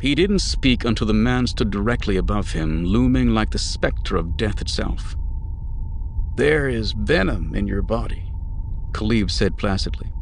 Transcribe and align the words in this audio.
He 0.00 0.14
didn't 0.14 0.38
speak 0.40 0.84
until 0.84 1.08
the 1.08 1.12
man 1.12 1.46
stood 1.48 1.70
directly 1.70 2.16
above 2.16 2.52
him, 2.52 2.84
looming 2.84 3.30
like 3.30 3.50
the 3.50 3.58
specter 3.58 4.16
of 4.16 4.36
death 4.36 4.60
itself. 4.60 5.16
There 6.36 6.68
is 6.68 6.92
venom 6.92 7.54
in 7.54 7.66
your 7.66 7.82
body, 7.82 8.30
Khalib 8.92 9.28
said 9.28 9.56
placidly. 9.56 10.12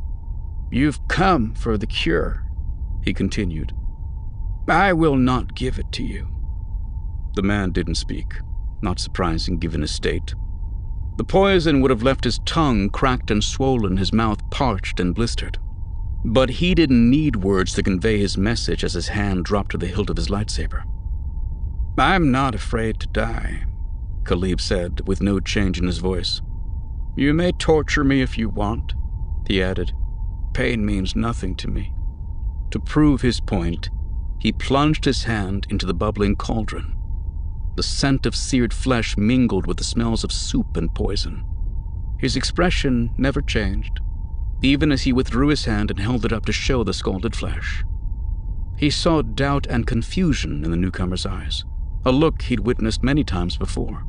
You've 0.71 1.07
come 1.09 1.53
for 1.53 1.77
the 1.77 1.87
cure, 1.87 2.43
he 3.05 3.13
continued. 3.13 3.75
I 4.67 4.95
will 4.95 5.17
not 5.17 5.55
give 5.55 5.79
it 5.79 5.93
to 5.93 6.03
you. 6.03 6.29
The 7.35 7.43
man 7.43 7.71
didn't 7.71 7.97
speak, 7.97 8.33
not 8.81 8.99
surprising 8.99 9.59
given 9.59 9.83
his 9.83 9.91
state. 9.91 10.35
The 11.19 11.25
poison 11.25 11.83
would 11.83 11.91
have 11.91 12.03
left 12.03 12.25
his 12.25 12.41
tongue 12.47 12.89
cracked 12.89 13.31
and 13.31 13.45
swollen, 13.45 13.99
his 13.99 14.13
mouth 14.13 14.39
parched 14.51 15.01
and 15.01 15.15
blistered. 15.15 15.59
But 16.29 16.51
he 16.51 16.75
didn't 16.75 17.09
need 17.09 17.37
words 17.37 17.73
to 17.75 17.85
convey 17.85 18.19
his 18.19 18.37
message 18.37 18.83
as 18.83 18.95
his 18.95 19.09
hand 19.09 19.45
dropped 19.45 19.71
to 19.71 19.79
the 19.79 19.87
hilt 19.87 20.11
of 20.11 20.17
his 20.17 20.27
lightsaber. 20.27 20.83
I'm 21.97 22.33
not 22.33 22.53
afraid 22.53 22.99
to 22.99 23.07
die, 23.07 23.65
Khalib 24.25 24.61
said, 24.61 25.07
with 25.07 25.23
no 25.23 25.39
change 25.39 25.79
in 25.79 25.87
his 25.87 25.99
voice. 25.99 26.43
You 27.15 27.33
may 27.33 27.53
torture 27.53 28.03
me 28.03 28.23
if 28.23 28.37
you 28.37 28.49
want, 28.49 28.95
he 29.47 29.63
added. 29.63 29.93
Pain 30.53 30.85
means 30.85 31.15
nothing 31.15 31.55
to 31.57 31.69
me. 31.69 31.93
To 32.73 32.81
prove 32.81 33.23
his 33.23 33.41
point, 33.41 33.89
he 34.41 34.51
plunged 34.51 35.05
his 35.05 35.25
hand 35.25 35.69
into 35.71 35.87
the 35.87 35.95
bubbling 35.95 36.35
cauldron. 36.35 36.97
The 37.77 37.85
scent 37.85 38.27
of 38.27 38.35
seared 38.35 38.75
flesh 38.75 39.17
mingled 39.17 39.69
with 39.69 39.77
the 39.77 39.85
smells 39.85 40.25
of 40.25 40.33
soup 40.33 40.77
and 40.77 40.93
poison. 40.93 41.45
His 42.19 42.35
expression 42.35 43.15
never 43.17 43.41
changed, 43.41 44.01
even 44.63 44.93
as 44.93 45.03
he 45.03 45.13
withdrew 45.13 45.49
his 45.49 45.65
hand 45.65 45.91
and 45.91 46.01
held 46.01 46.25
it 46.25 46.33
up 46.33 46.47
to 46.47 46.53
show 46.53 46.83
the 46.83 46.95
scalded 46.95 47.37
flesh. 47.37 47.85
He 48.77 48.91
saw 48.91 49.23
doubt 49.23 49.67
and 49.69 49.87
confusion 49.87 50.65
in 50.65 50.71
the 50.71 50.77
newcomer's 50.77 51.27
eyes, 51.27 51.65
a 52.05 52.13
look 52.13 52.43
he'd 52.43 52.61
witnessed 52.61 53.03
many 53.03 53.25
times 53.25 53.57
before. 53.57 54.05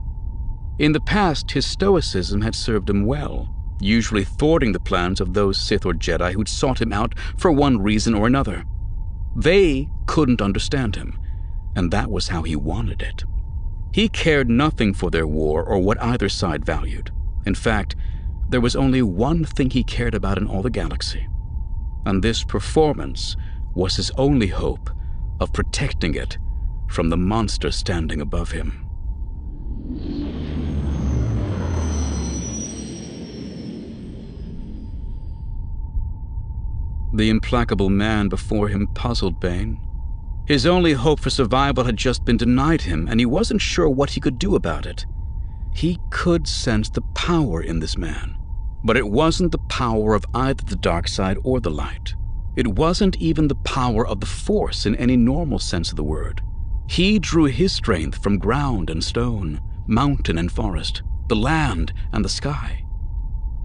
In 0.79 0.91
the 0.91 0.99
past, 0.99 1.51
his 1.51 1.65
stoicism 1.65 2.41
had 2.41 2.53
served 2.53 2.89
him 2.89 3.05
well, 3.05 3.53
usually 3.79 4.23
thwarting 4.23 4.71
the 4.71 4.79
plans 4.79 5.19
of 5.19 5.33
those 5.33 5.59
Sith 5.59 5.85
or 5.85 5.93
Jedi 5.93 6.33
who'd 6.33 6.49
sought 6.49 6.81
him 6.81 6.93
out 6.93 7.17
for 7.37 7.51
one 7.51 7.81
reason 7.81 8.13
or 8.13 8.27
another. 8.27 8.63
They 9.35 9.89
couldn't 10.05 10.41
understand 10.41 10.95
him, 10.95 11.19
and 11.75 11.91
that 11.91 12.11
was 12.11 12.27
how 12.27 12.43
he 12.43 12.55
wanted 12.55 13.01
it. 13.01 13.23
He 13.93 14.09
cared 14.09 14.49
nothing 14.49 14.93
for 14.93 15.09
their 15.09 15.27
war 15.27 15.63
or 15.63 15.79
what 15.79 16.01
either 16.01 16.29
side 16.29 16.65
valued. 16.65 17.11
In 17.45 17.55
fact, 17.55 17.95
there 18.49 18.61
was 18.61 18.75
only 18.75 19.01
one 19.01 19.43
thing 19.43 19.69
he 19.69 19.83
cared 19.83 20.15
about 20.15 20.37
in 20.37 20.47
all 20.47 20.61
the 20.61 20.69
galaxy, 20.69 21.27
and 22.05 22.23
this 22.23 22.43
performance 22.43 23.35
was 23.73 23.97
his 23.97 24.11
only 24.11 24.47
hope 24.47 24.89
of 25.39 25.53
protecting 25.53 26.15
it 26.15 26.37
from 26.87 27.09
the 27.09 27.17
monster 27.17 27.71
standing 27.71 28.21
above 28.21 28.51
him. 28.51 28.83
The 37.13 37.29
implacable 37.29 37.89
man 37.89 38.29
before 38.29 38.67
him 38.67 38.87
puzzled 38.87 39.39
Bane. 39.39 39.79
His 40.45 40.65
only 40.65 40.93
hope 40.93 41.19
for 41.19 41.29
survival 41.29 41.83
had 41.83 41.97
just 41.97 42.23
been 42.23 42.37
denied 42.37 42.83
him, 42.83 43.07
and 43.09 43.19
he 43.19 43.25
wasn't 43.25 43.61
sure 43.61 43.89
what 43.89 44.11
he 44.11 44.21
could 44.21 44.39
do 44.39 44.55
about 44.55 44.85
it. 44.85 45.05
He 45.77 45.99
could 46.09 46.47
sense 46.47 46.89
the 46.89 47.03
power 47.13 47.61
in 47.61 47.81
this 47.81 47.99
man, 47.99 48.35
but 48.83 48.97
it 48.97 49.07
wasn't 49.07 49.51
the 49.51 49.59
power 49.59 50.15
of 50.15 50.25
either 50.33 50.63
the 50.65 50.75
dark 50.75 51.07
side 51.07 51.37
or 51.43 51.59
the 51.59 51.69
light. 51.69 52.15
It 52.55 52.65
wasn't 52.65 53.15
even 53.17 53.47
the 53.47 53.61
power 53.63 54.05
of 54.05 54.19
the 54.19 54.25
Force 54.25 54.87
in 54.87 54.95
any 54.95 55.15
normal 55.15 55.59
sense 55.59 55.91
of 55.91 55.95
the 55.95 56.03
word. 56.03 56.41
He 56.89 57.19
drew 57.19 57.45
his 57.45 57.73
strength 57.73 58.23
from 58.23 58.39
ground 58.39 58.89
and 58.89 59.03
stone, 59.03 59.61
mountain 59.85 60.39
and 60.39 60.51
forest, 60.51 61.03
the 61.27 61.35
land 61.35 61.93
and 62.11 62.25
the 62.25 62.29
sky. 62.29 62.83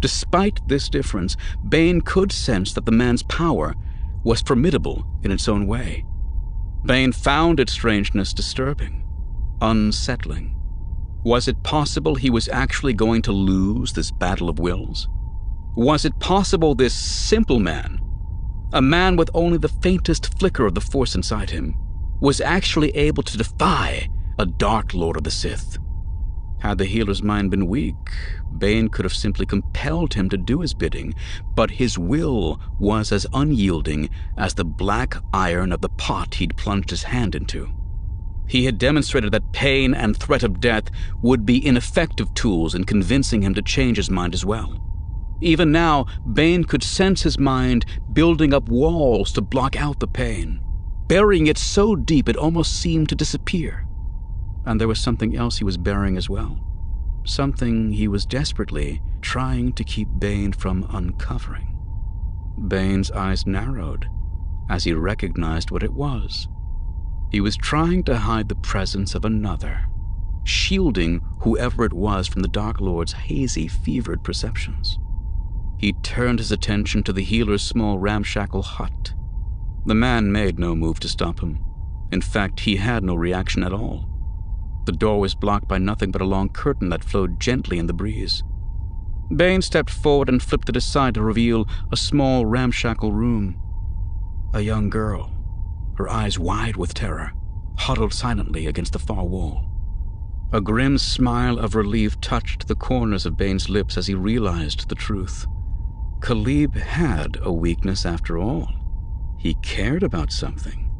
Despite 0.00 0.68
this 0.68 0.90
difference, 0.90 1.38
Bane 1.66 2.02
could 2.02 2.30
sense 2.30 2.74
that 2.74 2.84
the 2.84 2.92
man's 2.92 3.22
power 3.22 3.74
was 4.22 4.42
formidable 4.42 5.06
in 5.22 5.30
its 5.30 5.48
own 5.48 5.66
way. 5.66 6.04
Bane 6.84 7.12
found 7.12 7.58
its 7.58 7.72
strangeness 7.72 8.34
disturbing, 8.34 9.02
unsettling. 9.62 10.58
Was 11.24 11.46
it 11.46 11.62
possible 11.62 12.16
he 12.16 12.30
was 12.30 12.48
actually 12.48 12.94
going 12.94 13.22
to 13.22 13.32
lose 13.32 13.92
this 13.92 14.10
battle 14.10 14.48
of 14.48 14.58
wills? 14.58 15.08
Was 15.76 16.04
it 16.04 16.18
possible 16.18 16.74
this 16.74 16.94
simple 16.94 17.60
man, 17.60 18.00
a 18.72 18.82
man 18.82 19.14
with 19.14 19.30
only 19.32 19.56
the 19.56 19.68
faintest 19.68 20.36
flicker 20.38 20.66
of 20.66 20.74
the 20.74 20.80
Force 20.80 21.14
inside 21.14 21.50
him, 21.50 21.76
was 22.20 22.40
actually 22.40 22.90
able 22.96 23.22
to 23.22 23.38
defy 23.38 24.08
a 24.36 24.46
Dark 24.46 24.94
Lord 24.94 25.16
of 25.16 25.22
the 25.22 25.30
Sith? 25.30 25.78
Had 26.58 26.78
the 26.78 26.84
healer's 26.86 27.22
mind 27.22 27.52
been 27.52 27.68
weak, 27.68 28.10
Bane 28.58 28.88
could 28.88 29.04
have 29.04 29.14
simply 29.14 29.46
compelled 29.46 30.14
him 30.14 30.28
to 30.28 30.36
do 30.36 30.60
his 30.60 30.74
bidding, 30.74 31.14
but 31.54 31.70
his 31.70 31.98
will 31.98 32.60
was 32.80 33.12
as 33.12 33.26
unyielding 33.32 34.10
as 34.36 34.54
the 34.54 34.64
black 34.64 35.16
iron 35.32 35.72
of 35.72 35.82
the 35.82 35.88
pot 35.88 36.34
he'd 36.34 36.56
plunged 36.56 36.90
his 36.90 37.04
hand 37.04 37.36
into. 37.36 37.72
He 38.46 38.64
had 38.64 38.78
demonstrated 38.78 39.32
that 39.32 39.52
pain 39.52 39.94
and 39.94 40.16
threat 40.16 40.42
of 40.42 40.60
death 40.60 40.84
would 41.22 41.46
be 41.46 41.64
ineffective 41.64 42.32
tools 42.34 42.74
in 42.74 42.84
convincing 42.84 43.42
him 43.42 43.54
to 43.54 43.62
change 43.62 43.96
his 43.96 44.10
mind 44.10 44.34
as 44.34 44.44
well. 44.44 44.78
Even 45.40 45.72
now, 45.72 46.06
Bane 46.32 46.64
could 46.64 46.82
sense 46.84 47.22
his 47.22 47.38
mind 47.38 47.84
building 48.12 48.54
up 48.54 48.68
walls 48.68 49.32
to 49.32 49.40
block 49.40 49.74
out 49.74 49.98
the 49.98 50.06
pain, 50.06 50.60
burying 51.08 51.46
it 51.46 51.58
so 51.58 51.96
deep 51.96 52.28
it 52.28 52.36
almost 52.36 52.80
seemed 52.80 53.08
to 53.08 53.16
disappear. 53.16 53.86
And 54.64 54.80
there 54.80 54.88
was 54.88 55.00
something 55.00 55.36
else 55.36 55.58
he 55.58 55.64
was 55.64 55.76
bearing 55.76 56.16
as 56.16 56.30
well. 56.30 56.60
Something 57.24 57.92
he 57.92 58.06
was 58.06 58.24
desperately 58.26 59.02
trying 59.20 59.72
to 59.72 59.84
keep 59.84 60.08
Bane 60.18 60.52
from 60.52 60.86
uncovering. 60.90 61.76
Bane's 62.68 63.10
eyes 63.10 63.46
narrowed 63.46 64.06
as 64.68 64.84
he 64.84 64.92
recognized 64.92 65.70
what 65.70 65.82
it 65.82 65.92
was. 65.92 66.48
He 67.32 67.40
was 67.40 67.56
trying 67.56 68.04
to 68.04 68.18
hide 68.18 68.50
the 68.50 68.54
presence 68.54 69.14
of 69.14 69.24
another, 69.24 69.86
shielding 70.44 71.22
whoever 71.40 71.82
it 71.86 71.94
was 71.94 72.28
from 72.28 72.42
the 72.42 72.48
Dark 72.48 72.78
Lord's 72.78 73.14
hazy, 73.14 73.68
fevered 73.68 74.22
perceptions. 74.22 74.98
He 75.78 75.94
turned 75.94 76.40
his 76.40 76.52
attention 76.52 77.02
to 77.04 77.12
the 77.12 77.24
healer's 77.24 77.62
small 77.62 77.98
ramshackle 77.98 78.62
hut. 78.62 79.14
The 79.86 79.94
man 79.94 80.30
made 80.30 80.58
no 80.58 80.76
move 80.76 81.00
to 81.00 81.08
stop 81.08 81.40
him. 81.40 81.58
In 82.12 82.20
fact, 82.20 82.60
he 82.60 82.76
had 82.76 83.02
no 83.02 83.14
reaction 83.14 83.64
at 83.64 83.72
all. 83.72 84.10
The 84.84 84.92
door 84.92 85.18
was 85.18 85.34
blocked 85.34 85.66
by 85.66 85.78
nothing 85.78 86.10
but 86.10 86.20
a 86.20 86.26
long 86.26 86.50
curtain 86.50 86.90
that 86.90 87.02
flowed 87.02 87.40
gently 87.40 87.78
in 87.78 87.86
the 87.86 87.94
breeze. 87.94 88.42
Bane 89.34 89.62
stepped 89.62 89.90
forward 89.90 90.28
and 90.28 90.42
flipped 90.42 90.68
it 90.68 90.76
aside 90.76 91.14
to 91.14 91.22
reveal 91.22 91.66
a 91.90 91.96
small, 91.96 92.44
ramshackle 92.44 93.12
room. 93.12 93.56
A 94.52 94.60
young 94.60 94.90
girl, 94.90 95.31
her 96.02 96.10
eyes 96.10 96.38
wide 96.38 96.76
with 96.76 96.94
terror, 96.94 97.32
huddled 97.78 98.12
silently 98.12 98.66
against 98.66 98.92
the 98.92 98.98
far 98.98 99.24
wall. 99.24 99.64
A 100.52 100.60
grim 100.60 100.98
smile 100.98 101.58
of 101.58 101.74
relief 101.74 102.20
touched 102.20 102.68
the 102.68 102.74
corners 102.74 103.24
of 103.24 103.36
Bane's 103.36 103.68
lips 103.68 103.96
as 103.96 104.06
he 104.08 104.14
realized 104.14 104.88
the 104.88 104.94
truth. 104.94 105.46
Khalib 106.20 106.74
had 106.74 107.38
a 107.42 107.52
weakness 107.52 108.04
after 108.04 108.36
all. 108.38 108.68
He 109.38 109.54
cared 109.54 110.02
about 110.02 110.30
something 110.30 110.92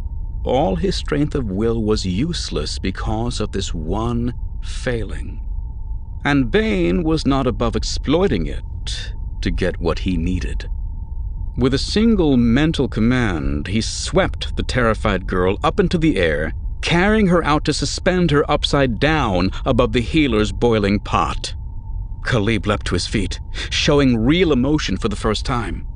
all 0.44 0.76
his 0.76 0.96
strength 0.96 1.34
of 1.34 1.50
will 1.50 1.82
was 1.82 2.04
useless 2.04 2.78
because 2.78 3.40
of 3.40 3.52
this 3.52 3.72
one 3.72 4.34
failing. 4.60 5.40
And 6.24 6.50
Bane 6.50 7.04
was 7.04 7.26
not 7.26 7.46
above 7.46 7.76
exploiting 7.76 8.46
it 8.46 9.14
to 9.40 9.50
get 9.50 9.80
what 9.80 10.00
he 10.00 10.16
needed. 10.16 10.68
With 11.56 11.74
a 11.74 11.78
single 11.78 12.36
mental 12.36 12.88
command, 12.88 13.66
he 13.66 13.80
swept 13.80 14.56
the 14.56 14.62
terrified 14.62 15.26
girl 15.26 15.58
up 15.62 15.78
into 15.78 15.98
the 15.98 16.16
air, 16.16 16.54
carrying 16.80 17.26
her 17.26 17.44
out 17.44 17.64
to 17.66 17.72
suspend 17.72 18.30
her 18.30 18.50
upside 18.50 18.98
down 18.98 19.50
above 19.64 19.92
the 19.92 20.00
healer's 20.00 20.50
boiling 20.50 20.98
pot. 20.98 21.54
Khalib 22.22 22.66
leapt 22.66 22.86
to 22.86 22.94
his 22.94 23.06
feet, 23.06 23.40
showing 23.70 24.16
real 24.16 24.52
emotion 24.52 24.96
for 24.96 25.08
the 25.08 25.16
first 25.16 25.44
time. 25.44 25.86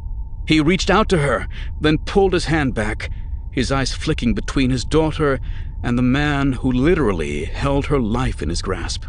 He 0.46 0.60
reached 0.60 0.90
out 0.90 1.08
to 1.08 1.19
her, 1.19 1.48
then 1.80 1.98
pulled 1.98 2.34
his 2.34 2.46
hand 2.46 2.75
back 2.75 3.10
his 3.56 3.72
eyes 3.72 3.94
flicking 3.94 4.34
between 4.34 4.70
his 4.70 4.84
daughter 4.84 5.40
and 5.82 5.96
the 5.96 6.02
man 6.02 6.52
who 6.52 6.70
literally 6.70 7.46
held 7.46 7.86
her 7.86 7.98
life 7.98 8.42
in 8.42 8.50
his 8.50 8.60
grasp. 8.60 9.06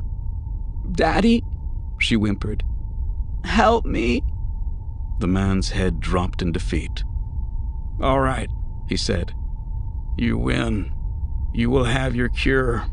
Daddy, 0.89 1.43
she 1.99 2.15
whimpered. 2.15 2.63
Help 3.43 3.85
me. 3.85 4.23
The 5.19 5.27
man's 5.27 5.71
head 5.71 5.99
dropped 5.99 6.41
in 6.41 6.51
defeat. 6.51 7.03
All 8.01 8.19
right, 8.19 8.49
he 8.87 8.97
said. 8.97 9.33
You 10.17 10.37
win. 10.37 10.93
You 11.53 11.69
will 11.69 11.85
have 11.85 12.15
your 12.15 12.29
cure. 12.29 12.85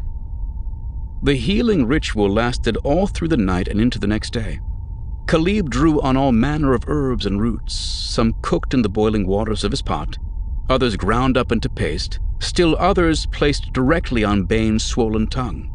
The 1.22 1.34
healing 1.34 1.86
ritual 1.86 2.30
lasted 2.30 2.76
all 2.78 3.06
through 3.06 3.28
the 3.28 3.36
night 3.36 3.68
and 3.68 3.80
into 3.80 3.98
the 3.98 4.06
next 4.06 4.32
day. 4.32 4.60
Khalib 5.26 5.70
drew 5.70 6.00
on 6.02 6.16
all 6.16 6.32
manner 6.32 6.74
of 6.74 6.84
herbs 6.86 7.24
and 7.24 7.40
roots, 7.40 7.74
some 7.74 8.34
cooked 8.42 8.74
in 8.74 8.82
the 8.82 8.88
boiling 8.90 9.26
waters 9.26 9.64
of 9.64 9.70
his 9.70 9.80
pot, 9.80 10.18
others 10.68 10.96
ground 10.96 11.38
up 11.38 11.50
into 11.50 11.68
paste, 11.68 12.18
Still 12.44 12.76
others 12.78 13.24
placed 13.24 13.72
directly 13.72 14.22
on 14.22 14.44
Bane's 14.44 14.84
swollen 14.84 15.28
tongue. 15.28 15.70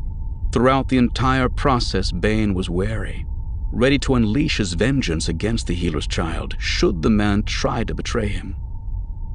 Throughout 0.51 0.87
the 0.87 0.97
entire 0.97 1.49
process, 1.49 2.11
Bane 2.11 2.53
was 2.53 2.69
wary, 2.69 3.25
ready 3.71 3.99
to 3.99 4.15
unleash 4.15 4.57
his 4.57 4.73
vengeance 4.73 5.29
against 5.29 5.67
the 5.67 5.75
healer's 5.75 6.07
child 6.07 6.55
should 6.59 7.01
the 7.01 7.09
man 7.09 7.43
try 7.43 7.83
to 7.83 7.93
betray 7.93 8.27
him. 8.27 8.55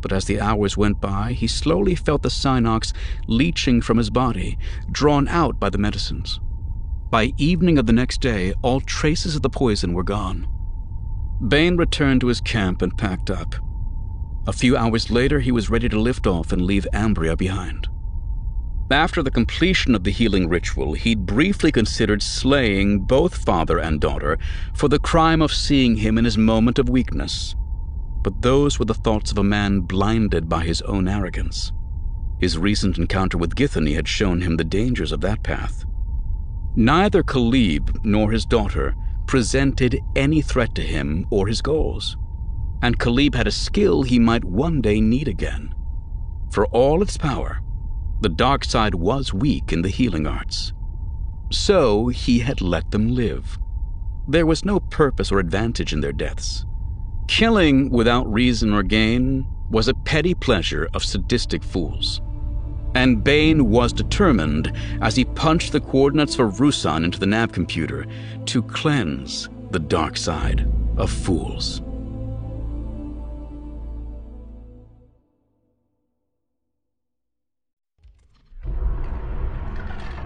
But 0.01 0.13
as 0.13 0.27
the 0.27 0.41
hours 0.41 0.77
went 0.77 1.01
by, 1.01 1.33
he 1.33 1.47
slowly 1.47 1.95
felt 1.95 2.23
the 2.23 2.29
Synox 2.29 2.93
leaching 3.27 3.81
from 3.81 3.97
his 3.97 4.11
body, 4.11 4.59
drawn 4.91 5.29
out 5.29 5.59
by 5.59 5.71
the 5.71 5.79
medicines. 5.79 6.41
By 7.11 7.33
evening 7.39 7.79
of 7.79 7.87
the 7.87 7.93
next 7.93 8.21
day, 8.21 8.53
all 8.61 8.81
traces 8.81 9.37
of 9.37 9.43
the 9.43 9.51
poison 9.51 9.93
were 9.93 10.03
gone. 10.03 10.47
Bane 11.49 11.77
returned 11.77 12.21
to 12.21 12.27
his 12.27 12.41
camp 12.41 12.83
and 12.83 12.99
packed 12.99 13.31
up. 13.31 13.55
A 14.47 14.53
few 14.53 14.77
hours 14.77 15.11
later, 15.11 15.41
he 15.41 15.53
was 15.53 15.71
ready 15.71 15.89
to 15.89 15.99
lift 15.99 16.27
off 16.27 16.53
and 16.53 16.63
leave 16.63 16.87
Ambria 16.93 17.37
behind. 17.37 17.89
After 18.91 19.23
the 19.23 19.31
completion 19.31 19.95
of 19.95 20.05
the 20.05 20.11
healing 20.11 20.49
ritual, 20.49 20.93
he'd 20.95 21.27
briefly 21.27 21.73
considered 21.73 22.23
slaying 22.23 23.01
both 23.01 23.45
father 23.45 23.79
and 23.79 24.01
daughter 24.01 24.39
for 24.75 24.89
the 24.89 24.99
crime 24.99 25.41
of 25.41 25.53
seeing 25.53 25.97
him 25.97 26.19
in 26.19 26.25
his 26.25 26.37
moment 26.37 26.79
of 26.79 26.89
weakness. 26.89 27.55
But 28.23 28.43
those 28.43 28.79
were 28.79 28.85
the 28.85 28.95
thoughts 28.95 29.33
of 29.33 29.39
a 29.39 29.45
man 29.45 29.81
blinded 29.81 30.49
by 30.49 30.65
his 30.65 30.83
own 30.83 31.09
arrogance. 31.09 31.73
His 32.39 32.59
recent 32.59 32.99
encounter 32.99 33.39
with 33.39 33.55
Githany 33.55 33.95
had 33.95 34.09
shown 34.09 34.41
him 34.41 34.57
the 34.57 34.65
dangers 34.65 35.13
of 35.13 35.21
that 35.23 35.43
path. 35.43 35.85
Neither 36.77 37.23
Khalib 37.23 38.05
nor 38.05 38.33
his 38.33 38.45
daughter 38.45 38.95
presented 39.27 40.01
any 40.15 40.43
threat 40.43 40.75
to 40.75 40.83
him 40.83 41.27
or 41.31 41.49
his 41.49 41.63
goals 41.63 42.17
and 42.85 42.99
Khalib 42.99 43.35
had 43.35 43.47
a 43.47 43.51
skill 43.51 44.03
he 44.03 44.19
might 44.19 44.45
one 44.45 44.83
day 44.83 45.01
need 45.01 45.27
again. 45.27 45.75
For 46.51 46.67
all 46.67 47.01
its 47.01 47.17
power, 47.17 47.63
the 48.21 48.29
dark 48.29 48.65
side 48.65 48.95
was 48.95 49.35
weak 49.35 49.73
in 49.73 49.83
the 49.83 49.89
healing 49.89 50.27
arts. 50.27 50.73
So 51.51 52.09
he 52.09 52.41
had 52.41 52.61
let 52.61 52.91
them 52.91 53.15
live. 53.15 53.59
There 54.27 54.47
was 54.47 54.65
no 54.65 54.81
purpose 54.81 55.31
or 55.31 55.39
advantage 55.39 55.93
in 55.93 56.01
their 56.01 56.13
deaths. 56.13 56.65
Killing 57.29 57.91
without 57.91 58.33
reason 58.33 58.73
or 58.73 58.83
gain 58.83 59.47
was 59.71 59.89
a 59.89 59.95
petty 59.95 60.35
pleasure 60.35 60.89
of 60.95 61.05
sadistic 61.05 61.63
fools. 61.63 62.21
And 62.95 63.25
Bane 63.25 63.71
was 63.71 63.93
determined, 63.93 64.73
as 65.01 65.17
he 65.17 65.25
punched 65.25 65.73
the 65.73 65.81
coordinates 65.81 66.37
for 66.37 66.49
Ruusan 66.49 67.05
into 67.05 67.19
the 67.19 67.27
nav 67.27 67.51
computer, 67.53 68.07
to 68.47 68.63
cleanse 68.63 69.49
the 69.71 69.81
dark 69.81 70.17
side 70.17 70.71
of 70.97 71.11
fools. 71.11 71.83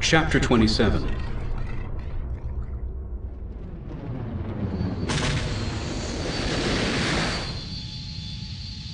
Chapter 0.00 0.38
27 0.38 1.02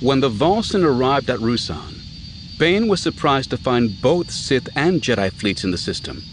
When 0.01 0.19
the 0.19 0.29
Valcyn 0.29 0.83
arrived 0.83 1.29
at 1.29 1.39
Ruusan, 1.39 2.01
Bane 2.57 2.87
was 2.87 3.01
surprised 3.01 3.51
to 3.51 3.57
find 3.57 4.01
both 4.01 4.31
Sith 4.31 4.67
and 4.75 5.01
Jedi 5.01 5.31
fleets 5.31 5.63
in 5.63 5.71
the 5.71 5.77
system. 5.77 6.23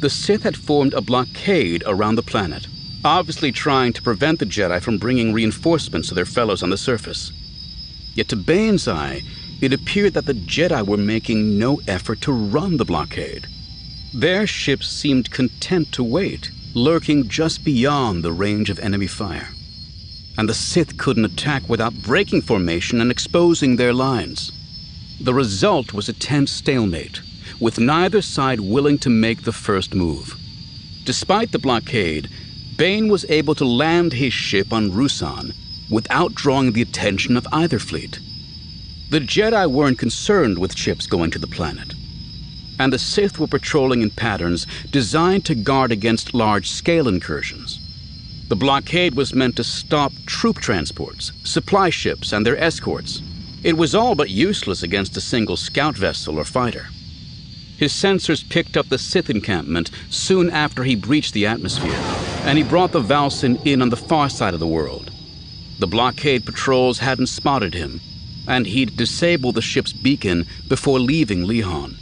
The 0.00 0.10
Sith 0.10 0.42
had 0.42 0.56
formed 0.56 0.92
a 0.92 1.00
blockade 1.00 1.82
around 1.86 2.16
the 2.16 2.22
planet, 2.22 2.66
obviously 3.04 3.50
trying 3.50 3.92
to 3.94 4.02
prevent 4.02 4.38
the 4.38 4.46
Jedi 4.46 4.80
from 4.80 4.98
bringing 4.98 5.32
reinforcements 5.32 6.08
to 6.08 6.14
their 6.14 6.26
fellows 6.26 6.62
on 6.62 6.70
the 6.70 6.76
surface. 6.76 7.32
Yet 8.14 8.28
to 8.28 8.36
Bane's 8.36 8.86
eye, 8.86 9.22
it 9.60 9.72
appeared 9.72 10.14
that 10.14 10.26
the 10.26 10.34
Jedi 10.34 10.86
were 10.86 10.96
making 10.96 11.58
no 11.58 11.80
effort 11.88 12.20
to 12.22 12.32
run 12.32 12.76
the 12.76 12.84
blockade. 12.84 13.46
Their 14.14 14.46
ships 14.46 14.88
seemed 14.88 15.30
content 15.30 15.90
to 15.92 16.04
wait, 16.04 16.50
lurking 16.74 17.28
just 17.28 17.64
beyond 17.64 18.22
the 18.22 18.32
range 18.32 18.68
of 18.68 18.78
enemy 18.78 19.06
fire. 19.06 19.48
And 20.36 20.46
the 20.46 20.54
Sith 20.54 20.98
couldn't 20.98 21.24
attack 21.24 21.66
without 21.66 21.94
breaking 21.94 22.42
formation 22.42 23.00
and 23.00 23.10
exposing 23.10 23.76
their 23.76 23.94
lines. 23.94 24.52
The 25.18 25.32
result 25.32 25.94
was 25.94 26.10
a 26.10 26.12
tense 26.12 26.52
stalemate, 26.52 27.22
with 27.58 27.80
neither 27.80 28.20
side 28.20 28.60
willing 28.60 28.98
to 28.98 29.08
make 29.08 29.44
the 29.44 29.52
first 29.52 29.94
move. 29.94 30.38
Despite 31.04 31.52
the 31.52 31.58
blockade, 31.58 32.28
Bane 32.76 33.08
was 33.08 33.24
able 33.30 33.54
to 33.54 33.64
land 33.64 34.12
his 34.12 34.34
ship 34.34 34.74
on 34.74 34.92
Ruusan 34.92 35.54
without 35.88 36.34
drawing 36.34 36.72
the 36.72 36.82
attention 36.82 37.34
of 37.34 37.46
either 37.50 37.78
fleet. 37.78 38.20
The 39.08 39.20
Jedi 39.20 39.70
weren't 39.70 39.98
concerned 39.98 40.58
with 40.58 40.76
ships 40.76 41.06
going 41.06 41.30
to 41.30 41.38
the 41.38 41.46
planet 41.46 41.94
and 42.82 42.92
the 42.92 42.98
Sith 42.98 43.38
were 43.38 43.46
patrolling 43.46 44.02
in 44.02 44.10
patterns 44.10 44.66
designed 44.90 45.44
to 45.44 45.54
guard 45.54 45.92
against 45.92 46.34
large 46.34 46.68
scale 46.68 47.06
incursions. 47.06 47.78
The 48.48 48.56
blockade 48.56 49.14
was 49.14 49.32
meant 49.32 49.54
to 49.56 49.64
stop 49.64 50.12
troop 50.26 50.58
transports, 50.58 51.30
supply 51.44 51.90
ships, 51.90 52.32
and 52.32 52.44
their 52.44 52.58
escorts. 52.58 53.22
It 53.62 53.76
was 53.76 53.94
all 53.94 54.16
but 54.16 54.30
useless 54.30 54.82
against 54.82 55.16
a 55.16 55.20
single 55.20 55.56
scout 55.56 55.96
vessel 55.96 56.40
or 56.40 56.44
fighter. 56.44 56.88
His 57.78 57.92
sensors 57.92 58.48
picked 58.48 58.76
up 58.76 58.88
the 58.88 58.98
Sith 58.98 59.30
encampment 59.30 59.92
soon 60.10 60.50
after 60.50 60.82
he 60.82 60.96
breached 60.96 61.34
the 61.34 61.46
atmosphere, 61.46 62.02
and 62.44 62.58
he 62.58 62.64
brought 62.64 62.90
the 62.90 63.00
Valcyn 63.00 63.64
in 63.64 63.80
on 63.80 63.90
the 63.90 63.96
far 63.96 64.28
side 64.28 64.54
of 64.54 64.60
the 64.60 64.66
world. 64.66 65.12
The 65.78 65.86
blockade 65.86 66.44
patrols 66.44 66.98
hadn't 66.98 67.28
spotted 67.28 67.74
him, 67.74 68.00
and 68.48 68.66
he'd 68.66 68.96
disabled 68.96 69.54
the 69.54 69.62
ship's 69.62 69.92
beacon 69.92 70.46
before 70.66 70.98
leaving 70.98 71.44
Lehon. 71.46 72.01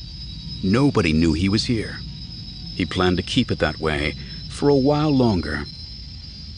Nobody 0.62 1.12
knew 1.12 1.32
he 1.32 1.48
was 1.48 1.64
here. 1.64 2.00
He 2.74 2.84
planned 2.84 3.16
to 3.16 3.22
keep 3.22 3.50
it 3.50 3.58
that 3.60 3.80
way 3.80 4.14
for 4.48 4.68
a 4.68 4.74
while 4.74 5.10
longer. 5.10 5.64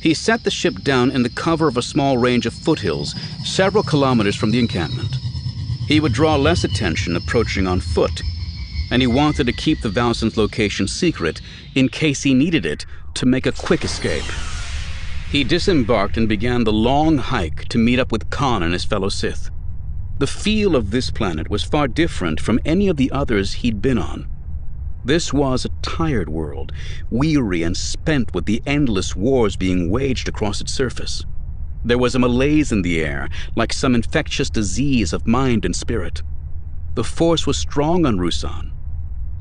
He 0.00 0.14
set 0.14 0.42
the 0.42 0.50
ship 0.50 0.82
down 0.82 1.12
in 1.12 1.22
the 1.22 1.30
cover 1.30 1.68
of 1.68 1.76
a 1.76 1.82
small 1.82 2.18
range 2.18 2.44
of 2.44 2.54
foothills 2.54 3.14
several 3.44 3.84
kilometers 3.84 4.34
from 4.34 4.50
the 4.50 4.58
encampment. 4.58 5.16
He 5.86 6.00
would 6.00 6.12
draw 6.12 6.34
less 6.34 6.64
attention 6.64 7.14
approaching 7.14 7.66
on 7.68 7.80
foot, 7.80 8.22
and 8.90 9.00
he 9.00 9.06
wanted 9.06 9.46
to 9.46 9.52
keep 9.52 9.80
the 9.80 9.88
Valcyn's 9.88 10.36
location 10.36 10.88
secret 10.88 11.40
in 11.74 11.88
case 11.88 12.24
he 12.24 12.34
needed 12.34 12.66
it 12.66 12.84
to 13.14 13.26
make 13.26 13.46
a 13.46 13.52
quick 13.52 13.84
escape. 13.84 14.24
He 15.30 15.44
disembarked 15.44 16.16
and 16.16 16.28
began 16.28 16.64
the 16.64 16.72
long 16.72 17.18
hike 17.18 17.66
to 17.68 17.78
meet 17.78 17.98
up 17.98 18.10
with 18.10 18.30
Kaan 18.30 18.62
and 18.62 18.72
his 18.72 18.84
fellow 18.84 19.08
Sith. 19.08 19.50
The 20.22 20.28
feel 20.28 20.76
of 20.76 20.92
this 20.92 21.10
planet 21.10 21.50
was 21.50 21.64
far 21.64 21.88
different 21.88 22.38
from 22.38 22.60
any 22.64 22.86
of 22.86 22.96
the 22.96 23.10
others 23.10 23.54
he'd 23.54 23.82
been 23.82 23.98
on. 23.98 24.28
This 25.04 25.32
was 25.32 25.64
a 25.64 25.82
tired 25.82 26.28
world, 26.28 26.70
weary 27.10 27.64
and 27.64 27.76
spent 27.76 28.32
with 28.32 28.44
the 28.44 28.62
endless 28.64 29.16
wars 29.16 29.56
being 29.56 29.90
waged 29.90 30.28
across 30.28 30.60
its 30.60 30.72
surface. 30.72 31.24
There 31.84 31.98
was 31.98 32.14
a 32.14 32.20
malaise 32.20 32.70
in 32.70 32.82
the 32.82 33.00
air, 33.00 33.28
like 33.56 33.72
some 33.72 33.96
infectious 33.96 34.48
disease 34.48 35.12
of 35.12 35.26
mind 35.26 35.64
and 35.64 35.74
spirit. 35.74 36.22
The 36.94 37.02
force 37.02 37.44
was 37.44 37.58
strong 37.58 38.06
on 38.06 38.18
Ruusan, 38.18 38.70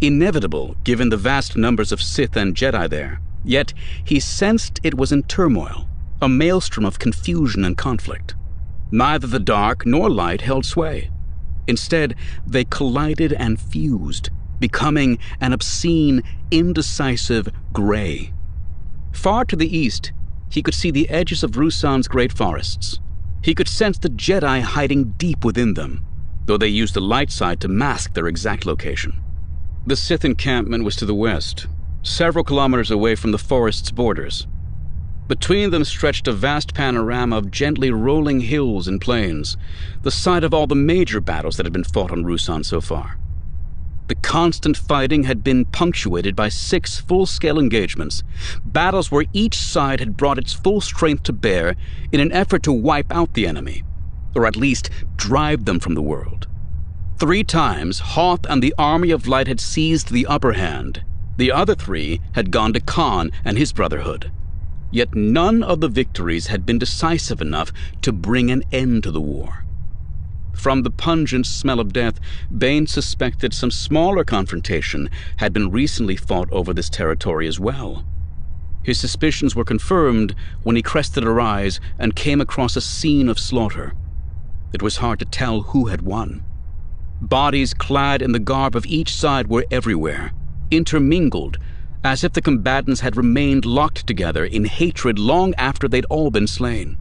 inevitable 0.02 0.78
given 0.84 1.10
the 1.10 1.16
vast 1.16 1.56
numbers 1.56 1.92
of 1.92 2.02
Sith 2.02 2.36
and 2.36 2.56
Jedi 2.56 2.90
there. 2.90 3.22
Yet 3.44 3.72
he 4.04 4.20
sensed 4.20 4.80
it 4.82 4.96
was 4.96 5.12
in 5.12 5.22
turmoil, 5.22 5.88
a 6.24 6.28
maelstrom 6.28 6.86
of 6.86 6.98
confusion 6.98 7.66
and 7.66 7.78
conflict. 7.78 8.34
Neither 8.92 9.28
the 9.28 9.40
dark 9.40 9.86
nor 9.86 10.10
light 10.10 10.42
held 10.42 10.66
sway. 10.66 11.10
Instead, 11.68 12.16
they 12.46 12.66
collided 12.66 13.34
and 13.34 13.60
fused, 13.60 14.30
becoming 14.60 15.18
an 15.40 15.54
obscene, 15.54 16.24
indecisive 16.52 17.50
gray. 17.72 18.34
Far 19.14 19.46
to 19.46 19.56
the 19.56 19.78
east, 19.78 20.12
he 20.50 20.62
could 20.62 20.74
see 20.74 20.92
the 20.92 21.10
edges 21.10 21.44
of 21.44 21.52
Ruusan's 21.52 22.08
great 22.08 22.34
forests. 22.34 23.00
He 23.42 23.56
could 23.56 23.68
sense 23.68 23.98
the 23.98 24.10
Jedi 24.10 24.62
hiding 24.62 25.14
deep 25.18 25.46
within 25.46 25.74
them, 25.74 26.06
though 26.46 26.58
they 26.58 26.68
used 26.68 26.94
the 26.94 27.02
light 27.02 27.32
side 27.32 27.62
to 27.62 27.68
mask 27.68 28.14
their 28.14 28.28
exact 28.28 28.66
location. 28.66 29.14
The 29.88 29.96
Sith 29.96 30.26
encampment 30.26 30.84
was 30.84 30.96
to 30.98 31.06
the 31.06 31.16
west, 31.16 31.68
several 32.04 32.44
kilometers 32.44 32.92
away 32.92 33.16
from 33.16 33.32
the 33.32 33.38
forest's 33.38 33.92
borders. 33.92 34.46
Between 35.32 35.70
them 35.70 35.86
stretched 35.86 36.28
a 36.28 36.34
vast 36.34 36.74
panorama 36.74 37.38
of 37.38 37.52
gently 37.52 37.90
rolling 37.90 38.42
hills 38.42 38.86
and 38.86 39.00
plains, 39.00 39.56
the 40.02 40.12
site 40.12 40.44
of 40.44 40.54
all 40.54 40.68
the 40.68 40.76
major 40.76 41.22
battles 41.22 41.56
that 41.56 41.66
had 41.66 41.72
been 41.72 41.86
fought 41.86 42.12
on 42.12 42.26
Ruusan 42.26 42.66
so 42.66 42.82
far. 42.82 43.18
The 44.10 44.16
constant 44.16 44.76
fighting 44.76 45.24
had 45.24 45.42
been 45.42 45.64
punctuated 45.64 46.36
by 46.36 46.50
six 46.50 47.00
full 47.00 47.26
scale 47.26 47.58
engagements, 47.58 48.24
battles 48.66 49.10
where 49.10 49.24
each 49.32 49.56
side 49.56 50.02
had 50.02 50.18
brought 50.18 50.38
its 50.38 50.52
full 50.52 50.82
strength 50.82 51.24
to 51.24 51.32
bear 51.32 51.78
in 52.12 52.20
an 52.20 52.34
effort 52.34 52.62
to 52.64 52.74
wipe 52.74 53.10
out 53.10 53.34
the 53.34 53.48
enemy, 53.48 53.84
or 54.36 54.46
at 54.46 54.58
least 54.58 54.90
drive 55.16 55.64
them 55.64 55.80
from 55.80 55.96
the 55.96 56.02
world. 56.02 56.48
Three 57.20 57.46
times, 57.46 58.00
Hoth 58.00 58.46
and 58.50 58.62
the 58.62 58.76
Army 58.78 59.12
of 59.12 59.30
Light 59.30 59.48
had 59.48 59.62
seized 59.62 60.12
the 60.12 60.28
upper 60.28 60.52
hand. 60.52 61.06
The 61.38 61.54
other 61.54 61.74
three 61.74 62.20
had 62.34 62.52
gone 62.52 62.74
to 62.74 62.82
Kaan 62.82 63.32
and 63.46 63.58
his 63.58 63.72
Brotherhood. 63.72 64.30
Yet 64.92 65.16
none 65.16 65.64
of 65.64 65.80
the 65.80 65.88
victories 65.88 66.48
had 66.48 66.66
been 66.66 66.78
decisive 66.78 67.42
enough 67.42 67.72
to 68.02 68.12
bring 68.12 68.52
an 68.52 68.64
end 68.72 69.04
to 69.04 69.12
the 69.12 69.22
war. 69.22 69.64
From 70.54 70.84
the 70.84 70.92
pungent 70.92 71.48
smell 71.48 71.80
of 71.80 71.94
death, 71.94 72.20
Bane 72.56 72.86
suspected 72.86 73.54
some 73.54 73.72
smaller 73.72 74.24
confrontation 74.24 75.10
had 75.38 75.54
been 75.54 75.72
recently 75.72 76.16
fought 76.16 76.52
over 76.52 76.74
this 76.74 76.90
territory 76.90 77.48
as 77.48 77.60
well. 77.60 78.06
His 78.84 79.00
suspicions 79.00 79.56
were 79.56 79.64
confirmed 79.64 80.36
when 80.64 80.76
he 80.76 80.82
crested 80.82 81.24
a 81.24 81.32
rise 81.32 81.80
and 81.98 82.16
came 82.16 82.42
across 82.42 82.76
a 82.76 82.82
scene 82.82 83.30
of 83.30 83.40
slaughter. 83.40 83.94
It 84.74 84.82
was 84.82 84.98
hard 84.98 85.20
to 85.20 85.26
tell 85.26 85.62
who 85.62 85.88
had 85.88 86.02
won. 86.02 86.44
Bodies 87.22 87.74
clad 87.74 88.22
in 88.22 88.32
the 88.32 88.40
garb 88.40 88.76
of 88.76 88.86
each 88.86 89.16
side 89.16 89.48
were 89.48 89.66
everywhere, 89.72 90.32
intermingled, 90.72 91.58
as 92.04 92.24
if 92.24 92.34
the 92.34 92.42
combatants 92.42 93.02
had 93.02 93.18
remained 93.18 93.66
locked 93.66 94.08
together 94.08 94.46
in 94.46 94.66
hatred 94.66 95.20
long 95.20 95.54
after 95.56 95.88
they'd 95.88 96.06
all 96.06 96.32
been 96.32 96.48
slain. 96.48 96.98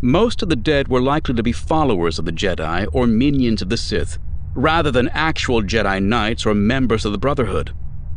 Most 0.00 0.42
of 0.42 0.48
the 0.48 0.56
dead 0.56 0.88
were 0.88 1.00
likely 1.00 1.34
to 1.34 1.42
be 1.42 1.52
followers 1.52 2.18
of 2.18 2.24
the 2.24 2.32
Jedi 2.32 2.86
or 2.92 3.06
minions 3.06 3.62
of 3.62 3.68
the 3.68 3.76
Sith, 3.76 4.18
rather 4.54 4.90
than 4.90 5.08
actual 5.08 5.62
Jedi 5.62 6.02
Knights 6.02 6.46
or 6.46 6.54
members 6.54 7.04
of 7.04 7.12
the 7.12 7.18
Brotherhood 7.18 7.72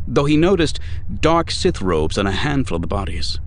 though 0.07 0.25
he 0.25 0.37
noticed 0.37 0.79
dark 1.19 1.51
Sith 1.51 1.81
robes 1.81 2.17
on 2.17 2.27
a 2.27 2.31
handful 2.31 2.75
of 2.75 2.81
the 2.81 2.87
bodies. 2.87 3.39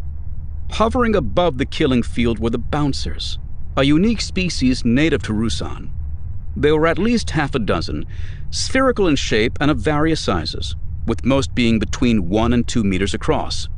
Hovering 0.73 1.14
above 1.14 1.58
the 1.58 1.66
killing 1.66 2.02
field 2.02 2.38
were 2.38 2.50
the 2.50 2.58
Bouncers, 2.58 3.38
a 3.76 3.84
unique 3.84 4.20
species 4.20 4.84
native 4.84 5.23
to 5.25 5.32
Ruusan. 5.32 5.90
They 6.56 6.73
were 6.73 6.87
at 6.87 6.99
least 6.99 7.30
half 7.30 7.54
a 7.54 7.58
dozen, 7.58 8.06
spherical 8.50 9.08
in 9.08 9.16
shape 9.16 9.58
and 9.61 9.70
of 9.70 9.78
various 9.78 10.20
sizes, 10.20 10.76
with 11.06 11.25
most 11.25 11.54
being 11.54 11.78
between 11.78 12.28
one 12.28 12.52
and 12.52 12.66
two 12.66 12.84
meters 12.84 13.14
across. 13.14 13.68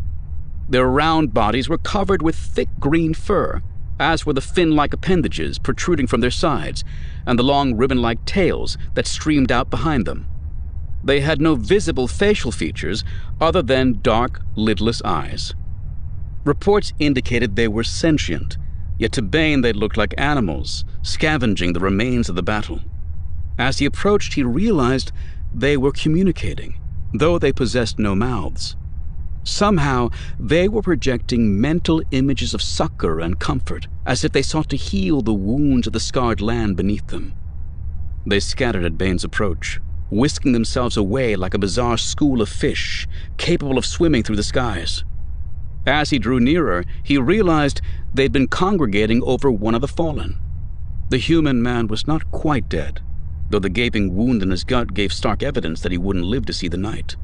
Their 0.68 0.86
round 0.86 1.32
bodies 1.32 1.68
were 1.68 1.78
covered 1.78 2.22
with 2.22 2.34
thick 2.34 2.68
green 2.80 3.14
fur, 3.14 3.62
as 3.98 4.26
were 4.26 4.32
the 4.32 4.40
fin 4.40 4.72
like 4.76 4.92
appendages 4.92 5.58
protruding 5.58 6.06
from 6.06 6.20
their 6.20 6.30
sides 6.30 6.84
and 7.26 7.38
the 7.38 7.44
long 7.44 7.76
ribbon 7.76 8.02
like 8.02 8.24
tails 8.24 8.76
that 8.94 9.06
streamed 9.06 9.50
out 9.50 9.70
behind 9.70 10.06
them. 10.06 10.26
They 11.04 11.20
had 11.20 11.40
no 11.40 11.54
visible 11.54 12.08
facial 12.08 12.50
features 12.50 13.04
other 13.40 13.62
than 13.62 14.00
dark, 14.02 14.42
lidless 14.56 15.02
eyes. 15.04 15.54
Reports 16.44 16.92
indicated 16.98 17.54
they 17.54 17.68
were 17.68 17.84
sentient, 17.84 18.56
yet 18.98 19.12
to 19.12 19.22
Bane 19.22 19.60
they 19.60 19.72
looked 19.72 19.96
like 19.96 20.14
animals, 20.18 20.84
scavenging 21.02 21.72
the 21.72 21.80
remains 21.80 22.28
of 22.28 22.34
the 22.34 22.42
battle. 22.42 22.80
As 23.58 23.78
he 23.78 23.86
approached, 23.86 24.34
he 24.34 24.42
realized 24.42 25.12
they 25.54 25.76
were 25.76 25.92
communicating, 25.92 26.78
though 27.18 27.38
they 27.38 27.52
possessed 27.52 27.98
no 27.98 28.14
mouths. 28.14 28.76
Somehow, 29.44 30.10
they 30.40 30.66
were 30.66 30.82
projecting 30.82 31.60
mental 31.60 32.02
images 32.10 32.52
of 32.52 32.60
succor 32.60 33.20
and 33.20 33.38
comfort, 33.38 33.86
as 34.04 34.24
if 34.24 34.32
they 34.32 34.42
sought 34.42 34.68
to 34.70 34.76
heal 34.76 35.22
the 35.22 35.32
wounds 35.32 35.86
of 35.86 35.92
the 35.92 36.00
scarred 36.00 36.40
land 36.40 36.76
beneath 36.76 37.06
them. 37.06 37.32
They 38.26 38.40
scattered 38.40 38.84
at 38.84 38.98
Bane's 38.98 39.22
approach, 39.22 39.80
whisking 40.10 40.52
themselves 40.52 40.96
away 40.96 41.36
like 41.36 41.54
a 41.54 41.60
bizarre 41.60 41.96
school 41.96 42.42
of 42.42 42.48
fish, 42.48 43.06
capable 43.36 43.78
of 43.78 43.86
swimming 43.86 44.24
through 44.24 44.36
the 44.36 44.42
skies. 44.42 45.04
As 45.86 46.10
he 46.10 46.18
drew 46.18 46.40
nearer, 46.40 46.82
he 47.04 47.16
realized 47.16 47.80
they'd 48.12 48.32
been 48.32 48.48
congregating 48.48 49.22
over 49.22 49.48
one 49.48 49.76
of 49.76 49.80
the 49.80 49.88
fallen. 49.88 50.38
The 51.10 51.18
human 51.18 51.62
man 51.62 51.86
was 51.86 52.08
not 52.08 52.32
quite 52.32 52.68
dead, 52.68 53.00
though 53.50 53.58
the 53.58 53.68
gaping 53.68 54.14
wound 54.14 54.42
in 54.42 54.50
his 54.50 54.64
gut 54.64 54.94
gave 54.94 55.12
stark 55.12 55.42
evidence 55.42 55.80
that 55.80 55.92
he 55.92 55.98
wouldn't 55.98 56.24
live 56.24 56.46
to 56.46 56.52
see 56.52 56.68
the 56.68 56.76
night. 56.76 57.16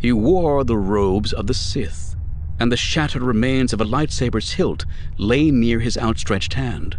He 0.00 0.12
wore 0.12 0.64
the 0.64 0.76
robes 0.76 1.32
of 1.32 1.46
the 1.46 1.54
Sith, 1.54 2.16
and 2.58 2.70
the 2.70 2.76
shattered 2.76 3.22
remains 3.22 3.72
of 3.72 3.80
a 3.80 3.84
lightsaber's 3.84 4.52
hilt 4.52 4.84
lay 5.18 5.50
near 5.50 5.80
his 5.80 5.98
outstretched 5.98 6.54
hand. 6.54 6.98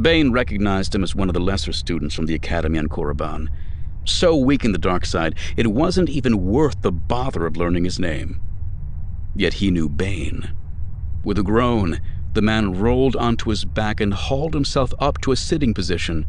Bane 0.00 0.30
recognized 0.30 0.94
him 0.94 1.02
as 1.02 1.14
one 1.14 1.28
of 1.28 1.34
the 1.34 1.40
lesser 1.40 1.72
students 1.72 2.14
from 2.14 2.26
the 2.26 2.34
academy 2.34 2.78
on 2.78 2.88
Korriban, 2.88 3.48
so 4.06 4.36
weak 4.36 4.64
in 4.64 4.72
the 4.72 4.78
dark 4.78 5.04
side, 5.04 5.34
it 5.56 5.66
wasn't 5.66 6.08
even 6.08 6.44
worth 6.44 6.80
the 6.82 6.92
bother 6.92 7.44
of 7.44 7.56
learning 7.56 7.84
his 7.84 7.98
name. 7.98 8.40
Yet 9.34 9.54
he 9.54 9.70
knew 9.70 9.88
Bane. 9.88 10.54
With 11.24 11.38
a 11.38 11.42
groan, 11.42 12.00
the 12.36 12.42
man 12.42 12.78
rolled 12.78 13.16
onto 13.16 13.48
his 13.48 13.64
back 13.64 13.98
and 13.98 14.12
hauled 14.12 14.52
himself 14.52 14.92
up 14.98 15.18
to 15.22 15.32
a 15.32 15.36
sitting 15.36 15.72
position, 15.72 16.26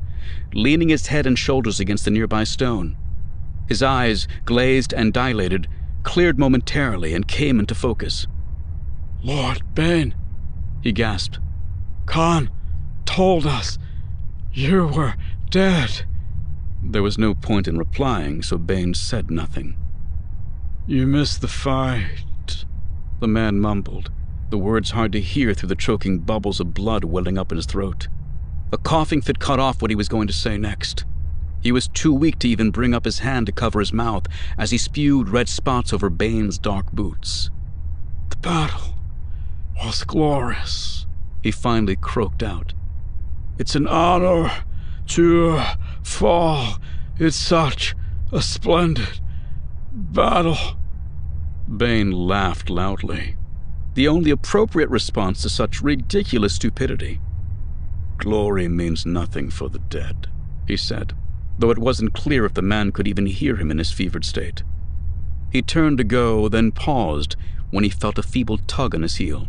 leaning 0.54 0.88
his 0.88 1.08
head 1.08 1.28
and 1.28 1.38
shoulders 1.38 1.82
against 1.82 2.06
the 2.06 2.12
nearby 2.12 2.46
stone. 2.46 2.96
His 3.68 3.84
eyes, 3.84 4.26
glazed 4.46 4.94
and 4.94 5.12
dilated, 5.12 5.68
cleared 6.04 6.40
momentarily 6.40 7.14
and 7.14 7.28
came 7.28 7.60
into 7.60 7.76
focus. 7.76 8.26
Lord 9.22 9.62
Bane, 9.76 10.16
he 10.82 10.94
gasped. 10.94 11.40
Kaan 12.06 12.50
told 13.06 13.46
us 13.46 13.78
you 14.54 14.88
were 14.88 15.16
dead. 15.50 16.06
There 16.82 17.04
was 17.04 17.18
no 17.18 17.36
point 17.36 17.68
in 17.68 17.78
replying, 17.78 18.42
so 18.42 18.58
Bane 18.58 18.94
said 18.94 19.30
nothing. 19.30 19.76
You 20.86 21.06
missed 21.06 21.42
the 21.42 21.50
fight, 21.50 22.64
the 23.20 23.28
man 23.28 23.60
mumbled, 23.60 24.10
the 24.50 24.58
words 24.58 24.92
hard 24.92 25.12
to 25.12 25.22
hear 25.22 25.54
through 25.54 25.70
the 25.70 25.76
choking 25.76 26.20
bubbles 26.20 26.60
of 26.60 26.74
blood 26.74 27.04
welling 27.04 27.38
up 27.38 27.52
in 27.52 27.58
his 27.58 27.66
throat. 27.66 28.08
A 28.72 28.78
coughing 28.78 29.22
fit 29.22 29.40
cut 29.40 29.60
off 29.60 29.82
what 29.82 29.92
he 29.92 29.96
was 29.96 30.10
going 30.10 30.28
to 30.28 30.34
say 30.34 30.58
next. 30.58 31.06
He 31.62 31.72
was 31.72 31.88
too 31.88 32.14
weak 32.14 32.40
to 32.40 32.50
even 32.50 32.72
bring 32.72 32.94
up 32.94 33.06
his 33.06 33.20
hand 33.20 33.46
to 33.46 33.52
cover 33.52 33.80
his 33.80 33.94
mouth 33.94 34.28
as 34.58 34.72
he 34.72 34.78
spewed 34.78 35.30
red 35.30 35.50
spots 35.50 35.94
over 35.94 36.10
Bane's 36.10 36.58
dark 36.58 36.92
boots. 36.92 37.50
The 38.30 38.38
battle 38.38 38.96
was 39.84 40.04
glorious, 40.04 41.06
he 41.42 41.52
finally 41.52 41.96
croaked 41.96 42.44
out. 42.44 42.74
It's 43.58 43.76
an 43.76 43.88
honor 43.88 44.52
to 45.08 45.62
fall 46.04 46.78
in 47.18 47.32
such 47.32 47.96
a 48.32 48.42
splendid 48.42 49.20
battle. 49.92 50.58
Bane 51.76 52.12
laughed 52.12 52.70
loudly, 52.70 53.37
the 53.98 54.08
only 54.08 54.30
appropriate 54.30 54.92
response 54.92 55.42
to 55.42 55.50
such 55.50 55.82
ridiculous 55.82 56.54
stupidity. 56.54 57.20
Glory 58.18 58.68
means 58.68 59.08
nothing 59.08 59.50
for 59.50 59.70
the 59.70 59.80
dead, 59.80 60.28
he 60.68 60.78
said, 60.78 61.16
though 61.58 61.72
it 61.72 61.80
wasn't 61.80 62.14
clear 62.14 62.46
if 62.46 62.54
the 62.54 62.62
man 62.62 62.92
could 62.92 63.08
even 63.08 63.26
hear 63.26 63.56
him 63.56 63.72
in 63.72 63.80
his 63.80 63.92
fevered 63.92 64.24
state. 64.24 64.62
He 65.52 65.64
turned 65.64 65.98
to 65.98 66.04
go, 66.04 66.48
then 66.48 66.72
paused 66.72 67.36
when 67.72 67.84
he 67.84 67.90
felt 67.90 68.20
a 68.20 68.24
feeble 68.24 68.60
tug 68.68 68.94
on 68.94 69.02
his 69.02 69.16
heel. 69.16 69.48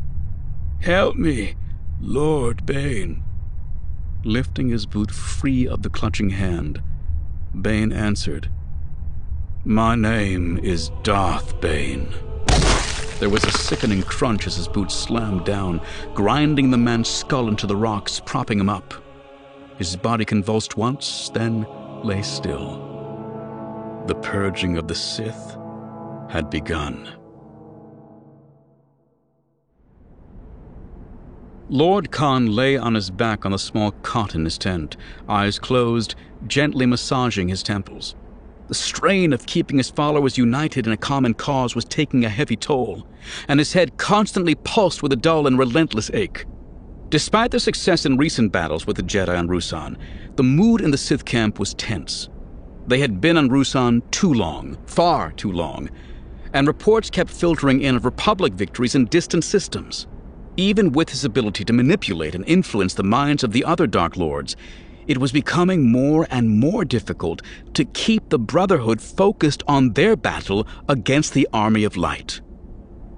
Help 0.81 1.17
me, 1.17 1.55
Lord 2.01 2.65
Bane, 2.65 3.23
Lifting 4.25 4.71
his 4.71 4.87
boot 4.87 5.11
free 5.11 5.69
of 5.69 5.83
the 5.83 5.91
clutching 5.91 6.31
hand, 6.31 6.83
Bane 7.61 7.93
answered, 7.93 8.51
My 9.67 9.95
name 9.95 10.57
is 10.57 10.91
Darth 11.03 11.61
Bane. 11.61 12.09
There 13.19 13.29
was 13.29 13.43
a 13.43 13.51
sickening 13.51 14.03
crunch 14.05 14.47
as 14.47 14.55
his 14.55 14.69
boot 14.69 14.93
slammed 14.93 15.45
down, 15.45 15.81
grinding 16.15 16.71
the 16.71 16.79
man's 16.79 17.09
skull 17.09 17.49
into 17.49 17.67
the 17.67 17.75
rocks, 17.75 18.23
propping 18.25 18.61
him 18.61 18.69
up. 18.69 18.95
His 19.77 19.97
body 19.97 20.25
convulsed 20.25 20.77
once, 20.77 21.29
then 21.35 21.67
lay 22.05 22.23
still. 22.23 24.05
The 24.07 24.15
purging 24.15 24.79
of 24.79 24.87
the 24.87 24.95
Sith 24.95 25.57
had 26.31 26.49
begun. 26.49 27.09
Lord 31.69 32.13
Kaan 32.13 32.55
lay 32.55 32.77
on 32.77 32.95
his 32.95 33.11
back 33.11 33.45
on 33.45 33.53
the 33.53 33.59
small 33.59 33.91
cot 34.03 34.37
in 34.37 34.45
his 34.45 34.59
tent, 34.59 34.97
eyes 35.29 35.59
closed, 35.59 36.15
gently 36.47 36.87
massaging 36.87 37.49
his 37.49 37.65
temples. 37.65 38.15
The 38.69 38.75
strain 38.75 39.33
of 39.33 39.47
keeping 39.47 39.79
his 39.79 39.89
followers 39.89 40.37
united 40.37 40.87
in 40.87 40.93
a 40.93 40.97
common 40.99 41.33
cause 41.33 41.75
was 41.75 41.87
taking 41.87 42.25
a 42.25 42.29
heavy 42.29 42.57
toll, 42.57 43.09
and 43.49 43.59
his 43.59 43.73
head 43.73 43.97
constantly 43.97 44.55
pulsed 44.55 45.03
with 45.03 45.11
a 45.13 45.17
dull 45.17 45.47
and 45.47 45.59
relentless 45.59 46.11
ache. 46.13 46.45
Despite 47.09 47.51
their 47.51 47.61
success 47.61 48.05
in 48.05 48.19
recent 48.19 48.53
battles 48.53 48.87
with 48.87 48.97
the 48.97 49.03
Jedi 49.03 49.37
on 49.39 49.49
Ruusan, 49.49 49.97
the 50.37 50.43
mood 50.43 50.83
in 50.83 50.91
the 50.91 50.99
Sith 50.99 51.25
camp 51.25 51.59
was 51.59 51.73
tense. 51.73 52.29
They 52.87 53.01
had 53.01 53.23
been 53.23 53.39
on 53.39 53.49
Ruusan 53.49 54.03
too 54.11 54.35
long, 54.35 54.77
far 54.85 55.33
too 55.33 55.51
long, 55.51 55.89
and 56.53 56.67
reports 56.67 57.09
kept 57.09 57.31
filtering 57.31 57.81
in 57.81 57.97
of 57.97 58.05
Republic 58.05 58.53
victories 58.53 58.95
in 58.95 59.07
distant 59.07 59.45
systems. 59.45 60.07
Even 60.59 60.93
with 60.93 61.09
his 61.09 61.25
ability 61.25 61.65
to 61.65 61.73
manipulate 61.73 62.35
and 62.35 62.47
influence 62.47 62.93
the 62.93 63.03
minds 63.03 63.43
of 63.43 63.53
the 63.53 63.65
other 63.65 63.87
Dark 63.87 64.19
Lords, 64.19 64.57
it 65.09 65.19
was 65.19 65.33
becoming 65.33 65.91
more 65.91 66.27
and 66.31 66.61
more 66.61 66.85
difficult 66.85 67.43
to 67.73 67.85
keep 67.87 68.29
the 68.29 68.39
Brotherhood 68.39 69.01
focused 69.01 69.63
on 69.67 69.95
their 69.95 70.15
battle 70.15 70.69
against 70.89 71.33
the 71.33 71.49
Army 71.53 71.83
of 71.83 71.97
Light. 71.97 72.41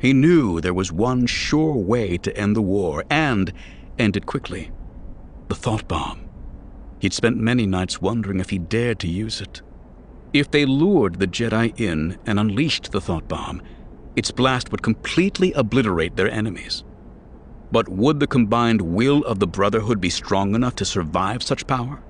He 0.01 0.15
knew 0.15 0.61
there 0.61 0.73
was 0.73 0.93
one 0.93 1.27
sure 1.27 1.75
way 1.75 2.17
to 2.19 2.35
end 2.37 2.57
the 2.57 2.63
war, 2.63 3.05
and 3.11 3.53
end 3.99 4.17
it 4.17 4.25
quickly 4.25 4.71
the 5.49 5.57
thought 5.57 5.87
bomb. 5.89 6.21
He'd 7.01 7.13
spent 7.13 7.37
many 7.37 7.67
nights 7.67 8.01
wondering 8.01 8.39
if 8.39 8.51
he 8.51 8.59
dared 8.59 9.01
to 9.01 9.09
use 9.09 9.41
it. 9.41 9.63
If 10.33 10.49
they 10.53 10.65
lured 10.65 11.19
the 11.19 11.27
Jedi 11.27 11.79
in 11.79 12.17
and 12.25 12.39
unleashed 12.39 12.93
the 12.93 13.01
thought 13.01 13.27
bomb, 13.27 13.61
its 14.15 14.31
blast 14.31 14.71
would 14.71 14.83
completely 14.83 15.53
obliterate 15.55 16.15
their 16.15 16.31
enemies. 16.31 16.85
But 17.73 17.89
would 17.89 18.21
the 18.21 18.27
combined 18.27 18.81
will 18.81 19.25
of 19.25 19.39
the 19.39 19.47
Brotherhood 19.47 20.01
be 20.01 20.11
strong 20.11 20.55
enough 20.55 20.75
to 20.77 20.85
survive 20.85 21.43
such 21.43 21.67
power? 21.67 22.03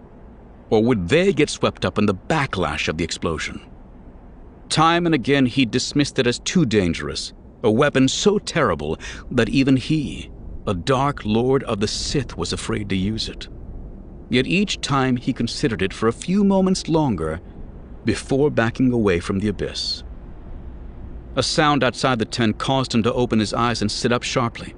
Or 0.71 0.83
would 0.83 1.09
they 1.09 1.33
get 1.33 1.51
swept 1.51 1.85
up 1.85 1.99
in 1.99 2.07
the 2.07 2.15
backlash 2.15 2.89
of 2.89 2.97
the 2.97 3.05
explosion? 3.05 3.61
Time 4.69 5.05
and 5.05 5.15
again 5.15 5.47
he 5.47 5.67
dismissed 5.67 6.19
it 6.19 6.27
as 6.27 6.39
too 6.39 6.65
dangerous, 6.65 7.33
a 7.63 7.71
weapon 7.71 8.09
so 8.09 8.39
terrible 8.39 8.97
that 9.31 9.49
even 9.49 9.77
he, 9.77 10.31
a 10.67 10.75
dark 10.75 11.25
lord 11.25 11.65
of 11.65 11.81
the 11.81 11.89
Sith, 11.89 12.37
was 12.37 12.53
afraid 12.53 12.89
to 12.89 12.97
use 12.97 13.29
it. 13.29 13.49
Yet 14.31 14.47
each 14.47 14.81
time 14.81 15.17
he 15.17 15.33
considered 15.33 15.83
it 15.83 15.93
for 15.93 16.07
a 16.07 16.13
few 16.13 16.45
moments 16.45 16.89
longer 16.89 17.41
before 18.05 18.51
backing 18.51 18.93
away 18.93 19.19
from 19.19 19.41
the 19.41 19.49
abyss. 19.49 20.05
A 21.37 21.43
sound 21.43 21.85
outside 21.85 22.19
the 22.19 22.25
tent 22.25 22.59
caused 22.59 22.95
him 22.95 23.03
to 23.03 23.13
open 23.13 23.41
his 23.41 23.53
eyes 23.53 23.83
and 23.83 23.91
sit 23.91 24.13
up 24.13 24.23
sharply. 24.23 24.75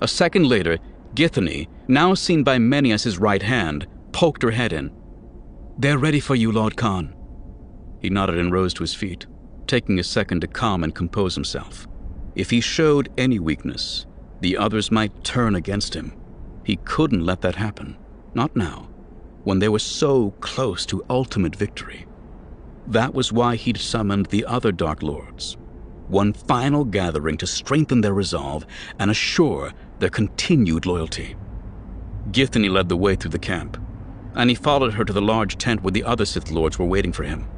A 0.00 0.08
second 0.08 0.48
later, 0.48 0.78
Githany, 1.14 1.68
now 1.88 2.14
seen 2.14 2.42
by 2.42 2.58
many 2.58 2.92
as 2.92 3.04
his 3.04 3.18
right 3.18 3.42
hand, 3.42 3.86
poked 4.12 4.42
her 4.42 4.50
head 4.50 4.72
in. 4.72 4.90
They're 5.78 5.98
ready 5.98 6.20
for 6.20 6.34
you, 6.34 6.52
Lord 6.52 6.76
Kaan. 6.76 7.14
He 8.00 8.10
nodded 8.10 8.38
and 8.38 8.52
rose 8.52 8.74
to 8.74 8.82
his 8.82 8.94
feet, 8.94 9.26
taking 9.66 9.98
a 9.98 10.04
second 10.04 10.40
to 10.40 10.46
calm 10.46 10.84
and 10.84 10.94
compose 10.94 11.34
himself. 11.34 11.86
If 12.34 12.50
he 12.50 12.60
showed 12.60 13.12
any 13.16 13.38
weakness, 13.38 14.06
the 14.40 14.56
others 14.56 14.90
might 14.90 15.24
turn 15.24 15.54
against 15.54 15.94
him. 15.94 16.12
He 16.64 16.76
couldn't 16.76 17.24
let 17.24 17.40
that 17.42 17.56
happen. 17.56 17.96
Not 18.34 18.56
now, 18.56 18.88
when 19.44 19.58
they 19.58 19.68
were 19.68 19.78
so 19.78 20.32
close 20.40 20.84
to 20.86 21.04
ultimate 21.08 21.54
victory. 21.54 22.06
That 22.86 23.14
was 23.14 23.32
why 23.32 23.56
he'd 23.56 23.78
summoned 23.78 24.26
the 24.26 24.44
other 24.44 24.72
Dark 24.72 25.02
Lords. 25.02 25.56
One 26.08 26.32
final 26.32 26.84
gathering 26.84 27.38
to 27.38 27.46
strengthen 27.46 28.00
their 28.00 28.12
resolve 28.12 28.66
and 28.98 29.10
assure 29.10 29.72
their 30.04 30.10
continued 30.10 30.84
loyalty. 30.84 31.34
Githany 32.30 32.70
led 32.70 32.90
the 32.90 32.96
way 32.96 33.16
through 33.16 33.30
the 33.30 33.38
camp, 33.38 33.78
and 34.34 34.50
he 34.50 34.54
followed 34.54 34.92
her 34.92 35.02
to 35.02 35.14
the 35.14 35.22
large 35.22 35.56
tent 35.56 35.82
where 35.82 35.92
the 35.92 36.04
other 36.04 36.26
Sith 36.26 36.50
Lords 36.50 36.78
were 36.78 36.84
waiting 36.84 37.10
for 37.10 37.22
him. 37.22 37.48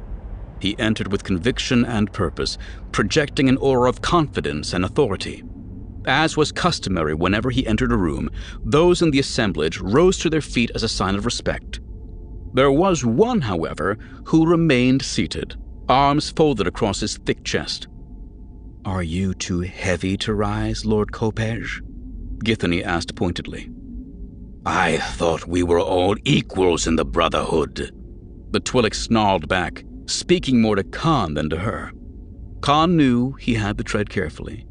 He 0.61 0.79
entered 0.79 1.11
with 1.11 1.25
conviction 1.25 1.83
and 1.83 2.13
purpose, 2.13 2.57
projecting 2.93 3.49
an 3.49 3.57
aura 3.57 3.89
of 3.89 4.01
confidence 4.01 4.71
and 4.71 4.85
authority. 4.85 5.43
As 6.05 6.37
was 6.37 6.53
customary 6.53 7.13
whenever 7.13 7.49
he 7.49 7.67
entered 7.67 7.91
a 7.91 7.97
room, 7.97 8.29
those 8.63 9.01
in 9.01 9.11
the 9.11 9.19
assemblage 9.19 9.81
rose 9.81 10.17
to 10.19 10.29
their 10.29 10.39
feet 10.39 10.71
as 10.73 10.83
a 10.83 10.87
sign 10.87 11.15
of 11.15 11.25
respect. 11.25 11.81
There 12.53 12.71
was 12.71 13.03
one, 13.03 13.41
however, 13.41 13.97
who 14.23 14.47
remained 14.47 15.01
seated, 15.01 15.57
arms 15.89 16.29
folded 16.29 16.65
across 16.65 17.01
his 17.01 17.17
thick 17.17 17.43
chest. 17.43 17.89
Are 18.85 19.03
you 19.03 19.33
too 19.33 19.59
heavy 19.59 20.15
to 20.19 20.33
rise, 20.33 20.85
Lord 20.85 21.11
Kopecz? 21.11 21.81
Githany 22.43 22.83
asked 22.83 23.15
pointedly. 23.15 23.69
I 24.65 24.97
thought 24.97 25.47
we 25.47 25.63
were 25.63 25.79
all 25.79 26.15
equals 26.25 26.87
in 26.87 26.95
the 26.95 27.05
Brotherhood. 27.05 27.91
The 28.51 28.59
Twi'lek 28.59 28.93
snarled 28.93 29.47
back, 29.47 29.83
speaking 30.07 30.61
more 30.61 30.75
to 30.75 30.83
Kaan 30.83 31.35
than 31.35 31.49
to 31.49 31.57
her. 31.57 31.91
Kaan 32.59 32.95
knew 32.95 33.33
he 33.33 33.53
had 33.53 33.77
to 33.77 33.83
tread 33.83 34.09
carefully. 34.09 34.65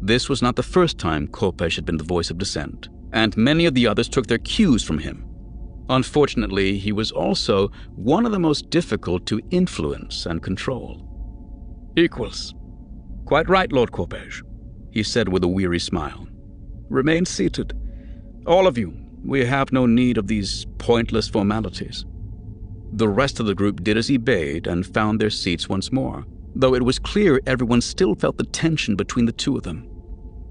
This 0.00 0.28
was 0.28 0.42
not 0.42 0.56
the 0.56 0.62
first 0.62 0.98
time 0.98 1.28
Kopecz 1.28 1.76
had 1.76 1.84
been 1.84 1.96
the 1.96 2.04
voice 2.04 2.30
of 2.30 2.38
dissent, 2.38 2.88
and 3.12 3.36
many 3.36 3.66
of 3.66 3.74
the 3.74 3.86
others 3.86 4.08
took 4.08 4.26
their 4.26 4.38
cues 4.38 4.82
from 4.82 4.98
him. 4.98 5.24
Unfortunately, 5.88 6.78
he 6.78 6.92
was 6.92 7.12
also 7.12 7.68
one 7.94 8.26
of 8.26 8.32
the 8.32 8.38
most 8.38 8.70
difficult 8.70 9.26
to 9.26 9.40
influence 9.50 10.26
and 10.26 10.42
control. 10.42 11.08
Equals. 11.96 12.54
Quite 13.24 13.48
right, 13.48 13.70
Lord 13.70 13.92
Kopecz, 13.92 14.42
he 14.90 15.02
said 15.02 15.28
with 15.28 15.44
a 15.44 15.48
weary 15.48 15.78
smile. 15.78 16.26
Remain 16.92 17.24
seated. 17.24 17.72
All 18.46 18.66
of 18.66 18.76
you, 18.76 18.94
we 19.24 19.46
have 19.46 19.72
no 19.72 19.86
need 19.86 20.18
of 20.18 20.26
these 20.26 20.66
pointless 20.76 21.26
formalities. 21.26 22.04
The 22.92 23.08
rest 23.08 23.40
of 23.40 23.46
the 23.46 23.54
group 23.54 23.82
did 23.82 23.96
as 23.96 24.08
he 24.08 24.18
bade 24.18 24.66
and 24.66 24.84
found 24.84 25.18
their 25.18 25.30
seats 25.30 25.70
once 25.70 25.90
more, 25.90 26.26
though 26.54 26.74
it 26.74 26.84
was 26.84 26.98
clear 26.98 27.40
everyone 27.46 27.80
still 27.80 28.14
felt 28.14 28.36
the 28.36 28.44
tension 28.44 28.94
between 28.94 29.24
the 29.24 29.32
two 29.32 29.56
of 29.56 29.62
them. 29.62 29.88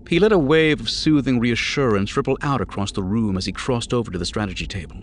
He 0.10 0.18
let 0.18 0.32
a 0.32 0.39
wave 0.39 0.82
of 0.82 0.89
soothing 0.89 1.39
reassurance 1.39 2.18
ripple 2.18 2.39
out 2.42 2.60
across 2.60 2.92
the 2.92 3.04
room 3.04 3.38
as 3.38 3.46
he 3.46 3.52
crossed 3.52 3.94
over 3.94 4.10
to 4.10 4.18
the 4.18 4.26
strategy 4.26 4.66
table. 4.66 4.98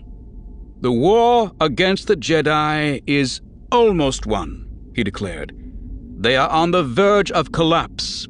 The 0.81 0.91
war 0.91 1.53
against 1.61 2.07
the 2.07 2.17
Jedi 2.17 3.01
is 3.07 3.39
almost 3.71 4.25
won, 4.25 4.67
he 4.93 5.05
declared. 5.05 5.55
They 6.17 6.35
are 6.35 6.49
on 6.49 6.71
the 6.71 6.83
verge 6.83 7.31
of 7.31 7.53
collapse. 7.53 8.27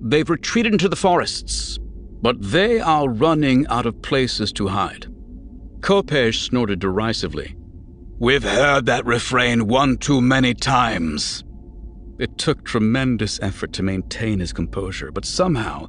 They've 0.00 0.30
retreated 0.30 0.74
into 0.74 0.88
the 0.88 0.94
forests, 0.94 1.80
but 2.22 2.36
they 2.40 2.80
are 2.80 3.08
running 3.08 3.66
out 3.68 3.86
of 3.86 4.02
places 4.02 4.52
to 4.52 4.68
hide. 4.68 5.06
Kopecz 5.80 6.34
snorted 6.34 6.80
derisively. 6.80 7.54
We've 8.18 8.42
heard 8.42 8.86
that 8.86 9.04
refrain 9.04 9.66
one 9.66 9.98
too 9.98 10.20
many 10.20 10.54
times. 10.54 11.44
It 12.18 12.38
took 12.38 12.64
tremendous 12.64 13.38
effort 13.42 13.74
to 13.74 13.82
maintain 13.82 14.40
his 14.40 14.52
composure, 14.52 15.12
but 15.12 15.26
somehow 15.26 15.88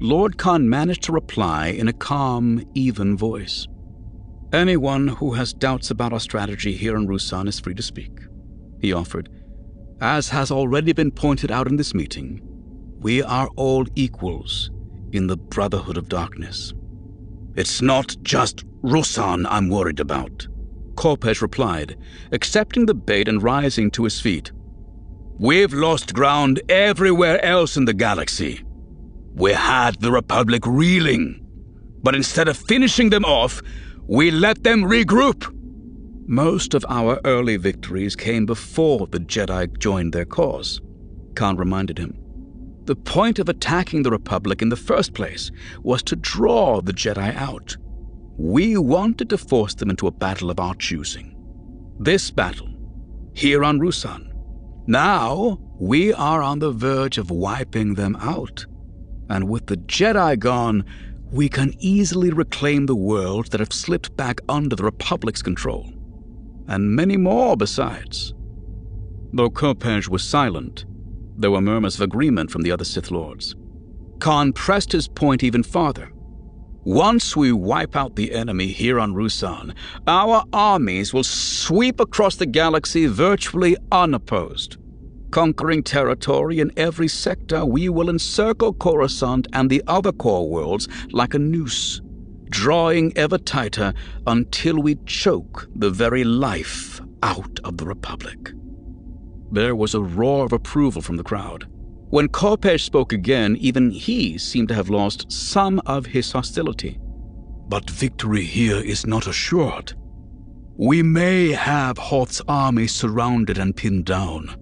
Lord 0.00 0.38
Kaan 0.38 0.64
managed 0.64 1.02
to 1.04 1.12
reply 1.12 1.68
in 1.68 1.86
a 1.86 1.92
calm, 1.92 2.64
even 2.74 3.16
voice. 3.16 3.66
Anyone 4.52 5.08
who 5.08 5.34
has 5.34 5.52
doubts 5.52 5.90
about 5.90 6.12
our 6.12 6.20
strategy 6.20 6.72
here 6.72 6.96
in 6.96 7.06
Ruusan 7.06 7.46
is 7.46 7.60
free 7.60 7.74
to 7.74 7.82
speak, 7.82 8.20
he 8.80 8.92
offered. 8.92 9.28
As 10.00 10.30
has 10.30 10.50
already 10.50 10.92
been 10.92 11.10
pointed 11.10 11.50
out 11.50 11.68
in 11.68 11.76
this 11.76 11.94
meeting, 11.94 12.40
we 13.00 13.22
are 13.22 13.48
all 13.56 13.86
equals 13.94 14.70
in 15.12 15.26
the 15.26 15.36
Brotherhood 15.36 15.96
of 15.96 16.08
Darkness. 16.08 16.74
It's 17.54 17.80
not 17.80 18.16
just 18.22 18.64
Ruusan 18.82 19.46
I'm 19.48 19.68
worried 19.68 20.00
about, 20.00 20.46
Kopecz 20.94 21.40
replied, 21.40 21.96
accepting 22.32 22.86
the 22.86 22.94
bait 22.94 23.28
and 23.28 23.42
rising 23.42 23.90
to 23.92 24.04
his 24.04 24.20
feet. 24.20 24.52
We've 25.38 25.72
lost 25.72 26.14
ground 26.14 26.60
everywhere 26.68 27.44
else 27.44 27.76
in 27.76 27.84
the 27.84 27.94
galaxy. 27.94 28.62
We 29.34 29.52
had 29.52 30.00
the 30.00 30.12
Republic 30.12 30.62
reeling, 30.66 31.46
but 32.02 32.14
instead 32.14 32.48
of 32.48 32.56
finishing 32.56 33.10
them 33.10 33.24
off, 33.24 33.60
we 34.06 34.30
let 34.30 34.64
them 34.64 34.82
regroup. 34.82 35.52
Most 36.26 36.74
of 36.74 36.84
our 36.88 37.20
early 37.24 37.56
victories 37.56 38.16
came 38.16 38.46
before 38.46 39.06
the 39.06 39.20
Jedi 39.20 39.78
joined 39.78 40.12
their 40.12 40.24
cause, 40.24 40.80
Kaan 41.34 41.58
reminded 41.58 41.98
him. 41.98 42.25
The 42.86 42.94
point 42.94 43.40
of 43.40 43.48
attacking 43.48 44.04
the 44.04 44.12
Republic 44.12 44.62
in 44.62 44.68
the 44.68 44.76
first 44.76 45.12
place 45.12 45.50
was 45.82 46.04
to 46.04 46.14
draw 46.14 46.80
the 46.80 46.92
Jedi 46.92 47.34
out. 47.34 47.76
We 48.38 48.76
wanted 48.76 49.28
to 49.30 49.38
force 49.38 49.74
them 49.74 49.90
into 49.90 50.06
a 50.06 50.12
battle 50.12 50.50
of 50.50 50.60
our 50.60 50.74
choosing. 50.76 51.34
This 51.98 52.30
battle, 52.30 52.68
here 53.34 53.64
on 53.64 53.80
Ruusan. 53.80 54.32
now 54.86 55.58
we 55.80 56.12
are 56.12 56.42
on 56.42 56.60
the 56.60 56.70
verge 56.70 57.18
of 57.18 57.30
wiping 57.30 57.94
them 57.94 58.14
out. 58.16 58.64
And 59.28 59.48
with 59.48 59.66
the 59.66 59.78
Jedi 59.78 60.38
gone, 60.38 60.84
we 61.32 61.48
can 61.48 61.74
easily 61.80 62.30
reclaim 62.30 62.86
the 62.86 62.94
worlds 62.94 63.50
that 63.50 63.60
have 63.60 63.72
slipped 63.72 64.16
back 64.16 64.40
under 64.48 64.76
the 64.76 64.84
Republic's 64.84 65.42
control. 65.42 65.92
And 66.68 66.94
many 66.94 67.16
more 67.16 67.56
besides. 67.56 68.32
Though 69.32 69.50
Kopecz 69.50 70.08
was 70.08 70.22
silent, 70.22 70.84
there 71.38 71.50
were 71.50 71.60
murmurs 71.60 71.96
of 71.96 72.00
agreement 72.00 72.50
from 72.50 72.62
the 72.62 72.70
other 72.70 72.84
Sith 72.84 73.10
Lords. 73.10 73.54
Kaan 74.18 74.54
pressed 74.54 74.92
his 74.92 75.08
point 75.08 75.42
even 75.42 75.62
farther. 75.62 76.10
Once 76.84 77.36
we 77.36 77.50
wipe 77.50 77.96
out 77.96 78.14
the 78.14 78.32
enemy 78.32 78.68
here 78.68 79.00
on 79.00 79.12
Ruusan, 79.12 79.74
our 80.06 80.44
armies 80.52 81.12
will 81.12 81.24
sweep 81.24 81.98
across 81.98 82.36
the 82.36 82.46
galaxy 82.46 83.06
virtually 83.06 83.76
unopposed. 83.90 84.76
Conquering 85.32 85.82
territory 85.82 86.60
in 86.60 86.70
every 86.76 87.08
sector, 87.08 87.66
we 87.66 87.88
will 87.88 88.08
encircle 88.08 88.72
Coruscant 88.72 89.48
and 89.52 89.68
the 89.68 89.82
other 89.88 90.12
core 90.12 90.48
worlds 90.48 90.88
like 91.10 91.34
a 91.34 91.38
noose, 91.38 92.00
drawing 92.50 93.12
ever 93.18 93.36
tighter 93.36 93.92
until 94.26 94.80
we 94.80 94.94
choke 95.06 95.66
the 95.74 95.90
very 95.90 96.22
life 96.22 97.00
out 97.22 97.58
of 97.64 97.78
the 97.78 97.84
Republic. 97.84 98.52
There 99.50 99.76
was 99.76 99.94
a 99.94 100.00
roar 100.00 100.44
of 100.44 100.52
approval 100.52 101.02
from 101.02 101.16
the 101.16 101.24
crowd. 101.24 101.66
When 102.10 102.28
Kopecz 102.28 102.82
spoke 102.82 103.12
again, 103.12 103.56
even 103.56 103.90
he 103.90 104.38
seemed 104.38 104.68
to 104.68 104.74
have 104.74 104.90
lost 104.90 105.30
some 105.30 105.80
of 105.86 106.06
his 106.06 106.32
hostility. 106.32 106.98
But 107.68 107.90
victory 107.90 108.44
here 108.44 108.76
is 108.78 109.06
not 109.06 109.26
assured. 109.26 109.94
We 110.76 111.02
may 111.02 111.52
have 111.52 111.98
Hoth's 111.98 112.42
army 112.46 112.86
surrounded 112.86 113.58
and 113.58 113.74
pinned 113.74 114.04
down, 114.04 114.54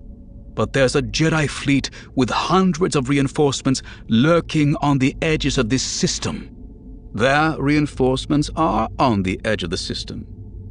but 0.55 0.73
there's 0.73 0.94
a 0.94 1.03
Jedi 1.03 1.51
fleet 1.51 1.90
with 2.14 2.31
hundreds 2.31 2.94
of 2.94 3.09
reinforcements 3.09 3.83
lurking 4.09 4.77
on 4.77 4.99
the 4.99 5.16
edges 5.20 5.59
of 5.59 5.68
this 5.68 5.83
system. 5.83 6.51
Their 7.12 7.61
reinforcements 7.61 8.49
are 8.57 8.88
on 8.99 9.23
the 9.23 9.40
edge 9.44 9.64
of 9.64 9.70
the 9.70 9.77
system, 9.77 10.27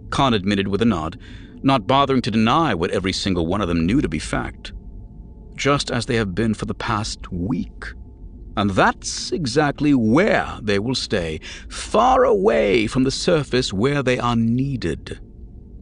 Kaan 0.10 0.34
admitted 0.34 0.67
with 0.67 0.82
a 0.82 0.86
nod, 0.86 1.19
not 1.63 1.88
bothering 1.88 2.21
to 2.21 2.32
deny 2.32 2.73
what 2.73 2.91
every 2.91 3.13
single 3.13 3.47
one 3.47 3.62
of 3.62 3.67
them 3.67 3.86
knew 3.86 4.02
to 4.02 4.10
be 4.10 4.19
fact 4.19 4.73
just 5.56 5.91
as 5.91 6.06
they 6.06 6.15
have 6.15 6.36
been 6.36 6.54
for 6.54 6.65
the 6.65 6.73
past 6.73 7.32
week. 7.32 7.86
And 8.56 8.69
that's 8.71 9.32
exactly 9.32 9.93
where 9.93 10.60
they 10.62 10.78
will 10.78 10.95
stay, 10.95 11.39
far 11.69 12.23
away 12.23 12.88
from 12.88 13.04
the 13.04 13.12
surface 13.12 13.73
where 13.73 14.04
they 14.04 14.19
are 14.19 14.36
needed. 14.36 15.19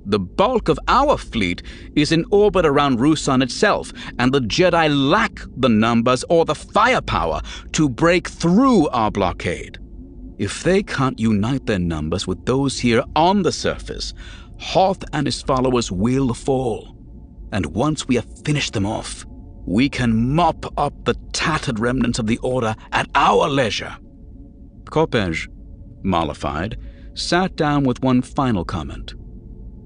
The 0.06 0.20
bulk 0.20 0.67
of 0.70 0.80
our 0.88 1.17
fleet 1.17 1.62
is 1.96 2.12
in 2.12 2.26
orbit 2.32 2.65
around 2.65 3.00
Ruusan 3.00 3.44
itself, 3.44 3.91
and 4.17 4.34
the 4.34 4.39
Jedi 4.39 4.89
lack 4.89 5.41
the 5.58 5.70
numbers 5.70 6.24
or 6.30 6.46
the 6.46 6.56
firepower 6.56 7.41
to 7.74 7.89
break 7.89 8.28
through 8.28 8.88
our 8.89 9.12
blockade. 9.12 9.78
If 10.39 10.63
they 10.63 10.82
can't 10.82 11.20
unite 11.20 11.67
their 11.67 11.78
numbers 11.78 12.26
with 12.26 12.46
those 12.46 12.80
here 12.80 13.04
on 13.15 13.44
the 13.44 13.52
surface, 13.52 14.13
Hoth 14.62 15.04
and 15.12 15.26
his 15.26 15.41
followers 15.41 15.91
will 15.91 16.34
fall. 16.36 16.95
And 17.52 17.65
once 17.65 18.08
we 18.08 18.15
have 18.15 18.45
finished 18.45 18.74
them 18.74 18.86
off, 18.86 19.26
we 19.65 19.89
can 19.89 20.36
mop 20.36 20.65
up 20.78 20.93
the 21.04 21.15
tattered 21.34 21.80
remnants 21.80 22.19
of 22.19 22.28
the 22.28 22.38
Order 22.38 22.76
at 22.91 23.10
our 23.15 23.50
leisure. 23.50 23.97
Kopecz, 24.86 25.50
mollified, 26.04 26.78
sat 27.15 27.56
down 27.56 27.84
with 27.84 28.02
one 28.04 28.21
final 28.21 28.63
comment. 28.63 29.15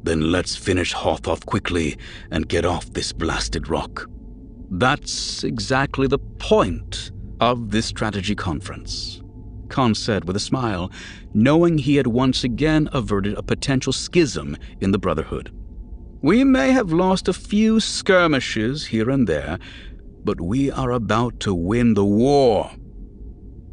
Then 0.04 0.32
let's 0.32 0.56
finish 0.56 0.92
Hoth 0.94 1.28
off 1.28 1.46
quickly 1.46 1.98
and 2.30 2.48
get 2.48 2.66
off 2.66 2.92
this 2.92 3.14
blasted 3.14 3.70
rock. 3.70 4.08
That's 4.70 5.44
exactly 5.44 6.08
the 6.08 6.20
point 6.20 7.12
of 7.40 7.72
this 7.72 7.86
strategy 7.86 8.36
conference, 8.36 9.22
Kaan 9.68 9.96
said 9.96 10.26
with 10.26 10.36
a 10.36 10.40
smile, 10.40 10.92
knowing 11.36 11.78
he 11.78 11.98
had 11.98 12.08
once 12.08 12.46
again 12.46 12.88
averted 12.94 13.38
a 13.38 13.44
potential 13.44 13.92
schism 13.92 14.56
in 14.80 14.92
the 14.92 14.98
Brotherhood. 14.98 15.52
We 16.22 16.46
may 16.46 16.72
have 16.72 16.94
lost 16.94 17.28
a 17.28 17.34
few 17.34 17.82
skirmishes 17.82 18.86
here 18.86 19.10
and 19.10 19.28
there, 19.28 19.60
but 20.24 20.40
we 20.40 20.72
are 20.72 20.92
about 20.92 21.40
to 21.42 21.54
win 21.54 21.94
the 21.94 22.06
war. 22.06 22.72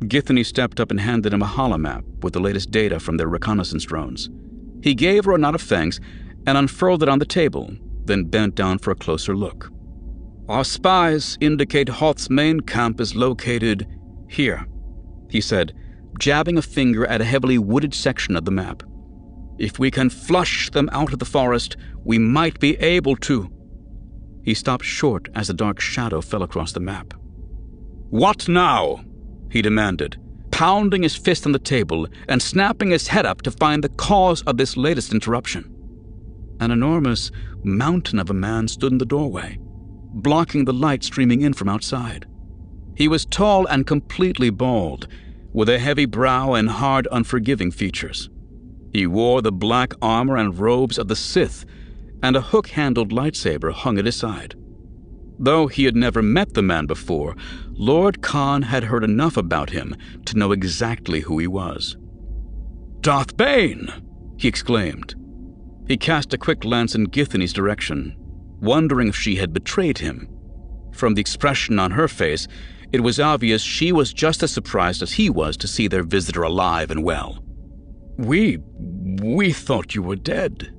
Githany 0.00 0.44
stepped 0.44 0.80
up 0.80 0.90
and 0.90 1.00
handed 1.00 1.32
him 1.32 1.40
a 1.40 1.46
holomap 1.46 2.02
with 2.22 2.32
the 2.32 2.40
latest 2.40 2.72
data 2.72 2.98
from 2.98 3.16
their 3.16 3.28
reconnaissance 3.28 3.84
drones. 3.84 4.28
He 4.82 4.94
gave 4.94 5.24
her 5.24 5.34
a 5.34 5.38
nod 5.38 5.54
of 5.54 5.62
thanks 5.62 6.00
and 6.46 6.58
unfurled 6.58 7.04
it 7.04 7.08
on 7.08 7.20
the 7.20 7.24
table, 7.24 7.70
then 8.04 8.24
bent 8.24 8.56
down 8.56 8.78
for 8.78 8.90
a 8.90 8.96
closer 8.96 9.36
look. 9.36 9.70
Our 10.48 10.64
spies 10.64 11.38
indicate 11.40 11.88
Hoth's 11.88 12.28
main 12.28 12.60
camp 12.60 13.00
is 13.00 13.14
located 13.14 13.86
here, 14.28 14.66
he 15.30 15.40
said, 15.40 15.72
jabbing 16.18 16.58
a 16.58 16.62
finger 16.62 17.06
at 17.06 17.20
a 17.20 17.24
heavily 17.24 17.58
wooded 17.58 17.94
section 17.94 18.36
of 18.36 18.44
the 18.44 18.50
map. 18.50 18.82
If 19.58 19.78
we 19.78 19.90
can 19.90 20.10
flush 20.10 20.70
them 20.70 20.88
out 20.92 21.12
of 21.12 21.18
the 21.18 21.24
forest, 21.24 21.76
we 22.04 22.18
might 22.18 22.58
be 22.58 22.76
able 22.78 23.16
to. 23.16 23.50
He 24.42 24.54
stopped 24.54 24.84
short 24.84 25.28
as 25.34 25.48
a 25.48 25.54
dark 25.54 25.80
shadow 25.80 26.20
fell 26.20 26.42
across 26.42 26.72
the 26.72 26.80
map. 26.80 27.14
What 28.10 28.48
now? 28.48 29.04
he 29.50 29.62
demanded, 29.62 30.16
pounding 30.50 31.02
his 31.02 31.16
fist 31.16 31.46
on 31.46 31.52
the 31.52 31.58
table 31.58 32.06
and 32.28 32.42
snapping 32.42 32.90
his 32.90 33.08
head 33.08 33.26
up 33.26 33.42
to 33.42 33.50
find 33.50 33.84
the 33.84 33.88
cause 33.90 34.42
of 34.42 34.56
this 34.56 34.76
latest 34.76 35.12
interruption. 35.12 35.68
An 36.60 36.70
enormous 36.70 37.30
mountain 37.62 38.18
of 38.18 38.30
a 38.30 38.34
man 38.34 38.68
stood 38.68 38.92
in 38.92 38.98
the 38.98 39.04
doorway, 39.04 39.58
blocking 39.60 40.64
the 40.64 40.72
light 40.72 41.04
streaming 41.04 41.42
in 41.42 41.52
from 41.52 41.68
outside. 41.68 42.26
He 42.96 43.08
was 43.08 43.24
tall 43.26 43.66
and 43.66 43.86
completely 43.86 44.50
bald, 44.50 45.08
with 45.52 45.68
a 45.68 45.78
heavy 45.78 46.06
brow 46.06 46.54
and 46.54 46.68
hard, 46.68 47.06
unforgiving 47.10 47.70
features. 47.70 48.30
He 48.92 49.06
wore 49.06 49.42
the 49.42 49.52
black 49.52 49.94
armor 50.02 50.36
and 50.36 50.58
robes 50.58 50.98
of 50.98 51.08
the 51.08 51.16
Sith, 51.16 51.64
and 52.22 52.36
a 52.36 52.40
hook 52.40 52.68
handled 52.68 53.12
lightsaber 53.12 53.72
hung 53.72 53.98
at 53.98 54.06
his 54.06 54.16
side. 54.16 54.54
Though 55.38 55.66
he 55.66 55.84
had 55.84 55.96
never 55.96 56.22
met 56.22 56.54
the 56.54 56.62
man 56.62 56.86
before, 56.86 57.36
Lord 57.70 58.22
Kaan 58.22 58.64
had 58.64 58.84
heard 58.84 59.02
enough 59.02 59.36
about 59.36 59.70
him 59.70 59.96
to 60.26 60.38
know 60.38 60.52
exactly 60.52 61.20
who 61.20 61.38
he 61.38 61.46
was. 61.46 61.96
Darth 63.00 63.36
Bane! 63.36 63.88
he 64.36 64.46
exclaimed. 64.46 65.14
He 65.88 65.96
cast 65.96 66.32
a 66.32 66.38
quick 66.38 66.60
glance 66.60 66.94
in 66.94 67.06
Githany's 67.06 67.52
direction, 67.52 68.14
wondering 68.60 69.08
if 69.08 69.16
she 69.16 69.36
had 69.36 69.52
betrayed 69.52 69.98
him. 69.98 70.28
From 70.92 71.14
the 71.14 71.20
expression 71.20 71.78
on 71.78 71.90
her 71.92 72.06
face, 72.06 72.46
it 72.92 73.00
was 73.00 73.18
obvious 73.18 73.62
she 73.62 73.90
was 73.90 74.12
just 74.12 74.42
as 74.42 74.52
surprised 74.52 75.02
as 75.02 75.12
he 75.12 75.30
was 75.30 75.56
to 75.56 75.66
see 75.66 75.88
their 75.88 76.02
visitor 76.02 76.42
alive 76.42 76.90
and 76.90 77.02
well. 77.02 77.42
We. 78.18 78.58
we 79.22 79.52
thought 79.52 79.94
you 79.94 80.02
were 80.02 80.16
dead, 80.16 80.74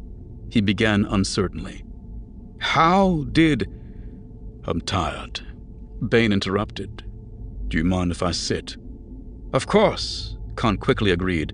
he 0.49 0.61
began 0.61 1.05
uncertainly. 1.05 1.83
How 2.59 3.25
did. 3.31 3.67
I'm 4.65 4.79
tired, 4.81 5.41
Bane 6.07 6.31
interrupted. 6.31 7.03
Do 7.67 7.77
you 7.77 7.83
mind 7.83 8.11
if 8.11 8.21
I 8.21 8.31
sit? 8.31 8.77
Of 9.51 9.65
course, 9.67 10.37
Kaan 10.55 10.79
quickly 10.79 11.11
agreed. 11.11 11.53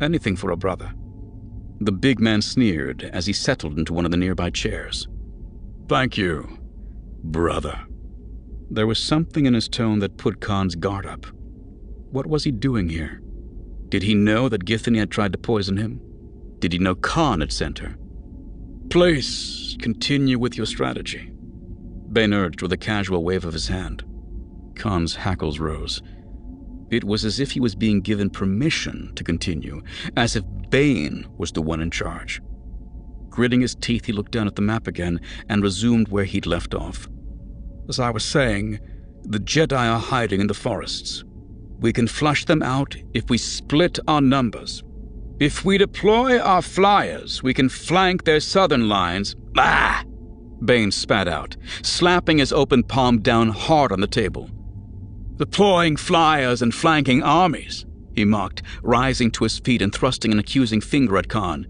Anything 0.00 0.36
for 0.36 0.50
a 0.50 0.56
brother. 0.56 0.92
The 1.80 1.92
big 1.92 2.20
man 2.20 2.42
sneered 2.42 3.04
as 3.12 3.26
he 3.26 3.32
settled 3.32 3.78
into 3.78 3.92
one 3.92 4.04
of 4.04 4.10
the 4.10 4.16
nearby 4.16 4.50
chairs. 4.50 5.06
Thank 5.88 6.18
you, 6.18 6.58
brother. 7.22 7.85
There 8.70 8.86
was 8.86 8.98
something 8.98 9.46
in 9.46 9.54
his 9.54 9.68
tone 9.68 10.00
that 10.00 10.16
put 10.16 10.40
Kaan's 10.40 10.74
guard 10.74 11.06
up. 11.06 11.26
What 12.10 12.26
was 12.26 12.44
he 12.44 12.50
doing 12.50 12.88
here? 12.88 13.22
Did 13.88 14.02
he 14.02 14.14
know 14.14 14.48
that 14.48 14.64
Githany 14.64 14.98
had 14.98 15.10
tried 15.10 15.32
to 15.32 15.38
poison 15.38 15.76
him? 15.76 16.00
Did 16.58 16.72
he 16.72 16.78
know 16.78 16.96
Kaan 16.96 17.40
had 17.40 17.52
sent 17.52 17.78
her? 17.78 17.96
Please 18.90 19.76
continue 19.80 20.38
with 20.38 20.56
your 20.56 20.66
strategy, 20.66 21.32
Bane 22.12 22.32
urged 22.32 22.62
with 22.62 22.72
a 22.72 22.76
casual 22.76 23.22
wave 23.22 23.44
of 23.44 23.52
his 23.52 23.68
hand. 23.68 24.04
Kaan's 24.74 25.16
hackles 25.16 25.58
rose. 25.58 26.02
It 26.90 27.04
was 27.04 27.24
as 27.24 27.40
if 27.40 27.52
he 27.52 27.60
was 27.60 27.74
being 27.74 28.00
given 28.00 28.30
permission 28.30 29.12
to 29.16 29.24
continue, 29.24 29.82
as 30.16 30.36
if 30.36 30.44
Bane 30.70 31.26
was 31.36 31.52
the 31.52 31.62
one 31.62 31.80
in 31.80 31.90
charge. 31.90 32.40
Gritting 33.28 33.60
his 33.60 33.74
teeth, 33.74 34.06
he 34.06 34.12
looked 34.12 34.32
down 34.32 34.46
at 34.46 34.56
the 34.56 34.62
map 34.62 34.86
again 34.86 35.20
and 35.48 35.62
resumed 35.62 36.08
where 36.08 36.24
he'd 36.24 36.46
left 36.46 36.74
off. 36.74 37.08
As 37.88 38.00
I 38.00 38.10
was 38.10 38.24
saying, 38.24 38.80
the 39.22 39.38
Jedi 39.38 39.76
are 39.76 39.98
hiding 39.98 40.40
in 40.40 40.46
the 40.46 40.54
forests. 40.54 41.24
We 41.80 41.92
can 41.92 42.08
flush 42.08 42.44
them 42.44 42.62
out 42.62 42.96
if 43.14 43.28
we 43.28 43.38
split 43.38 43.98
our 44.08 44.20
numbers. 44.20 44.82
If 45.38 45.64
we 45.64 45.78
deploy 45.78 46.38
our 46.38 46.62
flyers, 46.62 47.42
we 47.42 47.52
can 47.52 47.68
flank 47.68 48.24
their 48.24 48.40
southern 48.40 48.88
lines. 48.88 49.36
Ah! 49.56 50.02
Bane 50.64 50.90
spat 50.90 51.28
out, 51.28 51.56
slapping 51.82 52.38
his 52.38 52.52
open 52.52 52.82
palm 52.82 53.20
down 53.20 53.50
hard 53.50 53.92
on 53.92 54.00
the 54.00 54.06
table. 54.06 54.50
Deploying 55.36 55.96
flyers 55.96 56.62
and 56.62 56.74
flanking 56.74 57.22
armies, 57.22 57.84
he 58.14 58.24
mocked, 58.24 58.62
rising 58.82 59.30
to 59.32 59.44
his 59.44 59.58
feet 59.58 59.82
and 59.82 59.94
thrusting 59.94 60.32
an 60.32 60.38
accusing 60.38 60.80
finger 60.80 61.18
at 61.18 61.28
Kaan. 61.28 61.66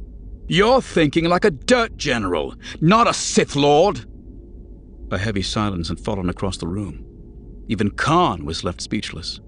You're 0.47 0.81
thinking 0.81 1.25
like 1.25 1.45
a 1.45 1.51
dirt 1.51 1.97
general, 1.97 2.55
not 2.81 3.09
a 3.09 3.13
Sith 3.13 3.57
Lord. 3.57 4.07
A 5.11 5.19
heavy 5.19 5.43
silence 5.43 5.89
had 5.89 6.01
fallen 6.01 6.29
across 6.29 6.57
the 6.57 6.67
room. 6.67 7.05
Even 7.69 7.91
Kaan 7.91 8.45
was 8.45 8.65
left 8.65 8.81
speechless. 8.81 9.41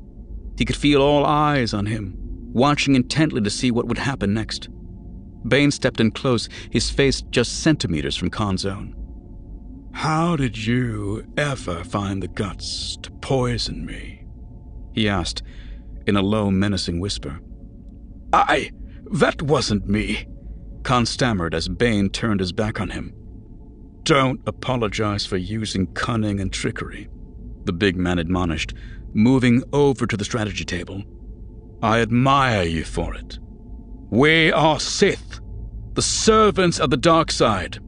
He 0.57 0.65
could 0.65 0.77
feel 0.77 1.03
all 1.03 1.25
eyes 1.25 1.75
on 1.75 1.87
him, 1.87 2.15
watching 2.53 2.95
intently 2.95 3.41
to 3.41 3.51
see 3.51 3.71
what 3.71 3.87
would 3.87 3.99
happen 3.99 4.35
next. 4.35 4.69
Bane 5.47 5.71
stepped 5.71 6.01
in 6.01 6.11
close, 6.11 6.49
his 6.71 6.91
face 6.91 7.23
just 7.31 7.61
centimeters 7.61 8.17
from 8.17 8.31
Kaan's 8.31 8.67
own. 8.67 8.95
How 9.93 10.37
did 10.37 10.57
you 10.57 11.25
ever 11.37 11.83
find 11.85 12.23
the 12.23 12.29
guts 12.29 12.97
to 13.03 13.11
poison 13.11 13.85
me? 13.85 14.27
He 14.93 15.09
asked, 15.09 15.43
in 16.07 16.17
a 16.17 16.23
low, 16.23 16.51
menacing 16.51 17.01
whisper. 17.01 17.41
I. 18.33 18.71
that 19.13 19.43
wasn't 19.43 19.89
me, 19.89 20.27
Kaan 20.83 21.07
stammered 21.07 21.55
as 21.55 21.69
Bane 21.69 22.11
turned 22.11 22.41
his 22.41 22.53
back 22.53 22.81
on 22.81 22.91
him. 22.91 23.15
Don't 24.09 24.41
apologize 24.47 25.27
for 25.27 25.37
using 25.37 25.87
cunning 25.89 26.41
and 26.41 26.51
trickery, 26.51 27.11
the 27.65 27.75
big 27.75 27.95
man 27.95 28.19
admonished, 28.19 28.73
moving 29.13 29.63
over 29.75 30.07
to 30.07 30.17
the 30.17 30.25
strategy 30.25 30.65
table. 30.65 31.03
I 31.83 32.01
admire 32.01 32.63
you 32.63 32.85
for 32.85 33.15
it. 33.15 33.39
We 34.09 34.51
are 34.51 34.81
Sith, 34.81 35.41
the 35.93 36.01
servants 36.01 36.81
of 36.81 36.89
the 36.89 36.97
dark 36.97 37.31
side, 37.31 37.81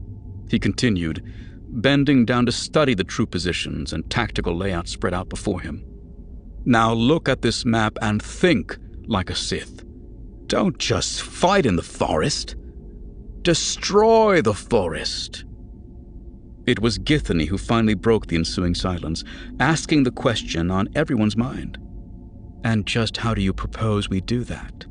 he 0.47 0.59
continued, 0.59 1.23
bending 1.69 2.23
down 2.25 2.45
to 2.45 2.51
study 2.51 2.93
the 2.93 3.03
troop 3.03 3.31
positions 3.31 3.91
and 3.91 4.07
tactical 4.07 4.55
layout 4.55 4.87
spread 4.87 5.15
out 5.15 5.27
before 5.27 5.61
him. 5.61 5.83
Now 6.65 6.93
look 6.93 7.29
at 7.29 7.41
this 7.41 7.65
map 7.65 7.97
and 7.99 8.21
think 8.21 8.77
like 9.07 9.31
a 9.31 9.35
Sith. 9.35 9.83
Don't 10.45 10.77
just 10.77 11.23
fight 11.23 11.65
in 11.65 11.77
the 11.77 11.81
forest. 11.81 12.57
Destroy 13.41 14.43
the 14.43 14.53
forest. 14.53 15.45
It 16.67 16.79
was 16.79 16.99
Githany 16.99 17.47
who 17.47 17.57
finally 17.57 17.95
broke 17.95 18.27
the 18.27 18.35
ensuing 18.35 18.75
silence, 18.75 19.23
asking 19.59 20.03
the 20.03 20.11
question 20.11 20.69
on 20.69 20.89
everyone's 20.95 21.37
mind. 21.37 21.77
And 22.63 22.85
just 22.85 23.17
how 23.17 23.33
do 23.33 23.41
you 23.41 23.53
propose 23.53 24.09
we 24.09 24.21
do 24.21 24.43
that? 24.43 24.85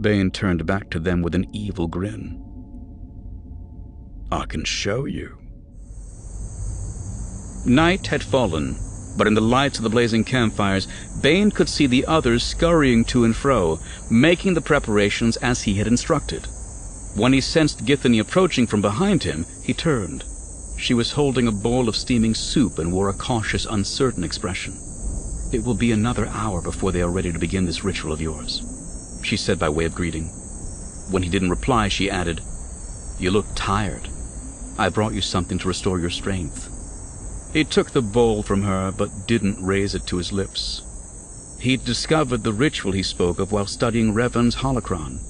Bane 0.00 0.30
turned 0.30 0.66
back 0.66 0.90
to 0.90 0.98
them 0.98 1.22
with 1.22 1.34
an 1.34 1.46
evil 1.54 1.86
grin. 1.86 2.42
I 4.32 4.46
can 4.46 4.64
show 4.64 5.04
you. 5.04 5.38
Night 7.64 8.08
had 8.08 8.24
fallen, 8.24 8.76
but 9.16 9.28
in 9.28 9.34
the 9.34 9.40
lights 9.40 9.78
of 9.78 9.84
the 9.84 9.90
blazing 9.90 10.24
campfires, 10.24 10.88
Bane 11.22 11.52
could 11.52 11.68
see 11.68 11.86
the 11.86 12.06
others 12.06 12.42
scurrying 12.42 13.04
to 13.04 13.24
and 13.24 13.36
fro, 13.36 13.78
making 14.10 14.54
the 14.54 14.60
preparations 14.60 15.36
as 15.36 15.62
he 15.62 15.74
had 15.74 15.86
instructed. 15.86 16.48
When 17.14 17.32
he 17.32 17.40
sensed 17.40 17.84
Githany 17.84 18.20
approaching 18.20 18.66
from 18.66 18.80
behind 18.80 19.22
him, 19.22 19.46
he 19.62 19.74
turned. 19.74 20.24
She 20.82 20.94
was 20.94 21.12
holding 21.12 21.46
a 21.46 21.52
bowl 21.52 21.88
of 21.88 21.94
steaming 21.94 22.34
soup 22.34 22.80
and 22.80 22.90
wore 22.90 23.08
a 23.08 23.12
cautious, 23.12 23.66
uncertain 23.66 24.24
expression. 24.24 24.74
It 25.52 25.62
will 25.62 25.76
be 25.76 25.92
another 25.92 26.26
hour 26.26 26.60
before 26.60 26.90
they 26.90 27.02
are 27.02 27.08
ready 27.08 27.30
to 27.30 27.38
begin 27.38 27.66
this 27.66 27.84
ritual 27.84 28.12
of 28.12 28.20
yours, 28.20 28.60
she 29.22 29.36
said 29.36 29.60
by 29.60 29.68
way 29.68 29.84
of 29.84 29.94
greeting. 29.94 30.24
When 31.12 31.22
he 31.22 31.28
didn't 31.28 31.50
reply, 31.50 31.86
she 31.86 32.10
added, 32.10 32.40
You 33.20 33.30
look 33.30 33.46
tired. 33.54 34.08
I 34.76 34.88
brought 34.88 35.14
you 35.14 35.20
something 35.20 35.56
to 35.58 35.68
restore 35.68 36.00
your 36.00 36.10
strength. 36.10 36.68
He 37.52 37.62
took 37.62 37.92
the 37.92 38.02
bowl 38.02 38.42
from 38.42 38.62
her, 38.62 38.90
but 38.90 39.28
didn't 39.28 39.64
raise 39.64 39.94
it 39.94 40.04
to 40.08 40.16
his 40.16 40.32
lips. 40.32 40.82
He'd 41.60 41.84
discovered 41.84 42.42
the 42.42 42.52
ritual 42.52 42.90
he 42.90 43.04
spoke 43.04 43.38
of 43.38 43.52
while 43.52 43.66
studying 43.66 44.14
Revan's 44.14 44.56
holocron, 44.56 45.20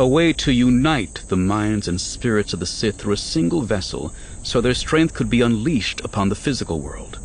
a 0.00 0.06
way 0.06 0.32
to 0.32 0.50
unite 0.50 1.22
the 1.28 1.36
minds 1.36 1.86
and 1.86 2.00
spirits 2.00 2.54
of 2.54 2.60
the 2.60 2.64
Sith 2.64 2.96
through 2.96 3.12
a 3.12 3.18
single 3.18 3.60
vessel 3.60 4.14
so 4.42 4.58
their 4.58 4.72
strength 4.72 5.12
could 5.12 5.28
be 5.28 5.42
unleashed 5.42 6.00
upon 6.00 6.30
the 6.30 6.34
physical 6.34 6.80
world. 6.80 7.18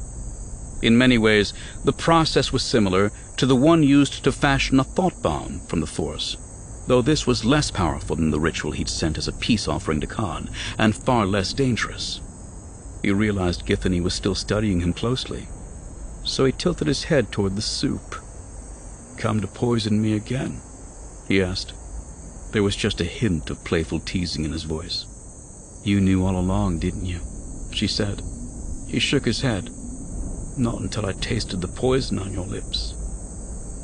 In 0.81 0.97
many 0.97 1.17
ways, 1.17 1.53
the 1.85 1.93
process 1.93 2.51
was 2.51 2.61
similar 2.63 3.13
to 3.37 3.45
the 3.45 3.55
one 3.55 3.81
used 3.81 4.25
to 4.25 4.31
fashion 4.33 4.77
a 4.81 4.83
thought 4.83 5.23
bomb 5.23 5.61
from 5.69 5.79
the 5.79 5.87
Force, 5.87 6.35
though 6.89 7.01
this 7.01 7.25
was 7.25 7.45
less 7.45 7.71
powerful 7.71 8.17
than 8.17 8.29
the 8.29 8.41
ritual 8.41 8.73
he'd 8.73 8.89
sent 8.89 9.17
as 9.17 9.29
a 9.29 9.39
peace 9.39 9.69
offering 9.69 10.01
to 10.01 10.07
Kaan, 10.07 10.49
and 10.77 10.93
far 10.93 11.25
less 11.25 11.53
dangerous. 11.53 12.19
He 13.01 13.11
realized 13.11 13.65
Githany 13.65 14.03
was 14.03 14.13
still 14.13 14.35
studying 14.35 14.81
him 14.81 14.91
closely, 14.91 15.47
so 16.25 16.43
he 16.43 16.51
tilted 16.51 16.87
his 16.87 17.05
head 17.05 17.31
toward 17.31 17.55
the 17.55 17.61
soup. 17.61 18.17
Come 19.17 19.39
to 19.39 19.47
poison 19.47 20.01
me 20.01 20.13
again? 20.13 20.59
he 21.29 21.41
asked. 21.41 21.71
There 22.55 22.63
was 22.63 22.77
just 22.77 23.01
a 23.01 23.03
hint 23.03 23.49
of 23.49 23.65
playful 23.65 23.99
teasing 23.99 24.45
in 24.45 24.53
his 24.53 24.63
voice. 24.63 25.05
You 25.83 25.99
knew 25.99 26.25
all 26.25 26.39
along, 26.39 26.79
didn't 26.79 27.05
you? 27.05 27.19
she 27.73 27.85
said. 27.85 28.21
He 28.87 28.97
shook 28.97 29.25
his 29.25 29.41
head. 29.41 29.71
Not 30.55 30.79
until 30.79 31.05
I 31.05 31.11
tasted 31.11 31.59
the 31.59 31.67
poison 31.67 32.17
on 32.17 32.31
your 32.31 32.45
lips. 32.45 32.93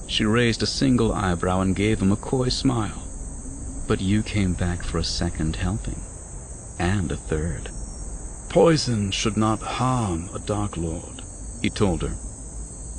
She 0.07 0.23
raised 0.23 0.63
a 0.63 0.65
single 0.65 1.11
eyebrow 1.11 1.59
and 1.59 1.75
gave 1.75 2.01
him 2.01 2.13
a 2.13 2.15
coy 2.15 2.47
smile. 2.47 3.03
But 3.89 3.99
you 3.99 4.23
came 4.23 4.53
back 4.53 4.83
for 4.83 4.99
a 4.99 5.03
second 5.03 5.57
helping. 5.57 5.99
And 6.79 7.11
a 7.11 7.17
third. 7.17 7.69
Poison 8.47 9.11
should 9.11 9.35
not 9.35 9.59
harm 9.59 10.29
a 10.33 10.39
Dark 10.39 10.77
Lord, 10.77 11.23
he 11.61 11.69
told 11.69 12.03
her. 12.03 12.15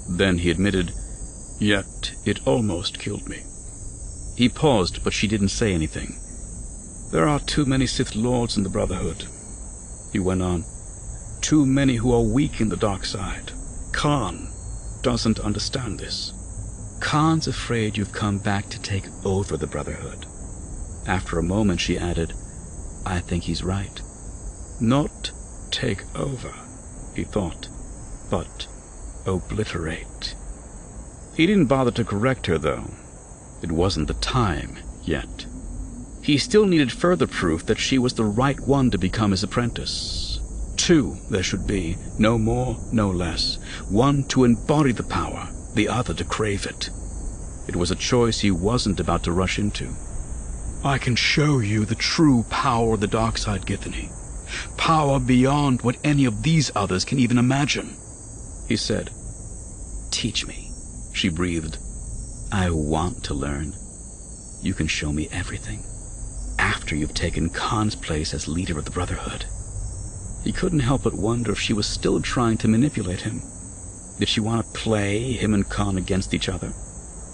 Then 0.07 0.37
he 0.37 0.51
admitted, 0.51 0.93
Yet 1.59 2.13
it 2.27 2.47
almost 2.47 2.99
killed 2.99 3.27
me. 3.27 3.45
He 4.37 4.49
paused, 4.49 5.05
but 5.05 5.13
she 5.13 5.29
didn't 5.29 5.49
say 5.49 5.73
anything. 5.73 6.17
There 7.11 7.29
are 7.29 7.41
too 7.41 7.67
many 7.67 7.87
Sith 7.87 8.15
Lords 8.15 8.57
in 8.57 8.63
the 8.63 8.71
Brotherhood, 8.71 9.27
he 10.13 10.19
went 10.19 10.43
on. 10.43 10.65
Too 11.41 11.65
many 11.65 11.97
who 11.97 12.13
are 12.13 12.23
weak 12.23 12.61
in 12.61 12.69
the 12.69 12.77
dark 12.77 13.05
side. 13.05 13.53
Kaan 13.93 14.49
doesn't 15.03 15.41
understand 15.41 15.99
this. 15.99 16.33
Kaan's 17.01 17.49
afraid 17.49 17.97
you've 17.97 18.13
come 18.13 18.39
back 18.39 18.69
to 18.69 18.81
take 18.81 19.07
over 19.25 19.57
the 19.57 19.67
Brotherhood. 19.67 20.27
After 21.07 21.39
a 21.39 21.43
moment, 21.43 21.81
she 21.81 21.99
added, 21.99 22.33
I 23.05 23.19
think 23.21 23.45
he's 23.45 23.65
right. 23.65 24.01
Not 24.81 25.33
take 25.71 26.05
over, 26.15 26.55
he 27.17 27.25
thought, 27.25 27.69
but 28.31 28.69
obliterate. 29.27 30.35
He 31.35 31.47
didn't 31.47 31.67
bother 31.67 31.91
to 31.93 32.05
correct 32.05 32.47
her, 32.47 32.59
though. 32.59 32.85
It 33.63 33.73
wasn't 33.73 34.09
the 34.09 34.15
time 34.15 34.79
yet. 35.05 35.47
He 36.23 36.39
still 36.39 36.67
needed 36.67 36.93
further 36.93 37.27
proof 37.27 37.67
that 37.67 37.79
she 37.79 37.99
was 37.99 38.15
the 38.15 38.25
right 38.25 38.59
one 38.61 38.91
to 38.91 38.99
become 38.99 39.31
his 39.31 39.43
apprentice. 39.43 40.41
Two 40.77 41.17
there 41.31 41.43
should 41.43 41.67
be, 41.67 41.97
no 42.19 42.39
more, 42.39 42.77
no 42.93 43.11
less. 43.11 43.59
One 43.89 44.25
to 44.25 44.45
embody 44.45 44.93
the 44.93 45.03
power, 45.03 45.49
the 45.75 45.89
other 45.89 46.15
to 46.15 46.25
crave 46.25 46.67
it. 46.67 46.91
It 47.69 47.77
was 47.77 47.91
a 47.91 47.97
choice 47.97 48.41
he 48.41 48.51
wasn't 48.51 49.01
about 49.01 49.23
to 49.25 49.33
rush 49.33 49.59
into. 49.59 49.89
I 50.85 50.99
can 50.99 51.15
show 51.15 51.61
you 51.61 51.85
the 51.85 51.95
true 51.95 52.45
power 52.51 52.95
of 52.95 53.01
the 53.01 53.07
dark 53.07 53.39
side, 53.39 53.67
Githany. 53.67 54.11
Power 54.77 55.21
beyond 55.21 55.83
what 55.83 55.97
any 56.05 56.25
of 56.25 56.43
these 56.43 56.73
others 56.75 57.05
can 57.05 57.19
even 57.19 57.39
imagine, 57.39 57.97
he 58.69 58.77
said. 58.77 59.11
Teach 60.11 60.47
me 60.47 60.73
she 61.13 61.29
breathed. 61.29 61.79
I 62.55 62.69
want 62.69 63.25
to 63.25 63.35
learn. 63.35 63.73
You 64.61 64.75
can 64.75 64.87
show 64.87 65.11
me 65.11 65.27
everything. 65.33 65.83
After 66.59 66.95
you've 66.95 67.15
taken 67.15 67.49
Kaan's 67.49 67.97
place 67.97 68.35
as 68.35 68.47
leader 68.47 68.79
of 68.79 68.85
the 68.85 68.91
Brotherhood. 68.91 69.47
He 70.45 70.53
couldn't 70.53 70.81
help 70.81 71.05
but 71.05 71.15
wonder 71.15 71.53
if 71.53 71.59
she 71.59 71.73
was 71.73 71.87
still 71.87 72.21
trying 72.21 72.59
to 72.59 72.69
manipulate 72.69 73.23
him. 73.23 73.41
Did 74.19 74.29
she 74.29 74.41
want 74.41 74.67
to 74.67 74.79
play 74.79 75.33
him 75.33 75.55
and 75.55 75.65
Kaan 75.65 75.97
against 75.97 76.35
each 76.35 76.51
other? 76.51 76.75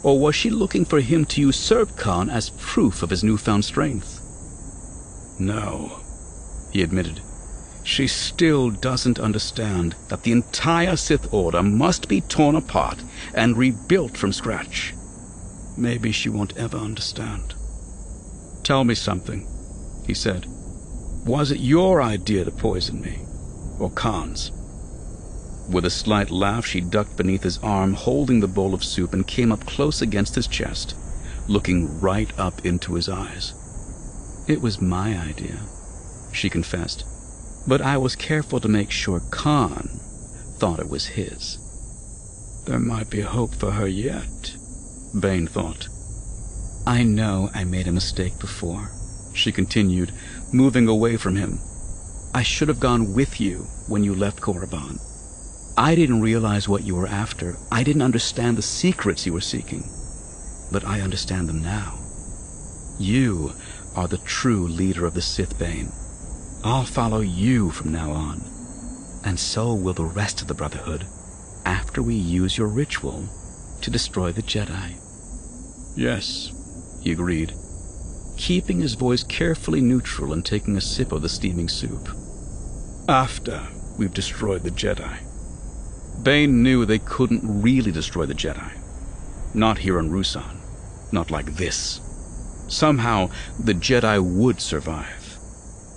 Or 0.04 0.20
was 0.20 0.36
she 0.36 0.50
looking 0.50 0.84
for 0.84 1.00
him 1.00 1.24
to 1.24 1.40
usurp 1.40 1.96
Kaan 1.96 2.30
as 2.30 2.50
proof 2.50 3.02
of 3.02 3.10
his 3.10 3.24
newfound 3.24 3.64
strength? 3.64 4.20
No, 5.40 5.98
he 6.70 6.80
admitted. 6.80 7.20
She 7.82 8.06
still 8.06 8.70
doesn't 8.70 9.18
understand 9.18 9.96
that 10.10 10.22
the 10.22 10.30
entire 10.30 10.94
Sith 10.94 11.34
Order 11.34 11.64
must 11.64 12.06
be 12.06 12.20
torn 12.20 12.54
apart 12.54 13.02
and 13.34 13.56
rebuilt 13.56 14.16
from 14.16 14.32
scratch. 14.32 14.94
Maybe 15.78 16.12
she 16.12 16.28
won't 16.28 16.56
ever 16.56 16.76
understand. 16.76 17.54
Tell 18.64 18.84
me 18.84 18.94
something, 18.94 19.46
he 20.06 20.12
said. 20.12 20.44
Was 21.24 21.50
it 21.50 21.60
your 21.60 22.02
idea 22.02 22.44
to 22.44 22.50
poison 22.50 23.00
me, 23.00 23.20
or 23.78 23.90
Kaan's? 23.90 24.50
With 25.72 25.84
a 25.84 25.90
slight 25.90 26.30
laugh, 26.30 26.66
she 26.66 26.80
ducked 26.80 27.16
beneath 27.16 27.42
his 27.42 27.58
arm, 27.58 27.94
holding 27.94 28.40
the 28.40 28.48
bowl 28.48 28.74
of 28.74 28.84
soup, 28.84 29.14
and 29.14 29.26
came 29.26 29.52
up 29.52 29.64
close 29.64 30.02
against 30.02 30.34
his 30.34 30.46
chest, 30.46 30.94
looking 31.46 32.00
right 32.00 32.36
up 32.38 32.66
into 32.66 32.94
his 32.94 33.08
eyes. 33.08 33.54
It 34.46 34.60
was 34.60 34.80
my 34.80 35.16
idea, 35.18 35.60
she 36.32 36.50
confessed 36.50 37.04
but 37.68 37.82
I 37.82 37.98
was 37.98 38.16
careful 38.16 38.60
to 38.60 38.68
make 38.68 38.90
sure 38.90 39.20
Kaan 39.20 40.00
thought 40.58 40.80
it 40.80 40.88
was 40.88 41.06
his. 41.06 41.58
There 42.64 42.78
might 42.78 43.10
be 43.10 43.20
hope 43.20 43.54
for 43.54 43.70
her 43.72 43.86
yet, 43.86 44.56
Bane 45.18 45.46
thought. 45.46 45.88
I 46.86 47.02
know 47.02 47.50
I 47.54 47.64
made 47.64 47.88
a 47.88 47.92
mistake 47.92 48.38
before, 48.38 48.90
she 49.34 49.52
continued, 49.52 50.12
moving 50.52 50.88
away 50.88 51.16
from 51.16 51.36
him. 51.36 51.60
I 52.34 52.42
should 52.42 52.68
have 52.68 52.80
gone 52.80 53.14
with 53.14 53.40
you 53.40 53.66
when 53.86 54.04
you 54.04 54.14
left 54.14 54.40
Korriban. 54.40 55.00
I 55.76 55.94
didn't 55.94 56.20
realize 56.20 56.68
what 56.68 56.84
you 56.84 56.96
were 56.96 57.06
after. 57.06 57.56
I 57.70 57.82
didn't 57.82 58.02
understand 58.02 58.56
the 58.56 58.62
secrets 58.62 59.24
you 59.24 59.32
were 59.32 59.40
seeking. 59.40 59.88
But 60.70 60.84
I 60.84 61.00
understand 61.00 61.48
them 61.48 61.62
now. 61.62 61.98
You 62.98 63.52
are 63.94 64.08
the 64.08 64.18
true 64.18 64.66
leader 64.66 65.06
of 65.06 65.14
the 65.14 65.22
Sith 65.22 65.58
Bane. 65.58 65.92
I'll 66.64 66.84
follow 66.84 67.20
you 67.20 67.70
from 67.70 67.92
now 67.92 68.10
on. 68.10 68.42
And 69.24 69.38
so 69.38 69.72
will 69.72 69.94
the 69.94 70.04
rest 70.04 70.42
of 70.42 70.48
the 70.48 70.54
Brotherhood 70.54 71.06
after 71.64 72.02
we 72.02 72.14
use 72.14 72.58
your 72.58 72.68
ritual 72.68 73.28
to 73.82 73.90
destroy 73.90 74.32
the 74.32 74.42
Jedi. 74.42 74.94
Yes, 75.96 76.52
he 77.02 77.12
agreed, 77.12 77.52
keeping 78.36 78.80
his 78.80 78.94
voice 78.94 79.24
carefully 79.24 79.80
neutral 79.80 80.32
and 80.32 80.44
taking 80.44 80.76
a 80.76 80.80
sip 80.80 81.12
of 81.12 81.22
the 81.22 81.28
steaming 81.28 81.68
soup. 81.68 82.08
After 83.08 83.66
we've 83.98 84.14
destroyed 84.14 84.62
the 84.62 84.70
Jedi. 84.70 85.18
Bane 86.22 86.62
knew 86.62 86.84
they 86.84 86.98
couldn't 86.98 87.62
really 87.62 87.90
destroy 87.90 88.26
the 88.26 88.34
Jedi. 88.34 88.72
Not 89.54 89.78
here 89.78 89.98
on 89.98 90.10
Ruusan. 90.10 90.56
Not 91.12 91.30
like 91.30 91.56
this. 91.56 92.00
Somehow, 92.68 93.30
the 93.58 93.74
Jedi 93.74 94.22
would 94.22 94.60
survive. 94.60 95.38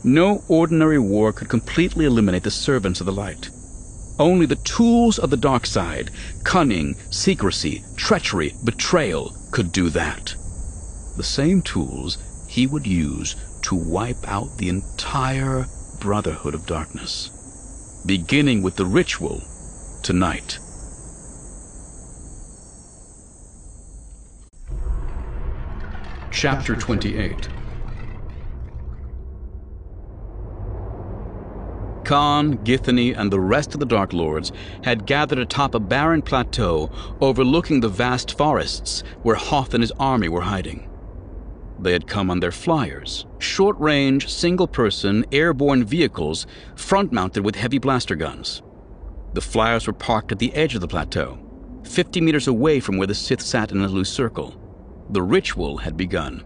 No 0.03 0.43
ordinary 0.47 0.99
war 0.99 1.33
could 1.33 1.49
completely 1.49 2.05
eliminate 2.05 2.43
the 2.43 2.51
servants 2.51 3.01
of 3.01 3.05
the 3.05 3.11
light. 3.11 3.49
Only 4.21 4.45
the 4.45 4.55
tools 4.57 5.17
of 5.17 5.31
the 5.31 5.35
dark 5.35 5.65
side, 5.65 6.11
cunning, 6.43 6.95
secrecy, 7.09 7.83
treachery, 7.97 8.53
betrayal, 8.63 9.35
could 9.49 9.71
do 9.71 9.89
that. 9.89 10.35
The 11.17 11.23
same 11.23 11.63
tools 11.63 12.19
he 12.47 12.67
would 12.67 12.85
use 12.85 13.35
to 13.63 13.73
wipe 13.73 14.27
out 14.27 14.59
the 14.59 14.69
entire 14.69 15.65
Brotherhood 15.99 16.53
of 16.53 16.67
Darkness, 16.67 17.31
beginning 18.05 18.61
with 18.61 18.75
the 18.75 18.85
ritual 18.85 19.41
tonight. 20.03 20.59
Chapter 26.31 26.75
28 26.75 27.60
Kaan, 32.03 32.63
Githany, 32.63 33.17
and 33.17 33.31
the 33.31 33.39
rest 33.39 33.73
of 33.73 33.79
the 33.79 33.85
Dark 33.85 34.13
Lords 34.13 34.51
had 34.83 35.05
gathered 35.05 35.39
atop 35.39 35.75
a 35.75 35.79
barren 35.79 36.21
plateau 36.21 36.89
overlooking 37.21 37.79
the 37.79 37.89
vast 37.89 38.37
forests 38.37 39.03
where 39.23 39.35
Hoth 39.35 39.73
and 39.73 39.83
his 39.83 39.93
army 39.99 40.29
were 40.29 40.41
hiding. 40.41 40.89
They 41.79 41.93
had 41.93 42.07
come 42.07 42.29
on 42.29 42.39
their 42.39 42.51
flyers, 42.51 43.25
short 43.39 43.79
range, 43.79 44.31
single 44.31 44.67
person, 44.67 45.25
airborne 45.31 45.83
vehicles, 45.83 46.45
front 46.75 47.11
mounted 47.11 47.43
with 47.43 47.55
heavy 47.55 47.79
blaster 47.79 48.15
guns. 48.15 48.61
The 49.33 49.41
flyers 49.41 49.87
were 49.87 49.93
parked 49.93 50.31
at 50.31 50.39
the 50.39 50.53
edge 50.53 50.75
of 50.75 50.81
the 50.81 50.87
plateau, 50.87 51.39
50 51.83 52.21
meters 52.21 52.47
away 52.47 52.79
from 52.79 52.97
where 52.97 53.07
the 53.07 53.15
Sith 53.15 53.41
sat 53.41 53.71
in 53.71 53.81
a 53.81 53.87
loose 53.87 54.11
circle. 54.11 54.55
The 55.09 55.23
ritual 55.23 55.77
had 55.77 55.97
begun. 55.97 56.43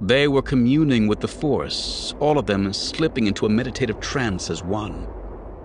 They 0.00 0.28
were 0.28 0.42
communing 0.42 1.06
with 1.06 1.20
the 1.20 1.28
Force, 1.28 2.14
all 2.20 2.38
of 2.38 2.46
them 2.46 2.72
slipping 2.72 3.26
into 3.26 3.46
a 3.46 3.50
meditative 3.50 3.98
trance 4.00 4.50
as 4.50 4.62
one. 4.62 5.06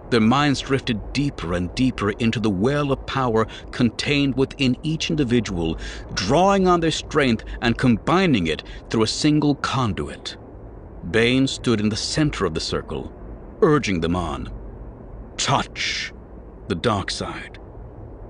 Their 0.09 0.21
minds 0.21 0.61
drifted 0.61 1.13
deeper 1.13 1.53
and 1.53 1.73
deeper 1.75 2.11
into 2.11 2.39
the 2.39 2.49
well 2.49 2.91
of 2.91 3.05
power 3.05 3.45
contained 3.71 4.35
within 4.35 4.77
each 4.83 5.09
individual, 5.09 5.77
drawing 6.13 6.67
on 6.67 6.79
their 6.79 6.91
strength 6.91 7.43
and 7.61 7.77
combining 7.77 8.47
it 8.47 8.63
through 8.89 9.03
a 9.03 9.07
single 9.07 9.55
conduit. 9.55 10.37
Bane 11.09 11.47
stood 11.47 11.79
in 11.79 11.89
the 11.89 11.95
center 11.95 12.45
of 12.45 12.53
the 12.53 12.59
circle, 12.59 13.11
urging 13.61 14.01
them 14.01 14.15
on. 14.15 14.49
Touch 15.37 16.13
the 16.67 16.75
dark 16.75 17.11
side. 17.11 17.57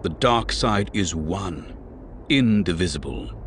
The 0.01 0.09
dark 0.09 0.51
side 0.51 0.89
is 0.93 1.13
one, 1.13 1.77
indivisible. 2.29 3.40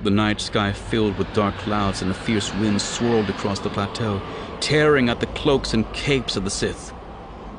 The 0.00 0.10
night 0.10 0.40
sky 0.40 0.72
filled 0.72 1.18
with 1.18 1.32
dark 1.32 1.56
clouds 1.56 2.02
and 2.02 2.10
a 2.12 2.14
fierce 2.14 2.54
wind 2.54 2.80
swirled 2.80 3.28
across 3.28 3.58
the 3.58 3.68
plateau, 3.68 4.22
tearing 4.60 5.08
at 5.08 5.18
the 5.18 5.26
cloaks 5.26 5.74
and 5.74 5.92
capes 5.92 6.36
of 6.36 6.44
the 6.44 6.50
Sith. 6.50 6.92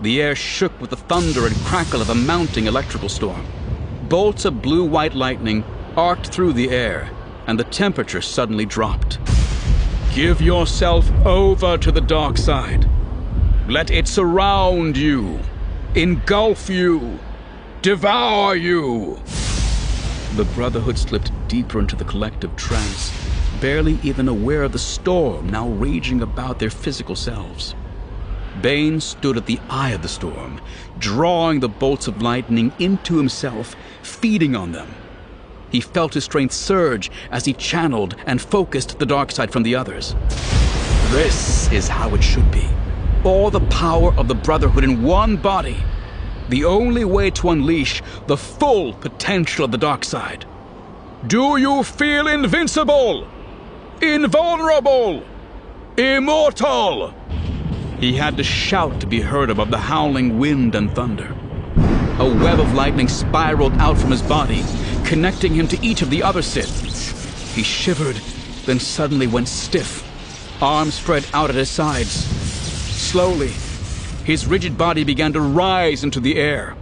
The 0.01 0.21
air 0.21 0.35
shook 0.35 0.79
with 0.79 0.91
the 0.91 0.95
thunder 0.95 1.45
and 1.45 1.55
crackle 1.65 2.01
of 2.01 2.09
a 2.09 2.15
mounting 2.15 2.67
electrical 2.67 3.09
storm. 3.09 3.45
Bolts 4.07 4.45
of 4.45 4.61
blue 4.61 4.85
white 4.85 5.15
lightning 5.15 5.65
arced 5.97 6.31
through 6.31 6.53
the 6.53 6.69
air, 6.69 7.09
and 7.45 7.59
the 7.59 7.65
temperature 7.65 8.21
suddenly 8.21 8.65
dropped. 8.65 9.19
Give 10.15 10.41
yourself 10.41 11.11
over 11.25 11.77
to 11.77 11.91
the 11.91 11.99
dark 11.99 12.37
side. 12.37 12.89
Let 13.67 13.91
it 13.91 14.07
surround 14.07 14.95
you, 14.95 15.39
engulf 15.93 16.69
you, 16.69 17.19
devour 17.81 18.55
you. 18.55 19.19
The 20.35 20.45
Brotherhood 20.45 20.97
slipped 20.97 21.31
deeper 21.47 21.79
into 21.79 21.95
the 21.95 22.05
collective 22.05 22.55
trance, 22.55 23.11
barely 23.59 23.97
even 24.03 24.27
aware 24.27 24.63
of 24.63 24.71
the 24.71 24.79
storm 24.79 25.49
now 25.49 25.67
raging 25.69 26.21
about 26.21 26.59
their 26.59 26.69
physical 26.69 27.15
selves. 27.15 27.73
Bane 28.61 29.01
stood 29.01 29.37
at 29.37 29.47
the 29.47 29.59
eye 29.69 29.89
of 29.89 30.01
the 30.01 30.07
storm, 30.07 30.61
drawing 30.99 31.59
the 31.59 31.67
bolts 31.67 32.07
of 32.07 32.21
lightning 32.21 32.71
into 32.77 33.17
himself, 33.17 33.75
feeding 34.03 34.55
on 34.55 34.71
them. 34.71 34.87
He 35.71 35.81
felt 35.81 36.13
his 36.13 36.25
strength 36.25 36.53
surge 36.53 37.09
as 37.31 37.45
he 37.45 37.53
channeled 37.53 38.15
and 38.25 38.39
focused 38.39 38.99
the 38.99 39.05
dark 39.05 39.31
side 39.31 39.51
from 39.51 39.63
the 39.63 39.75
others. 39.75 40.15
This 41.09 41.71
is 41.71 41.87
how 41.87 42.13
it 42.13 42.23
should 42.23 42.49
be. 42.51 42.67
All 43.23 43.49
the 43.49 43.61
power 43.61 44.13
of 44.13 44.27
the 44.27 44.35
Brotherhood 44.35 44.83
in 44.83 45.01
one 45.03 45.37
body. 45.37 45.77
The 46.49 46.65
only 46.65 47.05
way 47.05 47.29
to 47.31 47.51
unleash 47.51 48.01
the 48.25 48.35
full 48.35 48.93
potential 48.93 49.65
of 49.65 49.71
the 49.71 49.77
dark 49.77 50.03
side. 50.03 50.45
Do 51.27 51.57
you 51.57 51.83
feel 51.83 52.27
invincible? 52.27 53.27
Invulnerable? 54.01 55.23
Immortal? 55.95 57.13
He 57.99 58.15
had 58.15 58.37
to 58.37 58.43
shout 58.43 58.99
to 59.01 59.07
be 59.07 59.21
heard 59.21 59.49
above 59.49 59.69
the 59.69 59.77
howling 59.77 60.39
wind 60.39 60.73
and 60.73 60.89
thunder. 60.95 61.35
A 62.17 62.25
web 62.25 62.59
of 62.59 62.73
lightning 62.73 63.07
spiraled 63.07 63.73
out 63.73 63.97
from 63.97 64.09
his 64.09 64.21
body, 64.23 64.63
connecting 65.05 65.53
him 65.53 65.67
to 65.67 65.85
each 65.85 66.01
of 66.01 66.09
the 66.09 66.23
other 66.23 66.41
Sith. 66.41 67.53
He 67.55 67.61
shivered, 67.61 68.15
then 68.65 68.79
suddenly 68.79 69.27
went 69.27 69.49
stiff, 69.49 70.03
arms 70.63 70.95
spread 70.95 71.27
out 71.33 71.49
at 71.49 71.55
his 71.55 71.69
sides. 71.69 72.09
Slowly, 72.09 73.51
his 74.23 74.45
rigid 74.47 74.77
body 74.77 75.03
began 75.03 75.33
to 75.33 75.41
rise 75.41 76.03
into 76.03 76.19
the 76.19 76.37
air. 76.37 76.75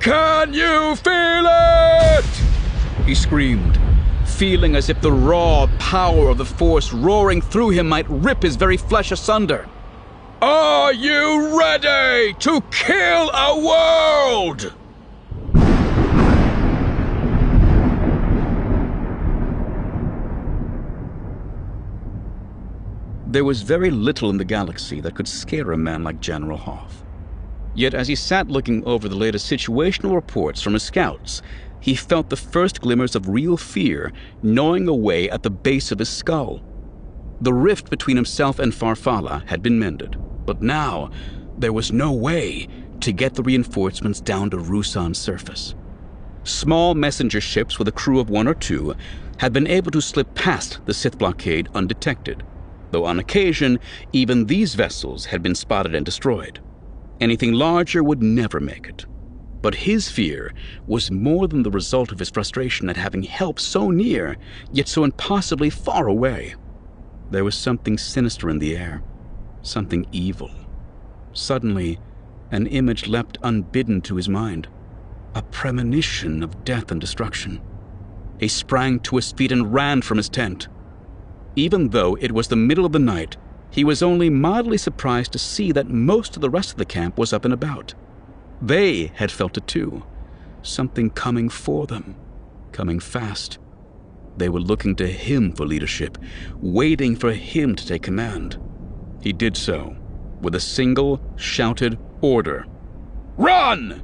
Can 0.00 0.52
you 0.52 0.96
feel 0.96 1.46
it? 1.46 2.24
He 3.06 3.14
screamed, 3.14 3.78
feeling 4.24 4.76
as 4.76 4.88
if 4.88 5.00
the 5.00 5.12
raw 5.12 5.66
power 5.78 6.28
of 6.28 6.38
the 6.38 6.44
Force 6.44 6.92
roaring 6.92 7.40
through 7.40 7.70
him 7.70 7.88
might 7.88 8.08
rip 8.08 8.42
his 8.42 8.56
very 8.56 8.76
flesh 8.76 9.12
asunder. 9.12 9.66
Are 10.42 10.92
you 10.92 11.58
ready 11.58 12.34
to 12.40 12.60
kill 12.70 13.30
a 13.30 13.58
world? 13.58 14.74
There 23.34 23.44
was 23.44 23.62
very 23.62 23.90
little 23.90 24.30
in 24.30 24.36
the 24.36 24.44
galaxy 24.44 25.00
that 25.00 25.16
could 25.16 25.26
scare 25.26 25.72
a 25.72 25.76
man 25.76 26.04
like 26.04 26.20
General 26.20 26.56
Hoth. 26.56 27.02
Yet 27.74 27.92
as 27.92 28.06
he 28.06 28.14
sat 28.14 28.46
looking 28.46 28.84
over 28.84 29.08
the 29.08 29.16
latest 29.16 29.50
situational 29.50 30.14
reports 30.14 30.62
from 30.62 30.74
his 30.74 30.84
scouts, 30.84 31.42
he 31.80 31.96
felt 31.96 32.30
the 32.30 32.36
first 32.36 32.80
glimmers 32.80 33.16
of 33.16 33.28
real 33.28 33.56
fear 33.56 34.12
gnawing 34.44 34.86
away 34.86 35.28
at 35.28 35.42
the 35.42 35.50
base 35.50 35.90
of 35.90 35.98
his 35.98 36.08
skull. 36.08 36.62
The 37.40 37.52
rift 37.52 37.90
between 37.90 38.14
himself 38.14 38.60
and 38.60 38.72
Farfalla 38.72 39.44
had 39.48 39.64
been 39.64 39.80
mended. 39.80 40.16
But 40.46 40.62
now, 40.62 41.10
there 41.58 41.72
was 41.72 41.90
no 41.90 42.12
way 42.12 42.68
to 43.00 43.10
get 43.10 43.34
the 43.34 43.42
reinforcements 43.42 44.20
down 44.20 44.50
to 44.50 44.58
Ruusan's 44.58 45.18
surface. 45.18 45.74
Small 46.44 46.94
messenger 46.94 47.40
ships 47.40 47.80
with 47.80 47.88
a 47.88 47.98
crew 48.00 48.20
of 48.20 48.30
one 48.30 48.46
or 48.46 48.54
two 48.54 48.94
had 49.38 49.52
been 49.52 49.66
able 49.66 49.90
to 49.90 50.00
slip 50.00 50.36
past 50.36 50.78
the 50.84 50.94
Sith 50.94 51.18
blockade 51.18 51.68
undetected, 51.74 52.44
though 52.94 53.04
on 53.06 53.18
occasion, 53.18 53.80
even 54.12 54.46
these 54.46 54.76
vessels 54.76 55.24
had 55.26 55.42
been 55.42 55.56
spotted 55.56 55.96
and 55.96 56.06
destroyed. 56.06 56.60
Anything 57.20 57.52
larger 57.52 58.04
would 58.04 58.22
never 58.22 58.60
make 58.60 58.86
it. 58.86 59.04
But 59.62 59.74
his 59.74 60.08
fear 60.08 60.54
was 60.86 61.10
more 61.10 61.48
than 61.48 61.64
the 61.64 61.72
result 61.72 62.12
of 62.12 62.20
his 62.20 62.30
frustration 62.30 62.88
at 62.88 62.96
having 62.96 63.24
help 63.24 63.58
so 63.58 63.90
near, 63.90 64.36
yet 64.72 64.86
so 64.86 65.02
impossibly 65.02 65.70
far 65.70 66.06
away. 66.06 66.54
There 67.32 67.42
was 67.42 67.56
something 67.56 67.98
sinister 67.98 68.48
in 68.48 68.60
the 68.60 68.76
air 68.76 69.02
something 69.62 70.06
evil. 70.12 70.50
Suddenly, 71.32 71.98
an 72.52 72.66
image 72.66 73.08
leapt 73.08 73.38
unbidden 73.42 74.02
to 74.02 74.16
his 74.16 74.28
mind 74.28 74.68
a 75.34 75.42
premonition 75.42 76.44
of 76.44 76.64
death 76.64 76.92
and 76.92 77.00
destruction. 77.00 77.60
He 78.38 78.46
sprang 78.46 79.00
to 79.00 79.16
his 79.16 79.32
feet 79.32 79.50
and 79.50 79.74
ran 79.74 80.02
from 80.02 80.18
his 80.18 80.28
tent. 80.28 80.68
Even 81.56 81.90
though 81.90 82.16
it 82.20 82.32
was 82.32 82.48
the 82.48 82.56
middle 82.56 82.84
of 82.84 82.92
the 82.92 82.98
night, 82.98 83.36
he 83.70 83.84
was 83.84 84.02
only 84.02 84.30
mildly 84.30 84.78
surprised 84.78 85.32
to 85.32 85.38
see 85.38 85.72
that 85.72 85.88
most 85.88 86.36
of 86.36 86.42
the 86.42 86.50
rest 86.50 86.72
of 86.72 86.78
the 86.78 86.84
camp 86.84 87.18
was 87.18 87.32
up 87.32 87.44
and 87.44 87.54
about. 87.54 87.94
They 88.60 89.12
had 89.14 89.30
felt 89.30 89.56
it 89.56 89.66
too. 89.66 90.04
Something 90.62 91.10
coming 91.10 91.48
for 91.48 91.86
them, 91.86 92.16
coming 92.72 92.98
fast. 92.98 93.58
They 94.36 94.48
were 94.48 94.60
looking 94.60 94.96
to 94.96 95.06
him 95.06 95.52
for 95.52 95.66
leadership, 95.66 96.18
waiting 96.60 97.14
for 97.14 97.32
him 97.32 97.74
to 97.76 97.86
take 97.86 98.02
command. 98.02 98.58
He 99.20 99.32
did 99.32 99.56
so 99.56 99.96
with 100.40 100.54
a 100.54 100.60
single 100.60 101.20
shouted 101.36 101.98
order 102.20 102.66
Run! 103.36 104.02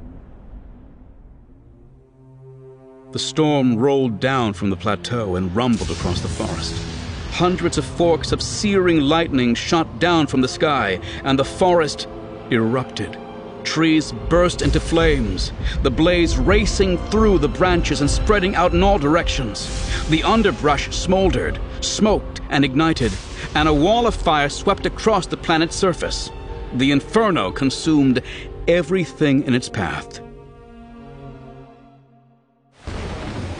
The 3.11 3.19
storm 3.19 3.77
rolled 3.77 4.19
down 4.19 4.53
from 4.53 4.69
the 4.69 4.75
plateau 4.75 5.35
and 5.35 5.53
rumbled 5.55 5.91
across 5.91 6.21
the 6.21 6.27
forest. 6.27 7.00
Hundreds 7.31 7.77
of 7.77 7.85
forks 7.85 8.31
of 8.31 8.41
searing 8.41 8.99
lightning 8.99 9.55
shot 9.55 9.99
down 9.99 10.27
from 10.27 10.41
the 10.41 10.47
sky, 10.47 10.99
and 11.23 11.39
the 11.39 11.45
forest 11.45 12.07
erupted. 12.51 13.17
Trees 13.63 14.11
burst 14.29 14.61
into 14.61 14.79
flames, 14.79 15.51
the 15.81 15.91
blaze 15.91 16.37
racing 16.37 16.97
through 17.09 17.37
the 17.37 17.47
branches 17.47 18.01
and 18.01 18.09
spreading 18.09 18.55
out 18.55 18.73
in 18.73 18.83
all 18.83 18.97
directions. 18.97 19.69
The 20.09 20.23
underbrush 20.23 20.93
smoldered, 20.95 21.59
smoked, 21.79 22.41
and 22.49 22.65
ignited, 22.65 23.13
and 23.55 23.67
a 23.67 23.73
wall 23.73 24.07
of 24.07 24.15
fire 24.15 24.49
swept 24.49 24.85
across 24.85 25.27
the 25.27 25.37
planet's 25.37 25.75
surface. 25.75 26.31
The 26.73 26.91
inferno 26.91 27.51
consumed 27.51 28.21
everything 28.67 29.43
in 29.43 29.53
its 29.53 29.69
path. 29.69 30.19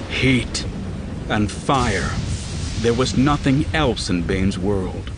Heat 0.09 0.65
and 1.29 1.49
fire. 1.49 2.11
There 2.81 2.95
was 2.95 3.15
nothing 3.15 3.65
else 3.75 4.09
in 4.09 4.23
Bane's 4.23 4.57
world. 4.57 5.11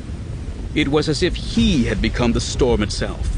It 0.75 0.89
was 0.89 1.07
as 1.07 1.23
if 1.23 1.33
he 1.35 1.85
had 1.85 2.01
become 2.01 2.33
the 2.33 2.41
storm 2.41 2.83
itself. 2.83 3.29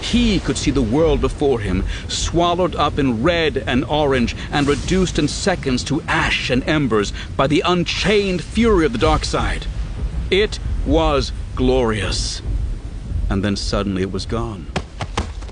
He 0.00 0.38
could 0.38 0.56
see 0.56 0.70
the 0.70 0.82
world 0.82 1.20
before 1.20 1.58
him, 1.58 1.84
swallowed 2.06 2.76
up 2.76 2.96
in 2.96 3.24
red 3.24 3.56
and 3.56 3.84
orange 3.86 4.36
and 4.52 4.68
reduced 4.68 5.18
in 5.18 5.26
seconds 5.26 5.82
to 5.84 6.00
ash 6.02 6.48
and 6.48 6.62
embers 6.68 7.12
by 7.36 7.48
the 7.48 7.64
unchained 7.66 8.40
fury 8.40 8.86
of 8.86 8.92
the 8.92 8.98
dark 8.98 9.24
side. 9.24 9.66
It 10.30 10.60
was 10.86 11.32
glorious. 11.56 12.42
And 13.28 13.42
then 13.42 13.56
suddenly 13.56 14.02
it 14.02 14.12
was 14.12 14.26
gone. 14.26 14.68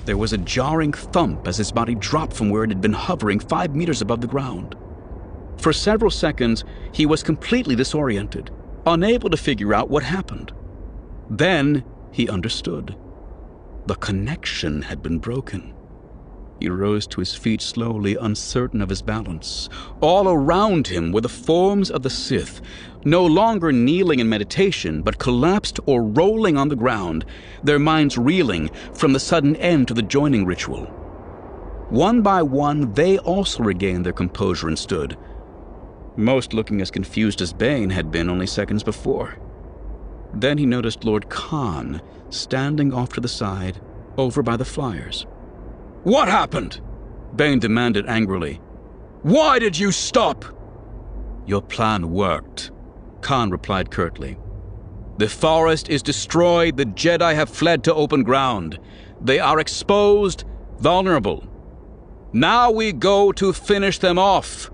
There 0.05 0.17
was 0.17 0.33
a 0.33 0.39
jarring 0.39 0.93
thump 0.93 1.49
as 1.49 1.57
his 1.57 1.73
body 1.73 1.97
dropped 1.97 2.35
from 2.35 2.49
where 2.49 2.63
it 2.63 2.71
had 2.71 2.81
been 2.81 2.93
hovering 2.93 3.41
five 3.41 3.75
meters 3.75 4.01
above 4.01 4.21
the 4.21 4.29
ground. 4.29 4.77
For 5.59 5.73
several 5.73 6.11
seconds, 6.11 6.65
he 6.93 7.07
was 7.07 7.23
completely 7.23 7.75
disoriented. 7.75 8.51
unable 8.87 9.31
to 9.31 9.37
figure 9.37 9.75
out 9.75 9.91
what 9.91 10.03
happened. 10.03 10.53
Then 11.31 11.85
he 12.13 12.29
understood. 12.29 12.97
The 13.87 13.95
connection 13.97 14.83
had 14.83 15.03
been 15.03 15.19
broken. 15.19 15.75
He 16.61 16.69
rose 16.69 17.07
to 17.09 17.21
his 17.21 17.35
feet 17.35 17.61
slowly, 17.61 18.17
uncertain 18.17 18.81
of 18.81 18.89
his 18.89 19.03
balance. 19.03 19.69
All 20.01 20.29
around 20.29 20.87
him 20.87 21.13
were 21.13 21.21
the 21.21 21.29
forms 21.29 21.91
of 21.91 22.03
the 22.03 22.11
Sith, 22.11 22.63
no 23.05 23.27
longer 23.27 23.73
kneeling 23.73 24.21
in 24.21 24.29
meditation, 24.29 25.03
but 25.03 25.19
collapsed 25.19 25.81
or 25.85 26.03
rolling 26.03 26.57
on 26.57 26.69
the 26.69 26.77
ground, 26.77 27.25
their 27.63 27.79
minds 27.79 28.17
reeling 28.17 28.71
from 28.95 29.13
the 29.13 29.21
sudden 29.21 29.57
end 29.57 29.89
to 29.89 29.95
the 29.95 30.03
joining 30.03 30.47
ritual. 30.47 30.85
One 31.91 32.23
by 32.23 32.43
one, 32.43 32.93
they 32.95 33.19
also 33.19 33.63
regained 33.63 34.07
their 34.07 34.13
composure 34.13 34.69
and 34.69 34.79
stood, 34.79 35.19
most 36.17 36.53
looking 36.53 36.81
as 36.81 36.91
confused 36.91 37.41
as 37.41 37.53
Bane 37.53 37.91
had 37.91 38.11
been 38.11 38.31
only 38.31 38.47
seconds 38.47 38.83
before. 38.83 39.37
Then 40.33 40.59
he 40.59 40.67
noticed 40.67 41.05
Lord 41.05 41.29
Kaan 41.29 42.01
standing 42.31 42.93
off 42.93 43.11
to 43.15 43.21
the 43.21 43.29
side, 43.29 43.81
over 44.17 44.43
by 44.43 44.57
the 44.57 44.65
flyers. 44.65 45.27
What 46.03 46.29
happened? 46.29 46.81
Bane 47.35 47.59
demanded 47.59 48.07
angrily. 48.07 48.61
Why 49.23 49.59
did 49.59 49.79
you 49.79 49.91
stop? 49.91 50.45
Your 51.47 51.63
plan 51.63 52.11
worked, 52.11 52.71
Kaan 53.21 53.51
replied 53.51 53.91
curtly. 53.91 54.39
The 55.19 55.29
forest 55.29 55.89
is 55.89 56.03
destroyed, 56.03 56.77
the 56.77 56.87
Jedi 56.87 57.35
have 57.35 57.49
fled 57.49 57.85
to 57.85 57.95
open 57.95 58.23
ground. 58.23 58.79
They 59.21 59.39
are 59.39 59.61
exposed, 59.61 60.45
vulnerable. 60.79 61.45
Now 62.33 62.71
we 62.71 62.93
go 62.93 63.31
to 63.33 63.53
finish 63.53 63.99
them 63.99 64.19
off. 64.19 64.71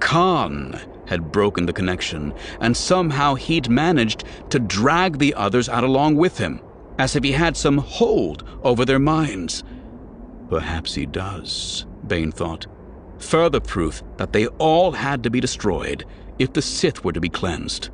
Kaan 0.00 0.80
had 1.06 1.32
broken 1.32 1.66
the 1.66 1.72
connection, 1.72 2.34
and 2.60 2.76
somehow 2.76 3.34
he'd 3.34 3.68
managed 3.68 4.24
to 4.50 4.58
drag 4.58 5.18
the 5.18 5.34
others 5.34 5.68
out 5.68 5.84
along 5.84 6.16
with 6.16 6.38
him, 6.38 6.60
as 6.98 7.16
if 7.16 7.24
he 7.24 7.32
had 7.32 7.56
some 7.56 7.78
hold 7.78 8.44
over 8.62 8.84
their 8.84 8.98
minds. 8.98 9.62
Perhaps 10.48 10.94
he 10.94 11.06
does, 11.06 11.86
Bane 12.06 12.32
thought. 12.32 12.66
Further 13.18 13.60
proof 13.60 14.02
that 14.16 14.32
they 14.32 14.46
all 14.58 14.92
had 14.92 15.22
to 15.22 15.30
be 15.30 15.40
destroyed 15.40 16.04
if 16.38 16.52
the 16.52 16.62
Sith 16.62 17.04
were 17.04 17.12
to 17.12 17.20
be 17.20 17.28
cleansed. 17.28 17.90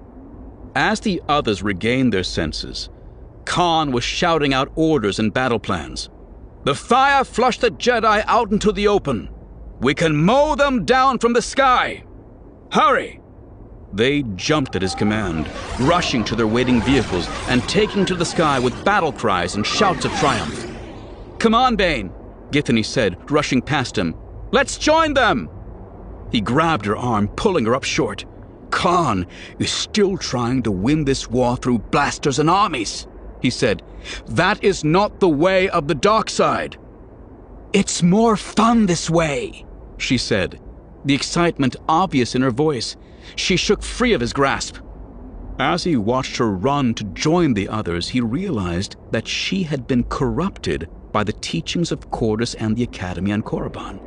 As 0.75 1.01
the 1.01 1.23
others 1.29 1.63
regained 1.63 2.13
their 2.13 2.25
senses, 2.25 2.89
Kaan 3.45 3.93
was 3.93 4.05
shouting 4.05 4.53
out 4.53 4.71
orders 4.75 5.19
and 5.19 5.33
battle 5.33 5.59
plans. 5.59 6.11
The 6.65 6.75
fire 6.75 7.25
flushed 7.25 7.61
the 7.61 7.71
Jedi 7.71 8.25
out 8.27 8.51
into 8.51 8.73
the 8.73 8.89
open. 8.89 9.31
We 9.81 9.95
can 9.95 10.17
mow 10.17 10.55
them 10.55 10.85
down 10.85 11.19
from 11.19 11.35
the 11.35 11.43
sky. 11.43 12.05
Hurry! 12.73 13.21
They 13.93 14.23
jumped 14.35 14.75
at 14.75 14.83
his 14.83 14.95
command, 14.95 15.49
rushing 15.81 16.25
to 16.25 16.35
their 16.35 16.47
waiting 16.47 16.81
vehicles 16.83 17.29
and 17.49 17.63
taking 17.69 18.05
to 18.07 18.15
the 18.15 18.25
sky 18.25 18.59
with 18.59 18.85
battle 18.85 19.13
cries 19.13 19.55
and 19.55 19.67
shouts 19.67 20.05
of 20.05 20.13
triumph. 20.13 20.67
Come 21.39 21.55
on, 21.55 21.77
Bane, 21.77 22.11
Githany 22.51 22.85
said, 22.85 23.31
rushing 23.31 23.61
past 23.61 23.97
him. 23.97 24.15
Let's 24.51 24.79
join 24.79 25.15
them! 25.15 25.51
He 26.33 26.41
grabbed 26.41 26.87
her 26.87 26.97
arm, 26.97 27.29
pulling 27.29 27.67
her 27.67 27.75
up 27.75 27.85
short. 27.85 28.25
Kaan 28.71 29.27
is 29.59 29.71
still 29.71 30.17
trying 30.17 30.63
to 30.63 30.73
win 30.73 31.05
this 31.05 31.29
war 31.29 31.57
through 31.57 31.79
blasters 31.79 32.39
and 32.39 32.51
armies, 32.51 33.07
he 33.41 33.51
said. 33.51 33.83
That 34.27 34.63
is 34.65 34.85
not 34.85 35.21
the 35.21 35.29
way 35.29 35.69
of 35.69 35.87
the 35.87 35.95
dark 35.95 36.31
side. 36.31 36.79
It's 37.73 38.03
more 38.03 38.37
fun 38.37 38.87
this 38.87 39.11
way, 39.11 39.66
she 39.99 40.19
said, 40.19 40.61
the 41.07 41.15
excitement 41.15 41.77
obvious 41.89 42.35
in 42.35 42.43
her 42.43 42.51
voice. 42.51 42.97
She 43.37 43.57
shook 43.57 43.83
free 43.83 44.13
of 44.13 44.21
his 44.21 44.33
grasp. 44.33 44.79
As 45.59 45.85
he 45.85 45.97
watched 45.97 46.37
her 46.37 46.51
run 46.51 46.95
to 46.95 47.05
join 47.05 47.55
the 47.55 47.69
others, 47.69 48.09
he 48.09 48.21
realized 48.21 48.97
that 49.13 49.29
she 49.29 49.63
had 49.63 49.87
been 49.87 50.05
corrupted 50.05 50.89
by 51.13 51.23
the 51.25 51.33
teachings 51.33 51.93
of 51.93 52.11
Qordis 52.11 52.57
and 52.59 52.77
the 52.77 52.83
Academy 52.83 53.33
on 53.33 53.43
Korriban. 53.43 54.01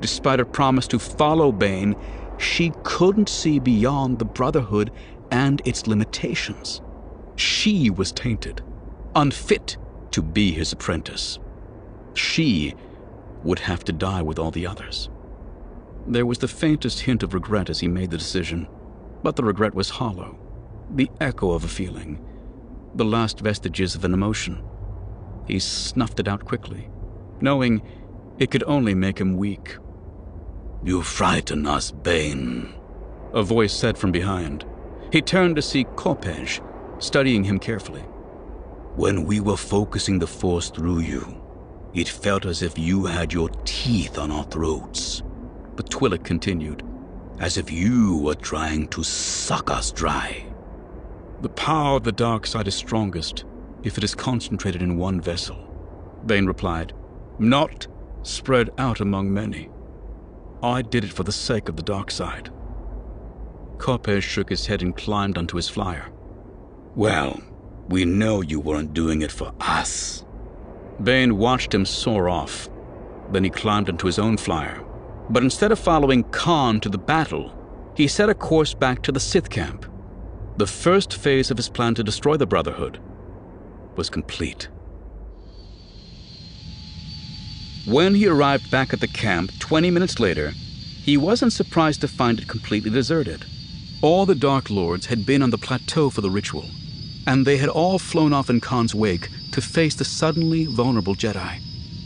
Despite 0.00 0.40
her 0.40 0.44
promise 0.44 0.88
to 0.88 0.98
follow 0.98 1.52
Bane, 1.52 1.96
she 2.38 2.72
couldn't 2.82 3.28
see 3.28 3.60
beyond 3.60 4.18
the 4.18 4.24
Brotherhood 4.24 4.90
and 5.30 5.62
its 5.64 5.86
limitations. 5.86 6.82
She 7.36 7.88
was 7.88 8.10
tainted, 8.12 8.62
unfit 9.14 9.76
to 10.10 10.22
be 10.22 10.52
his 10.52 10.72
apprentice. 10.72 11.38
She 12.14 12.74
would 13.44 13.60
have 13.60 13.84
to 13.84 13.92
die 13.92 14.22
with 14.22 14.38
all 14.38 14.50
the 14.50 14.66
others. 14.66 15.08
There 16.06 16.26
was 16.26 16.38
the 16.38 16.48
faintest 16.48 17.00
hint 17.00 17.22
of 17.22 17.32
regret 17.32 17.70
as 17.70 17.80
he 17.80 17.88
made 17.88 18.10
the 18.10 18.18
decision, 18.18 18.66
but 19.22 19.36
the 19.36 19.44
regret 19.44 19.74
was 19.74 19.88
hollow, 19.88 20.36
the 20.90 21.10
echo 21.20 21.52
of 21.52 21.64
a 21.64 21.68
feeling, 21.68 22.24
the 22.94 23.04
last 23.04 23.40
vestiges 23.40 23.94
of 23.94 24.04
an 24.04 24.12
emotion. 24.12 24.62
He 25.46 25.58
snuffed 25.58 26.18
it 26.20 26.28
out 26.28 26.44
quickly, 26.44 26.90
knowing 27.40 27.82
it 28.38 28.50
could 28.50 28.64
only 28.64 28.94
make 28.94 29.20
him 29.20 29.36
weak. 29.36 29.76
You 30.84 31.02
frighten 31.02 31.66
us, 31.66 31.92
Bane, 31.92 32.74
a 33.32 33.42
voice 33.42 33.72
said 33.72 33.96
from 33.96 34.10
behind. 34.10 34.64
He 35.12 35.22
turned 35.22 35.56
to 35.56 35.62
see 35.62 35.84
Kopecz, 35.84 36.60
studying 36.98 37.44
him 37.44 37.58
carefully. 37.58 38.02
When 38.96 39.24
we 39.24 39.40
were 39.40 39.56
focusing 39.56 40.18
the 40.18 40.26
Force 40.26 40.70
through 40.70 41.00
you, 41.00 41.40
it 41.94 42.08
felt 42.08 42.44
as 42.44 42.62
if 42.62 42.78
you 42.78 43.06
had 43.06 43.32
your 43.32 43.50
teeth 43.64 44.18
on 44.18 44.30
our 44.32 44.44
throats. 44.44 45.22
But 45.76 45.90
Twi'lek 45.90 46.24
continued, 46.24 46.82
as 47.38 47.56
if 47.56 47.70
you 47.70 48.18
were 48.18 48.34
trying 48.34 48.88
to 48.88 49.02
suck 49.02 49.70
us 49.70 49.90
dry. 49.90 50.44
The 51.40 51.48
power 51.48 51.96
of 51.96 52.04
the 52.04 52.12
dark 52.12 52.46
side 52.46 52.68
is 52.68 52.74
strongest 52.74 53.44
if 53.82 53.98
it 53.98 54.04
is 54.04 54.14
concentrated 54.14 54.82
in 54.82 54.96
one 54.96 55.20
vessel, 55.20 55.56
Bane 56.24 56.46
replied, 56.46 56.92
not 57.38 57.86
spread 58.22 58.70
out 58.78 59.00
among 59.00 59.32
many. 59.32 59.68
I 60.62 60.82
did 60.82 61.02
it 61.02 61.12
for 61.12 61.24
the 61.24 61.32
sake 61.32 61.68
of 61.68 61.76
the 61.76 61.82
dark 61.82 62.10
side. 62.10 62.50
Kopecz 63.78 64.22
shook 64.22 64.50
his 64.50 64.66
head 64.66 64.82
and 64.82 64.96
climbed 64.96 65.36
onto 65.36 65.56
his 65.56 65.68
flyer. 65.68 66.06
Well, 66.94 67.40
we 67.88 68.04
know 68.04 68.42
you 68.42 68.60
weren't 68.60 68.94
doing 68.94 69.22
it 69.22 69.32
for 69.32 69.52
us. 69.58 70.24
Bane 71.02 71.36
watched 71.36 71.74
him 71.74 71.84
soar 71.84 72.28
off. 72.28 72.68
Then 73.32 73.42
he 73.42 73.50
climbed 73.50 73.88
into 73.88 74.06
his 74.06 74.20
own 74.20 74.36
flyer 74.36 74.81
but 75.30 75.42
instead 75.42 75.72
of 75.72 75.78
following 75.78 76.24
Kaan 76.24 76.80
to 76.80 76.88
the 76.88 76.98
battle, 76.98 77.52
he 77.96 78.08
set 78.08 78.28
a 78.28 78.34
course 78.34 78.74
back 78.74 79.02
to 79.02 79.12
the 79.12 79.20
Sith 79.20 79.50
camp. 79.50 79.86
The 80.56 80.66
first 80.66 81.14
phase 81.14 81.50
of 81.50 81.56
his 81.56 81.68
plan 81.68 81.94
to 81.94 82.04
destroy 82.04 82.36
the 82.36 82.46
Brotherhood 82.46 83.00
was 83.96 84.10
complete. 84.10 84.68
When 87.86 88.14
he 88.14 88.28
arrived 88.28 88.70
back 88.70 88.92
at 88.92 89.00
the 89.00 89.08
camp 89.08 89.50
20 89.58 89.90
minutes 89.90 90.20
later, 90.20 90.50
he 90.50 91.16
wasn't 91.16 91.52
surprised 91.52 92.00
to 92.02 92.08
find 92.08 92.38
it 92.38 92.48
completely 92.48 92.90
deserted. 92.90 93.44
All 94.02 94.24
the 94.24 94.34
Dark 94.34 94.70
Lords 94.70 95.06
had 95.06 95.26
been 95.26 95.42
on 95.42 95.50
the 95.50 95.58
plateau 95.58 96.08
for 96.08 96.20
the 96.20 96.30
ritual, 96.30 96.66
and 97.26 97.44
they 97.44 97.56
had 97.56 97.68
all 97.68 97.98
flown 97.98 98.32
off 98.32 98.50
in 98.50 98.60
Kaan's 98.60 98.94
wake 98.94 99.30
to 99.50 99.60
face 99.60 99.94
the 99.94 100.04
suddenly 100.04 100.64
vulnerable 100.64 101.14
Jedi. 101.14 101.60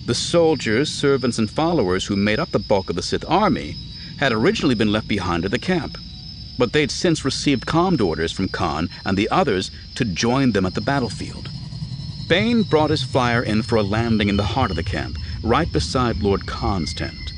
The 0.07 0.15
soldiers, 0.15 0.89
servants, 0.89 1.37
and 1.37 1.51
followers 1.51 2.07
who 2.07 2.15
made 2.15 2.39
up 2.39 2.53
the 2.53 2.61
bulk 2.61 2.89
of 2.89 2.95
the 2.95 3.03
Sith 3.03 3.25
army 3.27 3.75
had 4.19 4.31
originally 4.31 4.77
been 4.77 4.93
left 4.93 5.09
behind 5.09 5.45
at 5.45 5.51
the 5.51 5.59
camp, 5.59 5.99
but 6.57 6.73
they'd 6.73 6.93
since 6.93 7.25
received 7.25 7.67
command 7.67 8.01
orders 8.01 8.31
from 8.31 8.49
Kaan 8.49 8.89
and 9.05 9.19
the 9.19 9.29
others 9.31 9.73
to 9.97 10.05
join 10.05 10.53
them 10.53 10.65
at 10.65 10.75
the 10.75 10.81
battlefield. 10.81 11.51
Bane 12.29 12.63
brought 12.63 12.91
his 12.91 13.03
flyer 13.03 13.43
in 13.43 13.63
for 13.63 13.75
a 13.75 13.83
landing 13.83 14.29
in 14.29 14.37
the 14.37 14.45
heart 14.45 14.71
of 14.71 14.77
the 14.77 14.85
camp, 14.85 15.17
right 15.43 15.71
beside 15.73 16.23
Lord 16.23 16.43
Kaan's 16.47 16.95
tent. 16.95 17.33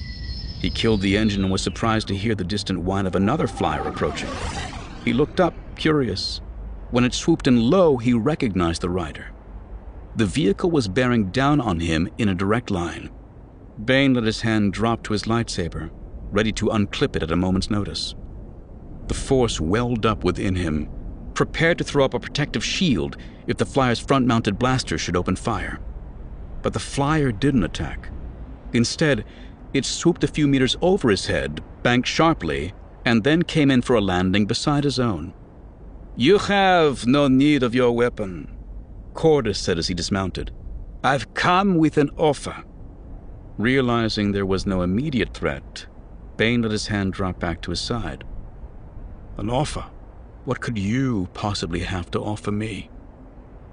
He 0.61 0.69
killed 0.69 1.01
the 1.01 1.17
engine 1.17 1.45
and 1.45 1.51
was 1.51 1.63
surprised 1.63 2.09
to 2.09 2.17
hear 2.17 2.35
the 2.35 2.45
distant 2.45 2.81
whine 2.81 3.07
of 3.07 3.15
another 3.15 3.47
flyer 3.47 3.89
approaching. 3.89 4.31
He 5.07 5.15
looked 5.15 5.41
up, 5.41 5.55
curious. 5.77 6.43
When 6.91 7.05
it 7.05 7.15
swooped 7.15 7.47
in 7.47 7.71
low, 7.71 7.97
he 7.97 8.13
recognized 8.13 8.83
the 8.83 8.91
rider. 8.91 9.29
The 10.19 10.27
vehicle 10.27 10.73
was 10.73 10.89
bearing 10.89 11.31
down 11.31 11.61
on 11.61 11.79
him 11.79 12.09
in 12.19 12.29
a 12.29 12.35
direct 12.35 12.73
line. 12.73 13.09
Bane 13.85 14.15
let 14.15 14.25
his 14.25 14.41
hand 14.41 14.73
drop 14.73 15.05
to 15.05 15.13
his 15.13 15.27
lightsaber, 15.27 15.91
ready 16.33 16.51
to 16.55 16.71
unclip 16.71 17.15
it 17.15 17.23
at 17.23 17.31
a 17.31 17.37
moment's 17.37 17.71
notice. 17.71 18.17
The 19.07 19.15
force 19.15 19.61
welled 19.61 20.05
up 20.05 20.25
within 20.25 20.57
him, 20.57 20.91
prepared 21.35 21.79
to 21.79 21.85
throw 21.85 22.05
up 22.05 22.15
a 22.15 22.19
protective 22.19 22.65
shield 22.65 23.17
if 23.47 23.59
the 23.59 23.65
flyer's 23.65 24.01
front 24.01 24.27
mounted 24.27 24.59
blaster 24.59 24.99
should 24.99 25.17
open 25.17 25.37
fire. 25.37 25.79
But 26.63 26.73
the 26.73 26.81
flyer 26.81 27.31
didn't 27.31 27.63
attack. 27.63 28.11
Instead, 28.73 29.25
it 29.73 29.85
swooped 29.85 30.25
a 30.25 30.27
few 30.27 30.49
meters 30.49 30.77
over 30.83 31.11
his 31.11 31.27
head, 31.27 31.63
banked 31.85 32.09
sharply, 32.09 32.73
and 33.05 33.23
then 33.23 33.43
came 33.43 33.71
in 33.71 33.83
for 33.83 33.95
a 33.95 34.01
landing 34.01 34.47
beside 34.47 34.83
his 34.83 34.99
own. 34.99 35.33
You 36.17 36.39
have 36.39 37.07
no 37.07 37.29
need 37.29 37.63
of 37.63 37.73
your 37.73 37.93
weapon, 37.93 38.58
Qordis 39.19 39.57
said 39.57 39.79
as 39.79 39.89
he 39.89 39.95
dismounted. 39.95 40.53
I've 41.03 41.35
come 41.35 41.77
with 41.77 41.99
an 41.99 42.11
offer. 42.17 42.55
Realizing 43.57 44.31
there 44.31 44.47
was 44.47 44.65
no 44.65 44.83
immediate 44.83 45.35
threat, 45.35 45.87
Bane 46.37 46.63
let 46.63 46.71
his 46.71 46.87
hand 46.87 47.15
drop 47.15 47.41
back 47.41 47.61
to 47.63 47.71
his 47.71 47.81
side. 47.81 48.23
An 49.37 49.51
offer? 49.51 49.85
What 50.45 50.61
could 50.61 50.79
you 50.79 51.29
possibly 51.35 51.81
have 51.81 52.13
to 52.13 52.21
offer 52.21 52.53
me? 52.53 52.91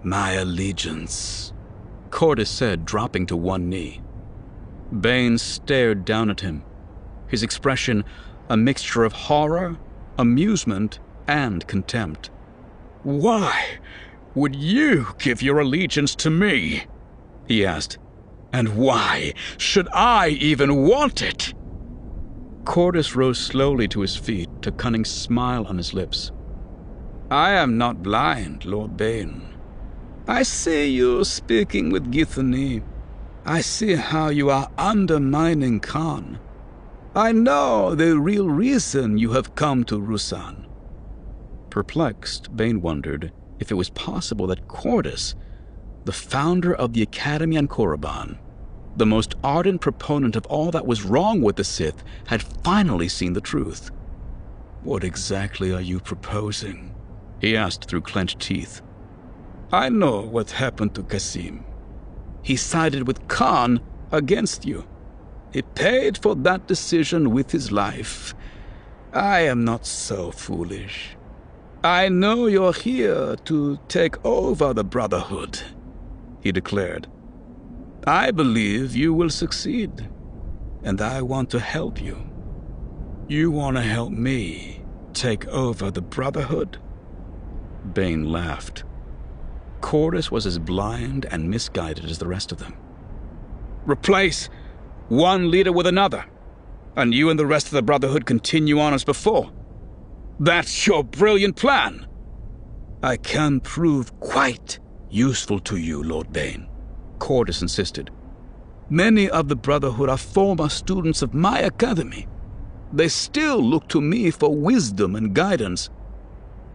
My 0.01 0.31
allegiance, 0.31 1.53
Qordis 2.09 2.47
said, 2.47 2.83
dropping 2.83 3.27
to 3.27 3.37
one 3.37 3.69
knee. 3.69 4.01
Bane 4.99 5.37
stared 5.37 6.05
down 6.05 6.31
at 6.31 6.41
him, 6.41 6.63
his 7.27 7.43
expression 7.43 8.03
a 8.49 8.57
mixture 8.57 9.03
of 9.03 9.13
horror, 9.13 9.77
amusement, 10.17 10.97
and 11.27 11.67
contempt. 11.67 12.31
Why 13.03 13.77
would 14.35 14.55
you 14.55 15.07
give 15.17 15.41
your 15.41 15.59
allegiance 15.59 16.15
to 16.15 16.29
me? 16.29 16.85
he 17.47 17.65
asked. 17.65 17.97
And 18.51 18.75
why 18.77 19.33
should 19.57 19.87
I 19.93 20.29
even 20.29 20.83
want 20.87 21.21
it? 21.21 21.53
Qordis 22.63 23.15
rose 23.15 23.39
slowly 23.39 23.87
to 23.89 24.01
his 24.01 24.15
feet, 24.15 24.49
a 24.65 24.71
cunning 24.71 25.05
smile 25.05 25.65
on 25.67 25.77
his 25.77 25.93
lips. 25.93 26.31
I 27.29 27.51
am 27.51 27.77
not 27.77 28.03
blind, 28.03 28.65
Lord 28.65 28.97
Bane. 28.97 29.41
I 30.27 30.43
see 30.43 30.89
you 30.89 31.23
speaking 31.23 31.91
with 31.91 32.11
Githany. 32.11 32.83
I 33.45 33.61
see 33.61 33.93
how 33.93 34.29
you 34.29 34.49
are 34.49 34.69
undermining 34.77 35.79
Kaan. 35.79 36.39
I 37.15 37.31
know 37.31 37.93
the 37.93 38.19
real 38.19 38.49
reason 38.49 39.17
you 39.17 39.31
have 39.31 39.55
come 39.55 39.83
to 39.85 39.99
Ruusan. 39.99 40.65
Perplexed, 41.69 42.55
Bane 42.55 42.81
wondered 42.81 43.31
if 43.59 43.71
it 43.71 43.75
was 43.75 43.89
possible 43.89 44.47
that 44.47 44.67
Qordis, 44.67 45.35
the 46.05 46.11
founder 46.11 46.73
of 46.73 46.93
the 46.93 47.01
Academy 47.01 47.57
on 47.57 47.67
Korriban, 47.67 48.37
the 48.97 49.05
most 49.05 49.35
ardent 49.43 49.81
proponent 49.81 50.35
of 50.35 50.45
all 50.45 50.71
that 50.71 50.87
was 50.87 51.03
wrong 51.03 51.41
with 51.41 51.55
the 51.55 51.63
Sith, 51.63 52.03
had 52.27 52.41
finally 52.41 53.09
seen 53.09 53.33
the 53.33 53.41
truth. 53.41 53.91
What 54.83 55.03
exactly 55.03 55.73
are 55.73 55.81
you 55.81 55.99
proposing? 55.99 56.93
he 57.41 57.57
asked 57.57 57.85
through 57.85 58.01
clenched 58.01 58.39
teeth. 58.39 58.81
I 59.71 59.89
know 59.89 60.21
what 60.21 60.51
happened 60.51 60.95
to 60.95 61.03
Kas'im. 61.03 61.63
He 62.41 62.55
sided 62.55 63.07
with 63.07 63.27
Kaan 63.27 63.81
against 64.11 64.65
you. 64.65 64.85
He 65.51 65.61
paid 65.61 66.17
for 66.17 66.35
that 66.35 66.67
decision 66.67 67.31
with 67.31 67.51
his 67.51 67.71
life. 67.71 68.33
I 69.11 69.41
am 69.41 69.65
not 69.65 69.85
so 69.85 70.31
foolish. 70.31 71.17
I 71.85 72.09
know 72.09 72.47
you're 72.47 72.73
here 72.73 73.35
to 73.45 73.77
take 73.89 74.25
over 74.25 74.73
the 74.73 74.83
Brotherhood, 74.83 75.61
he 76.41 76.51
declared. 76.51 77.05
I 78.07 78.31
believe 78.31 78.95
you 78.95 79.13
will 79.13 79.29
succeed, 79.29 80.09
and 80.81 80.99
I 80.99 81.21
want 81.21 81.51
to 81.51 81.59
help 81.59 82.01
you. 82.01 82.17
You 83.27 83.51
want 83.51 83.77
to 83.77 83.83
help 83.83 84.11
me 84.11 84.81
take 85.13 85.47
over 85.49 85.91
the 85.91 86.01
Brotherhood? 86.01 86.79
Bane 87.93 88.31
laughed. 88.31 88.83
Qordis 89.81 90.31
was 90.31 90.47
as 90.47 90.57
blind 90.57 91.27
and 91.29 91.51
misguided 91.51 92.05
as 92.05 92.17
the 92.17 92.27
rest 92.27 92.51
of 92.51 92.57
them. 92.57 92.75
Replace 93.85 94.49
one 95.09 95.51
leader 95.51 95.71
with 95.71 95.85
another, 95.85 96.25
and 96.95 97.13
you 97.13 97.29
and 97.29 97.37
the 97.37 97.45
rest 97.45 97.67
of 97.67 97.73
the 97.73 97.83
Brotherhood 97.83 98.25
continue 98.25 98.79
on 98.79 98.95
as 98.95 99.03
before. 99.03 99.51
That's 100.39 100.85
your 100.85 101.03
brilliant 101.03 101.55
plan. 101.55 102.07
I 103.01 103.17
can 103.17 103.61
prove 103.61 104.19
quite 104.19 104.79
useful 105.09 105.59
to 105.61 105.77
you, 105.77 106.03
Lord 106.03 106.33
Bane, 106.33 106.67
Qordis 107.19 107.61
insisted. 107.61 108.09
Many 108.89 109.29
of 109.29 109.47
the 109.47 109.55
Brotherhood 109.55 110.09
are 110.09 110.17
former 110.17 110.67
students 110.67 111.21
of 111.21 111.33
my 111.33 111.59
academy. 111.59 112.27
They 112.91 113.07
still 113.07 113.61
look 113.61 113.87
to 113.89 114.01
me 114.01 114.29
for 114.29 114.53
wisdom 114.53 115.15
and 115.15 115.33
guidance. 115.33 115.89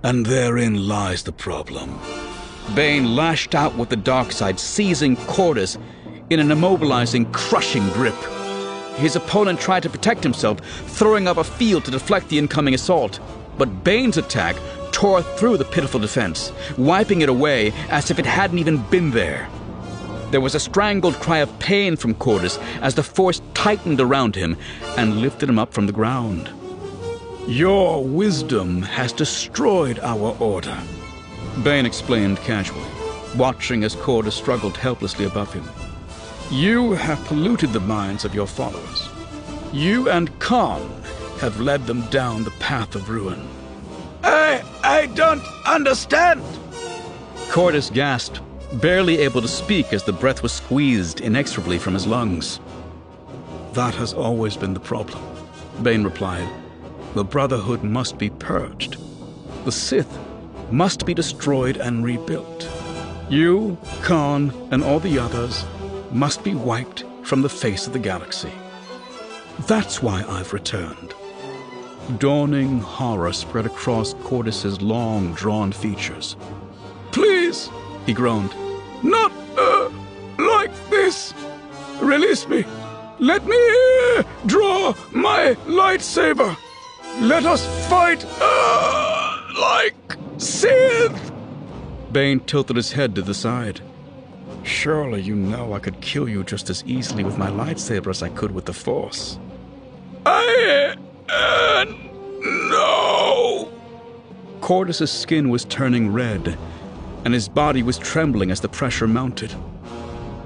And 0.02 0.24
therein 0.24 0.88
lies 0.88 1.22
the 1.22 1.32
problem. 1.32 2.00
Bane 2.74 3.14
lashed 3.14 3.54
out 3.54 3.76
with 3.76 3.90
the 3.90 3.96
dark 3.96 4.32
side, 4.32 4.58
seizing 4.58 5.16
Qordis 5.16 5.76
in 6.30 6.40
an 6.40 6.48
immobilizing, 6.48 7.30
crushing 7.32 7.86
grip. 7.90 8.16
His 8.96 9.16
opponent 9.16 9.60
tried 9.60 9.82
to 9.82 9.90
protect 9.90 10.22
himself, 10.22 10.60
throwing 10.60 11.28
up 11.28 11.36
a 11.36 11.44
field 11.44 11.84
to 11.84 11.90
deflect 11.90 12.28
the 12.28 12.38
incoming 12.38 12.74
assault. 12.74 13.20
But 13.60 13.84
Bane's 13.84 14.16
attack 14.16 14.56
tore 14.90 15.20
through 15.22 15.58
the 15.58 15.66
pitiful 15.66 16.00
defense, 16.00 16.50
wiping 16.78 17.20
it 17.20 17.28
away 17.28 17.74
as 17.90 18.10
if 18.10 18.18
it 18.18 18.24
hadn't 18.24 18.58
even 18.58 18.78
been 18.84 19.10
there. 19.10 19.50
There 20.30 20.40
was 20.40 20.54
a 20.54 20.60
strangled 20.60 21.16
cry 21.16 21.40
of 21.40 21.58
pain 21.58 21.96
from 21.96 22.14
Qordis 22.14 22.58
as 22.80 22.94
the 22.94 23.02
force 23.02 23.42
tightened 23.52 24.00
around 24.00 24.34
him 24.34 24.56
and 24.96 25.20
lifted 25.20 25.50
him 25.50 25.58
up 25.58 25.74
from 25.74 25.84
the 25.84 25.92
ground. 25.92 26.48
Your 27.46 28.02
wisdom 28.02 28.80
has 28.80 29.12
destroyed 29.12 29.98
our 29.98 30.34
order, 30.40 30.78
Bane 31.62 31.84
explained 31.84 32.38
casually, 32.38 32.88
watching 33.36 33.84
as 33.84 33.94
Qordis 33.94 34.32
struggled 34.32 34.78
helplessly 34.78 35.26
above 35.26 35.52
him. 35.52 35.68
You 36.50 36.92
have 36.92 37.22
polluted 37.26 37.74
the 37.74 37.80
minds 37.80 38.24
of 38.24 38.34
your 38.34 38.46
followers. 38.46 39.10
You 39.70 40.08
and 40.08 40.30
Kaan 40.38 40.88
have 41.40 41.60
led 41.60 41.86
them 41.86 42.02
down 42.10 42.44
the 42.44 42.50
path 42.52 42.94
of 42.94 43.08
ruin. 43.08 43.46
I. 44.22 44.62
I 44.82 45.06
don't 45.06 45.42
understand! 45.66 46.42
Qordis 47.48 47.92
gasped, 47.92 48.40
barely 48.80 49.18
able 49.18 49.40
to 49.40 49.48
speak 49.48 49.92
as 49.92 50.04
the 50.04 50.12
breath 50.12 50.42
was 50.42 50.52
squeezed 50.52 51.20
inexorably 51.20 51.78
from 51.78 51.94
his 51.94 52.06
lungs. 52.06 52.60
That 53.72 53.94
has 53.94 54.12
always 54.12 54.56
been 54.56 54.74
the 54.74 54.80
problem, 54.80 55.22
Bane 55.82 56.04
replied. 56.04 56.48
The 57.14 57.24
Brotherhood 57.24 57.82
must 57.82 58.18
be 58.18 58.30
purged. 58.30 58.96
The 59.64 59.72
Sith 59.72 60.18
must 60.70 61.06
be 61.06 61.14
destroyed 61.14 61.76
and 61.76 62.04
rebuilt. 62.04 62.68
You, 63.28 63.78
Kaan, 64.02 64.52
and 64.72 64.82
all 64.82 65.00
the 65.00 65.18
others 65.18 65.64
must 66.10 66.42
be 66.42 66.54
wiped 66.54 67.04
from 67.22 67.42
the 67.42 67.48
face 67.48 67.86
of 67.86 67.92
the 67.92 67.98
galaxy. 67.98 68.52
That's 69.66 70.02
why 70.02 70.24
I've 70.28 70.52
returned. 70.52 71.14
Dawning 72.18 72.80
horror 72.80 73.32
spread 73.32 73.66
across 73.66 74.14
Qordis's 74.14 74.82
long, 74.82 75.32
drawn 75.34 75.70
features. 75.70 76.36
Please, 77.12 77.70
he 78.04 78.12
groaned, 78.12 78.54
not, 79.02 79.32
uh, 79.56 79.90
like 80.38 80.72
this. 80.90 81.32
Release 82.00 82.48
me. 82.48 82.64
Let 83.18 83.46
me 83.46 83.56
uh, 84.16 84.22
draw 84.46 84.94
my 85.12 85.56
lightsaber. 85.66 86.56
Let 87.20 87.44
us 87.44 87.66
fight, 87.88 88.24
uh, 88.40 89.42
like 89.60 89.94
Sith. 90.38 91.32
Bane 92.10 92.40
tilted 92.40 92.76
his 92.76 92.92
head 92.92 93.14
to 93.14 93.22
the 93.22 93.34
side. 93.34 93.80
Surely 94.62 95.22
you 95.22 95.36
know 95.36 95.74
I 95.74 95.78
could 95.78 96.00
kill 96.00 96.28
you 96.28 96.44
just 96.44 96.70
as 96.70 96.82
easily 96.84 97.24
with 97.24 97.38
my 97.38 97.50
lightsaber 97.50 98.08
as 98.08 98.22
I 98.22 98.30
could 98.30 98.50
with 98.50 98.64
the 98.64 98.72
Force. 98.72 99.38
I. 100.26 100.94
Uh, 100.96 101.09
no! 101.30 103.72
Qordis's 104.60 105.10
skin 105.10 105.48
was 105.48 105.64
turning 105.64 106.12
red, 106.12 106.56
and 107.24 107.34
his 107.34 107.48
body 107.48 107.82
was 107.82 107.98
trembling 107.98 108.50
as 108.50 108.60
the 108.60 108.68
pressure 108.68 109.06
mounted. 109.06 109.54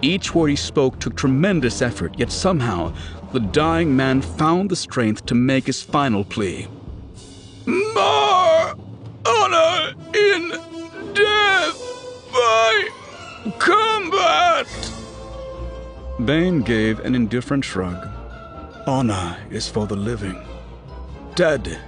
Each 0.03 0.35
word 0.35 0.49
he 0.49 0.57
spoke 0.57 0.99
took 0.99 1.17
tremendous 1.17 1.81
effort, 1.81 2.19
yet 2.19 2.31
somehow 2.31 2.93
the 3.33 3.41
dying 3.41 3.97
man 3.97 4.21
found 4.21 4.71
the 4.71 4.77
strength 4.77 5.27
to 5.27 5.35
make 5.35 5.67
his 5.67 5.83
final 5.83 6.25
plea. 6.25 6.69
More 7.67 8.75
honor 9.27 9.95
in 10.15 10.51
death 11.15 11.81
by 12.33 12.89
combat! 13.59 14.67
Bane 16.25 16.61
gave 16.61 17.01
an 17.01 17.15
indifferent 17.15 17.65
shrug. 17.65 18.09
Honor 18.87 19.37
is 19.51 19.69
for 19.69 19.87
the 19.87 19.97
living. 19.97 20.41
Dead 21.35 21.81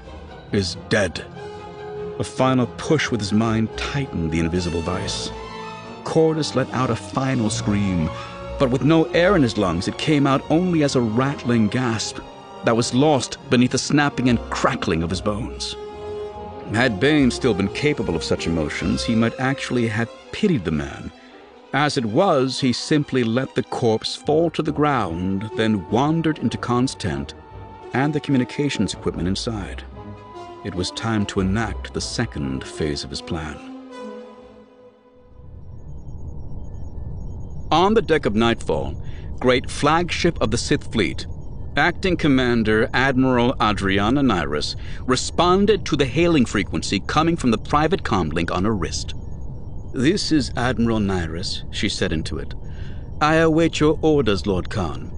is 0.50 0.74
dead. 0.88 1.24
A 2.18 2.24
final 2.24 2.66
push 2.78 3.12
with 3.12 3.20
his 3.20 3.32
mind 3.32 3.68
tightened 3.76 4.32
the 4.32 4.40
invisible 4.40 4.80
vice. 4.80 5.30
Qordis 6.02 6.56
let 6.56 6.68
out 6.74 6.90
a 6.90 6.96
final 6.96 7.48
scream, 7.48 8.10
but 8.58 8.70
with 8.70 8.82
no 8.82 9.04
air 9.12 9.36
in 9.36 9.42
his 9.42 9.56
lungs, 9.56 9.86
it 9.86 9.98
came 9.98 10.26
out 10.26 10.42
only 10.50 10.82
as 10.82 10.96
a 10.96 11.00
rattling 11.00 11.68
gasp 11.68 12.18
that 12.64 12.76
was 12.76 12.92
lost 12.92 13.38
beneath 13.48 13.70
the 13.70 13.78
snapping 13.78 14.28
and 14.28 14.40
crackling 14.50 15.04
of 15.04 15.10
his 15.10 15.20
bones. 15.20 15.76
Had 16.72 16.98
Bane 16.98 17.30
still 17.30 17.54
been 17.54 17.68
capable 17.68 18.16
of 18.16 18.24
such 18.24 18.48
emotions, 18.48 19.04
he 19.04 19.14
might 19.14 19.38
actually 19.38 19.86
have 19.86 20.10
pitied 20.32 20.64
the 20.64 20.72
man. 20.72 21.12
As 21.72 21.96
it 21.96 22.04
was, 22.04 22.58
he 22.58 22.72
simply 22.72 23.22
let 23.22 23.54
the 23.54 23.62
corpse 23.62 24.16
fall 24.16 24.50
to 24.50 24.62
the 24.62 24.72
ground, 24.72 25.48
then 25.56 25.88
wandered 25.88 26.38
into 26.38 26.58
Kaan's 26.58 26.96
tent 26.96 27.34
and 27.92 28.12
the 28.12 28.20
communications 28.20 28.94
equipment 28.94 29.28
inside. 29.28 29.82
It 30.64 30.74
was 30.74 30.90
time 30.90 31.26
to 31.26 31.40
enact 31.40 31.94
the 31.94 32.00
second 32.00 32.64
phase 32.64 33.04
of 33.04 33.10
his 33.10 33.22
plan. 33.22 33.56
On 37.70 37.94
the 37.94 38.02
deck 38.02 38.26
of 38.26 38.34
Nightfall, 38.34 38.94
great 39.38 39.70
flagship 39.70 40.40
of 40.40 40.50
the 40.50 40.58
Sith 40.58 40.92
fleet, 40.92 41.26
Acting 41.76 42.16
Commander 42.16 42.88
Admiral 42.94 43.54
Adriana 43.60 44.22
Nyrus 44.22 44.76
responded 45.02 45.84
to 45.84 45.96
the 45.96 46.06
hailing 46.06 46.46
frequency 46.46 47.00
coming 47.00 47.36
from 47.36 47.50
the 47.50 47.58
private 47.58 48.02
comlink 48.02 48.50
on 48.50 48.64
her 48.64 48.74
wrist. 48.74 49.14
This 49.92 50.32
is 50.32 50.52
Admiral 50.56 51.00
Nyrus, 51.00 51.64
she 51.70 51.88
said 51.88 52.12
into 52.12 52.38
it. 52.38 52.54
I 53.20 53.36
await 53.36 53.78
your 53.78 53.98
orders, 54.00 54.46
Lord 54.46 54.70
Kaan. 54.70 55.10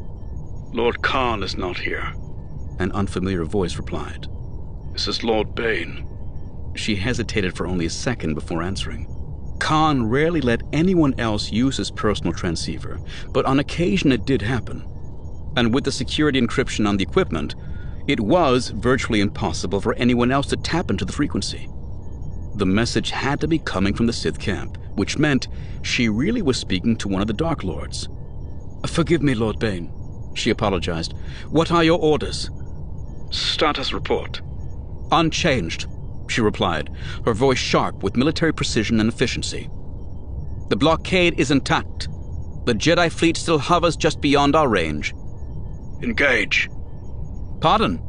Lord 0.74 0.96
Kaan 1.02 1.44
is 1.44 1.56
not 1.56 1.78
here, 1.78 2.12
an 2.78 2.92
unfamiliar 2.92 3.44
voice 3.44 3.76
replied. 3.76 4.26
This 4.92 5.08
is 5.08 5.24
Lord 5.24 5.54
Bane. 5.54 6.06
She 6.76 6.96
hesitated 6.96 7.56
for 7.56 7.66
only 7.66 7.86
a 7.86 7.90
second 7.90 8.34
before 8.34 8.62
answering. 8.62 9.06
Kaan 9.58 10.08
rarely 10.08 10.40
let 10.40 10.62
anyone 10.72 11.18
else 11.18 11.50
use 11.50 11.76
his 11.76 11.90
personal 11.90 12.32
transceiver, 12.32 13.00
but 13.32 13.44
on 13.44 13.58
occasion 13.58 14.12
it 14.12 14.24
did 14.24 14.42
happen 14.42 14.84
and 15.58 15.74
with 15.74 15.82
the 15.82 15.90
security 15.90 16.40
encryption 16.40 16.88
on 16.88 16.96
the 16.96 17.02
equipment, 17.02 17.56
it 18.06 18.20
was 18.20 18.68
virtually 18.68 19.20
impossible 19.20 19.80
for 19.80 19.94
anyone 19.94 20.30
else 20.30 20.46
to 20.46 20.56
tap 20.56 20.88
into 20.88 21.04
the 21.04 21.12
frequency. 21.12 21.68
The 22.54 22.64
message 22.64 23.10
had 23.10 23.40
to 23.40 23.48
be 23.48 23.58
coming 23.58 23.92
from 23.92 24.06
the 24.06 24.12
Sith 24.12 24.38
camp, 24.38 24.78
which 24.94 25.18
meant 25.18 25.48
she 25.82 26.08
really 26.08 26.42
was 26.42 26.58
speaking 26.58 26.96
to 26.98 27.08
one 27.08 27.20
of 27.20 27.26
the 27.26 27.32
Dark 27.32 27.64
Lords. 27.64 28.08
Forgive 28.86 29.20
me, 29.20 29.34
Lord 29.34 29.58
Bane, 29.58 29.92
she 30.34 30.50
apologized. 30.50 31.14
What 31.50 31.72
are 31.72 31.82
your 31.82 31.98
orders? 31.98 32.50
Status 33.30 33.92
report. 33.92 34.40
Unchanged, 35.10 35.86
she 36.28 36.40
replied, 36.40 36.90
her 37.24 37.34
voice 37.34 37.58
sharp 37.58 38.02
with 38.02 38.16
military 38.16 38.52
precision 38.52 39.00
and 39.00 39.08
efficiency. 39.08 39.68
The 40.68 40.76
blockade 40.76 41.38
is 41.38 41.50
intact. 41.50 42.08
The 42.66 42.74
Jedi 42.74 43.10
fleet 43.10 43.36
still 43.36 43.58
hovers 43.58 43.96
just 43.96 44.20
beyond 44.20 44.54
our 44.54 44.68
range. 44.68 45.14
Engage. 46.02 46.68
Pardon? 47.60 48.02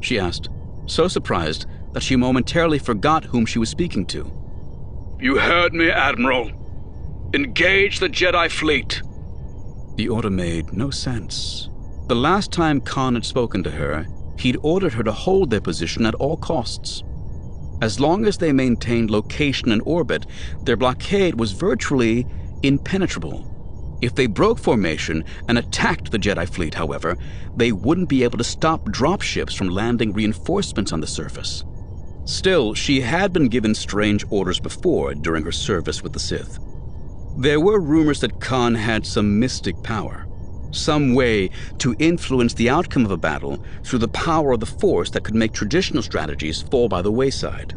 she 0.00 0.18
asked, 0.18 0.48
so 0.86 1.08
surprised 1.08 1.66
that 1.92 2.02
she 2.02 2.16
momentarily 2.16 2.78
forgot 2.78 3.24
whom 3.24 3.46
she 3.46 3.58
was 3.58 3.68
speaking 3.68 4.06
to. 4.06 4.30
You 5.20 5.38
heard 5.38 5.72
me, 5.72 5.90
Admiral. 5.90 6.50
Engage 7.34 7.98
the 7.98 8.08
Jedi 8.08 8.50
fleet. 8.50 9.02
The 9.96 10.08
order 10.08 10.30
made 10.30 10.72
no 10.72 10.90
sense. 10.90 11.68
The 12.08 12.14
last 12.14 12.52
time 12.52 12.80
Kaan 12.80 13.14
had 13.14 13.24
spoken 13.24 13.62
to 13.64 13.70
her, 13.70 14.06
he'd 14.38 14.58
ordered 14.62 14.94
her 14.94 15.02
to 15.02 15.12
hold 15.12 15.50
their 15.50 15.60
position 15.60 16.06
at 16.06 16.14
all 16.16 16.36
costs. 16.36 17.02
As 17.80 18.00
long 18.00 18.26
as 18.26 18.38
they 18.38 18.52
maintained 18.52 19.10
location 19.10 19.70
and 19.72 19.82
orbit, 19.84 20.26
their 20.62 20.76
blockade 20.76 21.38
was 21.38 21.52
virtually 21.52 22.26
impenetrable. 22.62 23.50
If 24.00 24.14
they 24.14 24.26
broke 24.26 24.58
formation 24.58 25.24
and 25.48 25.58
attacked 25.58 26.10
the 26.10 26.18
Jedi 26.18 26.48
fleet, 26.48 26.74
however, 26.74 27.16
they 27.56 27.72
wouldn't 27.72 28.08
be 28.08 28.22
able 28.24 28.38
to 28.38 28.44
stop 28.44 28.84
dropships 28.86 29.54
from 29.54 29.68
landing 29.68 30.12
reinforcements 30.12 30.92
on 30.92 31.00
the 31.00 31.06
surface. 31.06 31.64
Still, 32.26 32.74
she 32.74 33.00
had 33.00 33.32
been 33.32 33.48
given 33.48 33.74
strange 33.74 34.24
orders 34.30 34.60
before 34.60 35.14
during 35.14 35.44
her 35.44 35.52
service 35.52 36.02
with 36.02 36.12
the 36.12 36.20
Sith. 36.20 36.58
There 37.36 37.60
were 37.60 37.80
rumors 37.80 38.20
that 38.20 38.40
Kaan 38.40 38.76
had 38.76 39.04
some 39.04 39.38
mystic 39.38 39.82
power, 39.82 40.23
some 40.74 41.14
way 41.14 41.50
to 41.78 41.96
influence 41.98 42.54
the 42.54 42.68
outcome 42.68 43.04
of 43.04 43.10
a 43.10 43.16
battle 43.16 43.64
through 43.84 44.00
the 44.00 44.08
power 44.08 44.52
of 44.52 44.60
the 44.60 44.66
Force 44.66 45.10
that 45.10 45.24
could 45.24 45.34
make 45.34 45.52
traditional 45.52 46.02
strategies 46.02 46.62
fall 46.62 46.88
by 46.88 47.02
the 47.02 47.12
wayside. 47.12 47.74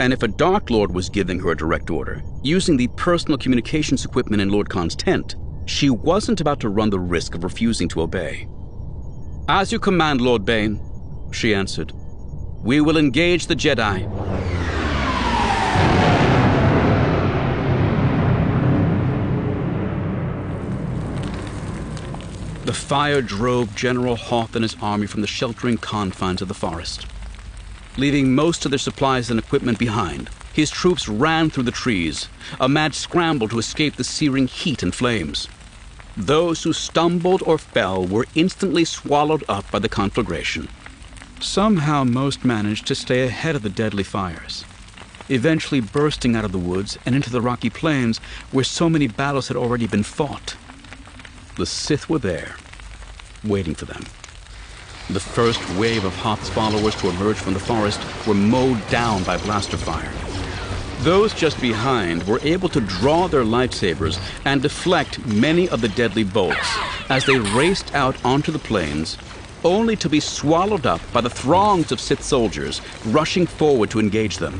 And 0.00 0.12
if 0.12 0.22
a 0.22 0.28
Dark 0.28 0.70
Lord 0.70 0.92
was 0.92 1.08
giving 1.08 1.38
her 1.40 1.50
a 1.50 1.56
direct 1.56 1.90
order, 1.90 2.22
using 2.42 2.76
the 2.76 2.88
personal 2.96 3.38
communications 3.38 4.04
equipment 4.04 4.42
in 4.42 4.48
Lord 4.48 4.68
Kaan's 4.68 4.96
tent, 4.96 5.36
she 5.66 5.90
wasn't 5.90 6.40
about 6.40 6.60
to 6.60 6.68
run 6.68 6.90
the 6.90 7.00
risk 7.00 7.34
of 7.34 7.44
refusing 7.44 7.88
to 7.88 8.02
obey. 8.02 8.48
As 9.48 9.72
you 9.72 9.78
command, 9.78 10.20
Lord 10.20 10.44
Bane, 10.44 10.80
she 11.32 11.54
answered. 11.54 11.92
We 12.62 12.80
will 12.80 12.96
engage 12.96 13.46
the 13.46 13.56
Jedi. 13.56 14.53
The 22.74 22.80
fire 22.80 23.22
drove 23.22 23.76
General 23.76 24.16
Hoth 24.16 24.56
and 24.56 24.64
his 24.64 24.76
army 24.82 25.06
from 25.06 25.20
the 25.20 25.28
sheltering 25.28 25.78
confines 25.78 26.42
of 26.42 26.48
the 26.48 26.54
forest. 26.54 27.06
Leaving 27.96 28.34
most 28.34 28.64
of 28.64 28.72
their 28.72 28.78
supplies 28.80 29.30
and 29.30 29.38
equipment 29.38 29.78
behind, 29.78 30.28
his 30.52 30.72
troops 30.72 31.08
ran 31.08 31.50
through 31.50 31.62
the 31.62 31.70
trees, 31.70 32.28
a 32.58 32.68
mad 32.68 32.96
scramble 32.96 33.48
to 33.48 33.60
escape 33.60 33.94
the 33.94 34.02
searing 34.02 34.48
heat 34.48 34.82
and 34.82 34.92
flames. 34.92 35.46
Those 36.16 36.64
who 36.64 36.72
stumbled 36.72 37.44
or 37.46 37.58
fell 37.58 38.04
were 38.04 38.26
instantly 38.34 38.84
swallowed 38.84 39.44
up 39.48 39.70
by 39.70 39.78
the 39.78 39.88
conflagration. 39.88 40.68
Somehow, 41.38 42.02
most 42.02 42.44
managed 42.44 42.88
to 42.88 42.96
stay 42.96 43.22
ahead 43.22 43.54
of 43.54 43.62
the 43.62 43.70
deadly 43.70 44.02
fires, 44.02 44.64
eventually 45.28 45.80
bursting 45.80 46.34
out 46.34 46.44
of 46.44 46.50
the 46.50 46.58
woods 46.58 46.98
and 47.06 47.14
into 47.14 47.30
the 47.30 47.40
rocky 47.40 47.70
plains 47.70 48.18
where 48.50 48.64
so 48.64 48.90
many 48.90 49.06
battles 49.06 49.46
had 49.46 49.56
already 49.56 49.86
been 49.86 50.02
fought. 50.02 50.56
The 51.56 51.66
Sith 51.66 52.10
were 52.10 52.18
there, 52.18 52.56
waiting 53.44 53.74
for 53.74 53.84
them. 53.84 54.04
The 55.10 55.20
first 55.20 55.60
wave 55.76 56.04
of 56.04 56.16
Hoth's 56.16 56.48
followers 56.48 56.94
to 56.96 57.10
emerge 57.10 57.36
from 57.36 57.52
the 57.52 57.60
forest 57.60 58.00
were 58.26 58.34
mowed 58.34 58.86
down 58.88 59.22
by 59.24 59.36
blaster 59.36 59.76
fire. 59.76 60.10
Those 61.00 61.34
just 61.34 61.60
behind 61.60 62.22
were 62.22 62.40
able 62.42 62.70
to 62.70 62.80
draw 62.80 63.26
their 63.26 63.44
lightsabers 63.44 64.18
and 64.46 64.62
deflect 64.62 65.24
many 65.26 65.68
of 65.68 65.82
the 65.82 65.90
deadly 65.90 66.24
bolts 66.24 66.78
as 67.10 67.26
they 67.26 67.38
raced 67.38 67.94
out 67.94 68.16
onto 68.24 68.50
the 68.50 68.58
plains, 68.58 69.18
only 69.62 69.96
to 69.96 70.08
be 70.08 70.20
swallowed 70.20 70.86
up 70.86 71.00
by 71.12 71.20
the 71.20 71.28
throngs 71.28 71.92
of 71.92 72.00
Sith 72.00 72.22
soldiers 72.22 72.80
rushing 73.04 73.46
forward 73.46 73.90
to 73.90 74.00
engage 74.00 74.38
them. 74.38 74.58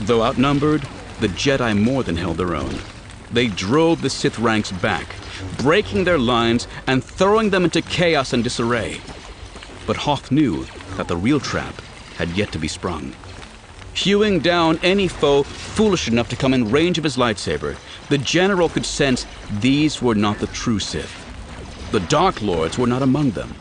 Though 0.00 0.22
outnumbered, 0.22 0.86
the 1.20 1.28
Jedi 1.28 1.80
more 1.80 2.02
than 2.02 2.16
held 2.16 2.36
their 2.36 2.54
own. 2.54 2.78
They 3.34 3.48
drove 3.48 4.00
the 4.00 4.08
Sith 4.08 4.38
ranks 4.38 4.72
back, 4.72 5.14
breaking 5.58 6.04
their 6.04 6.18
lines 6.18 6.66
and 6.86 7.04
throwing 7.04 7.50
them 7.50 7.64
into 7.64 7.82
chaos 7.82 8.32
and 8.32 8.42
disarray. 8.42 9.00
But 9.86 9.98
Hoth 9.98 10.30
knew 10.30 10.66
that 10.96 11.08
the 11.08 11.16
real 11.16 11.40
trap 11.40 11.74
had 12.16 12.30
yet 12.30 12.50
to 12.52 12.58
be 12.58 12.68
sprung 12.68 13.14
hewing 13.94 14.40
down 14.40 14.78
any 14.82 15.08
foe 15.08 15.42
foolish 15.42 16.08
enough 16.08 16.28
to 16.28 16.36
come 16.36 16.52
in 16.52 16.70
range 16.70 16.98
of 16.98 17.04
his 17.04 17.16
lightsaber, 17.16 17.76
the 18.08 18.18
general 18.18 18.68
could 18.68 18.84
sense 18.84 19.26
these 19.60 20.02
were 20.02 20.14
not 20.14 20.38
the 20.38 20.46
true 20.48 20.78
Sith. 20.78 21.20
The 21.92 22.00
Dark 22.00 22.42
Lords 22.42 22.76
were 22.76 22.88
not 22.88 23.02
among 23.02 23.30
them. 23.30 23.54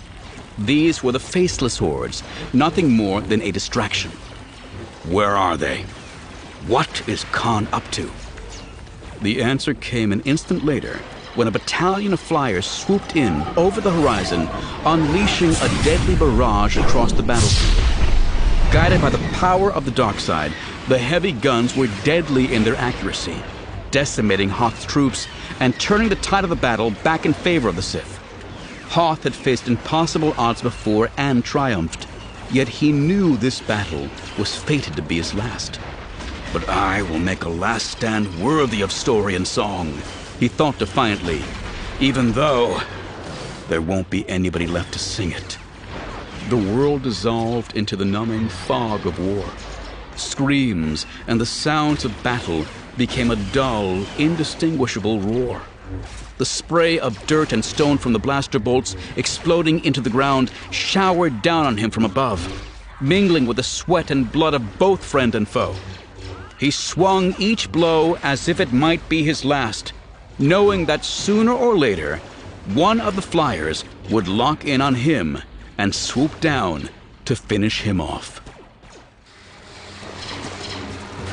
These 0.58 1.04
were 1.04 1.12
the 1.12 1.20
faceless 1.20 1.78
hordes, 1.78 2.24
nothing 2.52 2.92
more 2.92 3.22
than 3.22 3.42
a 3.42 3.52
distraction. 3.52 4.12
Where 5.08 5.36
are 5.36 5.58
they? 5.58 5.84
What 6.68 7.08
is 7.08 7.24
Kaan 7.26 7.72
up 7.72 7.90
to? 7.92 8.10
The 9.24 9.42
answer 9.42 9.74
came 9.74 10.12
an 10.12 10.20
instant 10.26 10.66
later 10.66 10.98
when 11.36 11.48
a 11.48 11.52
battalion 11.52 12.12
of 12.12 12.20
flyers 12.20 12.66
swooped 12.66 13.16
in 13.16 13.42
over 13.56 13.80
the 13.80 13.90
horizon, 13.90 14.50
unleashing 14.84 15.52
a 15.52 15.84
deadly 15.86 16.16
barrage 16.16 16.76
across 16.76 17.14
the 17.14 17.24
battlefield. 17.24 18.74
Guided 18.74 19.00
by 19.00 19.10
the 19.10 19.30
power 19.32 19.72
of 19.72 19.86
the 19.86 19.92
dark 19.92 20.20
side, 20.20 20.52
the 20.90 20.98
heavy 20.98 21.32
guns 21.32 21.74
were 21.74 21.88
deadly 22.04 22.54
in 22.54 22.66
their 22.66 22.76
accuracy, 22.76 23.42
decimating 23.92 24.50
Hoth's 24.50 24.84
troops 24.84 25.26
and 25.62 25.80
turning 25.80 26.10
the 26.10 26.18
tide 26.18 26.44
of 26.44 26.50
the 26.50 26.58
battle 26.58 26.92
back 26.92 27.26
in 27.26 27.32
favor 27.32 27.70
of 27.70 27.78
the 27.78 27.82
Sith. 27.82 28.18
Hoth 28.90 29.24
had 29.24 29.34
faced 29.34 29.70
impossible 29.70 30.34
odds 30.38 30.62
before 30.62 31.10
and 31.16 31.46
triumphed, 31.46 32.08
yet 32.52 32.68
he 32.68 32.92
knew 32.92 33.38
this 33.38 33.62
battle 33.62 34.10
was 34.38 34.58
fated 34.58 34.98
to 34.98 35.02
be 35.02 35.16
his 35.16 35.34
last. 35.34 35.80
But 36.54 36.70
I 36.70 37.02
will 37.02 37.18
make 37.18 37.46
a 37.46 37.50
last 37.50 37.90
stand 37.90 38.40
worthy 38.40 38.82
of 38.82 38.92
story 38.92 39.34
and 39.34 39.48
song, 39.48 39.92
he 40.40 40.48
thought 40.48 40.78
defiantly, 40.78 41.42
even 42.00 42.34
though 42.34 42.80
there 43.70 43.82
won't 43.82 44.12
be 44.12 44.30
anybody 44.30 44.68
left 44.68 44.94
to 44.94 45.00
sing 45.00 45.32
it. 45.32 45.58
The 46.50 46.58
world 46.58 47.02
dissolved 47.02 47.76
into 47.76 47.96
the 47.96 48.06
numbing 48.06 48.50
fog 48.50 49.08
of 49.08 49.18
war. 49.18 49.46
Screams 50.16 51.08
and 51.26 51.42
the 51.42 51.46
sounds 51.48 52.06
of 52.06 52.22
battle 52.22 52.66
became 52.98 53.32
a 53.32 53.36
dull, 53.52 54.06
indistinguishable 54.20 55.22
roar. 55.22 55.60
The 56.38 56.46
spray 56.46 57.00
of 57.00 57.26
dirt 57.26 57.52
and 57.52 57.66
stone 57.66 57.98
from 57.98 58.14
the 58.14 58.20
blaster 58.20 58.60
bolts 58.60 58.96
exploding 59.16 59.84
into 59.84 60.02
the 60.02 60.12
ground 60.12 60.52
showered 60.70 61.42
down 61.42 61.66
on 61.66 61.78
him 61.78 61.90
from 61.90 62.06
above, 62.06 62.42
mingling 63.02 63.48
with 63.48 63.58
the 63.58 63.64
sweat 63.64 64.12
and 64.12 64.32
blood 64.32 64.54
of 64.54 64.78
both 64.78 65.04
friend 65.04 65.34
and 65.34 65.48
foe. 65.48 65.74
He 66.60 66.72
swung 66.72 67.36
each 67.38 67.72
blow 67.72 68.16
as 68.24 68.48
if 68.48 68.60
it 68.60 68.72
might 68.72 69.08
be 69.10 69.24
his 69.24 69.44
last, 69.44 69.94
knowing 70.40 70.86
that 70.86 71.06
sooner 71.06 71.52
or 71.52 71.78
later, 71.78 72.18
one 72.74 73.02
of 73.02 73.16
the 73.16 73.22
flyers 73.22 73.84
would 74.10 74.28
lock 74.28 74.66
in 74.66 74.82
on 74.82 74.96
him 74.96 75.40
and 75.78 75.94
swoop 75.94 76.40
down 76.40 76.90
to 77.26 77.36
finish 77.36 77.82
him 77.82 78.00
off. 78.00 78.42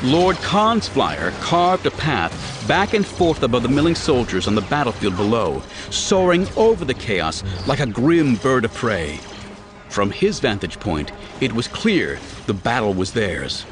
Lord 0.02 0.36
Kaan's 0.36 0.88
flyer 0.88 1.30
carved 1.40 1.84
a 1.84 1.90
path 1.90 2.32
back 2.66 2.94
and 2.94 3.04
forth 3.04 3.42
above 3.42 3.62
the 3.62 3.68
milling 3.68 3.94
soldiers 3.94 4.48
on 4.48 4.54
the 4.54 4.62
battlefield 4.62 5.14
below, 5.16 5.62
soaring 5.90 6.48
over 6.56 6.86
the 6.86 6.94
chaos 6.94 7.44
like 7.66 7.80
a 7.80 7.86
grim 7.86 8.36
bird 8.36 8.64
of 8.64 8.72
prey. 8.72 9.18
From 9.90 10.10
his 10.10 10.40
vantage 10.40 10.80
point, 10.80 11.12
it 11.42 11.52
was 11.52 11.68
clear 11.68 12.18
the 12.46 12.54
battle 12.54 12.94
was 12.94 13.12
theirs. 13.12 13.66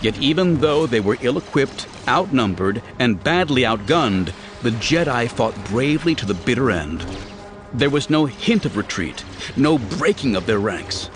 Yet 0.00 0.18
even 0.18 0.58
though 0.60 0.86
they 0.86 1.00
were 1.00 1.18
ill-equipped, 1.20 1.86
outnumbered, 2.06 2.82
and 2.98 3.22
badly 3.22 3.62
outgunned, 3.62 4.32
the 4.62 4.70
Jedi 4.70 5.28
fought 5.28 5.54
bravely 5.64 6.14
to 6.14 6.26
the 6.26 6.34
bitter 6.34 6.70
end. 6.70 7.04
There 7.72 7.90
was 7.90 8.08
no 8.08 8.24
hint 8.26 8.64
of 8.64 8.76
retreat, 8.76 9.24
no 9.56 9.78
breaking 9.78 10.36
of 10.36 10.46
their 10.46 10.58
ranks. 10.58 11.10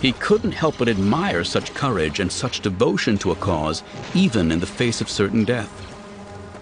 He 0.00 0.12
couldn't 0.12 0.52
help 0.52 0.78
but 0.78 0.88
admire 0.88 1.44
such 1.44 1.74
courage 1.74 2.20
and 2.20 2.32
such 2.32 2.60
devotion 2.60 3.18
to 3.18 3.32
a 3.32 3.36
cause, 3.36 3.82
even 4.14 4.50
in 4.50 4.60
the 4.60 4.66
face 4.66 5.00
of 5.00 5.10
certain 5.10 5.44
death. 5.44 5.70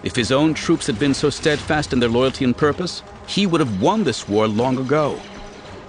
If 0.03 0.15
his 0.15 0.31
own 0.31 0.53
troops 0.53 0.87
had 0.87 0.99
been 0.99 1.13
so 1.13 1.29
steadfast 1.29 1.93
in 1.93 1.99
their 1.99 2.09
loyalty 2.09 2.45
and 2.45 2.55
purpose, 2.55 3.01
he 3.27 3.45
would 3.45 3.59
have 3.59 3.81
won 3.81 4.03
this 4.03 4.27
war 4.27 4.47
long 4.47 4.77
ago. 4.77 5.19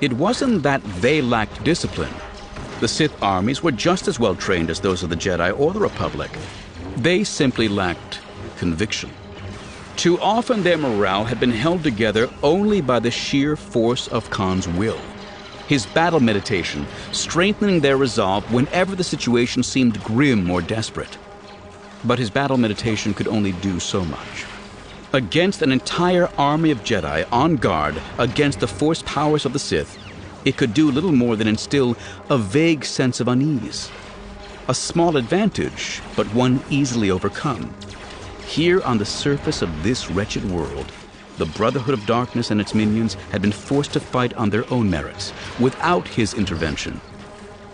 It 0.01 0.13
wasn't 0.13 0.63
that 0.63 0.83
they 1.01 1.21
lacked 1.21 1.63
discipline. 1.65 2.15
The 2.81 2.89
Sith 2.89 3.23
armies 3.23 3.63
were 3.63 3.73
just 3.73 4.09
as 4.09 4.19
well 4.19 4.35
trained 4.35 4.71
as 4.71 4.81
those 4.81 5.03
of 5.03 5.11
the 5.11 5.17
Jedi 5.17 5.59
or 5.59 5.73
the 5.73 5.81
Republic. 5.81 6.31
They 6.97 7.25
simply 7.25 7.69
lacked 7.69 8.21
conviction. 8.57 9.11
Too 9.97 10.19
often 10.21 10.63
their 10.63 10.79
morale 10.79 11.25
had 11.25 11.39
been 11.39 11.51
held 11.51 11.83
together 11.83 12.31
only 12.43 12.81
by 12.81 12.99
the 12.99 13.11
sheer 13.11 13.55
force 13.55 14.09
of 14.09 14.31
Kaan's 14.31 14.67
will 14.67 14.99
his 15.71 15.87
battle 15.87 16.19
meditation, 16.19 16.85
strengthening 17.13 17.79
their 17.79 17.97
resolve 17.97 18.43
whenever 18.53 18.97
the 18.97 19.05
situation 19.05 19.63
seemed 19.63 20.03
grim 20.03 20.51
or 20.51 20.61
desperate. 20.61 21.17
But 22.05 22.19
his 22.19 22.29
battle 22.29 22.57
meditation 22.57 23.15
could 23.15 23.29
only 23.29 23.53
do 23.53 23.79
so 23.79 24.05
much. 24.05 24.47
Against 25.13 25.63
an 25.63 25.71
entire 25.71 26.29
army 26.37 26.73
of 26.73 26.83
Jedi 26.83 27.25
on 27.31 27.55
guard 27.55 28.03
against 28.19 28.59
the 28.59 28.67
force 28.67 29.03
powers 29.07 29.45
of 29.45 29.53
the 29.53 29.61
Sith, 29.61 29.97
it 30.45 30.57
could 30.57 30.75
do 30.75 30.91
little 30.91 31.13
more 31.13 31.37
than 31.37 31.49
instill 31.49 31.97
a 32.29 32.39
vague 32.39 32.85
sense 32.85 33.21
of 33.21 33.29
unease. 33.29 33.91
A 34.69 34.75
small 34.75 35.17
advantage, 35.17 36.01
but 36.17 36.27
one 36.35 36.63
easily 36.71 37.11
overcome. 37.11 37.75
Here 38.47 38.81
on 38.83 38.99
the 38.99 39.05
surface 39.05 39.63
of 39.63 39.83
this 39.83 40.11
wretched 40.11 40.45
world, 40.51 40.93
the 41.39 41.47
Brotherhood 41.47 41.95
of 41.95 42.07
Darkness 42.07 42.51
and 42.51 42.61
its 42.61 42.75
minions 42.75 43.15
had 43.33 43.41
been 43.41 43.53
forced 43.53 43.93
to 43.95 44.01
fight 44.01 44.35
on 44.35 44.51
their 44.51 44.71
own 44.73 44.91
merits, 44.91 45.33
without 45.59 46.07
his 46.07 46.35
intervention. 46.35 47.01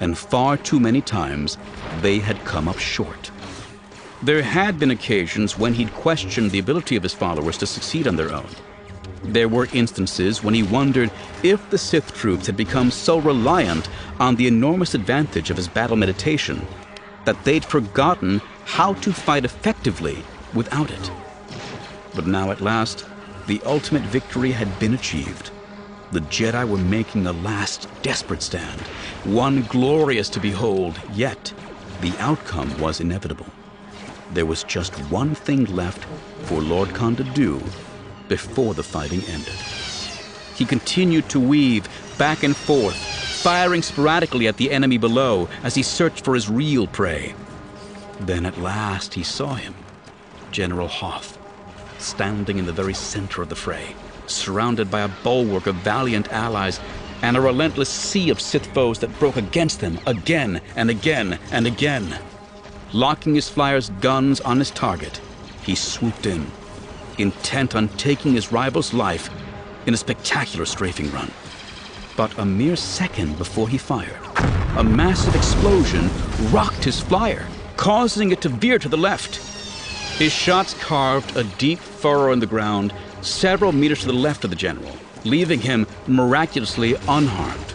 And 0.00 0.16
far 0.16 0.56
too 0.56 0.78
many 0.78 1.00
times, 1.00 1.58
they 2.00 2.18
had 2.18 2.44
come 2.44 2.68
up 2.68 2.78
short. 2.78 3.30
There 4.22 4.42
had 4.42 4.78
been 4.78 4.90
occasions 4.90 5.58
when 5.58 5.74
he'd 5.74 5.92
questioned 5.94 6.50
the 6.50 6.58
ability 6.58 6.96
of 6.96 7.02
his 7.02 7.14
followers 7.14 7.58
to 7.58 7.66
succeed 7.66 8.06
on 8.06 8.16
their 8.16 8.32
own. 8.32 8.48
There 9.24 9.48
were 9.48 9.68
instances 9.72 10.42
when 10.42 10.54
he 10.54 10.62
wondered 10.62 11.10
if 11.42 11.68
the 11.70 11.78
Sith 11.78 12.14
troops 12.14 12.46
had 12.46 12.56
become 12.56 12.90
so 12.90 13.18
reliant 13.18 13.88
on 14.20 14.36
the 14.36 14.46
enormous 14.46 14.94
advantage 14.94 15.50
of 15.50 15.56
his 15.56 15.68
battle 15.68 15.96
meditation 15.96 16.66
that 17.24 17.42
they'd 17.44 17.64
forgotten 17.64 18.40
how 18.64 18.94
to 18.94 19.12
fight 19.12 19.44
effectively 19.44 20.22
without 20.54 20.90
it. 20.90 21.10
But 22.14 22.26
now 22.26 22.50
at 22.50 22.60
last, 22.60 23.04
the 23.46 23.60
ultimate 23.64 24.02
victory 24.02 24.52
had 24.52 24.78
been 24.78 24.94
achieved. 24.94 25.50
The 26.12 26.20
Jedi 26.20 26.68
were 26.68 26.78
making 26.78 27.26
a 27.26 27.32
last 27.32 27.88
desperate 28.02 28.42
stand, 28.42 28.80
one 29.24 29.62
glorious 29.62 30.28
to 30.30 30.40
behold, 30.40 31.00
yet 31.12 31.52
the 32.00 32.14
outcome 32.18 32.78
was 32.78 33.00
inevitable. 33.00 33.46
There 34.32 34.46
was 34.46 34.64
just 34.64 34.94
one 35.10 35.34
thing 35.34 35.64
left 35.64 36.04
for 36.44 36.60
Lord 36.60 36.90
Kaan 36.90 37.16
to 37.16 37.24
do 37.24 37.60
before 38.28 38.74
the 38.74 38.82
fighting 38.82 39.22
ended. 39.24 39.54
He 40.54 40.64
continued 40.64 41.28
to 41.30 41.40
weave 41.40 41.88
back 42.18 42.42
and 42.42 42.56
forth, 42.56 42.96
firing 42.96 43.82
sporadically 43.82 44.48
at 44.48 44.56
the 44.56 44.70
enemy 44.70 44.98
below 44.98 45.48
as 45.62 45.74
he 45.74 45.82
searched 45.82 46.24
for 46.24 46.34
his 46.34 46.48
real 46.48 46.86
prey. 46.86 47.34
Then 48.20 48.46
at 48.46 48.58
last 48.58 49.14
he 49.14 49.22
saw 49.22 49.54
him, 49.54 49.74
General 50.50 50.88
Hoth 50.88 51.38
standing 51.98 52.58
in 52.58 52.66
the 52.66 52.72
very 52.72 52.94
center 52.94 53.42
of 53.42 53.48
the 53.48 53.56
fray, 53.56 53.94
surrounded 54.26 54.90
by 54.90 55.00
a 55.00 55.08
bulwark 55.08 55.66
of 55.66 55.74
valiant 55.76 56.32
allies 56.32 56.80
and 57.22 57.36
a 57.36 57.40
relentless 57.40 57.88
sea 57.88 58.30
of 58.30 58.40
Sith 58.40 58.66
foes 58.74 58.98
that 58.98 59.18
broke 59.18 59.36
against 59.36 59.80
them 59.80 59.98
again 60.06 60.60
and 60.76 60.90
again 60.90 61.38
and 61.50 61.66
again. 61.66 62.18
Locking 62.92 63.34
his 63.34 63.48
flyer's 63.48 63.90
guns 64.00 64.40
on 64.40 64.58
his 64.58 64.70
target, 64.70 65.20
he 65.62 65.74
swooped 65.74 66.26
in, 66.26 66.46
intent 67.18 67.74
on 67.74 67.88
taking 67.90 68.32
his 68.32 68.52
rival's 68.52 68.92
life 68.92 69.30
in 69.86 69.94
a 69.94 69.96
spectacular 69.96 70.66
strafing 70.66 71.10
run. 71.12 71.30
But 72.16 72.38
a 72.38 72.44
mere 72.44 72.76
second 72.76 73.38
before 73.38 73.68
he 73.68 73.78
fired, 73.78 74.18
a 74.76 74.84
massive 74.84 75.34
explosion 75.34 76.10
rocked 76.50 76.84
his 76.84 77.00
flyer, 77.00 77.46
causing 77.76 78.30
it 78.30 78.40
to 78.42 78.48
veer 78.48 78.78
to 78.78 78.88
the 78.88 78.96
left. 78.96 79.36
His 80.18 80.32
shots 80.32 80.74
carved 80.74 81.36
a 81.36 81.44
deep 81.44 81.78
furrow 81.78 82.32
in 82.32 82.40
the 82.40 82.46
ground 82.46 82.92
several 83.20 83.72
meters 83.72 84.00
to 84.00 84.06
the 84.06 84.12
left 84.12 84.44
of 84.44 84.50
the 84.50 84.56
general, 84.56 84.96
leaving 85.24 85.60
him 85.60 85.86
miraculously 86.06 86.94
unharmed. 87.08 87.72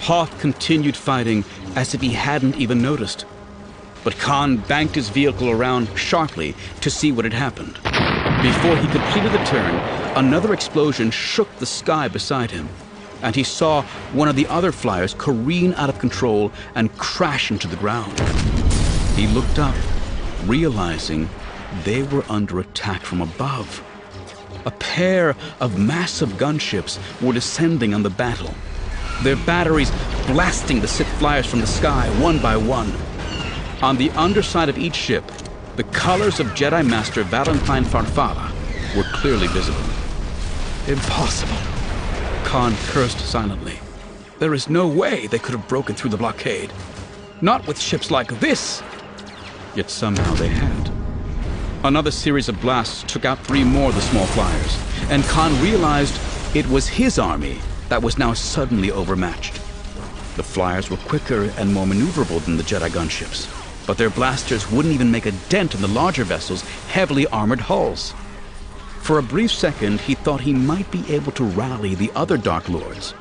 Hoth 0.00 0.38
continued 0.40 0.96
fighting 0.96 1.44
as 1.76 1.94
if 1.94 2.00
he 2.00 2.10
hadn't 2.10 2.56
even 2.56 2.80
noticed. 2.80 3.26
But 4.04 4.14
Kaan 4.14 4.66
banked 4.66 4.94
his 4.94 5.08
vehicle 5.08 5.50
around 5.50 5.88
sharply 5.98 6.54
to 6.80 6.90
see 6.90 7.12
what 7.12 7.24
had 7.24 7.34
happened. 7.34 7.78
Before 8.42 8.76
he 8.76 8.86
completed 8.88 9.32
the 9.32 9.44
turn, 9.44 9.74
another 10.16 10.52
explosion 10.52 11.10
shook 11.10 11.54
the 11.56 11.66
sky 11.66 12.08
beside 12.08 12.50
him, 12.50 12.68
and 13.22 13.34
he 13.34 13.42
saw 13.42 13.82
one 14.12 14.28
of 14.28 14.36
the 14.36 14.46
other 14.46 14.70
flyers 14.70 15.14
careen 15.14 15.74
out 15.74 15.88
of 15.88 15.98
control 15.98 16.52
and 16.74 16.96
crash 16.98 17.50
into 17.50 17.66
the 17.66 17.76
ground. 17.76 18.18
He 19.16 19.26
looked 19.26 19.58
up, 19.58 19.74
realizing 20.44 21.28
they 21.84 22.02
were 22.04 22.24
under 22.28 22.60
attack 22.60 23.02
from 23.02 23.20
above. 23.20 23.82
A 24.66 24.70
pair 24.70 25.34
of 25.60 25.78
massive 25.78 26.30
gunships 26.38 26.98
were 27.20 27.32
descending 27.32 27.92
on 27.92 28.02
the 28.02 28.10
battle, 28.10 28.54
their 29.22 29.36
batteries 29.36 29.90
blasting 30.26 30.80
the 30.80 30.88
Sith 30.88 31.08
flyers 31.18 31.46
from 31.46 31.60
the 31.60 31.66
sky 31.66 32.08
one 32.20 32.40
by 32.40 32.56
one. 32.56 32.92
On 33.82 33.96
the 33.96 34.10
underside 34.10 34.68
of 34.68 34.78
each 34.78 34.94
ship, 34.94 35.24
the 35.78 35.84
colors 35.84 36.40
of 36.40 36.48
Jedi 36.48 36.84
Master 36.84 37.22
Valentine 37.22 37.84
Farfalla 37.84 38.50
were 38.96 39.04
clearly 39.12 39.46
visible. 39.46 39.78
Impossible. 40.88 41.54
Kaan 42.42 42.74
cursed 42.88 43.20
silently. 43.20 43.78
There 44.40 44.54
is 44.54 44.68
no 44.68 44.88
way 44.88 45.28
they 45.28 45.38
could 45.38 45.54
have 45.54 45.68
broken 45.68 45.94
through 45.94 46.10
the 46.10 46.16
blockade. 46.16 46.72
Not 47.42 47.64
with 47.68 47.78
ships 47.78 48.10
like 48.10 48.40
this. 48.40 48.82
Yet 49.76 49.88
somehow 49.88 50.34
they 50.34 50.48
had. 50.48 50.90
Another 51.84 52.10
series 52.10 52.48
of 52.48 52.60
blasts 52.60 53.04
took 53.04 53.24
out 53.24 53.38
three 53.46 53.62
more 53.62 53.90
of 53.90 53.94
the 53.94 54.00
small 54.00 54.26
flyers, 54.26 54.76
and 55.10 55.22
Kaan 55.22 55.62
realized 55.62 56.20
it 56.56 56.66
was 56.66 56.88
his 56.88 57.20
army 57.20 57.60
that 57.88 58.02
was 58.02 58.18
now 58.18 58.32
suddenly 58.32 58.90
overmatched. 58.90 59.54
The 60.34 60.42
flyers 60.42 60.90
were 60.90 60.96
quicker 60.96 61.52
and 61.56 61.72
more 61.72 61.86
maneuverable 61.86 62.44
than 62.44 62.56
the 62.56 62.64
Jedi 62.64 62.90
gunships, 62.90 63.46
but 63.88 63.96
their 63.96 64.10
blasters 64.10 64.70
wouldn't 64.70 64.92
even 64.92 65.10
make 65.10 65.24
a 65.24 65.32
dent 65.48 65.74
in 65.74 65.80
the 65.80 65.88
larger 65.88 66.22
vessels' 66.22 66.60
heavily 66.88 67.26
armored 67.28 67.58
hulls. 67.58 68.12
For 69.00 69.18
a 69.18 69.22
brief 69.22 69.50
second, 69.50 69.98
he 70.02 70.14
thought 70.14 70.42
he 70.42 70.52
might 70.52 70.90
be 70.92 71.02
able 71.14 71.32
to 71.32 71.44
rally 71.44 71.94
the 71.94 72.12
other 72.14 72.36
Dark 72.36 72.68
Lords. 72.68 73.14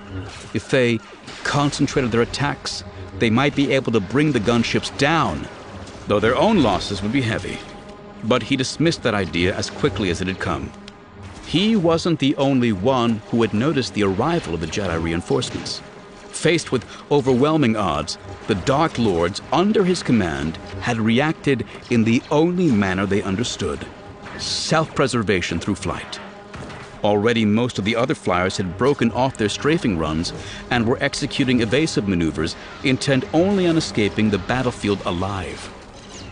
If 0.53 0.69
they 0.69 0.99
concentrated 1.45 2.11
their 2.11 2.21
attacks, 2.21 2.83
they 3.17 3.29
might 3.29 3.55
be 3.55 3.71
able 3.71 3.93
to 3.93 4.01
bring 4.01 4.33
the 4.33 4.41
gunships 4.41 4.95
down, 4.97 5.47
though 6.07 6.19
their 6.19 6.35
own 6.35 6.61
losses 6.61 7.01
would 7.01 7.13
be 7.13 7.21
heavy. 7.21 7.57
But 8.25 8.43
he 8.43 8.57
dismissed 8.57 9.03
that 9.03 9.15
idea 9.15 9.55
as 9.55 9.69
quickly 9.69 10.09
as 10.09 10.19
it 10.19 10.27
had 10.27 10.39
come. 10.39 10.69
He 11.45 11.77
wasn't 11.77 12.19
the 12.19 12.35
only 12.35 12.73
one 12.73 13.21
who 13.29 13.41
had 13.41 13.53
noticed 13.53 13.93
the 13.93 14.03
arrival 14.03 14.55
of 14.55 14.59
the 14.59 14.67
Jedi 14.67 15.01
reinforcements. 15.01 15.81
Faced 16.37 16.71
with 16.71 16.85
overwhelming 17.11 17.75
odds, 17.75 18.19
the 18.45 18.53
Dark 18.53 18.99
Lords 18.99 19.41
under 19.51 19.83
his 19.83 20.03
command 20.03 20.57
had 20.81 20.99
reacted 20.99 21.65
in 21.89 22.03
the 22.03 22.21
only 22.29 22.71
manner 22.71 23.07
they 23.07 23.23
understood 23.23 23.85
self 24.37 24.93
preservation 24.93 25.59
through 25.59 25.75
flight. 25.75 26.19
Already, 27.03 27.43
most 27.43 27.79
of 27.79 27.85
the 27.85 27.95
other 27.95 28.13
flyers 28.13 28.57
had 28.57 28.77
broken 28.77 29.11
off 29.11 29.37
their 29.37 29.49
strafing 29.49 29.97
runs 29.97 30.31
and 30.69 30.85
were 30.85 31.01
executing 31.01 31.61
evasive 31.61 32.07
maneuvers 32.07 32.55
intent 32.83 33.25
only 33.33 33.65
on 33.65 33.75
escaping 33.75 34.29
the 34.29 34.37
battlefield 34.37 35.01
alive 35.05 35.71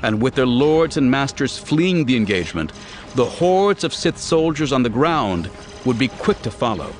and 0.04 0.22
with 0.22 0.36
their 0.36 0.46
lords 0.46 0.98
and 0.98 1.10
masters 1.10 1.58
fleeing 1.58 2.06
the 2.06 2.16
engagement, 2.16 2.72
the 3.16 3.26
hordes 3.26 3.84
of 3.84 3.92
Sith 3.92 4.20
soldiers 4.20 4.72
on 4.72 4.84
the 4.84 4.90
ground 4.90 5.50
would 5.84 5.98
be 5.98 6.10
quick 6.10 6.40
to 6.44 6.52
follow. 6.52 6.94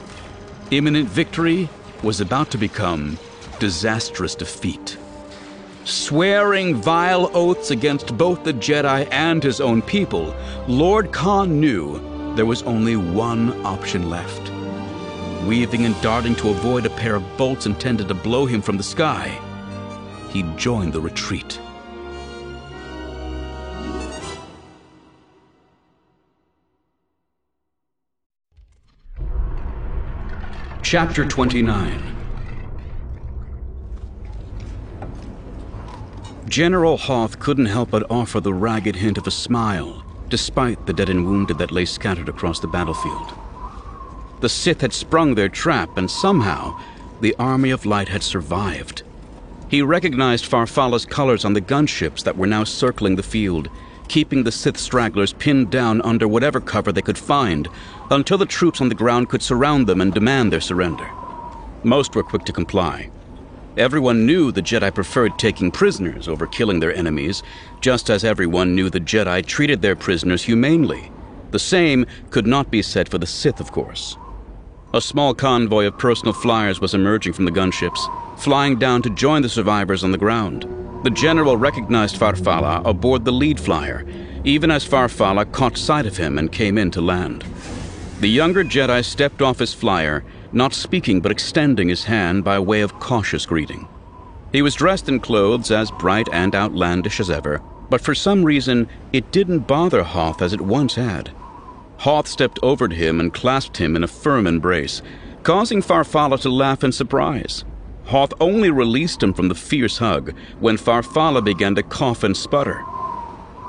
Imminent 0.72 1.08
victory 1.08 1.70
was 2.06 2.22
about 2.22 2.52
to 2.52 2.58
become 2.60 3.18
disastrous 3.60 4.36
defeat. 4.36 4.96
Swearing 5.86 6.76
vile 6.76 7.32
oaths 7.34 7.72
against 7.72 8.16
both 8.16 8.44
the 8.44 8.54
Jedi 8.54 9.08
and 9.12 9.42
his 9.42 9.60
own 9.60 9.82
people, 9.82 10.36
Lord 10.68 11.12
Kaan 11.12 11.50
knew 11.60 12.00
there 12.36 12.46
was 12.46 12.62
only 12.62 12.96
one 12.96 13.66
option 13.66 14.08
left. 14.08 14.52
Weaving 15.48 15.86
and 15.86 16.00
darting 16.04 16.36
to 16.36 16.50
avoid 16.50 16.86
a 16.86 16.92
pair 16.92 17.16
of 17.16 17.38
bolts 17.38 17.66
intended 17.66 18.08
to 18.10 18.14
blow 18.14 18.46
him 18.46 18.62
from 18.62 18.78
the 18.78 18.84
sky, 18.84 19.42
he 20.30 20.44
joined 20.58 20.94
the 20.94 21.02
retreat. 21.02 21.60
Chapter 30.86 31.26
29 31.26 32.16
General 36.48 36.96
Hoth 36.96 37.40
couldn't 37.40 37.66
help 37.66 37.90
but 37.90 38.06
offer 38.08 38.40
the 38.40 38.54
ragged 38.54 38.98
hint 38.98 39.18
of 39.18 39.26
a 39.26 39.32
smile, 39.32 40.06
despite 40.30 40.86
the 40.86 40.94
dead 40.94 41.10
and 41.10 41.26
wounded 41.26 41.58
that 41.58 41.72
lay 41.72 41.86
scattered 41.86 42.30
across 42.30 42.60
the 42.60 42.68
battlefield. 42.68 43.34
The 44.42 44.48
Sith 44.48 44.82
had 44.82 44.94
sprung 44.94 45.34
their 45.34 45.50
trap, 45.50 45.98
and 45.98 46.10
somehow 46.10 46.80
the 47.20 47.36
Army 47.40 47.72
of 47.72 47.88
Light 47.88 48.10
had 48.10 48.22
survived. 48.22 49.02
He 49.68 49.82
recognized 49.82 50.46
Farfalla's 50.46 51.08
colors 51.08 51.46
on 51.46 51.54
the 51.54 51.62
gunships 51.62 52.24
that 52.24 52.38
were 52.38 52.46
now 52.46 52.64
circling 52.64 53.16
the 53.16 53.24
field, 53.24 53.70
keeping 54.08 54.44
the 54.44 54.52
Sith 54.52 54.78
stragglers 54.78 55.34
pinned 55.34 55.72
down 55.72 56.00
under 56.04 56.28
whatever 56.28 56.62
cover 56.62 56.92
they 56.92 57.02
could 57.02 57.18
find 57.18 57.68
until 58.12 58.38
the 58.38 58.46
troops 58.46 58.82
on 58.82 58.90
the 58.90 58.96
ground 58.96 59.30
could 59.30 59.42
surround 59.42 59.88
them 59.88 60.02
and 60.02 60.14
demand 60.14 60.52
their 60.52 60.62
surrender. 60.62 61.10
Most 61.84 62.16
were 62.16 62.24
quick 62.24 62.44
to 62.46 62.54
comply. 62.54 63.10
Everyone 63.78 64.26
knew 64.26 64.52
the 64.52 64.62
Jedi 64.62 64.94
preferred 64.94 65.38
taking 65.38 65.70
prisoners 65.70 66.28
over 66.28 66.48
killing 66.48 66.80
their 66.80 66.96
enemies, 66.96 67.44
just 67.82 68.10
as 68.10 68.24
everyone 68.24 68.74
knew 68.74 68.90
the 68.90 69.02
Jedi 69.02 69.46
treated 69.46 69.82
their 69.82 69.96
prisoners 69.96 70.44
humanely. 70.44 71.12
The 71.52 71.60
same 71.60 72.06
could 72.30 72.48
not 72.48 72.72
be 72.72 72.82
said 72.82 73.10
for 73.10 73.18
the 73.18 73.28
Sith, 73.28 73.60
of 73.60 73.72
course. 73.72 74.18
A 74.94 75.02
small 75.02 75.34
convoy 75.34 75.86
of 75.88 75.98
personal 75.98 76.34
flyers 76.34 76.80
was 76.80 76.94
emerging 76.94 77.34
from 77.34 77.44
the 77.44 77.52
gunships, 77.52 78.00
flying 78.40 78.80
down 78.80 79.02
to 79.02 79.10
join 79.10 79.42
the 79.42 79.50
survivors 79.50 80.06
on 80.06 80.14
the 80.14 80.18
ground. 80.18 80.66
The 81.04 81.10
general 81.10 81.58
recognized 81.58 82.16
Farfalla 82.16 82.82
aboard 82.86 83.26
the 83.26 83.34
lead 83.34 83.60
flyer, 83.60 84.06
even 84.46 84.72
as 84.72 84.88
Farfalla 84.88 85.52
caught 85.52 85.78
sight 85.78 86.06
of 86.06 86.16
him 86.18 86.38
and 86.38 86.52
came 86.52 86.78
in 86.78 86.92
to 86.92 87.02
land. 87.02 87.44
The 88.22 88.30
younger 88.30 88.64
Jedi 88.64 89.04
stepped 89.04 89.42
off 89.42 89.60
his 89.60 89.74
flyer, 89.74 90.24
not 90.54 90.74
speaking 90.74 91.20
but 91.20 91.32
extending 91.32 91.90
his 91.90 92.06
hand 92.06 92.44
by 92.46 92.60
way 92.60 92.82
of 92.82 93.00
cautious 93.00 93.46
greeting. 93.46 93.88
He 94.54 94.62
was 94.62 94.76
dressed 94.76 95.10
in 95.10 95.20
clothes 95.20 95.70
as 95.70 95.92
bright 95.92 96.30
and 96.32 96.56
outlandish 96.56 97.20
as 97.20 97.30
ever, 97.30 97.62
but 97.90 98.00
for 98.00 98.16
some 98.16 98.46
reason 98.46 98.88
it 99.12 99.32
didn't 99.32 99.68
bother 99.68 100.04
Hoth 100.04 100.42
as 100.42 100.54
it 100.54 100.62
once 100.62 100.96
had. 100.96 101.32
Hoth 101.98 102.28
stepped 102.28 102.58
over 102.64 102.88
to 102.88 102.96
him 102.96 103.20
and 103.20 103.34
clasped 103.34 103.78
him 103.78 103.98
in 103.98 104.04
a 104.04 104.08
firm 104.08 104.48
embrace, 104.48 105.02
causing 105.44 105.82
Farfalla 105.82 106.40
to 106.42 106.50
laugh 106.50 106.86
in 106.86 106.94
surprise. 106.94 107.66
Hoth 108.06 108.34
only 108.40 108.70
released 108.70 109.22
him 109.22 109.34
from 109.34 109.50
the 109.50 109.56
fierce 109.56 109.98
hug 109.98 110.34
when 110.60 110.78
Farfalla 110.78 111.44
began 111.44 111.76
to 111.76 111.84
cough 111.84 112.24
and 112.24 112.36
sputter. 112.36 112.82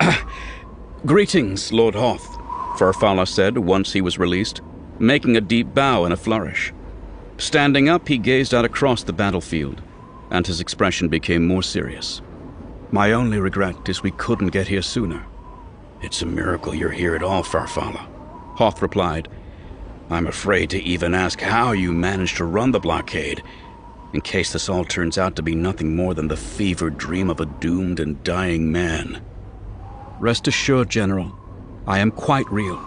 Greetings, 1.07 1.72
Lord 1.72 1.94
Hoth, 1.94 2.36
Farfalla 2.76 3.26
said 3.26 3.56
once 3.56 3.92
he 3.92 4.00
was 4.00 4.18
released, 4.18 4.60
making 4.98 5.36
a 5.36 5.40
deep 5.40 5.74
bow 5.74 6.04
and 6.04 6.12
a 6.12 6.16
flourish. 6.16 6.72
Standing 7.38 7.88
up, 7.88 8.08
he 8.08 8.18
gazed 8.18 8.54
out 8.54 8.64
across 8.64 9.02
the 9.02 9.12
battlefield, 9.12 9.82
and 10.30 10.46
his 10.46 10.60
expression 10.60 11.08
became 11.08 11.46
more 11.46 11.62
serious. 11.62 12.22
My 12.90 13.12
only 13.12 13.38
regret 13.38 13.88
is 13.88 14.02
we 14.02 14.10
couldn't 14.12 14.48
get 14.48 14.68
here 14.68 14.82
sooner. 14.82 15.24
It's 16.02 16.22
a 16.22 16.26
miracle 16.26 16.74
you're 16.74 16.90
here 16.90 17.14
at 17.14 17.22
all, 17.22 17.42
Farfalla, 17.42 18.06
Hoth 18.56 18.82
replied. 18.82 19.28
I'm 20.08 20.26
afraid 20.26 20.70
to 20.70 20.82
even 20.82 21.14
ask 21.14 21.40
how 21.40 21.72
you 21.72 21.92
managed 21.92 22.36
to 22.36 22.44
run 22.44 22.70
the 22.70 22.78
blockade, 22.78 23.42
in 24.12 24.20
case 24.20 24.52
this 24.52 24.68
all 24.68 24.84
turns 24.84 25.18
out 25.18 25.34
to 25.36 25.42
be 25.42 25.54
nothing 25.54 25.96
more 25.96 26.14
than 26.14 26.28
the 26.28 26.36
fevered 26.36 26.96
dream 26.96 27.28
of 27.28 27.40
a 27.40 27.46
doomed 27.46 28.00
and 28.00 28.22
dying 28.22 28.70
man. 28.70 29.22
Rest 30.20 30.46
assured, 30.46 30.88
General, 30.88 31.36
I 31.87 31.99
am 32.01 32.11
quite 32.11 32.51
real. 32.51 32.80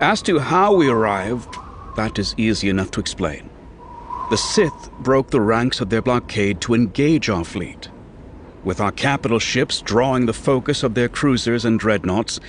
As 0.00 0.22
to 0.22 0.38
how 0.38 0.74
we 0.74 0.88
arrived, 0.88 1.56
that 1.96 2.18
is 2.18 2.34
easy 2.36 2.68
enough 2.68 2.90
to 2.92 3.00
explain. 3.00 3.50
The 4.30 4.36
Sith 4.36 4.90
broke 5.00 5.30
the 5.30 5.40
ranks 5.40 5.80
of 5.80 5.90
their 5.90 6.02
blockade 6.02 6.60
to 6.62 6.74
engage 6.74 7.28
our 7.28 7.44
fleet. 7.44 7.88
With 8.64 8.80
our 8.80 8.92
capital 8.92 9.38
ships 9.38 9.80
drawing 9.80 10.26
the 10.26 10.32
focus 10.32 10.82
of 10.82 10.94
their 10.94 11.08
cruisers 11.08 11.64
and 11.64 11.78
dreadnoughts, 11.78 12.40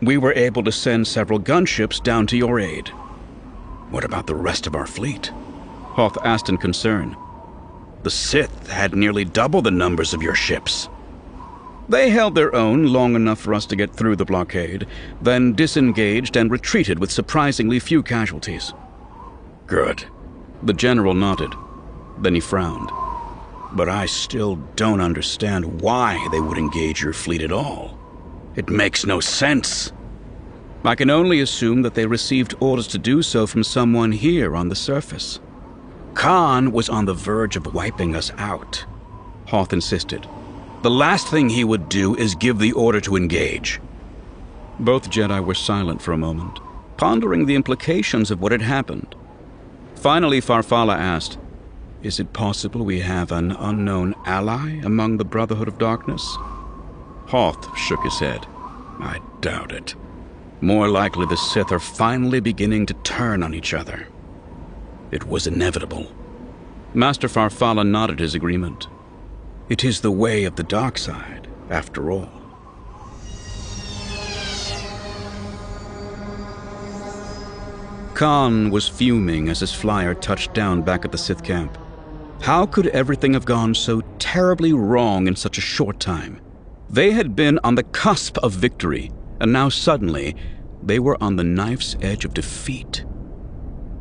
we 0.00 0.16
were 0.16 0.34
able 0.34 0.62
to 0.64 0.72
send 0.72 1.06
several 1.06 1.38
gunships 1.38 2.02
down 2.02 2.26
to 2.28 2.36
your 2.36 2.60
aid. 2.60 2.88
What 3.90 4.04
about 4.04 4.26
the 4.26 4.34
rest 4.34 4.66
of 4.66 4.74
our 4.74 4.86
fleet? 4.86 5.32
Hoth 5.96 6.16
asked 6.24 6.48
in 6.48 6.56
concern. 6.56 7.16
The 8.02 8.10
Sith 8.10 8.68
had 8.68 8.94
nearly 8.94 9.24
double 9.24 9.62
the 9.62 9.70
numbers 9.70 10.12
of 10.14 10.22
your 10.22 10.34
ships. 10.34 10.88
They 11.92 12.08
held 12.08 12.34
their 12.34 12.54
own 12.54 12.86
long 12.86 13.14
enough 13.14 13.38
for 13.38 13.52
us 13.52 13.66
to 13.66 13.76
get 13.76 13.94
through 13.94 14.16
the 14.16 14.24
blockade, 14.24 14.86
then 15.20 15.52
disengaged 15.52 16.36
and 16.36 16.50
retreated 16.50 16.98
with 16.98 17.12
surprisingly 17.12 17.78
few 17.80 18.02
casualties. 18.02 18.72
Good. 19.66 20.06
The 20.62 20.72
general 20.72 21.12
nodded. 21.12 21.52
Then 22.18 22.34
he 22.34 22.40
frowned. 22.40 22.88
But 23.72 23.90
I 23.90 24.06
still 24.06 24.56
don't 24.74 25.02
understand 25.02 25.82
why 25.82 26.26
they 26.32 26.40
would 26.40 26.56
engage 26.56 27.02
your 27.02 27.12
fleet 27.12 27.42
at 27.42 27.52
all. 27.52 27.98
It 28.56 28.70
makes 28.70 29.04
no 29.04 29.20
sense. 29.20 29.92
I 30.86 30.94
can 30.94 31.10
only 31.10 31.40
assume 31.40 31.82
that 31.82 31.92
they 31.92 32.06
received 32.06 32.54
orders 32.58 32.86
to 32.88 32.98
do 32.98 33.20
so 33.20 33.46
from 33.46 33.64
someone 33.64 34.12
here 34.12 34.56
on 34.56 34.70
the 34.70 34.74
surface. 34.74 35.40
Kaan 36.14 36.72
was 36.72 36.88
on 36.88 37.04
the 37.04 37.12
verge 37.12 37.56
of 37.56 37.74
wiping 37.74 38.16
us 38.16 38.32
out, 38.38 38.86
Hoth 39.48 39.74
insisted. 39.74 40.26
The 40.82 40.90
last 40.90 41.28
thing 41.28 41.48
he 41.48 41.62
would 41.62 41.88
do 41.88 42.16
is 42.16 42.34
give 42.34 42.58
the 42.58 42.72
order 42.72 43.00
to 43.02 43.14
engage. 43.14 43.80
Both 44.80 45.10
Jedi 45.10 45.44
were 45.44 45.54
silent 45.54 46.02
for 46.02 46.12
a 46.12 46.18
moment, 46.18 46.58
pondering 46.96 47.46
the 47.46 47.54
implications 47.54 48.32
of 48.32 48.40
what 48.40 48.50
had 48.50 48.62
happened. 48.62 49.14
Finally, 49.94 50.40
Farfalla 50.40 50.96
asked, 50.96 51.38
Is 52.02 52.18
it 52.18 52.32
possible 52.32 52.84
we 52.84 52.98
have 52.98 53.30
an 53.30 53.52
unknown 53.52 54.16
ally 54.26 54.80
among 54.82 55.18
the 55.18 55.24
Brotherhood 55.24 55.68
of 55.68 55.78
Darkness? 55.78 56.36
Hoth 57.28 57.78
shook 57.78 58.02
his 58.02 58.18
head. 58.18 58.44
I 58.98 59.20
doubt 59.40 59.70
it. 59.70 59.94
More 60.60 60.88
likely 60.88 61.26
the 61.26 61.36
Sith 61.36 61.70
are 61.70 61.78
finally 61.78 62.40
beginning 62.40 62.86
to 62.86 62.94
turn 62.94 63.44
on 63.44 63.54
each 63.54 63.72
other. 63.72 64.08
It 65.12 65.28
was 65.28 65.46
inevitable. 65.46 66.10
Master 66.92 67.28
Farfalla 67.28 67.86
nodded 67.86 68.18
his 68.18 68.34
agreement. 68.34 68.88
It 69.68 69.84
is 69.84 70.00
the 70.00 70.10
way 70.10 70.44
of 70.44 70.56
the 70.56 70.64
dark 70.64 70.98
side, 70.98 71.48
after 71.70 72.10
all. 72.10 72.28
Kaan 78.14 78.70
was 78.70 78.88
fuming 78.88 79.48
as 79.48 79.60
his 79.60 79.72
flyer 79.72 80.14
touched 80.14 80.52
down 80.52 80.82
back 80.82 81.04
at 81.04 81.12
the 81.12 81.18
Sith 81.18 81.42
camp. 81.42 81.78
How 82.42 82.66
could 82.66 82.88
everything 82.88 83.34
have 83.34 83.44
gone 83.44 83.74
so 83.74 84.02
terribly 84.18 84.72
wrong 84.72 85.26
in 85.26 85.36
such 85.36 85.58
a 85.58 85.62
short 85.62 86.00
time? 86.00 86.40
They 86.90 87.12
had 87.12 87.34
been 87.34 87.58
on 87.64 87.76
the 87.76 87.84
cusp 87.84 88.38
of 88.38 88.52
victory, 88.52 89.10
and 89.40 89.52
now 89.52 89.68
suddenly 89.68 90.36
they 90.82 90.98
were 90.98 91.22
on 91.22 91.36
the 91.36 91.44
knife's 91.44 91.96
edge 92.02 92.24
of 92.24 92.34
defeat. 92.34 93.04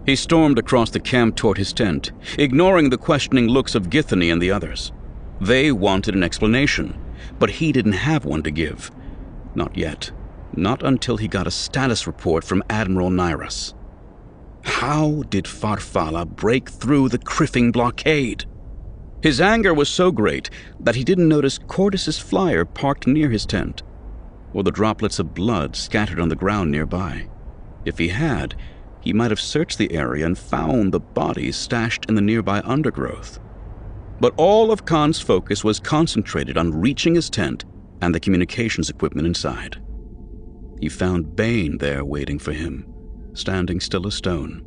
He 0.05 0.16
stormed 0.16 0.57
across 0.57 0.89
the 0.89 0.99
camp 0.99 1.36
toward 1.36 1.57
his 1.57 1.72
tent, 1.72 2.12
ignoring 2.38 2.89
the 2.89 2.97
questioning 2.97 3.47
looks 3.47 3.76
of 3.76 3.89
Githany 3.89 4.32
and 4.32 4.41
the 4.41 4.51
others. 4.51 4.91
They 5.41 5.71
wanted 5.71 6.13
an 6.13 6.21
explanation, 6.21 6.95
but 7.39 7.49
he 7.49 7.71
didn't 7.71 7.93
have 7.93 8.25
one 8.25 8.43
to 8.43 8.51
give. 8.51 8.91
Not 9.55 9.75
yet. 9.75 10.11
Not 10.55 10.83
until 10.83 11.17
he 11.17 11.27
got 11.27 11.47
a 11.47 11.51
status 11.51 12.05
report 12.05 12.43
from 12.43 12.61
Admiral 12.69 13.09
Nyras. 13.09 13.73
How 14.63 15.23
did 15.29 15.45
Farfalla 15.45 16.27
break 16.27 16.69
through 16.69 17.09
the 17.09 17.17
kriffing 17.17 17.71
blockade? 17.71 18.45
His 19.23 19.41
anger 19.41 19.73
was 19.73 19.89
so 19.89 20.11
great 20.11 20.51
that 20.79 20.95
he 20.95 21.03
didn't 21.03 21.27
notice 21.27 21.57
Qordis's 21.57 22.19
flyer 22.19 22.63
parked 22.63 23.07
near 23.07 23.31
his 23.31 23.47
tent, 23.47 23.81
or 24.53 24.61
the 24.61 24.69
droplets 24.69 25.17
of 25.17 25.33
blood 25.33 25.75
scattered 25.75 26.19
on 26.19 26.29
the 26.29 26.35
ground 26.35 26.69
nearby. 26.69 27.27
If 27.83 27.97
he 27.97 28.09
had, 28.09 28.53
he 28.99 29.11
might 29.11 29.31
have 29.31 29.39
searched 29.39 29.79
the 29.79 29.91
area 29.91 30.23
and 30.23 30.37
found 30.37 30.91
the 30.91 30.99
bodies 30.99 31.55
stashed 31.55 32.05
in 32.07 32.13
the 32.13 32.21
nearby 32.21 32.61
undergrowth. 32.63 33.39
But 34.22 34.36
all 34.38 34.72
of 34.72 34.86
Kaan's 34.86 35.19
focus 35.19 35.63
was 35.63 35.80
concentrated 35.80 36.55
on 36.55 36.80
reaching 36.80 37.15
his 37.15 37.28
tent 37.28 37.65
and 38.03 38.13
the 38.13 38.19
communications 38.19 38.88
equipment 38.88 39.26
inside. 39.26 39.82
He 40.80 40.89
found 40.89 41.36
Bane 41.36 41.80
there 41.80 42.05
waiting 42.05 42.38
for 42.38 42.53
him, 42.53 42.86
standing 43.34 43.80
still 43.80 44.05
as 44.05 44.13
stone. 44.13 44.63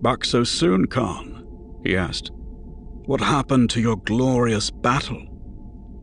Back 0.00 0.24
so 0.24 0.44
soon, 0.44 0.86
Kaan? 0.86 1.44
he 1.84 1.94
asked. 1.94 2.30
What 3.04 3.20
happened 3.20 3.68
to 3.70 3.82
your 3.82 3.98
glorious 3.98 4.70
battle? 4.70 5.22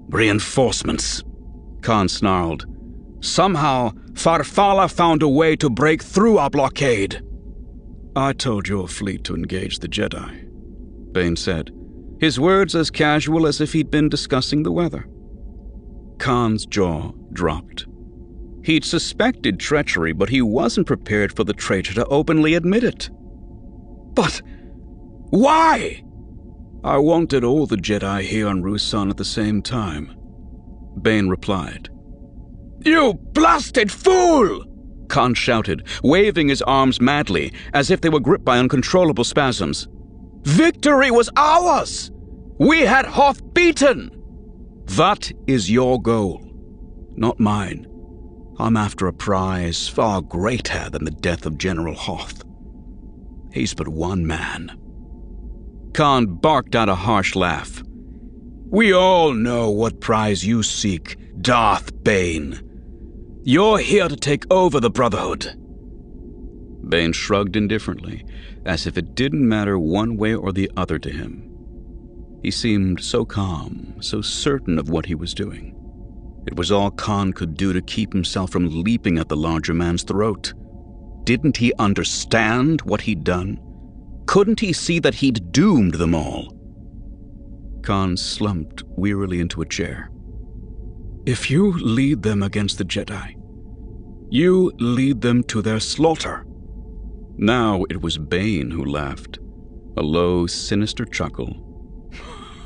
Reinforcements, 0.10 1.24
Kaan 1.82 2.08
snarled. 2.08 2.68
Somehow, 3.22 3.92
Farfalla 4.14 4.92
found 4.92 5.24
a 5.24 5.28
way 5.28 5.56
to 5.56 5.70
break 5.70 6.04
through 6.04 6.38
our 6.38 6.52
blockade. 6.52 7.24
I 8.16 8.34
told 8.34 8.68
your 8.68 8.88
fleet 8.88 9.24
to 9.24 9.36
engage 9.36 9.80
the 9.80 9.88
Jedi, 9.88 10.48
Bane 11.12 11.36
said, 11.36 11.72
his 12.22 12.40
words 12.40 12.76
as 12.76 12.92
casual 12.92 13.48
as 13.48 13.60
if 13.60 13.74
he'd 13.74 13.90
been 13.90 14.08
discussing 14.08 14.62
the 14.62 14.72
weather. 14.72 15.08
Kaan's 16.18 16.68
jaw 16.68 17.12
dropped. 17.34 17.88
He'd 18.64 18.86
suspected 18.86 19.60
treachery, 19.60 20.14
but 20.14 20.30
he 20.30 20.40
wasn't 20.40 20.86
prepared 20.86 21.36
for 21.36 21.44
the 21.44 21.54
traitor 21.54 21.96
to 21.96 22.06
openly 22.06 22.54
admit 22.54 22.84
it. 22.84 23.10
But 24.14 24.40
why? 25.32 26.04
I 26.84 26.98
wanted 27.00 27.44
all 27.44 27.66
the 27.66 27.76
Jedi 27.76 28.22
here 28.22 28.48
on 28.48 28.62
Ruusan 28.62 29.10
at 29.10 29.18
the 29.18 29.26
same 29.26 29.64
time, 29.64 30.16
Bane 31.02 31.28
replied. 31.28 31.90
You 32.86 33.16
blasted 33.34 33.92
fool! 33.92 34.64
Kaan 35.08 35.36
shouted, 35.36 35.88
waving 36.04 36.50
his 36.50 36.62
arms 36.62 37.02
madly, 37.02 37.52
as 37.74 37.90
if 37.90 38.02
they 38.02 38.10
were 38.10 38.20
gripped 38.20 38.46
by 38.46 38.60
uncontrollable 38.60 39.24
spasms. 39.24 39.88
Victory 40.44 41.12
was 41.12 41.30
ours! 41.36 42.12
We 42.58 42.82
had 42.82 43.06
Hoth 43.06 43.54
beaten! 43.54 44.12
That 44.86 45.32
is 45.48 45.72
your 45.72 46.02
goal, 46.02 46.42
not 47.16 47.40
mine. 47.40 47.88
I'm 48.60 48.78
after 48.78 49.08
a 49.08 49.14
prize 49.14 49.88
far 49.88 50.22
greater 50.22 50.90
than 50.90 51.06
the 51.06 51.12
death 51.12 51.46
of 51.46 51.58
General 51.58 51.96
Hoth. 51.96 52.44
He's 53.52 53.74
but 53.74 53.88
one 53.88 54.26
man. 54.26 54.78
Kaan 55.94 56.42
barked 56.42 56.76
out 56.76 56.90
a 56.90 56.96
harsh 56.96 57.36
laugh. 57.36 57.84
We 58.70 58.94
all 58.94 59.34
know 59.34 59.70
what 59.70 60.00
prize 60.00 60.46
you 60.46 60.64
seek, 60.64 61.18
Darth 61.42 62.04
Bane. 62.04 62.62
You're 63.44 63.80
here 63.80 64.08
to 64.08 64.16
take 64.16 64.46
over 64.52 64.80
the 64.80 64.90
Brotherhood. 64.90 65.61
Bane 66.88 67.14
shrugged 67.14 67.56
indifferently, 67.56 68.26
as 68.66 68.88
if 68.88 68.98
it 68.98 69.16
didn't 69.16 69.48
matter 69.48 69.78
one 69.78 70.18
way 70.18 70.34
or 70.34 70.52
the 70.52 70.70
other 70.76 71.00
to 71.00 71.10
him. 71.10 71.48
He 72.42 72.52
seemed 72.52 73.04
so 73.04 73.24
calm, 73.24 73.96
so 74.00 74.22
certain 74.22 74.80
of 74.80 74.90
what 74.90 75.06
he 75.06 75.16
was 75.16 75.34
doing. 75.34 75.76
It 76.48 76.56
was 76.56 76.72
all 76.72 76.92
Kaan 76.92 77.34
could 77.36 77.56
do 77.56 77.72
to 77.72 77.82
keep 77.82 78.14
himself 78.14 78.52
from 78.52 78.84
leaping 78.84 79.20
at 79.20 79.30
the 79.30 79.38
larger 79.38 79.74
man's 79.74 80.04
throat. 80.04 80.54
Didn't 81.24 81.58
he 81.58 81.72
understand 81.78 82.82
what 82.82 83.02
he'd 83.02 83.24
done? 83.24 83.60
Couldn't 84.26 84.60
he 84.60 84.74
see 84.74 84.98
that 85.00 85.16
he'd 85.16 85.52
doomed 85.52 85.96
them 85.96 86.16
all? 86.16 86.58
Kaan 87.82 88.18
slumped 88.18 88.84
wearily 88.88 89.40
into 89.40 89.62
a 89.62 89.66
chair. 89.68 90.10
If 91.26 91.52
you 91.52 91.74
lead 91.74 92.24
them 92.24 92.42
against 92.42 92.80
the 92.80 92.86
Jedi, 92.86 93.36
you 94.32 94.72
lead 94.80 95.22
them 95.22 95.44
to 95.44 95.62
their 95.62 95.80
slaughter. 95.80 96.46
Now 97.44 97.86
it 97.90 98.04
was 98.04 98.20
Bane 98.20 98.70
who 98.70 98.86
laughed, 98.86 99.40
a 99.98 100.04
low, 100.04 100.46
sinister 100.46 101.06
chuckle. 101.06 101.56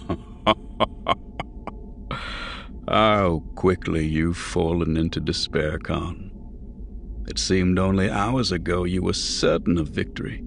How 2.89 3.41
quickly 3.55 4.05
you've 4.05 4.35
fallen 4.35 4.97
into 4.97 5.21
despair, 5.21 5.79
Kaan. 5.79 6.29
It 7.25 7.39
seemed 7.39 7.79
only 7.79 8.09
hours 8.09 8.51
ago 8.51 8.83
you 8.83 9.01
were 9.01 9.13
certain 9.13 9.77
of 9.77 9.87
victory. 9.87 10.43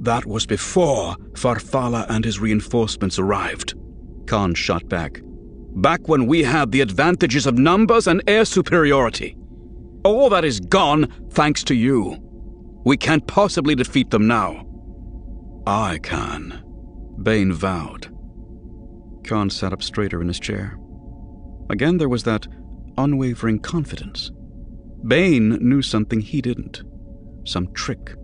That 0.00 0.26
was 0.26 0.44
before 0.44 1.16
Farfalla 1.32 2.04
and 2.10 2.26
his 2.26 2.38
reinforcements 2.38 3.18
arrived. 3.18 3.72
Kaan 4.26 4.54
shot 4.54 4.86
back. 4.90 5.22
Back 5.76 6.08
when 6.08 6.26
we 6.26 6.42
had 6.42 6.72
the 6.72 6.82
advantages 6.82 7.46
of 7.46 7.56
numbers 7.56 8.06
and 8.06 8.22
air 8.26 8.44
superiority. 8.44 9.34
All 10.04 10.28
that 10.28 10.44
is 10.44 10.60
gone 10.60 11.10
thanks 11.30 11.64
to 11.64 11.74
you. 11.74 12.25
We 12.86 12.96
can't 12.96 13.26
possibly 13.26 13.74
defeat 13.74 14.12
them 14.12 14.28
now. 14.28 14.64
I 15.66 15.98
can, 16.04 16.62
Bane 17.20 17.52
vowed. 17.52 18.16
Kaan 19.24 19.50
sat 19.50 19.72
up 19.72 19.82
straighter 19.82 20.22
in 20.22 20.28
his 20.28 20.38
chair. 20.38 20.78
Again, 21.68 21.96
there 21.96 22.08
was 22.08 22.22
that 22.22 22.46
unwavering 22.96 23.58
confidence. 23.58 24.30
Bane 25.04 25.58
knew 25.60 25.82
something 25.82 26.20
he 26.20 26.40
didn't. 26.40 26.84
Some 27.44 27.72
trick. 27.72 28.14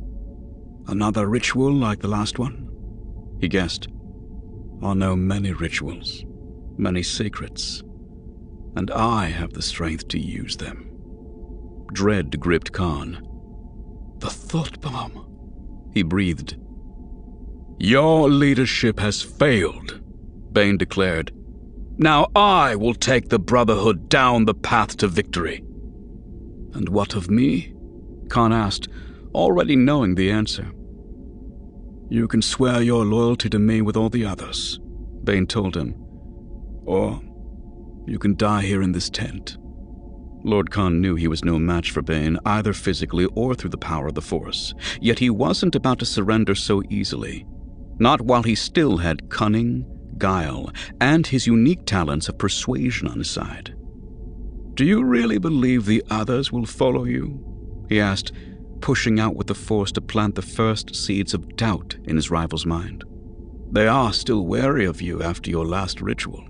Another 0.87 1.27
ritual 1.27 1.73
like 1.73 1.99
the 1.99 2.07
last 2.07 2.39
one? 2.39 2.69
He 3.41 3.49
guessed. 3.49 3.89
I 4.81 4.95
know 4.95 5.17
many 5.17 5.53
rituals, 5.53 6.25
many 6.79 7.03
secrets, 7.03 7.83
and 8.77 8.93
I 8.93 9.27
have 9.27 9.55
the 9.55 9.63
strength 9.63 10.07
to 10.09 10.21
use 10.21 10.57
them. 10.57 10.89
Dread 11.93 12.39
gripped 12.39 12.71
Khan. 12.71 13.27
The 14.23 14.31
thought 14.31 14.81
bomb, 14.81 15.91
he 15.93 16.05
breathed. 16.05 16.57
Your 17.81 18.31
leadership 18.31 19.01
has 19.01 19.21
failed, 19.21 20.01
Bane 20.53 20.77
declared. 20.79 21.33
Now 21.99 22.29
I 22.37 22.77
will 22.77 22.95
take 22.95 23.31
the 23.31 23.41
Brotherhood 23.41 24.09
down 24.09 24.45
the 24.45 24.55
path 24.55 24.97
to 24.99 25.09
victory. 25.09 25.65
And 26.73 26.89
what 26.89 27.17
of 27.17 27.33
me? 27.33 27.75
Kaan 28.29 28.55
asked, 28.55 28.87
already 29.35 29.75
knowing 29.75 30.15
the 30.15 30.31
answer. 30.31 30.71
You 32.09 32.29
can 32.29 32.43
swear 32.43 32.81
your 32.81 33.05
loyalty 33.05 33.51
to 33.51 33.59
me 33.59 33.83
with 33.83 33.97
all 33.97 34.09
the 34.09 34.25
others, 34.25 34.79
Bane 35.25 35.49
told 35.49 35.77
him. 35.77 35.97
Or 36.85 37.21
you 38.07 38.21
can 38.21 38.37
die 38.37 38.63
here 38.63 38.83
in 38.83 38.93
this 38.93 39.11
tent. 39.11 39.57
Lord 40.45 40.71
Kaan 40.71 41.01
knew 41.01 41.15
he 41.15 41.29
was 41.29 41.45
no 41.45 41.59
match 41.59 41.91
for 41.91 42.03
Bane, 42.03 42.39
either 42.45 42.73
physically 42.73 43.27
or 43.35 43.55
through 43.55 43.71
the 43.71 43.79
power 43.79 44.09
of 44.09 44.15
the 44.15 44.21
Force, 44.21 44.75
yet 45.01 45.19
he 45.19 45.31
wasn't 45.31 45.75
about 45.75 45.99
to 46.01 46.07
surrender 46.07 46.55
so 46.55 46.83
easily. 46.89 47.47
Not 47.99 48.21
while 48.21 48.43
he 48.43 48.55
still 48.55 48.99
had 48.99 49.31
cunning, 49.31 49.87
guile, 50.19 50.71
and 51.01 51.27
his 51.27 51.47
unique 51.47 51.87
talents 51.87 52.29
of 52.29 52.39
persuasion 52.39 53.09
on 53.09 53.19
his 53.19 53.31
side. 53.31 53.75
Do 54.75 54.85
you 54.85 55.05
really 55.05 55.39
believe 55.39 55.85
the 55.85 56.03
others 56.11 56.51
will 56.51 56.67
follow 56.67 57.05
you? 57.05 57.85
he 57.89 58.01
asked, 58.01 58.33
pushing 58.81 59.21
out 59.21 59.37
with 59.37 59.47
the 59.47 59.55
force 59.55 59.93
to 59.93 60.01
plant 60.01 60.35
the 60.35 60.43
first 60.43 60.95
seeds 60.97 61.35
of 61.35 61.57
doubt 61.57 61.97
in 62.05 62.17
his 62.17 62.31
rival's 62.31 62.67
mind. 62.67 63.05
They 63.71 63.87
are 63.87 64.13
still 64.13 64.47
wary 64.47 64.85
of 64.85 65.01
you 65.01 65.23
after 65.23 65.51
your 65.51 65.65
last 65.65 66.01
ritual. 66.01 66.45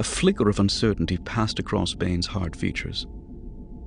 A 0.00 0.02
flicker 0.02 0.48
of 0.48 0.58
uncertainty 0.58 1.18
passed 1.18 1.58
across 1.58 1.92
Bane's 1.92 2.26
hard 2.26 2.56
features. 2.56 3.06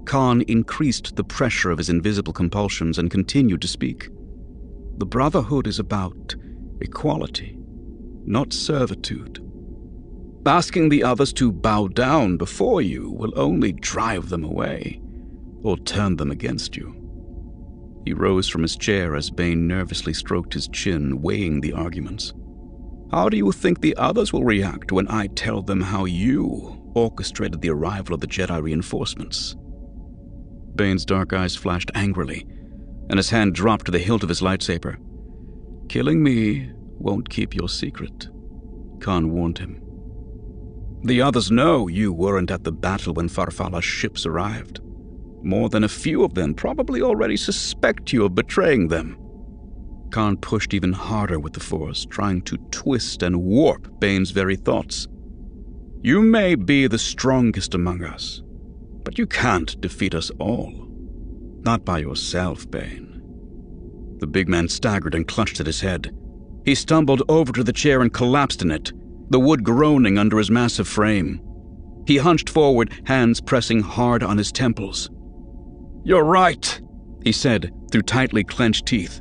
Kaan 0.06 0.44
increased 0.44 1.16
the 1.16 1.24
pressure 1.24 1.72
of 1.72 1.80
his 1.80 1.90
invisible 1.90 2.34
compulsions 2.34 3.00
and 3.00 3.10
continued 3.10 3.64
to 3.64 3.68
speak. 3.68 4.10
The 5.00 5.08
Brotherhood 5.08 5.66
is 5.66 5.80
about 5.80 6.36
equality, 6.82 7.58
not 8.26 8.54
servitude. 8.54 9.40
Asking 10.46 10.90
the 10.90 11.04
others 11.04 11.34
to 11.34 11.52
bow 11.52 11.88
down 11.88 12.38
before 12.38 12.84
you 12.84 13.10
will 13.10 13.34
only 13.36 13.72
drive 13.72 14.30
them 14.30 14.44
away 14.44 15.02
or 15.64 15.78
turn 15.78 16.18
them 16.18 16.30
against 16.30 16.78
you. 16.78 16.94
He 18.06 18.14
rose 18.14 18.48
from 18.48 18.62
his 18.62 18.76
chair 18.76 19.16
as 19.16 19.32
Bane 19.32 19.66
nervously 19.68 20.14
stroked 20.14 20.54
his 20.54 20.68
chin, 20.68 21.24
weighing 21.24 21.62
the 21.62 21.74
arguments. 21.74 22.34
How 23.14 23.30
do 23.30 23.38
you 23.38 23.52
think 23.52 23.80
the 23.80 23.96
others 23.98 24.34
will 24.34 24.44
react 24.44 24.92
when 24.92 25.08
I 25.08 25.28
tell 25.28 25.62
them 25.62 25.82
how 25.82 26.06
you 26.06 26.82
orchestrated 26.96 27.62
the 27.62 27.70
arrival 27.70 28.16
of 28.16 28.22
the 28.22 28.28
Jedi 28.28 28.60
reinforcements? 28.60 29.56
Bane's 30.76 31.06
dark 31.06 31.32
eyes 31.32 31.56
flashed 31.56 31.92
angrily, 31.94 32.48
and 33.12 33.20
his 33.20 33.30
hand 33.30 33.54
dropped 33.54 33.86
to 33.86 33.92
the 33.92 34.00
hilt 34.00 34.24
of 34.24 34.30
his 34.30 34.42
lightsaber. 34.42 34.98
Killing 35.90 36.24
me 36.24 36.72
won't 36.74 37.30
keep 37.30 37.54
your 37.54 37.70
secret, 37.70 38.30
Kaan 38.98 39.30
warned 39.30 39.60
him. 39.60 39.80
The 41.04 41.22
others 41.22 41.52
know 41.52 41.88
you 41.88 42.12
weren't 42.12 42.50
at 42.50 42.64
the 42.64 42.72
battle 42.72 43.14
when 43.14 43.30
Farfalla's 43.30 43.86
ships 43.86 44.26
arrived. 44.26 44.80
More 45.44 45.70
than 45.70 45.84
a 45.84 45.88
few 45.88 46.24
of 46.24 46.34
them 46.34 46.56
probably 46.56 47.04
already 47.04 47.38
suspect 47.38 48.12
you 48.12 48.26
of 48.26 48.34
betraying 48.34 48.88
them. 48.88 49.23
Kaan 50.14 50.40
pushed 50.40 50.76
even 50.76 50.94
harder 50.94 51.40
with 51.40 51.54
the 51.54 51.60
Force, 51.60 52.06
trying 52.06 52.44
to 52.44 52.58
twist 52.70 53.24
and 53.24 53.42
warp 53.42 54.00
Bane's 54.00 54.30
very 54.30 54.56
thoughts. 54.56 55.08
You 56.04 56.22
may 56.22 56.54
be 56.54 56.86
the 56.86 57.00
strongest 57.00 57.74
among 57.74 58.04
us, 58.04 58.44
but 59.04 59.18
you 59.18 59.26
can't 59.26 59.80
defeat 59.82 60.14
us 60.14 60.30
all. 60.40 60.88
Not 61.62 61.84
by 61.84 61.98
yourself, 61.98 62.70
Bane. 62.70 63.22
The 64.20 64.28
big 64.28 64.48
man 64.48 64.68
staggered 64.70 65.16
and 65.16 65.28
clutched 65.28 65.60
at 65.60 65.66
his 65.66 65.82
head. 65.82 66.16
He 66.64 66.76
stumbled 66.76 67.24
over 67.28 67.52
to 67.52 67.64
the 67.64 67.74
chair 67.74 68.02
and 68.02 68.14
collapsed 68.14 68.62
in 68.62 68.70
it, 68.70 68.92
the 69.32 69.40
wood 69.40 69.64
groaning 69.64 70.20
under 70.20 70.38
his 70.38 70.52
massive 70.52 70.88
frame. 70.88 71.42
He 72.06 72.18
hunched 72.18 72.50
forward, 72.50 72.92
hands 73.06 73.42
pressing 73.42 73.82
hard 73.82 74.22
on 74.22 74.38
his 74.38 74.52
temples. 74.52 75.10
You're 76.04 76.24
right, 76.24 76.80
he 77.24 77.32
said 77.32 77.72
through 77.92 78.04
tightly 78.04 78.44
clenched 78.44 78.86
teeth. 78.86 79.20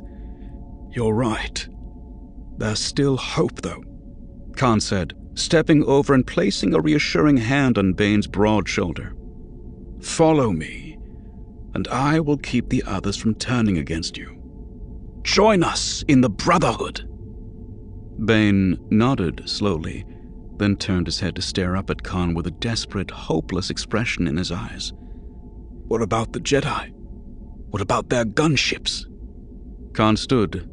You're 0.93 1.13
right. 1.15 1.67
There's 2.57 2.79
still 2.79 3.17
hope, 3.17 3.61
though, 3.61 3.83
Kaan 4.51 4.79
said, 4.79 5.15
stepping 5.33 5.83
over 5.85 6.13
and 6.13 6.25
placing 6.25 6.75
a 6.75 6.79
reassuring 6.79 7.37
hand 7.37 7.79
on 7.79 7.93
Bane's 7.93 8.27
broad 8.27 8.69
shoulder. 8.69 9.15
Follow 10.01 10.51
me, 10.51 10.99
and 11.73 11.87
I 11.87 12.19
will 12.19 12.37
keep 12.37 12.69
the 12.69 12.83
others 12.85 13.17
from 13.17 13.33
turning 13.33 13.79
against 13.79 14.17
you. 14.17 14.39
Join 15.23 15.63
us 15.63 16.03
in 16.07 16.21
the 16.21 16.29
Brotherhood. 16.29 17.09
Bane 18.23 18.77
nodded 18.91 19.49
slowly, 19.49 20.05
then 20.57 20.77
turned 20.77 21.07
his 21.07 21.19
head 21.19 21.35
to 21.37 21.41
stare 21.41 21.75
up 21.75 21.89
at 21.89 22.03
Kaan 22.03 22.35
with 22.35 22.45
a 22.45 22.51
desperate, 22.51 23.09
hopeless 23.09 23.71
expression 23.71 24.27
in 24.27 24.37
his 24.37 24.51
eyes. 24.51 24.93
What 25.87 26.03
about 26.03 26.33
the 26.33 26.39
Jedi? 26.39 26.91
What 27.71 27.81
about 27.81 28.09
their 28.09 28.25
gunships? 28.25 29.05
Kaan 29.93 30.17
stood, 30.17 30.69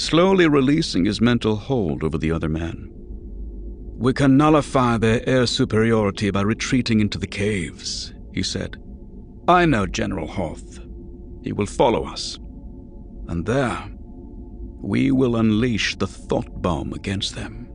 slowly 0.00 0.48
releasing 0.48 1.04
his 1.04 1.20
mental 1.20 1.54
hold 1.54 2.02
over 2.02 2.16
the 2.16 2.32
other 2.32 2.48
man. 2.48 2.90
We 3.98 4.14
can 4.14 4.38
nullify 4.38 4.96
their 4.96 5.28
air 5.28 5.46
superiority 5.46 6.30
by 6.30 6.40
retreating 6.40 7.00
into 7.00 7.18
the 7.18 7.26
caves, 7.26 8.14
he 8.32 8.42
said. 8.42 8.82
I 9.46 9.66
know 9.66 9.86
General 9.86 10.26
Hoth. 10.26 10.80
He 11.42 11.52
will 11.52 11.66
follow 11.66 12.06
us. 12.06 12.38
And 13.28 13.44
there, 13.44 13.90
we 14.80 15.10
will 15.10 15.36
unleash 15.36 15.96
the 15.96 16.06
thought 16.06 16.62
bomb 16.62 16.94
against 16.94 17.34
them. 17.34 17.68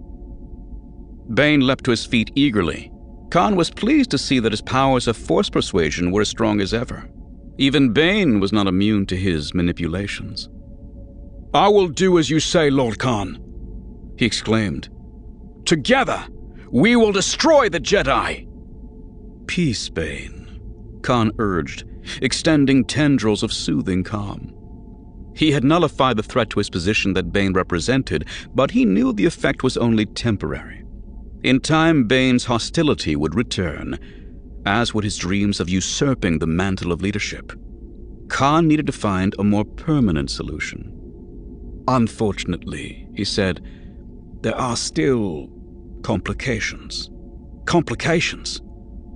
Bane 1.31 1.61
leapt 1.61 1.83
to 1.83 1.91
his 1.91 2.07
feet 2.07 2.31
eagerly. 2.33 2.91
Kaan 3.29 3.55
was 3.55 3.69
pleased 3.69 4.09
to 4.11 4.17
see 4.17 4.39
that 4.39 4.51
his 4.51 4.61
powers 4.61 5.07
of 5.07 5.15
force 5.15 5.51
persuasion 5.51 6.11
were 6.11 6.21
as 6.21 6.29
strong 6.29 6.59
as 6.59 6.73
ever. 6.73 7.07
Even 7.59 7.93
Bane 7.93 8.39
was 8.39 8.51
not 8.51 8.67
immune 8.67 9.05
to 9.07 9.15
his 9.15 9.53
manipulations. 9.53 10.49
I 11.55 11.69
will 11.69 11.87
do 11.87 12.19
as 12.19 12.29
you 12.29 12.41
say, 12.41 12.69
Lord 12.69 12.97
Kaan, 12.97 13.39
he 14.19 14.25
exclaimed. 14.25 14.89
Together, 15.63 16.27
we 16.69 16.97
will 16.97 17.13
destroy 17.13 17.69
the 17.69 17.79
Jedi! 17.79 18.45
Peace, 19.47 19.87
Bane, 19.87 20.59
Kaan 20.99 21.31
urged, 21.39 21.85
extending 22.21 22.83
tendrils 22.83 23.41
of 23.41 23.53
soothing 23.53 24.03
calm. 24.03 24.53
He 25.33 25.53
had 25.53 25.63
nullified 25.63 26.17
the 26.17 26.23
threat 26.23 26.49
to 26.49 26.59
his 26.59 26.69
position 26.69 27.13
that 27.13 27.31
Bane 27.31 27.53
represented, 27.53 28.27
but 28.53 28.71
he 28.71 28.83
knew 28.83 29.13
the 29.13 29.25
effect 29.25 29.63
was 29.63 29.77
only 29.77 30.05
temporary. 30.07 30.83
In 31.43 31.61
time, 31.61 32.05
Bane's 32.05 32.43
hostility 32.43 33.15
would 33.15 33.33
return, 33.33 33.97
as 34.65 34.93
would 34.93 35.05
his 35.05 35.15
dreams 35.15 35.61
of 35.61 35.69
usurping 35.69 36.39
the 36.39 36.47
mantle 36.47 36.91
of 36.91 37.01
leadership. 37.01 37.53
Kaan 38.27 38.67
needed 38.67 38.87
to 38.87 38.91
find 38.91 39.33
a 39.39 39.43
more 39.45 39.63
permanent 39.63 40.29
solution. 40.29 40.94
Unfortunately, 41.87 43.07
he 43.13 43.23
said, 43.23 43.61
there 44.41 44.55
are 44.55 44.75
still 44.75 45.49
complications. 46.03 47.09
Complications? 47.65 48.61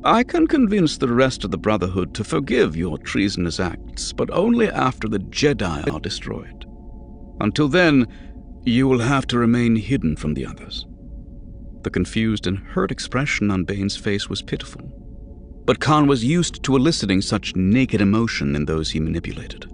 I 0.03 0.23
can 0.23 0.47
convince 0.47 0.97
the 0.97 1.13
rest 1.13 1.43
of 1.43 1.51
the 1.51 1.57
Brotherhood 1.57 2.13
to 2.15 2.23
forgive 2.23 2.75
your 2.75 2.97
treasonous 2.97 3.59
acts, 3.59 4.13
but 4.13 4.29
only 4.31 4.69
after 4.69 5.07
the 5.07 5.19
Jedi 5.19 5.91
are 5.91 5.99
destroyed. 5.99 6.65
Until 7.41 7.67
then, 7.67 8.07
you 8.63 8.87
will 8.87 8.99
have 8.99 9.27
to 9.27 9.37
remain 9.37 9.75
hidden 9.75 10.15
from 10.15 10.33
the 10.33 10.45
others. 10.45 10.85
The 11.81 11.89
confused 11.89 12.47
and 12.47 12.57
hurt 12.57 12.91
expression 12.91 13.51
on 13.51 13.65
Bane's 13.65 13.95
face 13.95 14.29
was 14.29 14.41
pitiful, 14.41 14.81
but 15.65 15.79
Kaan 15.79 16.07
was 16.07 16.23
used 16.23 16.63
to 16.63 16.75
eliciting 16.75 17.21
such 17.21 17.55
naked 17.55 18.01
emotion 18.01 18.55
in 18.55 18.65
those 18.65 18.89
he 18.89 18.99
manipulated. 18.99 19.65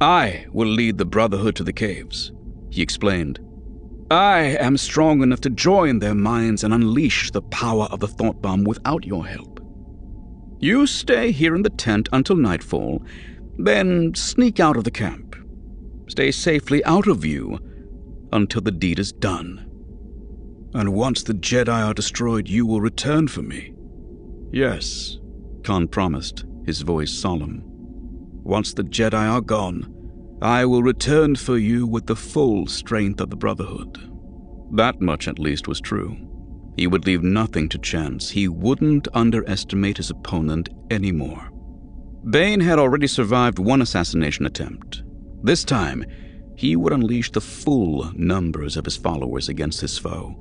I 0.00 0.46
will 0.52 0.68
lead 0.68 0.98
the 0.98 1.06
Brotherhood 1.06 1.56
to 1.56 1.64
the 1.64 1.72
caves, 1.72 2.32
he 2.70 2.82
explained. 2.82 3.40
I 4.10 4.40
am 4.60 4.76
strong 4.76 5.22
enough 5.22 5.40
to 5.40 5.50
join 5.50 5.98
their 5.98 6.14
minds 6.14 6.62
and 6.62 6.72
unleash 6.72 7.30
the 7.30 7.42
power 7.42 7.84
of 7.90 8.00
the 8.00 8.08
thought 8.08 8.42
bomb 8.42 8.64
without 8.64 9.04
your 9.04 9.26
help. 9.26 9.60
You 10.60 10.86
stay 10.86 11.32
here 11.32 11.56
in 11.56 11.62
the 11.62 11.70
tent 11.70 12.08
until 12.12 12.36
nightfall, 12.36 13.02
then 13.58 14.14
sneak 14.14 14.60
out 14.60 14.76
of 14.76 14.84
the 14.84 14.90
camp. 14.90 15.34
Stay 16.08 16.30
safely 16.30 16.84
out 16.84 17.08
of 17.08 17.18
view 17.18 17.58
until 18.32 18.60
the 18.60 18.70
deed 18.70 18.98
is 18.98 19.12
done. 19.12 19.66
And 20.74 20.92
once 20.92 21.22
the 21.22 21.34
Jedi 21.34 21.86
are 21.86 21.94
destroyed, 21.94 22.48
you 22.48 22.66
will 22.66 22.80
return 22.80 23.28
for 23.28 23.42
me. 23.42 23.72
Yes, 24.52 25.18
Kaan 25.62 25.90
promised, 25.90 26.44
his 26.64 26.82
voice 26.82 27.10
solemn. 27.10 27.65
Once 28.46 28.72
the 28.74 28.84
Jedi 28.84 29.28
are 29.28 29.40
gone, 29.40 29.92
I 30.40 30.64
will 30.66 30.84
return 30.84 31.34
for 31.34 31.58
you 31.58 31.84
with 31.84 32.06
the 32.06 32.14
full 32.14 32.68
strength 32.68 33.20
of 33.20 33.28
the 33.28 33.36
Brotherhood. 33.36 33.98
That 34.72 35.00
much 35.00 35.26
at 35.26 35.40
least 35.40 35.66
was 35.66 35.80
true. 35.80 36.16
He 36.76 36.86
would 36.86 37.06
leave 37.06 37.24
nothing 37.24 37.68
to 37.70 37.78
chance. 37.78 38.30
He 38.30 38.46
wouldn't 38.46 39.08
underestimate 39.12 39.96
his 39.96 40.10
opponent 40.10 40.68
anymore. 40.92 41.50
Bane 42.30 42.60
had 42.60 42.78
already 42.78 43.08
survived 43.08 43.58
one 43.58 43.82
assassination 43.82 44.46
attempt. 44.46 45.02
This 45.42 45.64
time, 45.64 46.04
he 46.54 46.76
would 46.76 46.92
unleash 46.92 47.32
the 47.32 47.40
full 47.40 48.12
numbers 48.14 48.76
of 48.76 48.84
his 48.84 48.96
followers 48.96 49.48
against 49.48 49.80
his 49.80 49.98
foe. 49.98 50.36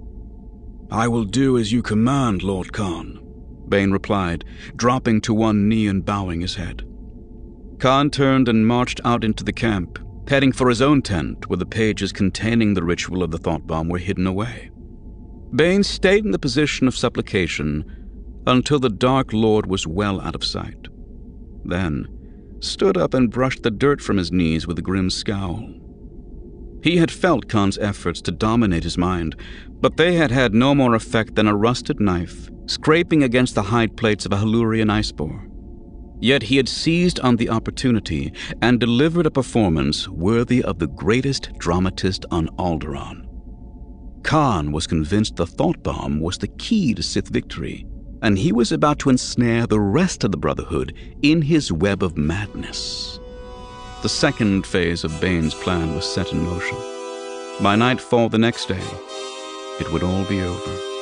I 0.91 1.07
will 1.07 1.23
do 1.23 1.57
as 1.57 1.71
you 1.71 1.81
command, 1.81 2.43
Lord 2.43 2.71
Kaan, 2.71 3.19
Bane 3.67 3.89
replied, 3.89 4.45
dropping 4.75 5.21
to 5.21 5.33
one 5.33 5.67
knee 5.67 5.87
and 5.87 6.05
bowing 6.05 6.41
his 6.41 6.53
head. 6.53 6.83
Kaan 7.79 8.11
turned 8.11 8.47
and 8.47 8.67
marched 8.67 9.01
out 9.03 9.23
into 9.23 9.43
the 9.43 9.53
camp, 9.53 9.99
heading 10.27 10.51
for 10.51 10.69
his 10.69 10.81
own 10.81 11.01
tent 11.01 11.49
where 11.49 11.57
the 11.57 11.65
pages 11.65 12.11
containing 12.11 12.73
the 12.73 12.83
ritual 12.83 13.21
of 13.21 13.31
the 13.31 13.37
thought 13.37 13.67
bomb 13.67 13.89
were 13.89 13.97
hidden 13.97 14.25
away. 14.25 14.71
Bane 15.53 15.83
stayed 15.83 16.25
in 16.25 16.31
the 16.31 16.39
position 16.39 16.87
of 16.87 16.97
supplication 16.97 17.85
until 18.47 18.79
the 18.79 18.89
Dark 18.89 19.33
Lord 19.33 19.67
was 19.67 19.87
well 19.87 20.19
out 20.21 20.35
of 20.35 20.43
sight. 20.43 20.87
Then 21.63 22.07
stood 22.59 22.97
up 22.97 23.13
and 23.13 23.31
brushed 23.31 23.63
the 23.63 23.71
dirt 23.71 24.01
from 24.01 24.17
his 24.17 24.31
knees 24.31 24.65
with 24.65 24.79
a 24.79 24.81
grim 24.81 25.09
scowl. 25.09 25.69
He 26.81 26.97
had 26.97 27.11
felt 27.11 27.47
Kaan's 27.47 27.77
efforts 27.77 28.21
to 28.21 28.31
dominate 28.31 28.83
his 28.83 28.97
mind, 28.97 29.35
but 29.81 29.97
they 29.97 30.13
had 30.15 30.31
had 30.31 30.53
no 30.53 30.75
more 30.75 30.93
effect 30.93 31.35
than 31.35 31.47
a 31.47 31.55
rusted 31.55 31.99
knife 31.99 32.49
scraping 32.67 33.23
against 33.23 33.55
the 33.55 33.63
hide 33.63 33.95
plates 33.95 34.25
of 34.25 34.31
a 34.31 34.37
Halurian 34.37 34.89
ice 34.89 35.11
boar. 35.11 35.47
Yet 36.19 36.43
he 36.43 36.57
had 36.57 36.69
seized 36.69 37.19
on 37.19 37.35
the 37.35 37.49
opportunity 37.49 38.33
and 38.61 38.79
delivered 38.79 39.25
a 39.25 39.31
performance 39.31 40.07
worthy 40.07 40.63
of 40.63 40.79
the 40.79 40.87
greatest 40.87 41.49
dramatist 41.57 42.25
on 42.31 42.47
Alderaan. 42.57 43.27
Kaan 44.21 44.71
was 44.71 44.87
convinced 44.87 45.35
the 45.35 45.45
thought 45.45 45.83
bomb 45.83 46.19
was 46.19 46.37
the 46.37 46.47
key 46.47 46.93
to 46.95 47.03
Sith 47.03 47.27
victory, 47.27 47.85
and 48.21 48.37
he 48.37 48.51
was 48.51 48.71
about 48.71 48.97
to 48.99 49.09
ensnare 49.09 49.67
the 49.67 49.79
rest 49.79 50.23
of 50.23 50.31
the 50.31 50.37
Brotherhood 50.37 50.95
in 51.21 51.43
his 51.43 51.71
web 51.71 52.01
of 52.01 52.17
madness. 52.17 53.19
The 54.01 54.09
second 54.09 54.65
phase 54.65 55.03
of 55.03 55.19
Bane's 55.21 55.53
plan 55.53 55.93
was 55.93 56.11
set 56.11 56.31
in 56.31 56.43
motion. 56.43 56.77
By 57.61 57.75
nightfall 57.75 58.29
the 58.29 58.37
next 58.37 58.67
day, 58.67 58.83
it 59.79 59.91
would 59.91 60.03
all 60.03 60.25
be 60.25 60.41
over. 60.41 60.94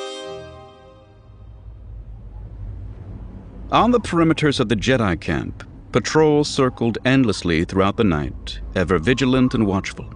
On 3.72 3.90
the 3.90 4.00
perimeters 4.00 4.60
of 4.60 4.68
the 4.68 4.76
Jedi 4.76 5.18
camp, 5.20 5.64
patrols 5.90 6.48
circled 6.48 6.98
endlessly 7.04 7.64
throughout 7.64 7.96
the 7.96 8.04
night, 8.04 8.60
ever 8.74 8.98
vigilant 8.98 9.54
and 9.54 9.66
watchful. 9.66 10.12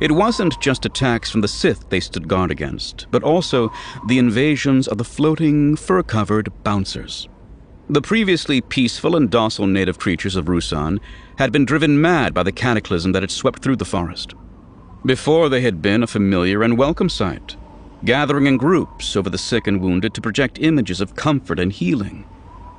It 0.00 0.12
wasn't 0.12 0.60
just 0.60 0.86
attacks 0.86 1.30
from 1.30 1.40
the 1.40 1.48
Sith 1.48 1.88
they 1.90 2.00
stood 2.00 2.28
guard 2.28 2.50
against, 2.50 3.06
but 3.10 3.22
also 3.22 3.72
the 4.06 4.18
invasions 4.18 4.86
of 4.86 4.98
the 4.98 5.04
floating, 5.04 5.76
fur 5.76 6.02
covered 6.02 6.52
bouncers. 6.62 7.28
The 7.90 8.00
previously 8.00 8.60
peaceful 8.60 9.16
and 9.16 9.28
docile 9.28 9.66
native 9.66 9.98
creatures 9.98 10.36
of 10.36 10.46
Ruusan 10.46 11.00
had 11.36 11.52
been 11.52 11.64
driven 11.64 12.00
mad 12.00 12.32
by 12.32 12.42
the 12.44 12.52
cataclysm 12.52 13.12
that 13.12 13.22
had 13.22 13.30
swept 13.30 13.62
through 13.62 13.76
the 13.76 13.84
forest. 13.84 14.34
Before 15.04 15.48
they 15.48 15.60
had 15.60 15.82
been 15.82 16.02
a 16.02 16.06
familiar 16.06 16.62
and 16.62 16.78
welcome 16.78 17.08
sight, 17.08 17.56
gathering 18.04 18.46
in 18.46 18.56
groups 18.56 19.16
over 19.16 19.28
the 19.28 19.36
sick 19.36 19.66
and 19.66 19.80
wounded 19.80 20.14
to 20.14 20.22
project 20.22 20.58
images 20.60 21.00
of 21.00 21.16
comfort 21.16 21.58
and 21.58 21.72
healing. 21.72 22.24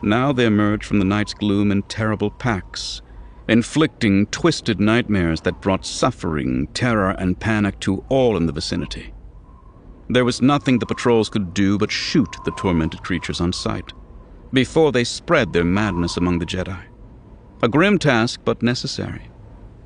Now 0.02 0.32
they 0.32 0.46
emerged 0.46 0.86
from 0.86 1.00
the 1.00 1.06
night's 1.06 1.34
gloom 1.34 1.72
in 1.72 1.84
terrible 1.84 2.30
packs, 2.30 3.02
inflicting 3.48 4.28
twisted 4.28 4.80
nightmares 4.80 5.42
that 5.42 5.62
brought 5.62 5.86
suffering, 5.86 6.68
terror, 6.74 7.12
and 7.12 7.40
panic 7.40 7.80
to 7.82 8.04
all 8.10 8.38
in 8.38 8.46
the 8.46 8.54
vicinity. 8.54 9.14
There 10.10 10.26
was 10.26 10.42
nothing 10.42 10.80
the 10.80 10.86
patrols 10.86 11.30
could 11.30 11.54
do 11.54 11.78
but 11.78 11.92
shoot 11.92 12.36
the 12.46 12.52
tormented 12.52 13.04
creatures 13.04 13.42
on 13.42 13.54
sight 13.54 13.94
before 14.54 14.92
they 14.92 15.04
spread 15.04 15.52
their 15.52 15.66
madness 15.66 16.18
among 16.18 16.40
the 16.40 16.46
Jedi. 16.46 16.80
A 17.62 17.68
grim 17.68 17.98
task, 17.98 18.42
but 18.46 18.62
necessary, 18.62 19.30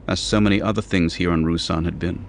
as 0.08 0.20
so 0.20 0.40
many 0.40 0.62
other 0.62 0.82
things 0.82 1.16
here 1.16 1.32
on 1.32 1.44
Ruusan 1.44 1.86
had 1.86 1.98
been. 1.98 2.26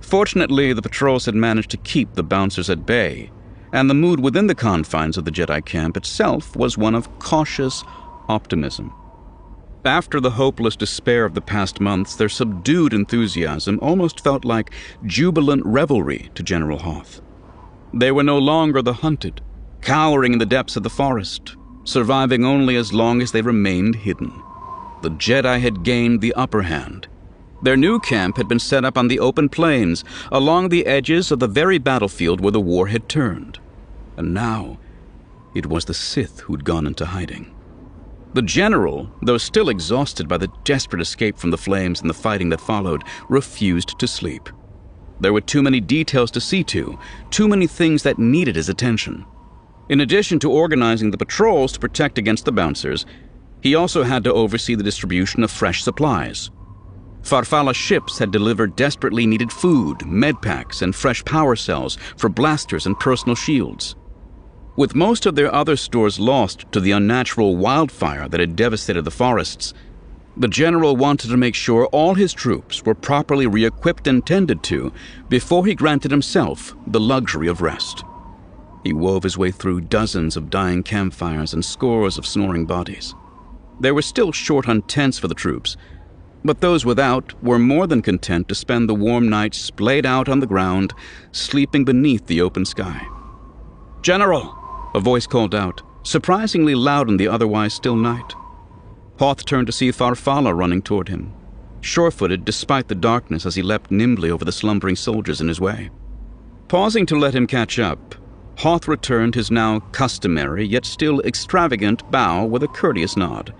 Fortunately, 0.00 0.72
the 0.72 0.82
patrols 0.82 1.26
had 1.26 1.34
managed 1.34 1.70
to 1.70 1.76
keep 1.78 2.14
the 2.14 2.22
bouncers 2.22 2.70
at 2.70 2.86
bay 2.86 3.30
and 3.76 3.90
the 3.90 3.94
mood 3.94 4.20
within 4.20 4.46
the 4.46 4.54
confines 4.54 5.18
of 5.18 5.26
the 5.26 5.30
Jedi 5.30 5.62
camp 5.62 5.98
itself 5.98 6.56
was 6.56 6.78
one 6.78 6.94
of 6.94 7.18
cautious 7.18 7.84
optimism. 8.26 8.90
After 9.84 10.18
the 10.18 10.30
hopeless 10.30 10.76
despair 10.76 11.26
of 11.26 11.34
the 11.34 11.42
past 11.42 11.78
months, 11.78 12.16
their 12.16 12.30
subdued 12.30 12.94
enthusiasm 12.94 13.78
almost 13.82 14.24
felt 14.24 14.46
like 14.46 14.70
jubilant 15.04 15.62
revelry 15.66 16.30
to 16.34 16.42
General 16.42 16.78
Hoth. 16.78 17.20
They 17.92 18.10
were 18.10 18.22
no 18.22 18.38
longer 18.38 18.80
the 18.80 18.94
hunted, 18.94 19.42
cowering 19.82 20.32
in 20.32 20.38
the 20.38 20.46
depths 20.46 20.76
of 20.76 20.82
the 20.82 20.88
forest, 20.88 21.54
surviving 21.84 22.46
only 22.46 22.76
as 22.76 22.94
long 22.94 23.20
as 23.20 23.32
they 23.32 23.42
remained 23.42 23.96
hidden. 23.96 24.32
The 25.02 25.10
Jedi 25.10 25.60
had 25.60 25.84
gained 25.84 26.22
the 26.22 26.32
upper 26.32 26.62
hand. 26.62 27.08
Their 27.62 27.76
new 27.76 28.00
camp 28.00 28.38
had 28.38 28.48
been 28.48 28.58
set 28.58 28.86
up 28.86 28.96
on 28.96 29.08
the 29.08 29.20
open 29.20 29.50
plains, 29.50 30.02
along 30.32 30.70
the 30.70 30.86
edges 30.86 31.30
of 31.30 31.40
the 31.40 31.46
very 31.46 31.76
battlefield 31.76 32.40
where 32.40 32.52
the 32.52 32.58
war 32.60 32.86
had 32.86 33.06
turned. 33.06 33.60
And 34.16 34.32
now, 34.32 34.78
it 35.54 35.66
was 35.66 35.84
the 35.84 35.94
Sith 35.94 36.40
who'd 36.40 36.64
gone 36.64 36.86
into 36.86 37.06
hiding. 37.06 37.54
The 38.34 38.42
general, 38.42 39.10
though 39.22 39.38
still 39.38 39.70
exhausted 39.70 40.28
by 40.28 40.36
the 40.36 40.50
desperate 40.64 41.00
escape 41.00 41.38
from 41.38 41.50
the 41.50 41.58
flames 41.58 42.00
and 42.00 42.10
the 42.10 42.14
fighting 42.14 42.50
that 42.50 42.60
followed, 42.60 43.02
refused 43.28 43.98
to 43.98 44.06
sleep. 44.06 44.50
There 45.20 45.32
were 45.32 45.40
too 45.40 45.62
many 45.62 45.80
details 45.80 46.30
to 46.32 46.40
see 46.40 46.62
to, 46.64 46.98
too 47.30 47.48
many 47.48 47.66
things 47.66 48.02
that 48.02 48.18
needed 48.18 48.56
his 48.56 48.68
attention. 48.68 49.24
In 49.88 50.00
addition 50.00 50.38
to 50.40 50.50
organizing 50.50 51.10
the 51.10 51.16
patrols 51.16 51.72
to 51.72 51.80
protect 51.80 52.18
against 52.18 52.44
the 52.44 52.52
bouncers, 52.52 53.06
he 53.62 53.74
also 53.74 54.02
had 54.02 54.24
to 54.24 54.32
oversee 54.32 54.74
the 54.74 54.82
distribution 54.82 55.42
of 55.42 55.50
fresh 55.50 55.82
supplies. 55.82 56.50
Farfalla 57.22 57.74
ships 57.74 58.18
had 58.18 58.30
delivered 58.30 58.76
desperately 58.76 59.26
needed 59.26 59.50
food, 59.50 59.98
medpacks, 60.00 60.82
and 60.82 60.94
fresh 60.94 61.24
power 61.24 61.56
cells 61.56 61.96
for 62.16 62.28
blasters 62.28 62.86
and 62.86 62.98
personal 63.00 63.34
shields. 63.34 63.96
With 64.76 64.94
most 64.94 65.24
of 65.24 65.36
their 65.36 65.52
other 65.54 65.74
stores 65.74 66.20
lost 66.20 66.70
to 66.72 66.80
the 66.80 66.90
unnatural 66.90 67.56
wildfire 67.56 68.28
that 68.28 68.40
had 68.40 68.56
devastated 68.56 69.02
the 69.02 69.10
forests, 69.10 69.72
the 70.36 70.48
general 70.48 70.96
wanted 70.96 71.30
to 71.30 71.36
make 71.38 71.54
sure 71.54 71.86
all 71.86 72.12
his 72.12 72.34
troops 72.34 72.84
were 72.84 72.94
properly 72.94 73.46
re 73.46 73.64
equipped 73.64 74.06
and 74.06 74.24
tended 74.26 74.62
to 74.64 74.92
before 75.30 75.64
he 75.64 75.74
granted 75.74 76.10
himself 76.10 76.76
the 76.86 77.00
luxury 77.00 77.48
of 77.48 77.62
rest. 77.62 78.04
He 78.84 78.92
wove 78.92 79.22
his 79.22 79.38
way 79.38 79.50
through 79.50 79.80
dozens 79.80 80.36
of 80.36 80.50
dying 80.50 80.82
campfires 80.82 81.54
and 81.54 81.64
scores 81.64 82.18
of 82.18 82.26
snoring 82.26 82.66
bodies. 82.66 83.14
They 83.80 83.92
were 83.92 84.02
still 84.02 84.30
short 84.30 84.68
on 84.68 84.82
tents 84.82 85.18
for 85.18 85.26
the 85.26 85.34
troops, 85.34 85.78
but 86.44 86.60
those 86.60 86.84
without 86.84 87.32
were 87.42 87.58
more 87.58 87.86
than 87.86 88.02
content 88.02 88.46
to 88.48 88.54
spend 88.54 88.90
the 88.90 88.94
warm 88.94 89.30
nights 89.30 89.56
splayed 89.56 90.04
out 90.04 90.28
on 90.28 90.40
the 90.40 90.46
ground, 90.46 90.92
sleeping 91.32 91.86
beneath 91.86 92.26
the 92.26 92.42
open 92.42 92.66
sky. 92.66 93.06
General! 94.02 94.65
A 94.96 95.00
voice 95.00 95.26
called 95.26 95.54
out, 95.54 95.82
surprisingly 96.04 96.74
loud 96.74 97.10
in 97.10 97.18
the 97.18 97.28
otherwise 97.28 97.74
still 97.74 97.96
night. 97.96 98.34
Hoth 99.18 99.44
turned 99.44 99.66
to 99.66 99.72
see 99.72 99.90
Farfalla 99.92 100.56
running 100.56 100.80
toward 100.80 101.08
him, 101.08 101.34
sure 101.82 102.10
footed 102.10 102.46
despite 102.46 102.88
the 102.88 102.94
darkness 102.94 103.44
as 103.44 103.56
he 103.56 103.60
leapt 103.60 103.90
nimbly 103.90 104.30
over 104.30 104.42
the 104.42 104.52
slumbering 104.52 104.96
soldiers 104.96 105.42
in 105.42 105.48
his 105.48 105.60
way. 105.60 105.90
Pausing 106.68 107.04
to 107.06 107.18
let 107.18 107.34
him 107.34 107.46
catch 107.46 107.78
up, 107.78 108.14
Hoth 108.56 108.88
returned 108.88 109.34
his 109.34 109.50
now 109.50 109.80
customary 109.92 110.64
yet 110.66 110.86
still 110.86 111.20
extravagant 111.20 112.10
bow 112.10 112.46
with 112.46 112.62
a 112.62 112.68
courteous 112.68 113.18
nod. 113.18 113.52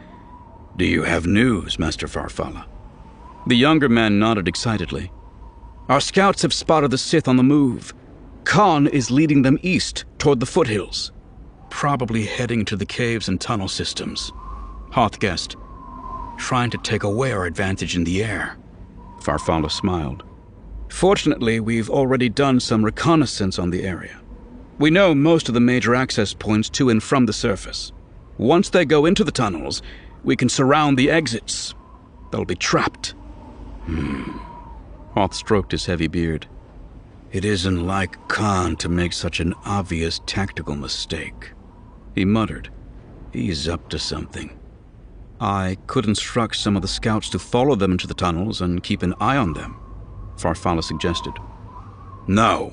Do 0.78 0.86
you 0.86 1.02
have 1.02 1.26
news, 1.26 1.78
Master 1.78 2.06
Farfalla? 2.06 2.64
The 3.46 3.56
younger 3.56 3.90
man 3.90 4.18
nodded 4.18 4.48
excitedly. 4.48 5.12
Our 5.90 6.00
scouts 6.00 6.40
have 6.40 6.54
spotted 6.54 6.92
the 6.92 6.98
Sith 6.98 7.28
on 7.28 7.36
the 7.36 7.42
move. 7.42 7.92
Kaan 8.44 8.88
is 8.88 9.10
leading 9.10 9.42
them 9.42 9.58
east 9.60 10.06
toward 10.16 10.40
the 10.40 10.46
foothills 10.46 11.12
probably 11.70 12.24
heading 12.24 12.64
to 12.66 12.76
the 12.76 12.86
caves 12.86 13.28
and 13.28 13.40
tunnel 13.40 13.68
systems. 13.68 14.32
Hoth 14.90 15.18
guessed. 15.20 15.56
Trying 16.38 16.70
to 16.70 16.78
take 16.78 17.02
away 17.02 17.32
our 17.32 17.46
advantage 17.46 17.96
in 17.96 18.04
the 18.04 18.22
air. 18.22 18.58
Farfalla 19.20 19.70
smiled. 19.70 20.24
Fortunately, 20.88 21.60
we've 21.60 21.90
already 21.90 22.28
done 22.28 22.60
some 22.60 22.84
reconnaissance 22.84 23.58
on 23.58 23.70
the 23.70 23.84
area. 23.84 24.20
We 24.78 24.90
know 24.90 25.14
most 25.14 25.48
of 25.48 25.54
the 25.54 25.60
major 25.60 25.94
access 25.94 26.34
points 26.34 26.68
to 26.70 26.90
and 26.90 27.02
from 27.02 27.26
the 27.26 27.32
surface. 27.32 27.92
Once 28.38 28.70
they 28.70 28.84
go 28.84 29.06
into 29.06 29.24
the 29.24 29.32
tunnels, 29.32 29.82
we 30.22 30.36
can 30.36 30.48
surround 30.48 30.98
the 30.98 31.10
exits. 31.10 31.74
They'll 32.30 32.44
be 32.44 32.54
trapped. 32.54 33.14
Hmm. 33.84 34.38
Hoth 35.14 35.34
stroked 35.34 35.72
his 35.72 35.86
heavy 35.86 36.08
beard. 36.08 36.46
It 37.32 37.44
isn't 37.44 37.86
like 37.86 38.28
Kaan 38.28 38.76
to 38.78 38.88
make 38.88 39.12
such 39.12 39.40
an 39.40 39.54
obvious 39.64 40.20
tactical 40.26 40.76
mistake. 40.76 41.52
He 42.16 42.24
muttered. 42.24 42.70
He's 43.32 43.68
up 43.68 43.88
to 43.90 43.98
something. 43.98 44.58
I 45.38 45.76
could 45.86 46.06
instruct 46.06 46.56
some 46.56 46.74
of 46.74 46.82
the 46.82 46.88
scouts 46.88 47.28
to 47.30 47.38
follow 47.38 47.76
them 47.76 47.92
into 47.92 48.06
the 48.06 48.14
tunnels 48.14 48.62
and 48.62 48.82
keep 48.82 49.02
an 49.02 49.14
eye 49.20 49.36
on 49.36 49.52
them, 49.52 49.76
Farfalla 50.36 50.82
suggested. 50.82 51.34
No, 52.26 52.72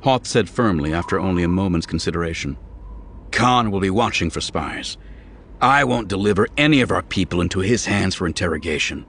Hoth 0.00 0.26
said 0.26 0.48
firmly 0.48 0.94
after 0.94 1.20
only 1.20 1.42
a 1.42 1.48
moment's 1.48 1.86
consideration. 1.86 2.56
Kaan 3.30 3.70
will 3.70 3.80
be 3.80 3.90
watching 3.90 4.30
for 4.30 4.40
spies. 4.40 4.96
I 5.60 5.84
won't 5.84 6.08
deliver 6.08 6.48
any 6.56 6.80
of 6.80 6.90
our 6.90 7.02
people 7.02 7.42
into 7.42 7.60
his 7.60 7.84
hands 7.84 8.14
for 8.14 8.26
interrogation. 8.26 9.04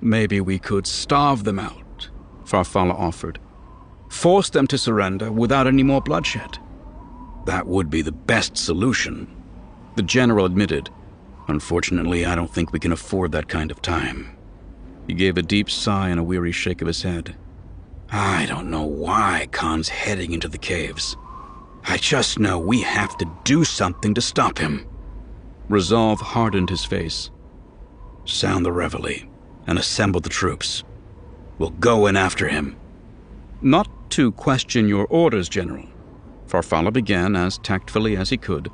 Maybe 0.00 0.40
we 0.40 0.60
could 0.60 0.86
starve 0.86 1.42
them 1.42 1.58
out, 1.58 2.08
Farfalla 2.44 2.94
offered. 2.94 3.40
Force 4.08 4.50
them 4.50 4.68
to 4.68 4.78
surrender 4.78 5.32
without 5.32 5.66
any 5.66 5.82
more 5.82 6.00
bloodshed. 6.00 6.58
That 7.44 7.66
would 7.66 7.90
be 7.90 8.02
the 8.02 8.12
best 8.12 8.56
solution, 8.56 9.26
the 9.96 10.02
general 10.02 10.46
admitted. 10.46 10.90
Unfortunately, 11.48 12.24
I 12.24 12.34
don't 12.34 12.52
think 12.52 12.72
we 12.72 12.78
can 12.78 12.92
afford 12.92 13.32
that 13.32 13.48
kind 13.48 13.70
of 13.70 13.82
time. 13.82 14.36
He 15.06 15.14
gave 15.14 15.36
a 15.36 15.42
deep 15.42 15.68
sigh 15.68 16.08
and 16.08 16.20
a 16.20 16.24
weary 16.24 16.52
shake 16.52 16.80
of 16.80 16.86
his 16.86 17.02
head. 17.02 17.36
I 18.10 18.46
don't 18.46 18.70
know 18.70 18.84
why 18.84 19.48
Kaan's 19.50 19.88
heading 19.88 20.32
into 20.32 20.48
the 20.48 20.58
caves. 20.58 21.16
I 21.84 21.96
just 21.96 22.38
know 22.38 22.58
we 22.58 22.82
have 22.82 23.16
to 23.18 23.30
do 23.42 23.64
something 23.64 24.14
to 24.14 24.20
stop 24.20 24.58
him. 24.58 24.86
Resolve 25.68 26.20
hardened 26.20 26.70
his 26.70 26.84
face. 26.84 27.30
Sound 28.24 28.64
the 28.64 28.72
reveille 28.72 29.28
and 29.66 29.78
assemble 29.78 30.20
the 30.20 30.28
troops. 30.28 30.84
We'll 31.58 31.70
go 31.70 32.06
in 32.06 32.16
after 32.16 32.48
him. 32.48 32.76
Not 33.60 33.88
to 34.10 34.32
question 34.32 34.88
your 34.88 35.06
orders, 35.06 35.48
General, 35.48 35.86
Farfalla 36.52 36.92
began 36.92 37.34
as 37.34 37.56
tactfully 37.56 38.14
as 38.14 38.28
he 38.28 38.36
could. 38.36 38.70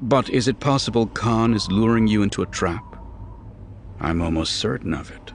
But 0.00 0.30
is 0.30 0.46
it 0.46 0.60
possible 0.60 1.08
Kaan 1.08 1.56
is 1.56 1.68
luring 1.68 2.06
you 2.06 2.22
into 2.22 2.42
a 2.42 2.46
trap? 2.46 2.84
I'm 3.98 4.22
almost 4.22 4.56
certain 4.56 4.94
of 4.94 5.10
it. 5.10 5.32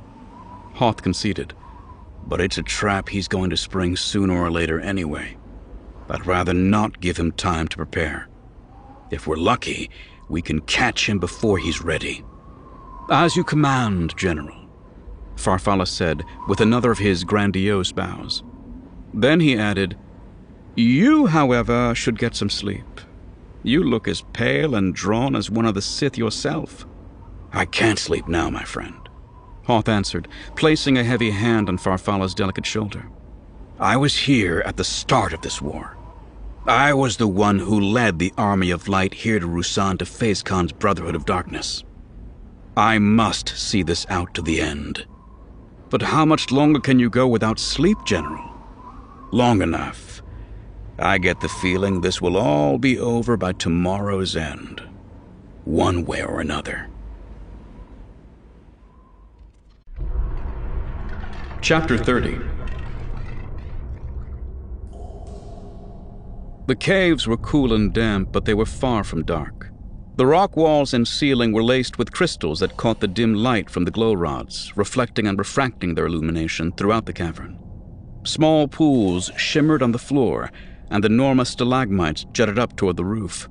Hoth 0.74 1.02
conceded. 1.02 1.54
But 2.28 2.40
it's 2.40 2.58
a 2.58 2.64
trap 2.64 3.10
he's 3.10 3.28
going 3.28 3.50
to 3.50 3.58
spring 3.58 3.98
sooner 3.98 4.34
or 4.34 4.50
later 4.50 4.80
anyway. 4.80 5.36
I'd 6.10 6.26
rather 6.26 6.54
not 6.54 7.02
give 7.02 7.18
him 7.18 7.34
time 7.34 7.68
to 7.68 7.78
prepare. 7.78 8.30
If 9.12 9.28
we're 9.28 9.36
lucky, 9.36 9.90
we 10.30 10.42
can 10.42 10.62
catch 10.62 11.10
him 11.10 11.20
before 11.20 11.58
he's 11.58 11.84
ready. 11.84 12.24
As 13.12 13.36
you 13.36 13.44
command, 13.44 14.16
General, 14.16 14.56
Farfalla 15.36 15.88
said 15.88 16.24
with 16.48 16.62
another 16.62 16.92
of 16.92 17.00
his 17.00 17.26
grandiose 17.26 17.92
bows. 17.92 18.44
Then 19.14 19.42
he 19.42 19.58
added, 19.58 19.98
you, 20.76 21.28
however, 21.28 21.96
should 21.96 22.20
get 22.20 22.36
some 22.36 22.50
sleep. 22.50 23.02
You 23.64 23.84
look 23.84 24.08
as 24.08 24.22
pale 24.34 24.76
and 24.76 24.94
drawn 24.94 25.36
as 25.36 25.50
one 25.50 25.66
of 25.66 25.74
the 25.74 25.82
Sith 25.82 26.18
yourself. 26.18 26.86
I 27.52 27.66
can't 27.66 27.98
sleep 27.98 28.28
now, 28.28 28.50
my 28.50 28.64
friend, 28.64 28.96
Hoth 29.66 29.88
answered, 29.88 30.28
placing 30.56 30.98
a 30.98 31.04
heavy 31.04 31.32
hand 31.32 31.70
on 31.70 31.78
Farfalla's 31.78 32.36
delicate 32.36 32.66
shoulder. 32.66 33.08
I 33.80 33.98
was 33.98 34.16
here 34.16 34.62
at 34.66 34.78
the 34.78 34.84
start 34.84 35.34
of 35.34 35.42
this 35.42 35.62
war. 35.62 35.98
I 36.68 36.94
was 36.94 37.18
the 37.18 37.28
one 37.28 37.60
who 37.60 37.80
led 37.80 38.20
the 38.20 38.34
army 38.38 38.72
of 38.72 38.88
light 38.88 39.14
here 39.14 39.40
to 39.40 39.48
Ruusan 39.48 39.98
to 40.00 40.06
face 40.06 40.44
Kaan's 40.44 40.72
Brotherhood 40.72 41.16
of 41.16 41.26
Darkness. 41.26 41.84
I 42.76 43.00
must 43.00 43.50
see 43.50 43.84
this 43.84 44.06
out 44.10 44.34
to 44.34 44.42
the 44.42 44.60
end. 44.60 45.06
But 45.90 46.02
how 46.02 46.26
much 46.26 46.52
longer 46.52 46.80
can 46.80 47.00
you 47.00 47.10
go 47.10 47.28
without 47.28 47.60
sleep, 47.60 47.98
General? 48.06 48.44
Long 49.32 49.62
enough 49.62 50.15
I 50.98 51.18
get 51.18 51.42
the 51.42 51.50
feeling 51.50 52.00
this 52.00 52.22
will 52.22 52.38
all 52.38 52.78
be 52.78 52.98
over 52.98 53.36
by 53.36 53.52
tomorrow's 53.54 54.36
end, 54.36 54.82
one 55.66 56.06
way 56.06 56.24
or 56.24 56.40
another. 56.40 56.88
Chapter 61.62 61.98
30 61.98 62.40
The 66.68 66.76
caves 66.76 67.28
were 67.28 67.38
cool 67.38 67.74
and 67.74 67.94
damp, 67.94 68.32
but 68.32 68.46
they 68.46 68.54
were 68.54 68.66
far 68.66 69.04
from 69.04 69.24
dark. 69.24 69.70
The 70.16 70.26
rock 70.26 70.56
walls 70.56 70.94
and 70.94 71.06
ceiling 71.06 71.52
were 71.52 71.64
laced 71.64 71.98
with 71.98 72.14
crystals 72.14 72.62
that 72.62 72.78
caught 72.78 73.02
the 73.02 73.08
dim 73.08 73.34
light 73.34 73.70
from 73.70 73.84
the 73.84 73.92
glow 73.92 74.14
rods, 74.14 74.72
reflecting 74.78 75.28
and 75.28 75.38
refracting 75.38 75.94
their 75.94 76.06
illumination 76.06 76.72
throughout 76.72 77.06
the 77.06 77.14
cavern. 77.14 77.60
Small 78.24 78.68
pools 78.70 79.30
shimmered 79.36 79.84
on 79.84 79.92
the 79.92 80.00
floor, 80.00 80.52
and 80.90 81.06
enormous 81.06 81.50
stalagmites 81.50 82.26
jutted 82.34 82.60
up 82.60 82.76
toward 82.76 82.98
the 82.98 83.06
roof. 83.06 83.50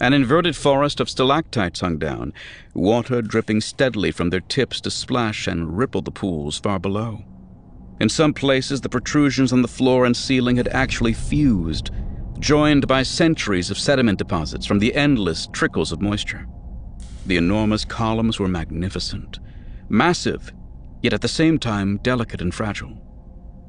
An 0.00 0.12
inverted 0.12 0.54
forest 0.54 1.00
of 1.00 1.10
stalactites 1.10 1.80
hung 1.80 1.98
down, 1.98 2.32
water 2.72 3.20
dripping 3.20 3.60
steadily 3.60 4.12
from 4.12 4.30
their 4.30 4.40
tips 4.40 4.80
to 4.82 4.90
splash 4.90 5.48
and 5.48 5.76
ripple 5.76 6.02
the 6.02 6.12
pools 6.12 6.58
far 6.58 6.78
below. 6.78 7.24
In 8.00 8.08
some 8.08 8.32
places, 8.32 8.80
the 8.80 8.88
protrusions 8.88 9.52
on 9.52 9.62
the 9.62 9.68
floor 9.68 10.04
and 10.04 10.16
ceiling 10.16 10.56
had 10.56 10.68
actually 10.68 11.14
fused, 11.14 11.90
joined 12.38 12.86
by 12.86 13.02
centuries 13.02 13.70
of 13.70 13.78
sediment 13.78 14.18
deposits 14.18 14.66
from 14.66 14.78
the 14.78 14.94
endless 14.94 15.48
trickles 15.48 15.90
of 15.90 16.00
moisture. 16.00 16.46
The 17.26 17.36
enormous 17.36 17.84
columns 17.84 18.38
were 18.38 18.46
magnificent, 18.46 19.40
massive, 19.88 20.52
yet 21.02 21.12
at 21.12 21.22
the 21.22 21.28
same 21.28 21.58
time 21.58 21.98
delicate 21.98 22.40
and 22.40 22.54
fragile. 22.54 23.07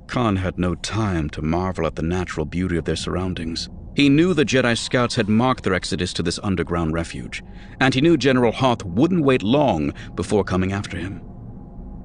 Kaan 0.09 0.37
had 0.37 0.57
no 0.57 0.73
time 0.73 1.29
to 1.29 1.41
marvel 1.43 1.85
at 1.85 1.95
the 1.95 2.01
natural 2.01 2.43
beauty 2.43 2.77
of 2.77 2.85
their 2.85 2.95
surroundings. 2.95 3.69
He 3.95 4.09
knew 4.09 4.33
the 4.33 4.43
Jedi 4.43 4.75
scouts 4.75 5.15
had 5.15 5.29
marked 5.29 5.63
their 5.63 5.75
exodus 5.75 6.13
to 6.13 6.23
this 6.23 6.39
underground 6.41 6.93
refuge, 6.93 7.43
and 7.79 7.93
he 7.93 8.01
knew 8.01 8.17
General 8.17 8.51
Hoth 8.51 8.83
wouldn't 8.83 9.23
wait 9.23 9.43
long 9.43 9.93
before 10.15 10.43
coming 10.43 10.71
after 10.71 10.97
him. 10.97 11.21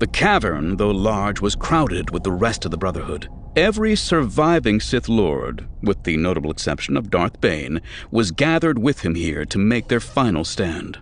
The 0.00 0.06
cavern, 0.06 0.76
though 0.76 0.90
large, 0.90 1.40
was 1.40 1.56
crowded 1.56 2.10
with 2.10 2.24
the 2.24 2.32
rest 2.32 2.66
of 2.66 2.70
the 2.70 2.76
Brotherhood. 2.76 3.28
Every 3.56 3.96
surviving 3.96 4.80
Sith 4.80 5.08
Lord, 5.08 5.66
with 5.82 6.02
the 6.02 6.18
notable 6.18 6.50
exception 6.50 6.98
of 6.98 7.10
Darth 7.10 7.40
Bane, 7.40 7.80
was 8.10 8.32
gathered 8.32 8.78
with 8.78 9.00
him 9.00 9.14
here 9.14 9.46
to 9.46 9.58
make 9.58 9.88
their 9.88 10.00
final 10.00 10.44
stand. 10.44 10.98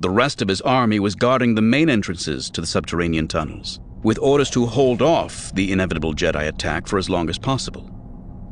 The 0.00 0.10
rest 0.10 0.42
of 0.42 0.48
his 0.48 0.60
army 0.62 1.00
was 1.00 1.14
guarding 1.14 1.54
the 1.54 1.62
main 1.62 1.88
entrances 1.88 2.50
to 2.50 2.60
the 2.60 2.66
subterranean 2.66 3.28
tunnels 3.28 3.80
with 4.02 4.18
orders 4.18 4.50
to 4.50 4.66
hold 4.66 5.02
off 5.02 5.54
the 5.54 5.72
inevitable 5.72 6.14
Jedi 6.14 6.48
attack 6.48 6.86
for 6.86 6.98
as 6.98 7.10
long 7.10 7.28
as 7.28 7.38
possible. 7.38 7.88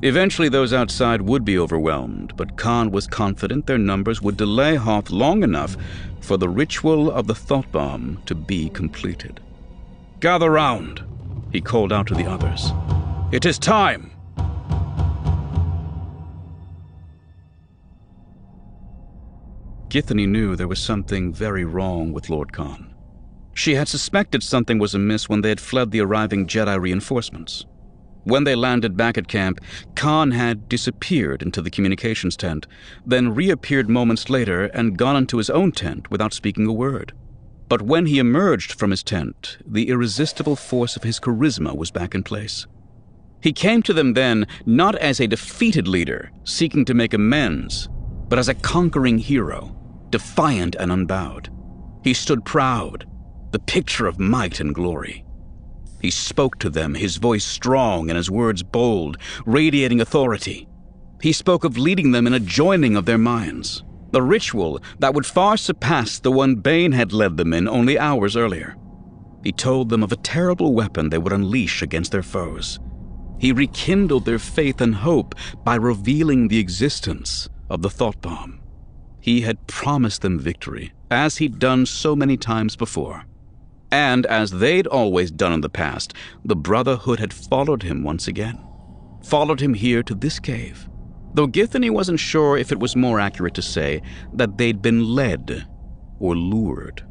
Eventually, 0.02 0.48
those 0.48 0.72
outside 0.72 1.22
would 1.22 1.44
be 1.44 1.58
overwhelmed, 1.58 2.36
but 2.36 2.56
Kaan 2.56 2.92
was 2.92 3.08
confident 3.08 3.66
their 3.66 3.78
numbers 3.78 4.22
would 4.22 4.36
delay 4.36 4.76
Hoth 4.76 5.10
long 5.10 5.42
enough 5.42 5.76
for 6.20 6.36
the 6.36 6.48
ritual 6.48 7.10
of 7.10 7.26
the 7.26 7.34
thought 7.34 7.70
bomb 7.72 8.22
to 8.26 8.34
be 8.34 8.68
completed. 8.68 9.40
Gather 10.20 10.50
round, 10.50 11.02
he 11.52 11.60
called 11.60 11.92
out 11.92 12.06
to 12.08 12.14
the 12.14 12.26
others. 12.26 12.72
It 13.32 13.44
is 13.44 13.58
time! 13.58 14.12
Githany 19.88 20.28
knew 20.28 20.54
there 20.54 20.68
was 20.68 20.78
something 20.78 21.32
very 21.32 21.64
wrong 21.64 22.12
with 22.12 22.28
Lord 22.28 22.52
Kaan. 22.52 22.87
She 23.58 23.74
had 23.74 23.88
suspected 23.88 24.44
something 24.44 24.78
was 24.78 24.94
amiss 24.94 25.28
when 25.28 25.40
they 25.40 25.48
had 25.48 25.58
fled 25.58 25.90
the 25.90 25.98
arriving 25.98 26.46
Jedi 26.46 26.80
reinforcements. 26.80 27.66
When 28.22 28.44
they 28.44 28.54
landed 28.54 28.96
back 28.96 29.18
at 29.18 29.26
camp, 29.26 29.58
Kaan 29.96 30.32
had 30.32 30.68
disappeared 30.68 31.42
into 31.42 31.60
the 31.60 31.68
communications 31.68 32.36
tent, 32.36 32.68
then 33.04 33.34
reappeared 33.34 33.90
moments 33.90 34.30
later 34.30 34.66
and 34.66 34.96
gone 34.96 35.16
into 35.16 35.38
his 35.38 35.50
own 35.50 35.72
tent 35.72 36.08
without 36.08 36.32
speaking 36.32 36.68
a 36.68 36.72
word. 36.72 37.12
But 37.68 37.82
when 37.82 38.06
he 38.06 38.20
emerged 38.20 38.78
from 38.78 38.92
his 38.92 39.02
tent, 39.02 39.58
the 39.66 39.88
irresistible 39.88 40.54
force 40.54 40.94
of 40.94 41.02
his 41.02 41.18
charisma 41.18 41.76
was 41.76 41.90
back 41.90 42.14
in 42.14 42.22
place. 42.22 42.64
He 43.42 43.52
came 43.52 43.82
to 43.82 43.92
them 43.92 44.12
then 44.12 44.46
not 44.66 44.94
as 44.94 45.18
a 45.18 45.26
defeated 45.26 45.88
leader 45.88 46.30
seeking 46.44 46.84
to 46.84 46.94
make 46.94 47.12
amends, 47.12 47.88
but 48.28 48.38
as 48.38 48.48
a 48.48 48.54
conquering 48.54 49.18
hero, 49.18 49.76
defiant 50.10 50.76
and 50.76 50.92
unbowed. 50.92 51.48
He 52.04 52.14
stood 52.14 52.44
proud, 52.44 53.04
the 53.50 53.58
picture 53.58 54.06
of 54.06 54.18
might 54.18 54.60
and 54.60 54.74
glory. 54.74 55.24
He 56.00 56.10
spoke 56.10 56.58
to 56.60 56.70
them, 56.70 56.94
his 56.94 57.16
voice 57.16 57.44
strong 57.44 58.08
and 58.08 58.16
his 58.16 58.30
words 58.30 58.62
bold, 58.62 59.18
radiating 59.46 60.00
authority. 60.00 60.68
He 61.20 61.32
spoke 61.32 61.64
of 61.64 61.76
leading 61.76 62.12
them 62.12 62.26
in 62.26 62.34
a 62.34 62.40
joining 62.40 62.96
of 62.96 63.04
their 63.04 63.18
minds, 63.18 63.82
a 64.14 64.22
ritual 64.22 64.80
that 65.00 65.14
would 65.14 65.26
far 65.26 65.56
surpass 65.56 66.18
the 66.18 66.32
one 66.32 66.56
Bane 66.56 66.92
had 66.92 67.12
led 67.12 67.36
them 67.36 67.52
in 67.52 67.68
only 67.68 67.98
hours 67.98 68.36
earlier. 68.36 68.76
He 69.42 69.52
told 69.52 69.88
them 69.88 70.02
of 70.02 70.12
a 70.12 70.16
terrible 70.16 70.74
weapon 70.74 71.10
they 71.10 71.18
would 71.18 71.32
unleash 71.32 71.82
against 71.82 72.12
their 72.12 72.22
foes. 72.22 72.78
He 73.38 73.52
rekindled 73.52 74.24
their 74.24 74.38
faith 74.38 74.80
and 74.80 74.94
hope 74.94 75.34
by 75.64 75.76
revealing 75.76 76.48
the 76.48 76.58
existence 76.58 77.48
of 77.70 77.82
the 77.82 77.90
thought 77.90 78.20
bomb. 78.20 78.60
He 79.20 79.42
had 79.42 79.66
promised 79.66 80.22
them 80.22 80.38
victory, 80.38 80.92
as 81.10 81.36
he'd 81.36 81.58
done 81.58 81.86
so 81.86 82.16
many 82.16 82.36
times 82.36 82.76
before. 82.76 83.24
And 83.90 84.26
as 84.26 84.50
they'd 84.50 84.86
always 84.86 85.30
done 85.30 85.52
in 85.52 85.60
the 85.62 85.70
past, 85.70 86.12
the 86.44 86.56
Brotherhood 86.56 87.20
had 87.20 87.32
followed 87.32 87.82
him 87.82 88.02
once 88.02 88.28
again. 88.28 88.58
Followed 89.22 89.60
him 89.60 89.74
here 89.74 90.02
to 90.02 90.14
this 90.14 90.38
cave. 90.38 90.88
Though 91.34 91.46
Githany 91.46 91.90
wasn't 91.90 92.20
sure 92.20 92.56
if 92.56 92.72
it 92.72 92.80
was 92.80 92.96
more 92.96 93.20
accurate 93.20 93.54
to 93.54 93.62
say 93.62 94.02
that 94.32 94.58
they'd 94.58 94.82
been 94.82 95.04
led 95.04 95.66
or 96.18 96.36
lured. 96.36 97.04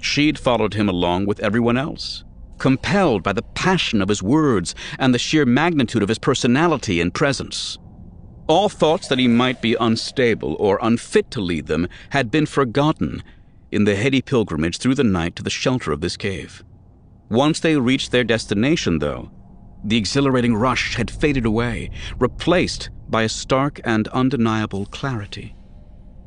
She'd 0.00 0.38
followed 0.38 0.74
him 0.74 0.88
along 0.88 1.26
with 1.26 1.40
everyone 1.40 1.76
else, 1.76 2.24
compelled 2.58 3.22
by 3.22 3.32
the 3.32 3.42
passion 3.42 4.02
of 4.02 4.08
his 4.08 4.22
words 4.22 4.74
and 4.98 5.14
the 5.14 5.18
sheer 5.18 5.44
magnitude 5.44 6.02
of 6.02 6.08
his 6.08 6.18
personality 6.18 7.00
and 7.00 7.14
presence. 7.14 7.78
All 8.48 8.68
thoughts 8.68 9.08
that 9.08 9.18
he 9.18 9.28
might 9.28 9.62
be 9.62 9.76
unstable 9.78 10.56
or 10.58 10.78
unfit 10.82 11.30
to 11.32 11.40
lead 11.40 11.66
them 11.66 11.88
had 12.10 12.30
been 12.30 12.46
forgotten 12.46 13.22
in 13.72 13.84
the 13.84 13.96
heady 13.96 14.20
pilgrimage 14.20 14.78
through 14.78 14.94
the 14.94 15.02
night 15.02 15.34
to 15.34 15.42
the 15.42 15.50
shelter 15.50 15.90
of 15.90 16.00
this 16.00 16.16
cave. 16.16 16.62
Once 17.30 17.58
they 17.58 17.76
reached 17.76 18.12
their 18.12 18.22
destination, 18.22 18.98
though, 18.98 19.30
the 19.82 19.96
exhilarating 19.96 20.54
rush 20.54 20.94
had 20.94 21.10
faded 21.10 21.46
away, 21.46 21.90
replaced 22.18 22.90
by 23.08 23.22
a 23.22 23.28
stark 23.28 23.80
and 23.84 24.06
undeniable 24.08 24.86
clarity. 24.86 25.56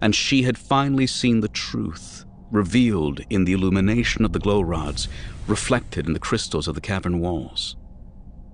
And 0.01 0.15
she 0.15 0.43
had 0.43 0.57
finally 0.57 1.07
seen 1.07 1.39
the 1.39 1.47
truth, 1.47 2.25
revealed 2.51 3.21
in 3.29 3.45
the 3.45 3.53
illumination 3.53 4.25
of 4.25 4.33
the 4.33 4.39
glow 4.39 4.61
rods, 4.61 5.07
reflected 5.47 6.07
in 6.07 6.13
the 6.13 6.19
crystals 6.19 6.67
of 6.67 6.75
the 6.75 6.81
cavern 6.81 7.19
walls. 7.19 7.77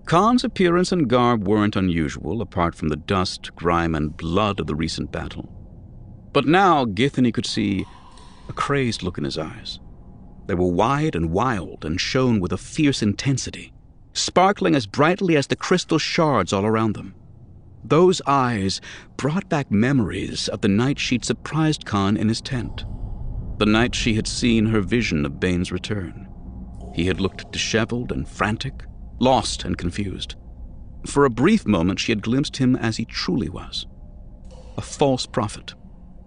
Kaan's 0.05 0.43
appearance 0.43 0.91
and 0.91 1.09
garb 1.09 1.47
weren't 1.47 1.75
unusual, 1.75 2.41
apart 2.41 2.75
from 2.75 2.89
the 2.89 2.95
dust, 2.95 3.55
grime, 3.55 3.95
and 3.95 4.17
blood 4.17 4.59
of 4.59 4.67
the 4.67 4.75
recent 4.75 5.11
battle. 5.11 5.49
But 6.33 6.45
now 6.45 6.85
Githany 6.85 7.33
could 7.33 7.45
see 7.45 7.85
a 8.51 8.53
crazed 8.53 9.01
look 9.01 9.17
in 9.17 9.23
his 9.23 9.37
eyes. 9.37 9.79
They 10.47 10.55
were 10.55 10.67
wide 10.67 11.15
and 11.15 11.31
wild 11.31 11.85
and 11.85 12.01
shone 12.01 12.41
with 12.41 12.51
a 12.51 12.57
fierce 12.57 13.01
intensity, 13.01 13.71
sparkling 14.11 14.75
as 14.75 14.85
brightly 14.85 15.37
as 15.37 15.47
the 15.47 15.55
crystal 15.55 15.97
shards 15.97 16.51
all 16.51 16.65
around 16.65 16.93
them. 16.93 17.15
Those 17.85 18.21
eyes 18.27 18.81
brought 19.15 19.47
back 19.47 19.71
memories 19.71 20.49
of 20.49 20.59
the 20.59 20.67
night 20.67 20.99
she'd 20.99 21.23
surprised 21.23 21.85
Kaan 21.85 22.17
in 22.17 22.27
his 22.27 22.41
tent, 22.41 22.83
the 23.57 23.65
night 23.65 23.95
she 23.95 24.15
had 24.15 24.27
seen 24.27 24.65
her 24.65 24.81
vision 24.81 25.25
of 25.25 25.39
Bane's 25.39 25.71
return. 25.71 26.27
He 26.93 27.05
had 27.05 27.21
looked 27.21 27.53
disheveled 27.53 28.11
and 28.11 28.27
frantic, 28.27 28.83
lost 29.19 29.63
and 29.63 29.77
confused. 29.77 30.35
For 31.05 31.23
a 31.23 31.29
brief 31.29 31.65
moment, 31.65 32.01
she 32.01 32.11
had 32.11 32.21
glimpsed 32.21 32.57
him 32.57 32.75
as 32.75 32.97
he 32.97 33.05
truly 33.05 33.47
was 33.47 33.87
a 34.77 34.81
false 34.81 35.25
prophet 35.25 35.73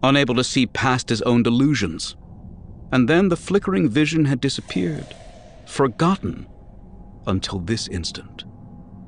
unable 0.09 0.35
to 0.35 0.44
see 0.44 0.66
past 0.66 1.09
his 1.09 1.22
own 1.22 1.43
delusions. 1.43 2.16
And 2.93 3.09
then 3.09 3.28
the 3.28 3.36
flickering 3.36 3.89
vision 3.89 4.26
had 4.26 4.40
disappeared, 4.40 5.06
forgotten, 5.66 6.47
until 7.26 7.59
this 7.59 7.89
instant. 7.89 8.44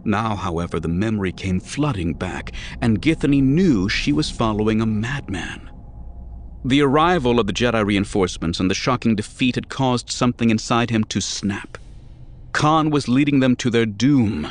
Now, 0.04 0.36
however, 0.36 0.80
the 0.80 0.88
memory 0.88 1.32
came 1.32 1.60
flooding 1.60 2.14
back, 2.14 2.52
and 2.80 3.02
Githany 3.02 3.42
knew 3.42 3.88
she 3.88 4.12
was 4.12 4.30
following 4.30 4.80
a 4.80 4.86
madman. 4.86 5.70
The 6.64 6.80
arrival 6.80 7.38
of 7.38 7.46
the 7.46 7.52
Jedi 7.52 7.84
reinforcements 7.84 8.58
and 8.58 8.70
the 8.70 8.74
shocking 8.74 9.14
defeat 9.14 9.54
had 9.54 9.68
caused 9.68 10.10
something 10.10 10.50
inside 10.50 10.90
him 10.90 11.04
to 11.04 11.20
snap. 11.20 11.78
Kaan 12.52 12.90
was 12.90 13.08
leading 13.08 13.40
them 13.40 13.54
to 13.56 13.70
their 13.70 13.86
doom, 13.86 14.50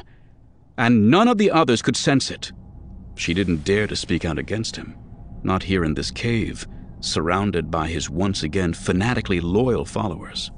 and 0.78 1.10
none 1.10 1.28
of 1.28 1.38
the 1.38 1.52
others 1.52 1.82
could 1.82 1.98
sense 1.98 2.30
it. 2.30 2.52
She 3.16 3.34
didn't 3.34 3.64
dare 3.64 3.88
to 3.88 3.96
speak 3.96 4.24
out 4.26 4.38
against 4.38 4.76
him 4.76 4.96
not 5.46 5.64
here 5.64 5.84
in 5.84 5.94
this 5.94 6.12
cave, 6.12 6.68
surrounded 7.00 7.70
by 7.70 7.88
his 7.88 8.10
once 8.10 8.44
again 8.44 8.74
fanatically 8.74 9.40
loyal 9.40 9.86
followers. 9.86 10.52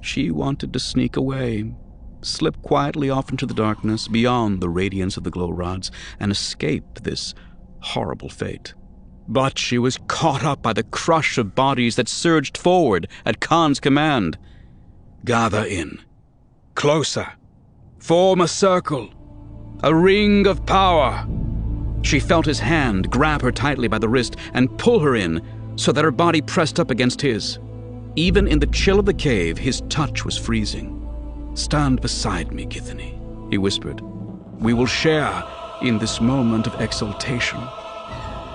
She 0.00 0.30
wanted 0.30 0.72
to 0.72 0.78
sneak 0.78 1.16
away, 1.16 1.74
slip 2.22 2.62
quietly 2.62 3.10
off 3.10 3.30
into 3.30 3.46
the 3.46 3.54
darkness 3.54 4.08
beyond 4.08 4.60
the 4.60 4.68
radiance 4.68 5.16
of 5.16 5.24
the 5.24 5.30
glow 5.30 5.50
rods, 5.50 5.90
and 6.18 6.30
escape 6.30 7.00
this 7.02 7.34
horrible 7.80 8.28
fate. 8.28 8.74
But 9.28 9.58
she 9.58 9.78
was 9.78 9.98
caught 10.08 10.44
up 10.44 10.62
by 10.62 10.72
the 10.72 10.82
crush 10.82 11.38
of 11.38 11.54
bodies 11.54 11.96
that 11.96 12.08
surged 12.08 12.56
forward 12.56 13.08
at 13.24 13.40
Kaan's 13.40 13.80
command. 13.80 14.38
Gather 15.24 15.64
in. 15.64 16.00
Closer. 16.74 17.32
Form 17.98 18.40
a 18.40 18.48
circle. 18.48 19.10
A 19.82 19.94
ring 19.94 20.46
of 20.46 20.66
power. 20.66 21.26
She 22.02 22.20
felt 22.20 22.46
his 22.46 22.58
hand 22.58 23.10
grab 23.10 23.42
her 23.42 23.52
tightly 23.52 23.88
by 23.88 23.98
the 23.98 24.08
wrist 24.08 24.36
and 24.54 24.76
pull 24.78 25.00
her 25.00 25.16
in 25.16 25.42
so 25.76 25.92
that 25.92 26.04
her 26.04 26.10
body 26.10 26.40
pressed 26.40 26.80
up 26.80 26.90
against 26.90 27.20
his. 27.20 27.58
Even 28.16 28.48
in 28.48 28.58
the 28.58 28.66
chill 28.66 28.98
of 28.98 29.06
the 29.06 29.14
cave, 29.14 29.56
his 29.58 29.82
touch 29.88 30.24
was 30.24 30.36
freezing. 30.36 30.96
Stand 31.54 32.00
beside 32.00 32.52
me, 32.52 32.66
Githany, 32.66 33.18
he 33.50 33.58
whispered. 33.58 34.00
We 34.58 34.74
will 34.74 34.86
share 34.86 35.44
in 35.82 35.98
this 35.98 36.20
moment 36.20 36.66
of 36.66 36.80
exaltation. 36.80 37.60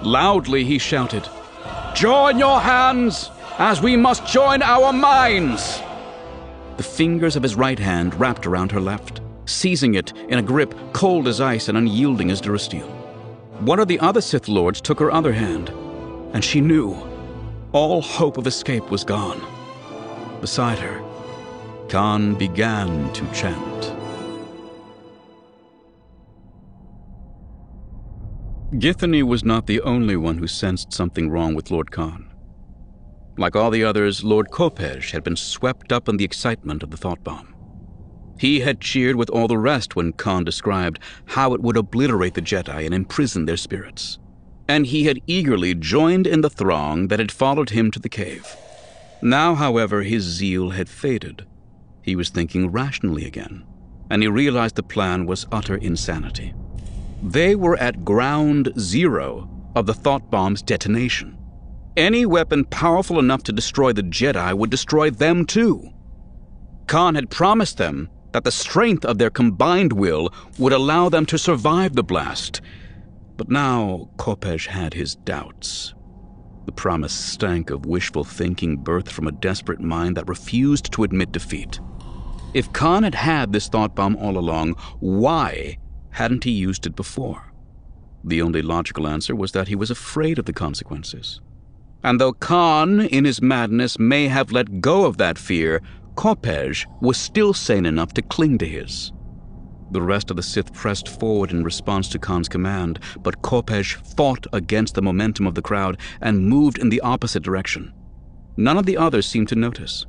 Loudly 0.04 0.64
he 0.64 0.78
shouted, 0.78 1.28
Join 1.96 2.38
your 2.38 2.60
hands, 2.60 3.32
as 3.58 3.82
we 3.82 3.96
must 3.96 4.28
join 4.28 4.62
our 4.62 4.92
minds! 4.92 5.82
The 6.78 6.84
fingers 6.84 7.36
of 7.36 7.44
his 7.44 7.56
right 7.56 7.80
hand 7.80 8.14
wrapped 8.20 8.46
around 8.46 8.72
her 8.74 8.82
left, 8.82 9.22
seizing 9.46 9.96
it 9.96 10.12
in 10.28 10.38
a 10.38 10.44
grip 10.44 10.76
cold 10.94 11.28
as 11.28 11.40
ice 11.40 11.70
and 11.70 11.78
unyielding 11.78 12.30
as 12.30 12.42
durasteel. 12.42 12.95
One 13.62 13.80
of 13.80 13.88
the 13.88 14.00
other 14.02 14.22
Sith 14.22 14.48
Lords 14.50 14.82
took 14.82 15.00
her 15.00 15.12
other 15.12 15.32
hand, 15.32 15.70
and 16.34 16.44
she 16.44 16.60
knew 16.60 16.94
all 17.72 18.02
hope 18.02 18.38
of 18.38 18.48
escape 18.48 18.92
was 18.92 19.04
gone. 19.04 19.42
Beside 20.42 20.78
her, 20.80 21.02
Kaan 21.88 22.38
began 22.38 23.12
to 23.14 23.26
chant. 23.34 23.94
Githany 28.74 29.24
was 29.24 29.46
not 29.46 29.68
the 29.68 29.80
only 29.82 30.18
one 30.18 30.38
who 30.38 30.48
sensed 30.48 30.92
something 30.92 31.30
wrong 31.30 31.56
with 31.56 31.72
Lord 31.72 31.92
Kaan. 31.92 32.26
Like 33.38 33.56
all 33.56 33.72
the 33.72 33.86
others, 33.86 34.24
Lord 34.24 34.50
Kopecz 34.52 35.12
had 35.12 35.24
been 35.24 35.38
swept 35.38 35.94
up 35.94 36.10
in 36.10 36.18
the 36.18 36.26
excitement 36.26 36.84
of 36.84 36.92
the 36.92 36.98
thought 36.98 37.24
bomb. 37.24 37.55
He 38.38 38.60
had 38.60 38.82
cheered 38.82 39.16
with 39.16 39.30
all 39.30 39.48
the 39.48 39.58
rest 39.58 39.96
when 39.96 40.14
Kaan 40.14 40.44
described 40.44 41.00
how 41.26 41.54
it 41.54 41.62
would 41.62 41.78
obliterate 41.78 42.34
the 42.34 42.42
Jedi 42.42 42.86
and 42.86 42.94
imprison 42.94 43.46
their 43.46 43.58
spirits. 43.58 44.20
And 44.68 44.88
he 44.88 45.06
had 45.06 45.22
eagerly 45.28 45.74
joined 45.74 46.28
in 46.28 46.42
the 46.42 46.50
throng 46.50 47.08
that 47.08 47.20
had 47.20 47.32
followed 47.32 47.70
him 47.70 47.92
to 47.92 48.00
the 48.00 48.10
cave. 48.10 48.56
Now, 49.22 49.56
however, 49.56 50.02
his 50.04 50.24
zeal 50.24 50.72
had 50.72 50.90
faded. 50.90 51.46
He 52.02 52.16
was 52.16 52.30
thinking 52.30 52.72
rationally 52.72 53.26
again, 53.26 53.64
and 54.10 54.22
he 54.22 54.28
realized 54.28 54.76
the 54.76 54.84
plan 54.84 55.26
was 55.26 55.48
utter 55.52 55.76
insanity. 55.76 56.54
They 57.24 57.56
were 57.56 57.78
at 57.78 58.06
ground 58.06 58.74
zero 58.78 59.50
of 59.76 59.86
the 59.86 59.94
thought 59.94 60.30
bomb's 60.30 60.62
detonation. 60.62 61.38
Any 61.96 62.26
weapon 62.26 62.66
powerful 62.66 63.20
enough 63.20 63.44
to 63.44 63.54
destroy 63.54 63.94
the 63.94 64.04
Jedi 64.04 64.54
would 64.54 64.70
destroy 64.70 65.10
them 65.10 65.46
too. 65.46 65.90
Kaan 66.88 67.16
had 67.16 67.30
promised 67.30 67.78
them 67.78 68.10
that 68.36 68.44
the 68.44 68.52
strength 68.52 69.06
of 69.06 69.18
their 69.18 69.30
combined 69.30 69.94
will 69.94 70.30
would 70.60 70.74
allow 70.74 71.08
them 71.08 71.26
to 71.26 71.38
survive 71.38 71.96
the 71.96 72.04
blast. 72.04 72.60
But 73.38 73.50
now 73.50 74.10
Kopecz 74.18 74.68
had 74.68 74.94
his 74.94 75.16
doubts. 75.16 75.94
The 76.66 76.74
promise 76.74 77.14
stank 77.14 77.70
of 77.70 77.86
wishful 77.86 78.26
thinking 78.26 78.84
birthed 78.84 79.08
from 79.08 79.28
a 79.28 79.32
desperate 79.32 79.80
mind 79.80 80.18
that 80.18 80.28
refused 80.28 80.92
to 80.92 81.06
admit 81.06 81.32
defeat. 81.32 81.80
If 82.54 82.74
Kaan 82.74 83.04
had 83.04 83.16
had 83.16 83.54
this 83.54 83.70
thought 83.70 83.96
bomb 83.96 84.18
all 84.18 84.38
along, 84.38 84.74
why 85.00 85.78
hadn't 86.10 86.44
he 86.44 86.52
used 86.52 86.86
it 86.86 86.98
before? 86.98 87.54
The 88.22 88.42
only 88.42 88.62
logical 88.62 89.08
answer 89.08 89.34
was 89.34 89.54
that 89.54 89.70
he 89.70 89.76
was 89.78 89.90
afraid 89.90 90.40
of 90.40 90.46
the 90.46 90.52
consequences. 90.52 91.40
And 92.04 92.20
though 92.20 92.34
Kaan, 92.34 93.08
in 93.08 93.24
his 93.24 93.42
madness, 93.42 93.98
may 93.98 94.28
have 94.28 94.52
let 94.52 94.82
go 94.82 95.06
of 95.06 95.16
that 95.18 95.40
fear, 95.40 95.82
Kopecz 96.16 96.86
was 97.02 97.18
still 97.18 97.54
sane 97.54 97.86
enough 97.86 98.14
to 98.14 98.22
cling 98.22 98.58
to 98.60 98.68
his. 98.68 99.12
The 99.92 100.02
rest 100.02 100.32
of 100.32 100.38
the 100.38 100.44
Sith 100.44 100.74
pressed 100.74 101.08
forward 101.08 101.52
in 101.52 101.64
response 101.64 102.10
to 102.10 102.20
Kaan's 102.20 102.50
command, 102.50 103.00
but 103.22 103.42
Kopecz 103.42 103.94
fought 104.16 104.48
against 104.52 104.96
the 104.96 105.02
momentum 105.02 105.46
of 105.46 105.56
the 105.56 105.62
crowd 105.62 105.98
and 106.22 106.50
moved 106.50 106.80
in 106.80 106.90
the 106.90 107.02
opposite 107.02 107.44
direction. 107.44 107.94
None 108.58 108.78
of 108.78 108.86
the 108.86 108.98
others 108.98 109.26
seemed 109.26 109.50
to 109.50 109.56
notice. 109.56 110.06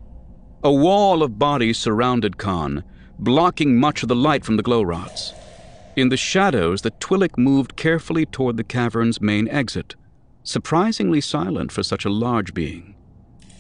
A 0.65 0.73
wall 0.73 1.23
of 1.23 1.39
bodies 1.39 1.79
surrounded 1.79 2.39
Kaan, 2.39 2.83
blocking 3.19 3.79
much 3.79 4.03
of 4.03 4.09
the 4.09 4.17
light 4.17 4.45
from 4.45 4.57
the 4.57 4.63
glow 4.63 4.83
rods. 4.83 5.35
In 5.95 6.09
the 6.09 6.17
shadows, 6.17 6.83
the 6.83 6.91
Twi'lek 6.91 7.39
moved 7.39 7.77
carefully 7.77 8.27
toward 8.27 8.57
the 8.57 8.65
cavern's 8.65 9.21
main 9.21 9.49
exit, 9.49 9.95
surprisingly 10.43 11.21
silent 11.21 11.71
for 11.71 11.83
such 11.83 12.05
a 12.05 12.11
large 12.11 12.55
being. 12.55 12.96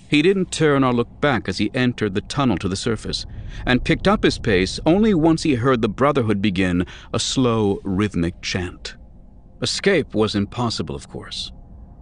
He 0.08 0.22
didn't 0.22 0.52
turn 0.52 0.84
or 0.84 0.92
look 0.92 1.20
back 1.20 1.48
as 1.48 1.58
he 1.58 1.70
entered 1.74 2.14
the 2.14 2.20
tunnel 2.20 2.58
to 2.58 2.68
the 2.68 2.76
surface, 2.76 3.26
and 3.64 3.84
picked 3.84 4.06
up 4.06 4.22
his 4.22 4.38
pace 4.38 4.78
only 4.86 5.14
once 5.14 5.42
he 5.42 5.56
heard 5.56 5.82
the 5.82 5.88
Brotherhood 5.88 6.40
begin 6.40 6.86
a 7.12 7.18
slow, 7.18 7.80
rhythmic 7.82 8.40
chant. 8.40 8.96
Escape 9.62 10.14
was 10.14 10.34
impossible, 10.34 10.94
of 10.94 11.08
course, 11.08 11.50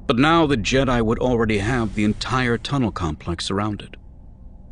but 0.07 0.19
now 0.19 0.47
the 0.47 0.57
Jedi 0.57 1.01
would 1.01 1.19
already 1.19 1.59
have 1.59 1.95
the 1.95 2.05
entire 2.05 2.59
tunnel 2.59 2.93
complex 2.93 3.47
surrounded. 3.47 3.97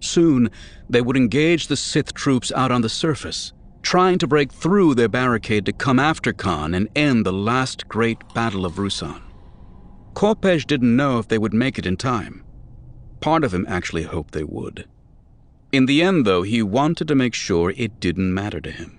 Soon, 0.00 0.50
they 0.90 1.00
would 1.00 1.16
engage 1.16 1.68
the 1.68 1.76
Sith 1.76 2.12
troops 2.12 2.52
out 2.52 2.72
on 2.72 2.82
the 2.82 2.88
surface, 2.88 3.52
trying 3.82 4.18
to 4.18 4.26
break 4.26 4.52
through 4.52 4.94
their 4.94 5.08
barricade 5.08 5.64
to 5.66 5.72
come 5.72 5.98
after 5.98 6.32
Kaan 6.32 6.76
and 6.76 6.88
end 6.94 7.24
the 7.24 7.32
last 7.32 7.88
great 7.88 8.18
battle 8.34 8.66
of 8.66 8.74
Ruusan. 8.74 9.22
Kopecz 10.14 10.66
didn't 10.66 10.96
know 10.96 11.18
if 11.18 11.28
they 11.28 11.38
would 11.38 11.54
make 11.54 11.78
it 11.78 11.86
in 11.86 11.96
time. 11.96 12.41
Part 13.22 13.44
of 13.44 13.54
him 13.54 13.64
actually 13.68 14.02
hoped 14.02 14.34
they 14.34 14.42
would. 14.44 14.86
In 15.70 15.86
the 15.86 16.02
end, 16.02 16.26
though, 16.26 16.42
he 16.42 16.60
wanted 16.62 17.06
to 17.08 17.14
make 17.14 17.34
sure 17.34 17.72
it 17.76 18.00
didn't 18.00 18.34
matter 18.34 18.60
to 18.60 18.70
him. 18.70 18.98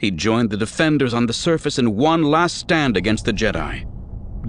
He 0.00 0.10
joined 0.10 0.50
the 0.50 0.56
defenders 0.56 1.14
on 1.14 1.26
the 1.26 1.32
surface 1.32 1.78
in 1.78 1.96
one 1.96 2.24
last 2.24 2.58
stand 2.58 2.96
against 2.96 3.24
the 3.24 3.32
Jedi. 3.32 3.90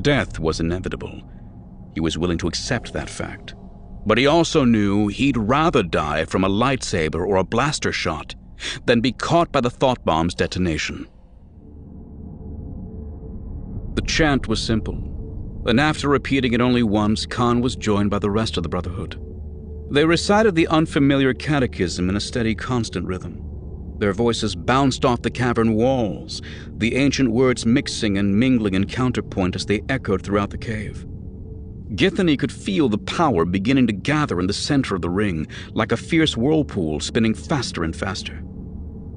Death 0.02 0.40
was 0.40 0.60
inevitable. 0.60 1.22
He 1.94 2.02
was 2.02 2.18
willing 2.18 2.40
to 2.40 2.48
accept 2.48 2.94
that 2.94 3.10
fact. 3.10 3.54
But 4.06 4.18
he 4.18 4.26
also 4.26 4.66
knew 4.66 5.08
he'd 5.08 5.38
rather 5.38 5.84
die 5.84 6.26
from 6.26 6.44
a 6.44 6.50
lightsaber 6.50 7.26
or 7.26 7.36
a 7.36 7.44
blaster 7.44 7.92
shot 7.92 8.36
than 8.86 9.02
be 9.02 9.12
caught 9.12 9.52
by 9.52 9.62
the 9.62 9.70
thought 9.70 10.04
bomb's 10.04 10.34
detonation. 10.34 11.08
The 13.94 14.02
chant 14.02 14.48
was 14.48 14.62
simple 14.62 15.17
and 15.68 15.80
after 15.80 16.08
repeating 16.08 16.54
it 16.54 16.62
only 16.62 16.84
once, 16.84 17.26
Kaan 17.26 17.62
was 17.62 17.76
joined 17.76 18.10
by 18.10 18.20
the 18.20 18.32
rest 18.32 18.58
of 18.58 18.64
the 18.64 18.70
Brotherhood. 18.70 19.22
They 19.92 20.06
recited 20.06 20.56
the 20.56 20.68
unfamiliar 20.68 21.34
catechism 21.34 22.10
in 22.10 22.16
a 22.16 22.22
steady, 22.22 22.56
constant 22.56 23.06
rhythm. 23.06 23.44
Their 24.00 24.14
voices 24.14 24.56
bounced 24.56 25.06
off 25.06 25.22
the 25.22 25.32
cavern 25.32 25.74
walls, 25.74 26.42
the 26.78 26.96
ancient 26.96 27.32
words 27.32 27.66
mixing 27.66 28.18
and 28.18 28.40
mingling 28.40 28.76
in 28.76 28.86
counterpoint 28.86 29.56
as 29.56 29.66
they 29.66 29.82
echoed 29.90 30.22
throughout 30.22 30.52
the 30.52 30.58
cave. 30.58 31.06
Githany 31.96 32.38
could 32.38 32.52
feel 32.52 32.90
the 32.90 32.98
power 32.98 33.46
beginning 33.46 33.88
to 33.88 33.94
gather 33.94 34.40
in 34.40 34.48
the 34.48 34.54
center 34.54 34.96
of 34.96 35.02
the 35.02 35.10
ring, 35.10 35.48
like 35.74 35.92
a 35.92 35.98
fierce 35.98 36.36
whirlpool 36.38 37.00
spinning 37.00 37.34
faster 37.34 37.84
and 37.84 37.96
faster. 37.96 38.44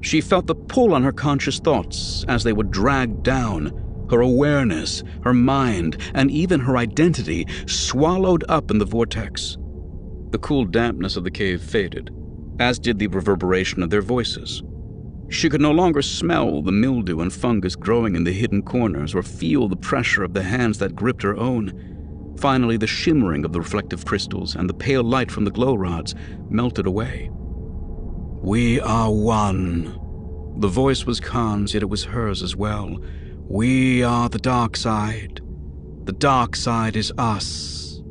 She 0.01 0.19
felt 0.19 0.47
the 0.47 0.55
pull 0.55 0.93
on 0.93 1.03
her 1.03 1.11
conscious 1.11 1.59
thoughts 1.59 2.25
as 2.27 2.43
they 2.43 2.53
were 2.53 2.63
dragged 2.63 3.23
down, 3.23 3.80
her 4.11 4.21
awareness, 4.21 5.03
her 5.23 5.33
mind, 5.33 5.97
and 6.13 6.29
even 6.29 6.59
her 6.59 6.77
identity 6.77 7.47
swallowed 7.65 8.43
up 8.47 8.69
in 8.69 8.77
the 8.77 8.85
vortex. 8.85 9.57
The 10.29 10.39
cool 10.39 10.65
dampness 10.65 11.17
of 11.17 11.23
the 11.23 11.31
cave 11.31 11.61
faded, 11.61 12.09
as 12.59 12.79
did 12.79 12.99
the 12.99 13.07
reverberation 13.07 13.81
of 13.81 13.89
their 13.89 14.01
voices. 14.01 14.63
She 15.29 15.49
could 15.49 15.61
no 15.61 15.71
longer 15.71 16.01
smell 16.01 16.61
the 16.61 16.73
mildew 16.73 17.21
and 17.21 17.31
fungus 17.31 17.75
growing 17.75 18.15
in 18.15 18.25
the 18.25 18.33
hidden 18.33 18.61
corners 18.61 19.15
or 19.15 19.23
feel 19.23 19.67
the 19.67 19.77
pressure 19.77 20.23
of 20.23 20.33
the 20.33 20.43
hands 20.43 20.77
that 20.79 20.95
gripped 20.95 21.23
her 21.23 21.37
own. 21.37 22.35
Finally, 22.37 22.77
the 22.77 22.87
shimmering 22.87 23.45
of 23.45 23.53
the 23.53 23.59
reflective 23.59 24.03
crystals 24.03 24.55
and 24.55 24.69
the 24.69 24.73
pale 24.73 25.03
light 25.03 25.31
from 25.31 25.45
the 25.45 25.51
glow 25.51 25.75
rods 25.75 26.15
melted 26.49 26.85
away. 26.85 27.29
We 28.41 28.81
are 28.81 29.11
one. 29.11 29.97
The 30.57 30.67
voice 30.67 31.05
was 31.05 31.21
Kaan's, 31.21 31.73
yet 31.73 31.83
it 31.83 31.89
was 31.89 32.03
hers 32.03 32.43
as 32.43 32.55
well. 32.55 32.97
We 33.53 34.01
are 34.01 34.29
the 34.29 34.39
dark 34.39 34.77
side. 34.77 35.41
The 36.05 36.13
dark 36.13 36.55
side 36.55 36.95
is 36.95 37.11
us. 37.17 38.01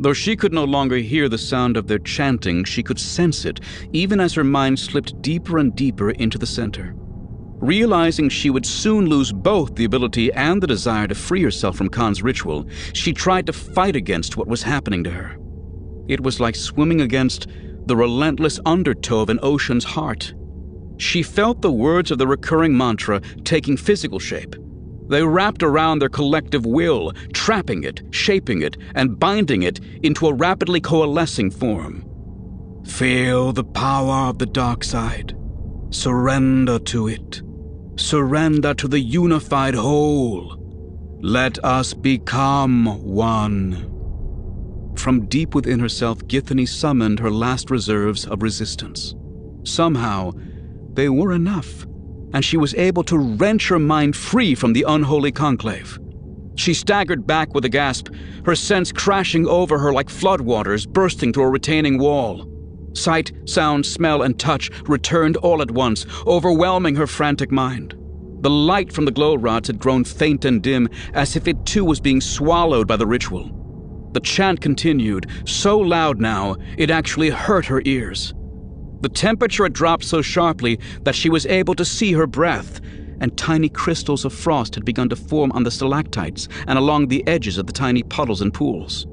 Though 0.00 0.12
she 0.12 0.34
could 0.34 0.52
no 0.52 0.64
longer 0.64 0.96
hear 0.96 1.28
the 1.28 1.38
sound 1.38 1.76
of 1.76 1.86
their 1.86 2.00
chanting, 2.00 2.64
she 2.64 2.82
could 2.82 2.98
sense 2.98 3.44
it, 3.44 3.60
even 3.92 4.18
as 4.18 4.34
her 4.34 4.42
mind 4.42 4.80
slipped 4.80 5.22
deeper 5.22 5.58
and 5.58 5.76
deeper 5.76 6.10
into 6.10 6.38
the 6.38 6.46
center. 6.46 6.92
Realizing 6.96 8.28
she 8.28 8.50
would 8.50 8.66
soon 8.66 9.06
lose 9.06 9.32
both 9.32 9.76
the 9.76 9.84
ability 9.84 10.32
and 10.32 10.60
the 10.60 10.66
desire 10.66 11.06
to 11.06 11.14
free 11.14 11.44
herself 11.44 11.76
from 11.76 11.88
Kaan's 11.88 12.24
ritual, 12.24 12.66
she 12.94 13.12
tried 13.12 13.46
to 13.46 13.52
fight 13.52 13.94
against 13.94 14.36
what 14.36 14.48
was 14.48 14.64
happening 14.64 15.04
to 15.04 15.10
her. 15.10 15.36
It 16.08 16.20
was 16.20 16.40
like 16.40 16.56
swimming 16.56 17.00
against 17.00 17.46
the 17.86 17.94
relentless 17.94 18.58
undertow 18.66 19.20
of 19.20 19.30
an 19.30 19.38
ocean's 19.40 19.84
heart. 19.84 20.34
She 20.96 21.22
felt 21.22 21.62
the 21.62 21.70
words 21.70 22.10
of 22.10 22.18
the 22.18 22.26
recurring 22.26 22.76
mantra 22.76 23.20
taking 23.44 23.76
physical 23.76 24.18
shape. 24.18 24.56
They 25.08 25.22
wrapped 25.22 25.62
around 25.62 25.98
their 25.98 26.08
collective 26.08 26.64
will, 26.64 27.12
trapping 27.32 27.84
it, 27.84 28.02
shaping 28.10 28.62
it, 28.62 28.76
and 28.94 29.18
binding 29.18 29.62
it 29.62 29.80
into 30.02 30.26
a 30.26 30.34
rapidly 30.34 30.80
coalescing 30.80 31.50
form. 31.50 32.04
Feel 32.86 33.52
the 33.52 33.64
power 33.64 34.28
of 34.28 34.38
the 34.38 34.46
dark 34.46 34.84
side. 34.84 35.36
Surrender 35.90 36.78
to 36.80 37.08
it. 37.08 37.42
Surrender 37.96 38.74
to 38.74 38.88
the 38.88 39.00
unified 39.00 39.74
whole. 39.74 40.56
Let 41.20 41.62
us 41.64 41.94
become 41.94 43.02
one. 43.02 43.90
From 44.96 45.26
deep 45.26 45.54
within 45.54 45.80
herself, 45.80 46.18
Githany 46.26 46.68
summoned 46.68 47.20
her 47.20 47.30
last 47.30 47.70
reserves 47.70 48.26
of 48.26 48.42
resistance. 48.42 49.14
Somehow, 49.64 50.32
they 50.92 51.08
were 51.08 51.32
enough 51.32 51.86
and 52.34 52.44
she 52.44 52.58
was 52.58 52.74
able 52.74 53.04
to 53.04 53.16
wrench 53.16 53.68
her 53.68 53.78
mind 53.78 54.14
free 54.14 54.54
from 54.54 54.74
the 54.74 54.84
unholy 54.86 55.32
conclave. 55.32 55.98
She 56.56 56.74
staggered 56.74 57.26
back 57.26 57.54
with 57.54 57.64
a 57.64 57.68
gasp, 57.68 58.08
her 58.44 58.54
sense 58.54 58.92
crashing 58.92 59.46
over 59.46 59.78
her 59.78 59.92
like 59.92 60.08
floodwaters 60.08 60.86
bursting 60.86 61.32
through 61.32 61.44
a 61.44 61.50
retaining 61.50 61.98
wall. 61.98 62.50
Sight, 62.92 63.32
sound, 63.46 63.86
smell, 63.86 64.22
and 64.22 64.38
touch 64.38 64.70
returned 64.88 65.36
all 65.38 65.62
at 65.62 65.70
once, 65.70 66.06
overwhelming 66.26 66.96
her 66.96 67.06
frantic 67.06 67.50
mind. 67.50 67.94
The 68.40 68.50
light 68.50 68.92
from 68.92 69.04
the 69.04 69.10
glow 69.10 69.36
rods 69.36 69.68
had 69.68 69.78
grown 69.78 70.04
faint 70.04 70.44
and 70.44 70.62
dim, 70.62 70.88
as 71.14 71.34
if 71.34 71.48
it 71.48 71.64
too 71.64 71.84
was 71.84 72.00
being 72.00 72.20
swallowed 72.20 72.86
by 72.86 72.96
the 72.96 73.06
ritual. 73.06 73.50
The 74.12 74.20
chant 74.20 74.60
continued, 74.60 75.26
so 75.44 75.78
loud 75.78 76.20
now 76.20 76.56
it 76.78 76.90
actually 76.90 77.30
hurt 77.30 77.66
her 77.66 77.82
ears. 77.84 78.34
The 79.04 79.10
temperature 79.10 79.64
had 79.64 79.74
dropped 79.74 80.02
so 80.02 80.22
sharply 80.22 80.80
that 81.02 81.14
she 81.14 81.28
was 81.28 81.44
able 81.44 81.74
to 81.74 81.84
see 81.84 82.12
her 82.12 82.26
breath, 82.26 82.80
and 83.20 83.36
tiny 83.36 83.68
crystals 83.68 84.24
of 84.24 84.32
frost 84.32 84.76
had 84.76 84.86
begun 84.86 85.10
to 85.10 85.14
form 85.14 85.52
on 85.52 85.62
the 85.62 85.70
stalactites 85.70 86.48
and 86.66 86.78
along 86.78 87.08
the 87.08 87.22
edges 87.28 87.58
of 87.58 87.66
the 87.66 87.72
tiny 87.74 88.02
puddles 88.02 88.40
and 88.40 88.54
pools. 88.54 89.06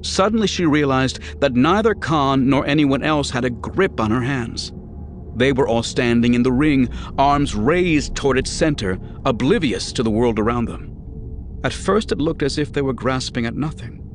Suddenly 0.00 0.46
she 0.46 0.64
realized 0.64 1.20
that 1.42 1.52
neither 1.52 1.94
Kaan 1.94 2.44
nor 2.46 2.66
anyone 2.66 3.02
else 3.02 3.28
had 3.28 3.44
a 3.44 3.50
grip 3.50 4.00
on 4.00 4.10
her 4.10 4.22
hands. 4.22 4.72
They 5.36 5.52
were 5.52 5.68
all 5.68 5.82
standing 5.82 6.32
in 6.32 6.42
the 6.42 6.50
ring, 6.50 6.88
arms 7.18 7.54
raised 7.54 8.16
toward 8.16 8.38
its 8.38 8.50
center, 8.50 8.98
oblivious 9.26 9.92
to 9.92 10.02
the 10.02 10.10
world 10.10 10.38
around 10.38 10.68
them. 10.68 10.96
At 11.64 11.74
first 11.74 12.12
it 12.12 12.18
looked 12.18 12.42
as 12.42 12.56
if 12.56 12.72
they 12.72 12.80
were 12.80 12.94
grasping 12.94 13.44
at 13.44 13.54
nothing. 13.54 14.07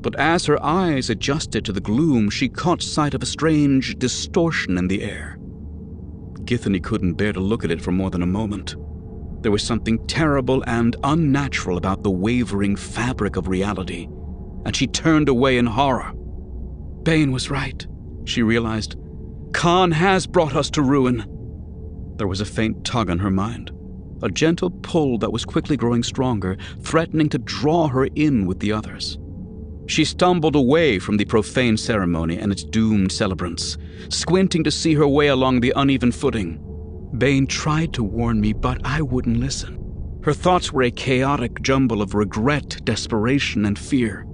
But 0.00 0.18
as 0.18 0.46
her 0.46 0.62
eyes 0.64 1.10
adjusted 1.10 1.64
to 1.64 1.72
the 1.72 1.80
gloom, 1.80 2.30
she 2.30 2.48
caught 2.48 2.82
sight 2.82 3.14
of 3.14 3.22
a 3.22 3.26
strange 3.26 3.98
distortion 3.98 4.78
in 4.78 4.88
the 4.88 5.02
air. 5.02 5.38
Githany 6.44 6.82
couldn't 6.82 7.14
bear 7.14 7.32
to 7.32 7.40
look 7.40 7.64
at 7.64 7.70
it 7.70 7.82
for 7.82 7.92
more 7.92 8.10
than 8.10 8.22
a 8.22 8.26
moment. 8.26 8.76
There 9.42 9.52
was 9.52 9.62
something 9.62 10.04
terrible 10.06 10.62
and 10.66 10.96
unnatural 11.04 11.76
about 11.76 12.02
the 12.02 12.10
wavering 12.10 12.76
fabric 12.76 13.36
of 13.36 13.48
reality 13.48 14.08
and 14.68 14.76
she 14.76 14.86
turned 14.86 15.30
away 15.30 15.56
in 15.56 15.64
horror. 15.64 16.12
Bane 17.02 17.32
was 17.32 17.50
right, 17.50 17.86
she 18.26 18.42
realized. 18.42 18.96
Kaan 19.52 19.92
has 19.92 20.26
brought 20.26 20.54
us 20.54 20.68
to 20.72 20.82
ruin. 20.82 21.24
There 22.18 22.26
was 22.26 22.42
a 22.42 22.44
faint 22.44 22.84
tug 22.84 23.08
on 23.08 23.18
her 23.20 23.30
mind, 23.30 23.70
a 24.22 24.28
gentle 24.28 24.70
pull 24.70 25.16
that 25.18 25.32
was 25.32 25.46
quickly 25.46 25.78
growing 25.78 26.02
stronger, 26.02 26.58
threatening 26.82 27.30
to 27.30 27.38
draw 27.38 27.88
her 27.88 28.04
in 28.14 28.46
with 28.46 28.60
the 28.60 28.72
others. 28.72 29.18
She 29.88 30.04
stumbled 30.04 30.54
away 30.54 30.98
from 30.98 31.16
the 31.16 31.24
profane 31.24 31.78
ceremony 31.78 32.38
and 32.38 32.52
its 32.52 32.62
doomed 32.62 33.10
celebrants, 33.10 33.78
squinting 34.10 34.62
to 34.64 34.70
see 34.70 34.92
her 34.94 35.08
way 35.08 35.28
along 35.28 35.60
the 35.60 35.72
uneven 35.74 36.12
footing. 36.12 36.62
Bane 37.16 37.46
tried 37.46 37.94
to 37.94 38.04
warn 38.04 38.38
me, 38.38 38.52
but 38.52 38.82
I 38.84 39.00
wouldn't 39.00 39.40
listen. 39.40 39.82
Her 40.22 40.34
thoughts 40.34 40.72
were 40.72 40.82
a 40.82 40.90
chaotic 40.90 41.62
jumble 41.62 42.02
of 42.02 42.14
regret, 42.14 42.84
desperation, 42.84 43.64
and 43.64 43.78
fear. 43.78 44.26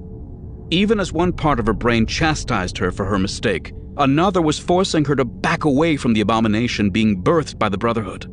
Even 0.70 0.98
as 0.98 1.12
one 1.12 1.32
part 1.32 1.60
of 1.60 1.66
her 1.66 1.72
brain 1.72 2.04
chastised 2.04 2.76
her 2.78 2.90
for 2.90 3.04
her 3.04 3.18
mistake, 3.18 3.72
another 3.96 4.42
was 4.42 4.58
forcing 4.58 5.04
her 5.04 5.14
to 5.14 5.24
back 5.24 5.64
away 5.64 5.96
from 5.96 6.14
the 6.14 6.20
abomination 6.20 6.90
being 6.90 7.22
birthed 7.22 7.60
by 7.60 7.68
the 7.68 7.78
Brotherhood. 7.78 8.26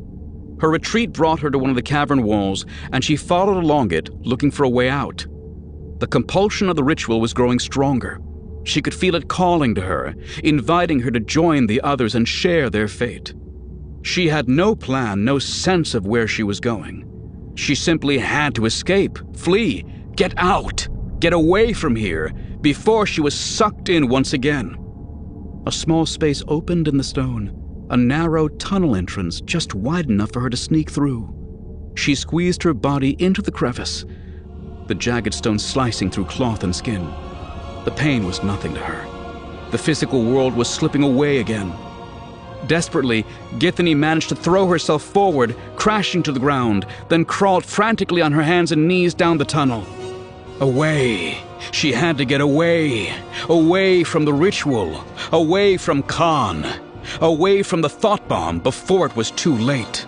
Her 0.60 0.70
retreat 0.70 1.12
brought 1.12 1.38
her 1.38 1.50
to 1.50 1.58
one 1.58 1.70
of 1.70 1.76
the 1.76 1.82
cavern 1.82 2.24
walls, 2.24 2.66
and 2.92 3.04
she 3.04 3.14
followed 3.14 3.62
along 3.62 3.92
it, 3.92 4.10
looking 4.26 4.50
for 4.50 4.64
a 4.64 4.68
way 4.68 4.90
out. 4.90 5.24
The 6.02 6.08
compulsion 6.08 6.68
of 6.68 6.74
the 6.74 6.82
ritual 6.82 7.20
was 7.20 7.32
growing 7.32 7.60
stronger. 7.60 8.20
She 8.64 8.82
could 8.82 8.92
feel 8.92 9.14
it 9.14 9.28
calling 9.28 9.72
to 9.76 9.82
her, 9.82 10.16
inviting 10.42 10.98
her 10.98 11.12
to 11.12 11.20
join 11.20 11.68
the 11.68 11.80
others 11.82 12.16
and 12.16 12.26
share 12.26 12.68
their 12.68 12.88
fate. 12.88 13.32
She 14.02 14.26
had 14.26 14.48
no 14.48 14.74
plan, 14.74 15.24
no 15.24 15.38
sense 15.38 15.94
of 15.94 16.04
where 16.04 16.26
she 16.26 16.42
was 16.42 16.58
going. 16.58 17.08
She 17.54 17.76
simply 17.76 18.18
had 18.18 18.52
to 18.56 18.66
escape, 18.66 19.16
flee, 19.36 19.84
get 20.16 20.34
out 20.36 20.88
get 21.22 21.32
away 21.32 21.72
from 21.72 21.94
here 21.94 22.32
before 22.62 23.06
she 23.06 23.20
was 23.20 23.32
sucked 23.32 23.88
in 23.88 24.08
once 24.08 24.32
again. 24.32 24.76
A 25.68 25.70
small 25.70 26.04
space 26.04 26.42
opened 26.48 26.88
in 26.88 26.96
the 26.96 27.04
stone, 27.04 27.86
a 27.90 27.96
narrow 27.96 28.48
tunnel 28.48 28.96
entrance 28.96 29.40
just 29.40 29.72
wide 29.72 30.10
enough 30.10 30.32
for 30.32 30.40
her 30.40 30.50
to 30.50 30.56
sneak 30.56 30.90
through. 30.90 31.32
She 31.94 32.16
squeezed 32.16 32.64
her 32.64 32.74
body 32.74 33.14
into 33.22 33.40
the 33.40 33.52
crevice, 33.52 34.04
the 34.92 34.98
jagged 34.98 35.32
stone 35.32 35.58
slicing 35.58 36.10
through 36.10 36.26
cloth 36.26 36.64
and 36.64 36.76
skin. 36.76 37.10
The 37.86 37.90
pain 37.92 38.26
was 38.26 38.42
nothing 38.42 38.74
to 38.74 38.80
her. 38.80 39.70
The 39.70 39.78
physical 39.78 40.22
world 40.22 40.54
was 40.54 40.68
slipping 40.68 41.02
away 41.02 41.38
again. 41.38 41.72
Desperately, 42.66 43.24
Githany 43.52 43.96
managed 43.96 44.28
to 44.28 44.34
throw 44.34 44.66
herself 44.66 45.02
forward, 45.02 45.56
crashing 45.76 46.22
to 46.24 46.32
the 46.32 46.38
ground, 46.38 46.84
then 47.08 47.24
crawled 47.24 47.64
frantically 47.64 48.20
on 48.20 48.32
her 48.32 48.42
hands 48.42 48.70
and 48.70 48.86
knees 48.86 49.14
down 49.14 49.38
the 49.38 49.46
tunnel. 49.46 49.86
Away. 50.60 51.38
She 51.70 51.92
had 51.92 52.18
to 52.18 52.26
get 52.26 52.42
away. 52.42 53.14
Away 53.48 54.04
from 54.04 54.26
the 54.26 54.34
ritual. 54.34 55.02
Away 55.32 55.78
from 55.78 56.02
Kaan. 56.02 56.66
Away 57.22 57.62
from 57.62 57.80
the 57.80 57.88
thought 57.88 58.28
bomb 58.28 58.58
before 58.58 59.06
it 59.06 59.16
was 59.16 59.30
too 59.30 59.56
late. 59.56 60.04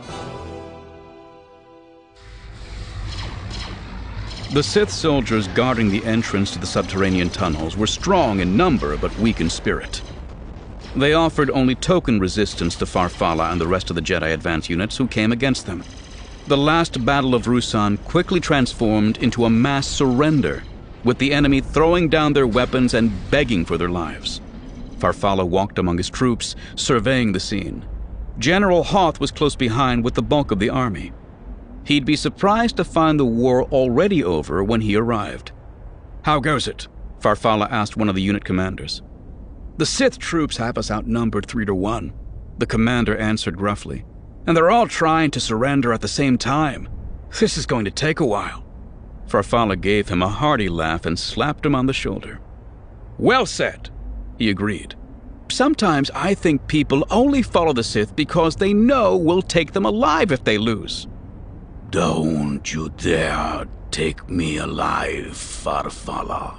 The 4.55 4.63
Sith 4.63 4.91
soldiers 4.91 5.49
guarding 5.49 5.91
the 5.91 6.05
entrance 6.05 6.53
to 6.53 6.59
the 6.59 6.67
subterranean 6.67 7.29
tunnels 7.29 7.77
were 7.77 7.87
strong 7.87 8.41
in 8.41 8.57
number 8.57 8.97
but 8.97 9.17
weak 9.19 9.41
in 9.41 9.51
spirit. 9.51 10.01
They 10.97 11.13
offered 11.13 11.51
only 11.51 11.75
token 11.75 12.21
resistance 12.21 12.77
to 12.77 12.87
Farfalla 12.87 13.53
and 13.53 13.61
the 13.61 13.67
rest 13.67 13.91
of 13.91 13.97
the 13.97 14.03
Jedi 14.03 14.33
advance 14.33 14.71
units 14.71 14.97
who 14.97 15.09
came 15.09 15.33
against 15.33 15.67
them 15.67 15.83
the 16.47 16.57
last 16.59 17.03
Battle 17.07 17.35
of 17.35 17.47
Ruusan 17.47 18.05
quickly 18.05 18.39
transformed 18.39 19.17
into 19.23 19.47
a 19.47 19.51
mass 19.51 19.87
surrender, 19.87 20.63
with 21.03 21.17
the 21.17 21.33
enemy 21.33 21.63
throwing 21.63 22.11
down 22.11 22.35
their 22.35 22.47
weapons 22.47 22.93
and 22.93 23.11
begging 23.31 23.65
for 23.65 23.79
their 23.79 23.89
lives. 23.89 24.43
Farfalla 24.99 25.49
walked 25.49 25.79
among 25.79 25.97
his 25.97 26.11
troops, 26.11 26.55
surveying 26.77 27.33
the 27.33 27.41
scene. 27.41 27.83
General 28.39 28.85
Hoth 28.85 29.21
was 29.21 29.31
close 29.31 29.57
behind 29.57 30.05
with 30.05 30.13
the 30.13 30.23
bulk 30.23 30.51
of 30.51 30.59
the 30.59 30.69
army. 30.69 31.13
He'd 31.85 32.05
be 32.05 32.17
surprised 32.17 32.77
to 32.77 32.85
find 32.85 33.19
the 33.19 33.25
war 33.25 33.65
already 33.65 34.25
over 34.25 34.65
when 34.65 34.81
he 34.81 34.97
arrived. 34.97 35.53
How 36.23 36.41
goes 36.41 36.67
it? 36.67 36.89
Farfalla 37.21 37.71
asked 37.71 37.97
one 37.97 38.09
of 38.09 38.15
the 38.15 38.23
unit 38.23 38.45
commanders. 38.45 39.03
The 39.77 39.87
Sith 39.87 40.19
troops 40.19 40.57
have 40.57 40.79
us 40.79 40.91
outnumbered 40.91 41.47
three 41.47 41.67
to 41.67 41.75
one, 41.75 42.13
the 42.59 42.67
commander 42.67 43.17
answered 43.17 43.57
gruffly 43.57 44.05
and 44.47 44.57
they're 44.57 44.71
all 44.71 44.87
trying 44.87 45.31
to 45.33 45.41
surrender 45.41 45.93
at 45.93 46.01
the 46.01 46.09
same 46.09 46.39
time. 46.39 46.89
This 47.41 47.57
is 47.57 47.67
going 47.67 47.85
to 47.87 47.91
take 47.91 48.21
a 48.21 48.27
while. 48.27 48.65
Farfalla 49.27 49.81
gave 49.81 50.09
him 50.09 50.23
a 50.23 50.29
hearty 50.29 50.69
laugh 50.69 51.07
and 51.07 51.19
slapped 51.19 51.65
him 51.65 51.75
on 51.75 51.87
the 51.87 51.93
shoulder. 51.93 52.41
Well 53.19 53.47
said, 53.47 53.91
he 54.39 54.51
agreed. 54.51 54.95
Sometimes 55.51 56.11
I 56.15 56.35
think 56.35 56.67
people 56.67 57.07
only 57.11 57.43
follow 57.43 57.73
the 57.73 57.85
Sith 57.85 58.15
because 58.15 58.57
they 58.57 58.73
know 58.73 59.17
we'll 59.17 59.43
take 59.43 59.73
them 59.73 59.87
alive 59.87 60.31
if 60.31 60.45
they 60.45 60.59
lose. 60.59 61.07
Don't 61.95 62.73
you 62.73 62.89
dare 62.97 63.67
take 63.93 64.29
me 64.29 64.57
alive, 64.57 65.27
Farfalla, 65.27 66.59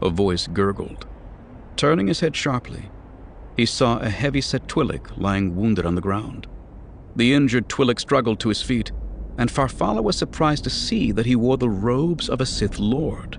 a 0.00 0.08
voice 0.08 0.46
gurgled. 0.46 1.04
Turning 1.76 2.06
his 2.06 2.20
head 2.20 2.34
sharply, 2.34 2.88
he 3.58 3.66
saw 3.66 3.98
a 3.98 4.08
heavy-set 4.08 4.68
Twi'lek 4.68 5.18
lying 5.18 5.54
wounded 5.54 5.84
on 5.84 5.96
the 5.96 6.00
ground. 6.00 6.46
The 7.14 7.34
injured 7.34 7.68
Twi'lek 7.68 8.00
struggled 8.00 8.40
to 8.40 8.48
his 8.48 8.62
feet, 8.62 8.90
and 9.36 9.50
Farfalla 9.50 10.02
was 10.02 10.16
surprised 10.16 10.64
to 10.64 10.70
see 10.70 11.12
that 11.12 11.26
he 11.26 11.36
wore 11.36 11.58
the 11.58 11.68
robes 11.68 12.30
of 12.30 12.40
a 12.40 12.46
Sith 12.46 12.78
Lord. 12.78 13.36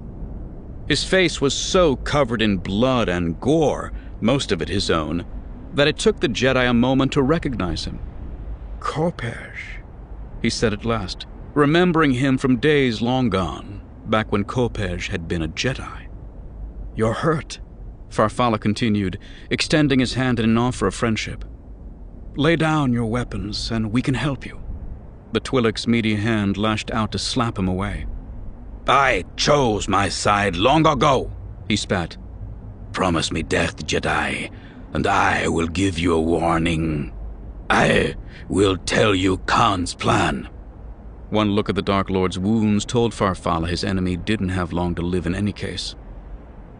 His 0.88 1.04
face 1.04 1.42
was 1.42 1.56
so 1.56 1.96
covered 1.96 2.44
in 2.44 2.58
blood 2.58 3.10
and 3.10 3.40
gore, 3.40 3.92
most 4.20 4.52
of 4.52 4.62
it 4.62 4.70
his 4.70 4.92
own, 4.92 5.26
that 5.74 5.88
it 5.88 5.98
took 5.98 6.20
the 6.20 6.30
Jedi 6.30 6.70
a 6.70 6.74
moment 6.76 7.14
to 7.14 7.24
recognize 7.24 7.86
him. 7.86 8.00
Kopecz, 8.80 9.58
he 10.44 10.52
said 10.52 10.72
at 10.72 10.86
last, 10.86 11.26
remembering 11.54 12.12
him 12.14 12.38
from 12.38 12.58
days 12.58 13.02
long 13.02 13.30
gone, 13.30 13.82
back 14.06 14.32
when 14.32 14.44
Kopecz 14.44 15.08
had 15.08 15.28
been 15.28 15.42
a 15.42 15.48
Jedi. 15.48 16.08
You're 16.96 17.14
hurt, 17.14 17.60
Farfalla 18.10 18.60
continued, 18.60 19.18
extending 19.50 20.00
his 20.00 20.14
hand 20.14 20.40
in 20.40 20.50
an 20.50 20.58
offer 20.58 20.88
of 20.88 20.96
friendship. 20.96 21.46
Lay 22.36 22.56
down 22.56 22.94
your 22.94 23.06
weapons, 23.06 23.72
and 23.72 23.92
we 23.92 24.02
can 24.02 24.14
help 24.14 24.46
you. 24.46 24.62
The 25.34 25.40
Twi'lek's 25.40 25.88
meaty 25.88 26.16
hand 26.16 26.58
lashed 26.58 26.92
out 26.92 27.12
to 27.14 27.20
slap 27.20 27.58
him 27.58 27.68
away. 27.68 28.06
I 28.88 29.24
chose 29.38 29.88
my 29.88 30.10
side 30.10 30.56
long 30.56 30.86
ago, 30.88 31.32
he 31.68 31.76
spat. 31.76 32.18
Promise 32.94 33.32
me 33.32 33.44
death, 33.44 33.86
Jedi, 33.86 34.52
and 34.94 35.08
I 35.08 35.48
will 35.48 35.68
give 35.68 35.98
you 35.98 36.14
a 36.14 36.22
warning. 36.22 37.14
I 37.70 38.16
will 38.50 38.76
tell 38.76 39.16
you 39.16 39.38
Kaan's 39.38 39.96
plan. 39.96 40.50
One 41.32 41.52
look 41.52 41.70
at 41.70 41.76
the 41.76 41.82
Dark 41.82 42.10
Lord's 42.10 42.38
wounds 42.38 42.84
told 42.84 43.14
Farfalla 43.14 43.70
his 43.70 43.86
enemy 43.86 44.18
didn't 44.18 44.50
have 44.50 44.74
long 44.74 44.96
to 44.96 45.02
live 45.02 45.26
in 45.26 45.34
any 45.34 45.54
case. 45.54 45.96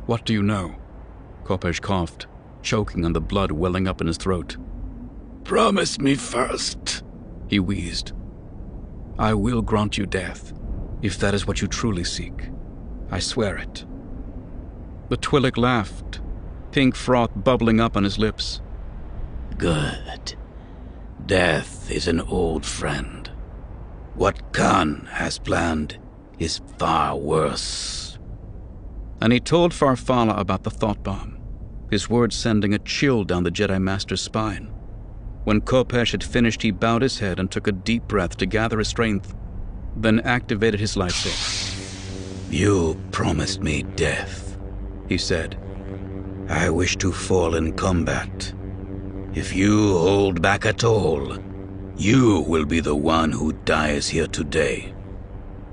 What 0.08 0.26
do 0.26 0.34
you 0.34 0.44
know? 0.44 0.76
Kopecz 1.46 1.82
coughed, 1.82 2.28
choking 2.62 3.06
on 3.06 3.14
the 3.14 3.22
blood 3.22 3.54
welling 3.54 3.88
up 3.88 4.02
in 4.02 4.08
his 4.08 4.18
throat. 4.18 4.58
Promise 5.46 6.00
me 6.00 6.16
first, 6.16 7.02
he 7.48 7.62
wheezed. 7.62 8.12
I 9.18 9.34
will 9.36 9.62
grant 9.62 9.98
you 9.98 10.06
death, 10.06 10.52
if 11.02 11.18
that 11.20 11.34
is 11.34 11.48
what 11.48 11.62
you 11.62 11.70
truly 11.70 12.04
seek. 12.04 12.50
I 13.10 13.20
swear 13.20 13.56
it. 13.56 13.86
The 15.08 15.16
Twi'lek 15.16 15.56
laughed, 15.56 16.20
pink 16.74 16.96
froth 16.96 17.32
bubbling 17.36 17.80
up 17.80 17.96
on 17.96 18.04
his 18.04 18.20
lips. 18.20 18.60
Good. 19.58 20.36
Death 21.26 21.90
is 21.90 22.10
an 22.10 22.20
old 22.20 22.66
friend. 22.66 23.21
What 24.16 24.52
Kaan 24.52 25.08
has 25.08 25.40
planned 25.40 25.98
is 26.38 26.62
far 26.78 27.16
worse. 27.16 28.20
And 29.22 29.32
he 29.32 29.40
told 29.40 29.72
Farfalla 29.72 30.38
about 30.38 30.64
the 30.64 30.70
thought 30.70 31.04
bomb, 31.04 31.38
his 31.90 32.10
words 32.10 32.36
sending 32.36 32.74
a 32.74 32.80
chill 32.80 33.24
down 33.24 33.44
the 33.44 33.52
Jedi 33.52 33.82
Master's 33.82 34.22
spine. 34.22 34.72
When 35.44 35.62
Kopecz 35.62 36.12
had 36.12 36.24
finished, 36.24 36.62
he 36.62 36.72
bowed 36.72 37.02
his 37.02 37.20
head 37.20 37.40
and 37.40 37.50
took 37.50 37.68
a 37.68 37.72
deep 37.72 38.08
breath 38.08 38.38
to 38.38 38.46
gather 38.46 38.80
his 38.80 38.90
strength, 38.90 39.34
then 39.96 40.20
activated 40.22 40.80
his 40.80 40.96
lightsaber. 40.96 42.52
You 42.52 43.00
promised 43.12 43.62
me 43.62 43.84
death, 43.84 44.58
he 45.08 45.18
said. 45.18 45.58
I 46.50 46.70
wish 46.70 46.98
to 46.98 47.12
fall 47.12 47.56
in 47.56 47.74
combat. 47.74 48.54
If 49.34 49.56
you 49.56 49.98
hold 49.98 50.42
back 50.42 50.66
at 50.66 50.84
all, 50.84 51.38
you 52.02 52.40
will 52.48 52.66
be 52.66 52.80
the 52.80 52.96
one 52.96 53.32
who 53.32 53.54
dies 53.54 54.10
here 54.10 54.26
today. 54.26 54.92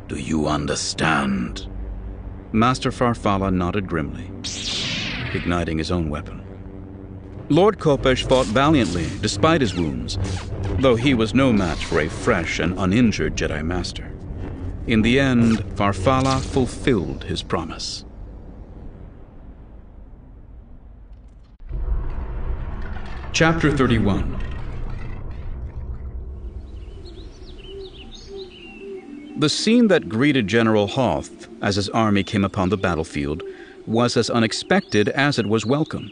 Do 0.09 0.17
you 0.17 0.47
understand? 0.47 1.67
Master 2.53 2.91
Farfalla 2.91 3.51
nodded 3.51 3.89
grimly, 3.89 4.31
igniting 5.35 5.79
his 5.79 5.91
own 5.91 6.11
weapon. 6.11 6.45
Lord 7.49 7.79
Kopecz 7.79 8.29
fought 8.29 8.45
valiantly 8.45 9.09
despite 9.23 9.63
his 9.63 9.75
wounds, 9.75 10.19
though 10.81 10.97
he 10.97 11.15
was 11.15 11.33
no 11.33 11.51
match 11.51 11.87
for 11.87 12.01
a 12.01 12.11
fresh 12.11 12.59
and 12.59 12.79
uninjured 12.79 13.35
Jedi 13.35 13.65
Master. 13.65 14.13
In 14.87 15.01
the 15.01 15.19
end, 15.19 15.61
Farfalla 15.77 16.43
fulfilled 16.43 17.25
his 17.25 17.43
promise. 17.43 18.05
Chapter 23.33 23.75
31 23.75 24.58
The 29.39 29.49
scene 29.49 29.87
that 29.87 30.09
greeted 30.09 30.49
General 30.49 30.89
Hoth 30.89 31.47
as 31.63 31.77
his 31.77 31.89
army 31.91 32.25
came 32.25 32.43
upon 32.43 32.71
the 32.71 32.77
battlefield 32.77 33.45
was 33.87 34.17
as 34.17 34.31
unexpected 34.31 35.09
as 35.11 35.39
it 35.39 35.47
was 35.47 35.65
welcome. 35.65 36.11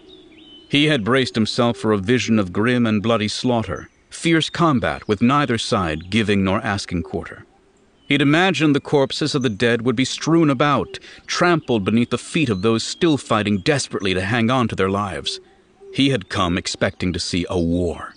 He 0.69 0.87
had 0.87 1.03
braced 1.03 1.35
himself 1.35 1.77
for 1.77 1.91
a 1.91 1.99
vision 1.99 2.39
of 2.39 2.53
grim 2.53 2.87
and 2.87 3.03
bloody 3.03 3.27
slaughter, 3.27 3.89
fierce 4.11 4.49
combat 4.49 5.09
with 5.09 5.23
neither 5.23 5.59
side 5.59 6.09
giving 6.09 6.45
nor 6.45 6.61
asking 6.61 7.03
quarter. 7.03 7.45
He'd 8.07 8.23
imagined 8.23 8.77
the 8.77 8.81
corpses 8.81 9.35
of 9.35 9.43
the 9.43 9.51
dead 9.51 9.83
would 9.83 9.97
be 9.97 10.05
strewn 10.05 10.49
about, 10.49 11.01
trampled 11.27 11.85
beneath 11.85 12.11
the 12.11 12.19
feet 12.19 12.49
of 12.49 12.63
those 12.63 12.85
still 12.85 13.19
fighting 13.19 13.59
desperately 13.59 14.15
to 14.15 14.21
hang 14.21 14.51
on 14.51 14.69
to 14.69 14.77
their 14.77 14.89
lives. 14.89 15.41
He 15.93 16.11
had 16.11 16.29
come 16.29 16.57
expecting 16.57 17.13
to 17.13 17.19
see 17.19 17.45
a 17.51 17.59
war. 17.59 18.15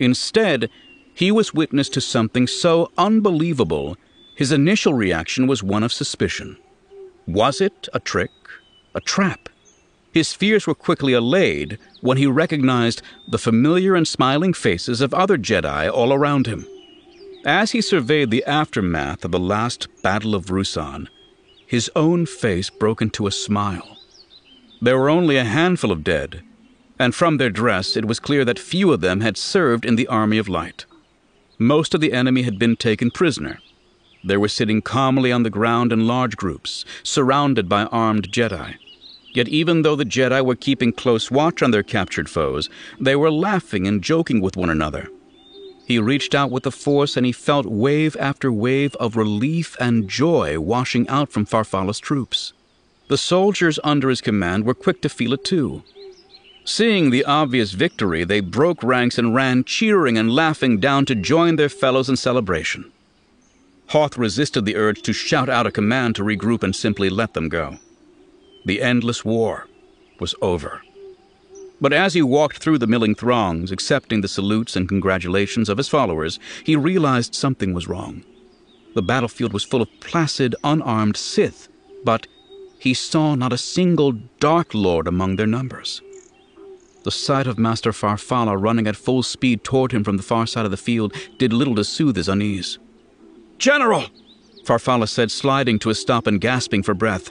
Instead, 0.00 0.68
he 1.14 1.30
was 1.30 1.54
witness 1.54 1.88
to 1.90 2.00
something 2.00 2.48
so 2.48 2.90
unbelievable, 2.98 3.96
his 4.40 4.52
initial 4.52 4.94
reaction 4.94 5.46
was 5.46 5.62
one 5.62 5.82
of 5.82 5.92
suspicion. 5.92 6.56
Was 7.26 7.60
it 7.60 7.90
a 7.92 8.00
trick? 8.00 8.30
A 8.94 9.00
trap? 9.02 9.50
His 10.14 10.32
fears 10.32 10.66
were 10.66 10.74
quickly 10.74 11.12
allayed 11.12 11.78
when 12.00 12.16
he 12.16 12.26
recognized 12.26 13.02
the 13.28 13.36
familiar 13.36 13.94
and 13.94 14.08
smiling 14.08 14.54
faces 14.54 15.02
of 15.02 15.12
other 15.12 15.36
Jedi 15.36 15.92
all 15.92 16.14
around 16.14 16.46
him. 16.46 16.66
As 17.44 17.72
he 17.72 17.82
surveyed 17.82 18.30
the 18.30 18.42
aftermath 18.46 19.26
of 19.26 19.30
the 19.30 19.38
last 19.38 19.88
Battle 20.02 20.34
of 20.34 20.46
Ruusan, 20.46 21.08
his 21.66 21.90
own 21.94 22.24
face 22.24 22.70
broke 22.70 23.02
into 23.02 23.26
a 23.26 23.30
smile. 23.30 23.98
There 24.80 24.96
were 24.96 25.10
only 25.10 25.36
a 25.36 25.44
handful 25.44 25.92
of 25.92 26.02
dead, 26.02 26.42
and 26.98 27.14
from 27.14 27.36
their 27.36 27.50
dress 27.50 27.94
it 27.94 28.06
was 28.06 28.18
clear 28.18 28.46
that 28.46 28.58
few 28.58 28.90
of 28.90 29.02
them 29.02 29.20
had 29.20 29.36
served 29.36 29.84
in 29.84 29.96
the 29.96 30.08
Army 30.08 30.38
of 30.38 30.48
Light. 30.48 30.86
Most 31.58 31.94
of 31.94 32.00
the 32.00 32.14
enemy 32.14 32.40
had 32.40 32.58
been 32.58 32.74
taken 32.74 33.10
prisoner. 33.10 33.58
They 34.22 34.36
were 34.36 34.48
sitting 34.48 34.82
calmly 34.82 35.32
on 35.32 35.42
the 35.42 35.50
ground 35.50 35.92
in 35.92 36.06
large 36.06 36.36
groups, 36.36 36.84
surrounded 37.02 37.68
by 37.68 37.84
armed 37.84 38.30
Jedi. 38.30 38.76
Yet 39.32 39.48
even 39.48 39.82
though 39.82 39.96
the 39.96 40.04
Jedi 40.04 40.44
were 40.44 40.56
keeping 40.56 40.92
close 40.92 41.30
watch 41.30 41.62
on 41.62 41.70
their 41.70 41.82
captured 41.82 42.28
foes, 42.28 42.68
they 43.00 43.16
were 43.16 43.30
laughing 43.30 43.86
and 43.86 44.02
joking 44.02 44.40
with 44.40 44.56
one 44.56 44.70
another. 44.70 45.08
He 45.86 45.98
reached 45.98 46.34
out 46.34 46.50
with 46.50 46.64
the 46.64 46.70
force 46.70 47.16
and 47.16 47.24
he 47.24 47.32
felt 47.32 47.66
wave 47.66 48.16
after 48.20 48.52
wave 48.52 48.94
of 48.96 49.16
relief 49.16 49.76
and 49.80 50.08
joy 50.08 50.60
washing 50.60 51.08
out 51.08 51.32
from 51.32 51.46
Farfalla's 51.46 51.98
troops. 51.98 52.52
The 53.08 53.18
soldiers 53.18 53.80
under 53.82 54.08
his 54.08 54.20
command 54.20 54.64
were 54.64 54.74
quick 54.74 55.02
to 55.02 55.08
feel 55.08 55.32
it 55.32 55.44
too. 55.44 55.82
Seeing 56.64 57.10
the 57.10 57.24
obvious 57.24 57.72
victory, 57.72 58.22
they 58.22 58.40
broke 58.40 58.84
ranks 58.84 59.18
and 59.18 59.34
ran 59.34 59.64
cheering 59.64 60.16
and 60.16 60.32
laughing 60.32 60.78
down 60.78 61.06
to 61.06 61.14
join 61.16 61.56
their 61.56 61.68
fellows 61.68 62.08
in 62.08 62.16
celebration. 62.16 62.92
Hoth 63.90 64.16
resisted 64.16 64.64
the 64.64 64.76
urge 64.76 65.02
to 65.02 65.12
shout 65.12 65.48
out 65.48 65.66
a 65.66 65.72
command 65.72 66.14
to 66.14 66.22
regroup 66.22 66.62
and 66.62 66.76
simply 66.76 67.10
let 67.10 67.34
them 67.34 67.48
go. 67.48 67.78
The 68.64 68.82
endless 68.82 69.24
war 69.24 69.66
was 70.20 70.32
over. 70.40 70.82
But 71.80 71.92
as 71.92 72.14
he 72.14 72.22
walked 72.22 72.58
through 72.58 72.78
the 72.78 72.86
milling 72.86 73.16
throngs, 73.16 73.72
accepting 73.72 74.20
the 74.20 74.28
salutes 74.28 74.76
and 74.76 74.88
congratulations 74.88 75.68
of 75.68 75.76
his 75.76 75.88
followers, 75.88 76.38
he 76.62 76.76
realized 76.76 77.34
something 77.34 77.74
was 77.74 77.88
wrong. 77.88 78.22
The 78.94 79.02
battlefield 79.02 79.52
was 79.52 79.64
full 79.64 79.82
of 79.82 79.88
placid, 79.98 80.54
unarmed 80.62 81.16
Sith, 81.16 81.68
but 82.04 82.28
he 82.78 82.94
saw 82.94 83.34
not 83.34 83.52
a 83.52 83.58
single 83.58 84.12
Dark 84.38 84.72
Lord 84.72 85.08
among 85.08 85.34
their 85.34 85.48
numbers. 85.48 86.00
The 87.02 87.10
sight 87.10 87.48
of 87.48 87.58
Master 87.58 87.90
Farfalla 87.90 88.56
running 88.56 88.86
at 88.86 88.94
full 88.94 89.24
speed 89.24 89.64
toward 89.64 89.90
him 89.90 90.04
from 90.04 90.16
the 90.16 90.22
far 90.22 90.46
side 90.46 90.64
of 90.64 90.70
the 90.70 90.76
field 90.76 91.12
did 91.38 91.52
little 91.52 91.74
to 91.74 91.82
soothe 91.82 92.16
his 92.16 92.28
unease. 92.28 92.78
General! 93.60 94.06
Farfalla 94.64 95.06
said, 95.06 95.30
sliding 95.30 95.78
to 95.80 95.90
a 95.90 95.94
stop 95.94 96.26
and 96.26 96.40
gasping 96.40 96.82
for 96.82 96.94
breath. 96.94 97.30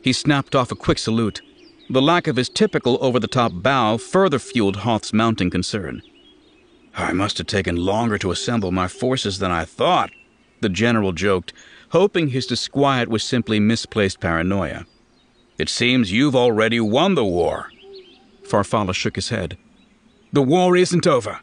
He 0.00 0.12
snapped 0.14 0.54
off 0.54 0.72
a 0.72 0.74
quick 0.74 0.98
salute. 0.98 1.42
The 1.90 2.00
lack 2.00 2.26
of 2.26 2.36
his 2.36 2.48
typical 2.48 2.96
over 3.02 3.20
the 3.20 3.28
top 3.28 3.52
bow 3.52 3.98
further 3.98 4.38
fueled 4.38 4.76
Hoth's 4.76 5.12
mounting 5.12 5.50
concern. 5.50 6.00
I 6.96 7.12
must 7.12 7.36
have 7.36 7.46
taken 7.46 7.76
longer 7.76 8.16
to 8.18 8.30
assemble 8.30 8.72
my 8.72 8.88
forces 8.88 9.38
than 9.38 9.50
I 9.50 9.66
thought, 9.66 10.10
the 10.62 10.70
general 10.70 11.12
joked, 11.12 11.52
hoping 11.90 12.28
his 12.28 12.46
disquiet 12.46 13.10
was 13.10 13.22
simply 13.22 13.60
misplaced 13.60 14.20
paranoia. 14.20 14.86
It 15.58 15.68
seems 15.68 16.10
you've 16.10 16.34
already 16.34 16.80
won 16.80 17.16
the 17.16 17.24
war. 17.24 17.68
Farfalla 18.44 18.94
shook 18.94 19.16
his 19.16 19.28
head. 19.28 19.58
The 20.32 20.42
war 20.42 20.74
isn't 20.74 21.06
over. 21.06 21.40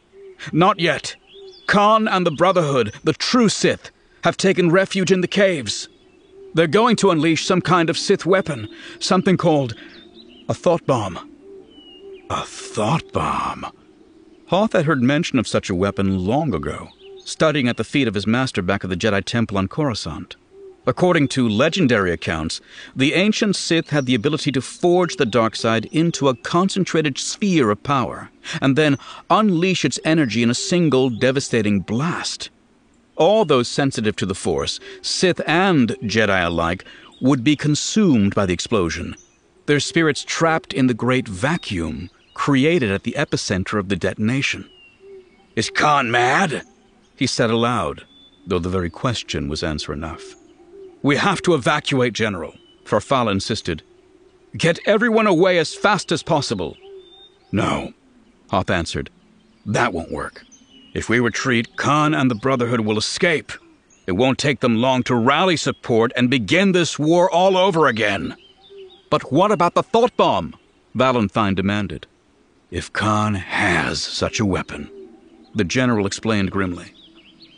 Not 0.52 0.80
yet. 0.80 1.18
Kaan 1.68 2.08
and 2.10 2.26
the 2.26 2.32
Brotherhood, 2.32 2.94
the 3.04 3.14
true 3.14 3.50
Sith, 3.50 3.92
have 4.24 4.38
taken 4.38 4.72
refuge 4.72 5.12
in 5.12 5.22
the 5.22 5.28
caves. 5.28 5.88
They're 6.54 6.68
going 6.68 6.96
to 6.98 7.12
unleash 7.12 7.46
some 7.46 7.62
kind 7.62 7.90
of 7.90 7.98
Sith 7.98 8.26
weapon, 8.26 8.68
something 9.00 9.38
called 9.38 9.76
a 10.50 10.54
thought 10.54 10.86
bomb. 10.86 11.30
A 12.30 12.44
thought 12.44 13.12
bomb? 13.14 13.66
Hoth 14.48 14.74
had 14.74 14.86
heard 14.86 15.02
mention 15.02 15.40
of 15.40 15.48
such 15.48 15.70
a 15.70 15.76
weapon 15.76 16.26
long 16.26 16.54
ago, 16.54 16.90
studying 17.24 17.68
at 17.70 17.78
the 17.78 17.84
feet 17.86 18.08
of 18.08 18.16
his 18.16 18.28
master 18.28 18.62
back 18.62 18.84
at 18.84 18.90
the 18.90 18.98
Jedi 18.98 19.24
Temple 19.24 19.58
on 19.58 19.70
Coruscant. 19.70 20.36
According 20.88 21.28
to 21.30 21.48
legendary 21.48 22.12
accounts, 22.12 22.60
the 22.96 23.14
ancient 23.14 23.56
Sith 23.56 23.92
had 23.92 24.08
the 24.08 24.16
ability 24.16 24.52
to 24.54 24.62
forge 24.62 25.16
the 25.16 25.26
dark 25.28 25.56
side 25.56 25.86
into 25.92 26.28
a 26.28 26.36
concentrated 26.36 27.20
sphere 27.20 27.70
of 27.70 27.84
power, 27.84 28.32
and 28.62 28.76
then 28.76 28.98
unleash 29.30 29.86
its 29.86 30.00
energy 30.04 30.42
in 30.42 30.50
a 30.50 30.56
single 30.56 31.12
devastating 31.12 31.82
blast. 31.82 32.50
All 33.16 33.46
those 33.46 33.68
sensitive 33.68 34.16
to 34.16 34.26
the 34.26 34.34
Force, 34.34 34.80
Sith 35.04 35.42
and 35.46 35.90
Jedi 36.02 36.46
alike, 36.46 36.84
would 37.22 37.44
be 37.44 37.56
consumed 37.56 38.34
by 38.34 38.48
the 38.48 38.54
explosion, 38.54 39.16
their 39.68 39.80
spirits 39.80 40.24
trapped 40.24 40.74
in 40.74 40.88
the 40.88 40.94
great 40.96 41.28
vacuum 41.28 42.10
created 42.34 42.92
at 42.92 43.04
the 43.04 43.16
epicenter 43.16 43.80
of 43.80 43.90
the 43.90 43.96
detonation. 43.96 44.68
Is 45.56 45.70
Kaan 45.70 46.10
mad? 46.10 46.64
He 47.16 47.28
said 47.28 47.52
aloud, 47.52 48.06
though 48.48 48.58
the 48.58 48.70
very 48.70 48.90
question 48.90 49.48
was 49.48 49.64
answer 49.64 49.94
enough. 49.94 50.36
We 51.04 51.16
have 51.18 51.42
to 51.44 51.56
evacuate, 51.56 52.14
General, 52.14 52.54
Farfalla 52.86 53.32
insisted. 53.32 53.82
Get 54.56 54.80
everyone 54.86 55.28
away 55.28 55.58
as 55.58 55.74
fast 55.74 56.12
as 56.12 56.22
possible. 56.22 56.78
No, 57.52 57.94
Hoth 58.50 58.70
answered. 58.70 59.10
That 59.66 59.94
won't 59.94 60.12
work. 60.12 60.44
If 60.94 61.10
we 61.10 61.20
retreat, 61.20 61.76
Kaan 61.78 62.16
and 62.20 62.30
the 62.30 62.36
Brotherhood 62.36 62.82
will 62.82 62.98
escape. 62.98 63.52
It 64.06 64.14
won't 64.14 64.38
take 64.38 64.60
them 64.60 64.76
long 64.76 65.04
to 65.04 65.16
rally 65.16 65.58
support 65.58 66.12
and 66.16 66.30
begin 66.30 66.74
this 66.74 67.00
war 67.00 67.32
all 67.32 67.56
over 67.58 67.88
again. 67.88 68.36
But 69.10 69.32
what 69.32 69.52
about 69.52 69.74
the 69.74 69.84
thought 69.84 70.16
bomb? 70.18 70.56
Valentine 70.94 71.56
demanded. 71.56 72.08
If 72.70 72.92
Kaan 72.94 73.36
has 73.38 74.02
such 74.02 74.40
a 74.40 74.46
weapon, 74.46 74.92
the 75.56 75.64
general 75.64 76.06
explained 76.06 76.52
grimly, 76.52 76.94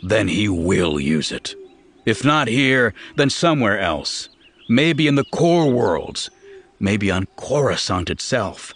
then 0.02 0.28
he 0.28 0.48
will 0.48 1.00
use 1.00 1.32
it. 1.32 1.56
If 2.06 2.26
not 2.26 2.48
here, 2.48 2.94
then 3.16 3.30
somewhere 3.30 3.80
else. 3.80 4.30
Maybe 4.70 5.08
in 5.08 5.16
the 5.16 5.26
core 5.26 5.72
worlds. 5.72 6.30
Maybe 6.80 7.10
on 7.12 7.28
Coruscant 7.38 8.10
itself. 8.10 8.74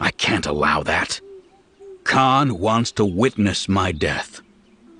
I 0.00 0.10
can't 0.10 0.46
allow 0.46 0.82
that. 0.82 1.20
Kaan 2.04 2.58
wants 2.58 2.92
to 2.92 3.04
witness 3.04 3.68
my 3.68 3.92
death. 3.92 4.40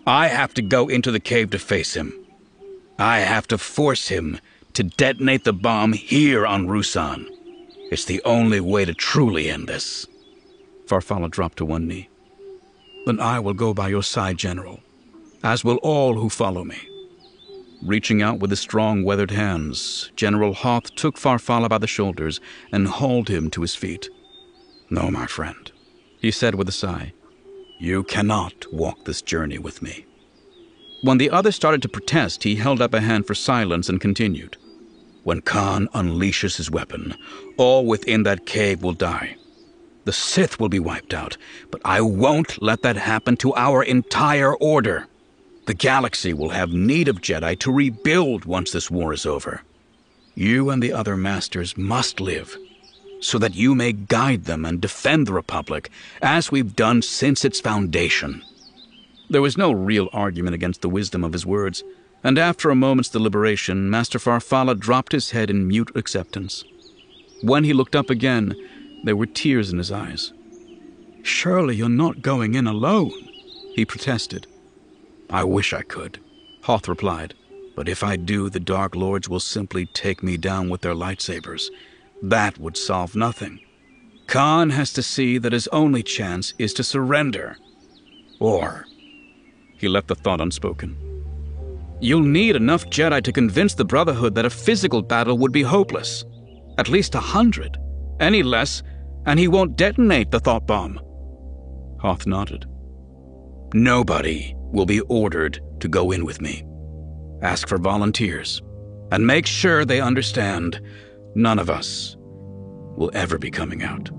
I 0.06 0.28
have 0.28 0.54
to 0.54 0.62
go 0.62 0.88
into 0.88 1.10
the 1.10 1.20
cave 1.20 1.50
to 1.50 1.58
face 1.58 1.94
him. 1.94 2.12
I 2.98 3.20
have 3.20 3.46
to 3.48 3.58
force 3.58 4.08
him 4.08 4.38
to 4.74 4.84
detonate 4.84 5.44
the 5.44 5.52
bomb 5.52 5.92
here 5.92 6.46
on 6.46 6.66
Ruusan. 6.66 7.28
It's 7.90 8.04
the 8.04 8.22
only 8.24 8.60
way 8.60 8.84
to 8.84 8.94
truly 8.94 9.50
end 9.50 9.68
this. 9.68 10.06
Farfalla 10.86 11.30
dropped 11.30 11.58
to 11.58 11.64
one 11.64 11.86
knee. 11.86 12.08
Then 13.06 13.20
I 13.20 13.40
will 13.40 13.54
go 13.54 13.74
by 13.74 13.88
your 13.88 14.02
side, 14.02 14.38
General, 14.38 14.80
as 15.42 15.64
will 15.64 15.76
all 15.78 16.14
who 16.14 16.28
follow 16.28 16.64
me. 16.64 16.88
Reaching 17.82 18.22
out 18.22 18.38
with 18.38 18.50
his 18.50 18.60
strong, 18.60 19.02
weathered 19.02 19.32
hands, 19.32 20.12
General 20.14 20.54
Hoth 20.54 20.94
took 20.94 21.16
Farfalla 21.16 21.68
by 21.68 21.78
the 21.78 21.88
shoulders 21.88 22.40
and 22.70 22.86
hauled 22.86 23.28
him 23.28 23.50
to 23.50 23.62
his 23.62 23.74
feet. 23.74 24.08
No, 24.88 25.10
my 25.10 25.26
friend, 25.26 25.72
he 26.20 26.30
said 26.30 26.54
with 26.54 26.68
a 26.68 26.72
sigh. 26.72 27.12
You 27.80 28.04
cannot 28.04 28.72
walk 28.72 29.04
this 29.04 29.20
journey 29.20 29.58
with 29.58 29.82
me. 29.82 30.06
When 31.02 31.18
the 31.18 31.30
other 31.30 31.50
started 31.50 31.82
to 31.82 31.88
protest, 31.88 32.44
he 32.44 32.54
held 32.54 32.80
up 32.80 32.94
a 32.94 33.00
hand 33.00 33.26
for 33.26 33.34
silence 33.34 33.88
and 33.88 34.00
continued. 34.00 34.56
When 35.24 35.40
Kaan 35.40 35.88
unleashes 35.88 36.58
his 36.58 36.70
weapon, 36.70 37.16
all 37.56 37.84
within 37.84 38.22
that 38.22 38.46
cave 38.46 38.84
will 38.84 38.92
die. 38.92 39.36
The 40.04 40.12
Sith 40.12 40.60
will 40.60 40.68
be 40.68 40.78
wiped 40.78 41.14
out, 41.14 41.36
but 41.72 41.80
I 41.84 42.00
won't 42.00 42.62
let 42.62 42.82
that 42.82 42.96
happen 42.96 43.36
to 43.38 43.54
our 43.54 43.82
entire 43.82 44.54
order. 44.54 45.08
The 45.66 45.74
galaxy 45.74 46.32
will 46.32 46.48
have 46.48 46.72
need 46.72 47.06
of 47.06 47.20
Jedi 47.20 47.58
to 47.60 47.72
rebuild 47.72 48.44
once 48.44 48.72
this 48.72 48.90
war 48.90 49.12
is 49.12 49.24
over. 49.24 49.62
You 50.34 50.70
and 50.70 50.82
the 50.82 50.92
other 50.92 51.16
masters 51.16 51.76
must 51.76 52.20
live, 52.20 52.56
so 53.20 53.38
that 53.38 53.54
you 53.54 53.74
may 53.74 53.92
guide 53.92 54.46
them 54.46 54.64
and 54.64 54.80
defend 54.80 55.26
the 55.26 55.32
Republic, 55.32 55.90
as 56.20 56.50
we've 56.50 56.74
done 56.74 57.00
since 57.02 57.44
its 57.44 57.60
foundation. 57.60 58.42
There 59.30 59.42
was 59.42 59.56
no 59.56 59.70
real 59.70 60.08
argument 60.12 60.54
against 60.54 60.82
the 60.82 60.88
wisdom 60.88 61.22
of 61.22 61.32
his 61.32 61.46
words, 61.46 61.84
and 62.24 62.38
after 62.38 62.68
a 62.70 62.74
moment's 62.74 63.10
deliberation, 63.10 63.88
Master 63.88 64.18
Farfalla 64.18 64.78
dropped 64.78 65.12
his 65.12 65.30
head 65.30 65.48
in 65.48 65.68
mute 65.68 65.92
acceptance. 65.94 66.64
When 67.42 67.62
he 67.64 67.72
looked 67.72 67.94
up 67.94 68.10
again, 68.10 68.54
there 69.04 69.16
were 69.16 69.26
tears 69.26 69.70
in 69.70 69.78
his 69.78 69.92
eyes. 69.92 70.32
Surely 71.22 71.76
you're 71.76 71.88
not 71.88 72.20
going 72.20 72.54
in 72.54 72.66
alone, 72.66 73.12
he 73.74 73.84
protested. 73.84 74.46
I 75.32 75.44
wish 75.44 75.72
I 75.72 75.80
could, 75.80 76.20
Hoth 76.62 76.86
replied. 76.88 77.34
But 77.74 77.88
if 77.88 78.04
I 78.04 78.16
do, 78.16 78.50
the 78.50 78.60
Dark 78.60 78.94
Lords 78.94 79.30
will 79.30 79.40
simply 79.40 79.86
take 79.86 80.22
me 80.22 80.36
down 80.36 80.68
with 80.68 80.82
their 80.82 80.94
lightsabers. 80.94 81.70
That 82.22 82.58
would 82.58 82.76
solve 82.76 83.16
nothing. 83.16 83.58
Kaan 84.26 84.70
has 84.72 84.92
to 84.92 85.02
see 85.02 85.38
that 85.38 85.54
his 85.54 85.68
only 85.68 86.02
chance 86.02 86.52
is 86.58 86.74
to 86.74 86.84
surrender. 86.84 87.56
Or. 88.40 88.84
He 89.78 89.88
left 89.88 90.08
the 90.08 90.14
thought 90.14 90.42
unspoken. 90.42 90.98
You'll 92.00 92.20
need 92.20 92.54
enough 92.54 92.84
Jedi 92.86 93.22
to 93.22 93.32
convince 93.32 93.74
the 93.74 93.86
Brotherhood 93.86 94.34
that 94.34 94.44
a 94.44 94.50
physical 94.50 95.00
battle 95.00 95.38
would 95.38 95.52
be 95.52 95.62
hopeless. 95.62 96.26
At 96.76 96.90
least 96.90 97.14
a 97.14 97.20
hundred. 97.20 97.78
Any 98.20 98.42
less, 98.42 98.82
and 99.24 99.38
he 99.38 99.48
won't 99.48 99.76
detonate 99.76 100.30
the 100.30 100.40
thought 100.40 100.66
bomb. 100.66 101.00
Hoth 102.00 102.26
nodded. 102.26 102.66
Nobody 103.72 104.54
will 104.72 104.86
be 104.86 105.00
ordered 105.02 105.60
to 105.80 105.88
go 105.88 106.10
in 106.10 106.24
with 106.24 106.40
me. 106.40 106.64
Ask 107.42 107.68
for 107.68 107.78
volunteers, 107.78 108.62
and 109.10 109.26
make 109.26 109.46
sure 109.46 109.84
they 109.84 110.00
understand 110.00 110.80
none 111.34 111.58
of 111.58 111.70
us 111.70 112.16
will 112.18 113.10
ever 113.14 113.38
be 113.38 113.50
coming 113.50 113.82
out. 113.82 114.10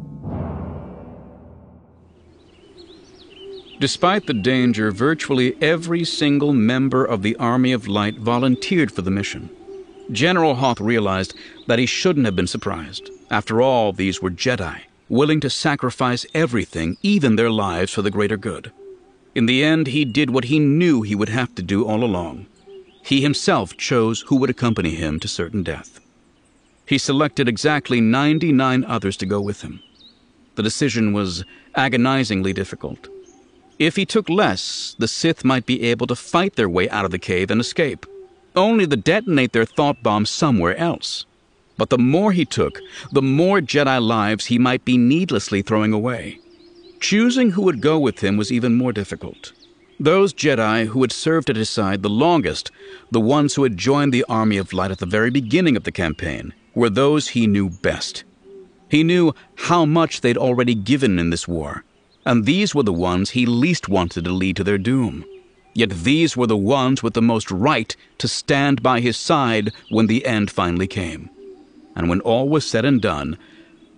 Despite 3.80 4.28
the 4.28 4.34
danger, 4.34 4.92
virtually 4.92 5.58
every 5.62 6.06
single 6.06 6.54
member 6.54 7.04
of 7.04 7.22
the 7.22 7.36
Army 7.36 7.74
of 7.74 7.88
Light 7.88 8.18
volunteered 8.18 8.92
for 8.92 9.02
the 9.02 9.12
mission. 9.12 9.50
General 10.12 10.56
Hoth 10.56 10.80
realized 10.80 11.34
that 11.68 11.80
he 11.80 11.86
shouldn't 11.86 12.26
have 12.26 12.36
been 12.36 12.48
surprised. 12.48 13.10
After 13.30 13.62
all, 13.62 13.92
these 13.92 14.22
were 14.22 14.30
Jedi, 14.30 14.82
willing 15.10 15.40
to 15.42 15.50
sacrifice 15.50 16.26
everything, 16.34 16.98
even 17.02 17.36
their 17.36 17.50
lives, 17.50 17.92
for 17.92 18.02
the 18.02 18.12
greater 18.12 18.38
good. 18.38 18.72
In 19.36 19.48
the 19.48 19.64
end, 19.64 19.88
he 19.88 20.06
did 20.06 20.30
what 20.30 20.46
he 20.46 20.60
knew 20.60 21.02
he 21.02 21.16
would 21.16 21.30
have 21.30 21.56
to 21.56 21.64
do 21.64 21.86
all 21.86 22.04
along. 22.04 22.46
He 23.04 23.22
himself 23.22 23.76
chose 23.78 24.22
who 24.28 24.36
would 24.38 24.50
accompany 24.50 24.96
him 24.96 25.20
to 25.20 25.28
certain 25.28 25.64
death. 25.64 26.00
He 26.86 26.98
selected 26.98 27.48
exactly 27.48 28.00
99 28.00 28.84
others 28.86 29.18
to 29.18 29.26
go 29.26 29.42
with 29.42 29.62
him. 29.62 29.82
The 30.56 30.64
decision 30.64 31.14
was 31.14 31.44
agonizingly 31.76 32.54
difficult. 32.54 33.08
If 33.80 33.96
he 33.96 34.06
took 34.06 34.30
less, 34.30 34.96
the 35.00 35.08
Sith 35.08 35.44
might 35.44 35.66
be 35.66 35.82
able 35.84 36.06
to 36.08 36.16
fight 36.16 36.56
their 36.56 36.70
way 36.70 36.88
out 36.90 37.06
of 37.06 37.12
the 37.12 37.18
cave 37.18 37.50
and 37.50 37.60
escape, 37.60 38.06
only 38.56 38.86
to 38.86 38.96
detonate 38.96 39.52
their 39.52 39.66
thought 39.66 40.04
bomb 40.04 40.28
somewhere 40.28 40.78
else. 40.78 41.26
But 41.76 41.90
the 41.90 41.98
more 41.98 42.32
he 42.32 42.46
took, 42.46 42.80
the 43.12 43.22
more 43.24 43.60
Jedi 43.62 44.00
lives 44.00 44.46
he 44.46 44.60
might 44.60 44.86
be 44.86 44.98
needlessly 44.98 45.64
throwing 45.64 45.92
away. 45.92 46.40
Choosing 47.04 47.52
who 47.52 47.64
would 47.64 47.82
go 47.82 48.00
with 48.00 48.24
him 48.24 48.38
was 48.38 48.50
even 48.50 48.76
more 48.76 48.94
difficult. 48.94 49.52
Those 50.00 50.34
Jedi 50.34 50.86
who 50.86 51.02
had 51.02 51.12
served 51.12 51.50
at 51.50 51.58
his 51.58 51.70
side 51.70 52.02
the 52.02 52.10
longest, 52.10 52.72
the 53.12 53.20
ones 53.20 53.56
who 53.56 53.64
had 53.64 53.76
joined 53.76 54.14
the 54.14 54.24
Army 54.30 54.56
of 54.56 54.72
Light 54.72 54.90
at 54.90 55.00
the 55.00 55.06
very 55.06 55.30
beginning 55.30 55.76
of 55.76 55.84
the 55.84 55.92
campaign, 55.92 56.54
were 56.74 56.90
those 56.90 57.28
he 57.28 57.46
knew 57.46 57.70
best. 57.70 58.24
He 58.88 59.04
knew 59.04 59.36
how 59.56 59.84
much 59.84 60.22
they'd 60.22 60.38
already 60.38 60.76
given 60.76 61.20
in 61.20 61.30
this 61.30 61.46
war, 61.46 61.84
and 62.26 62.46
these 62.46 62.74
were 62.74 62.84
the 62.84 62.94
ones 62.94 63.32
he 63.32 63.46
least 63.46 63.90
wanted 63.90 64.24
to 64.24 64.32
lead 64.32 64.56
to 64.56 64.64
their 64.64 64.78
doom. 64.78 65.26
Yet 65.74 65.90
these 65.90 66.38
were 66.38 66.48
the 66.48 66.56
ones 66.56 67.04
with 67.04 67.16
the 67.16 67.22
most 67.22 67.52
right 67.52 67.94
to 68.20 68.30
stand 68.30 68.82
by 68.82 69.02
his 69.02 69.18
side 69.18 69.74
when 69.90 70.08
the 70.08 70.26
end 70.26 70.50
finally 70.50 70.88
came. 70.88 71.30
And 71.98 72.08
when 72.08 72.22
all 72.22 72.48
was 72.48 72.66
said 72.66 72.86
and 72.86 73.02
done, 73.02 73.38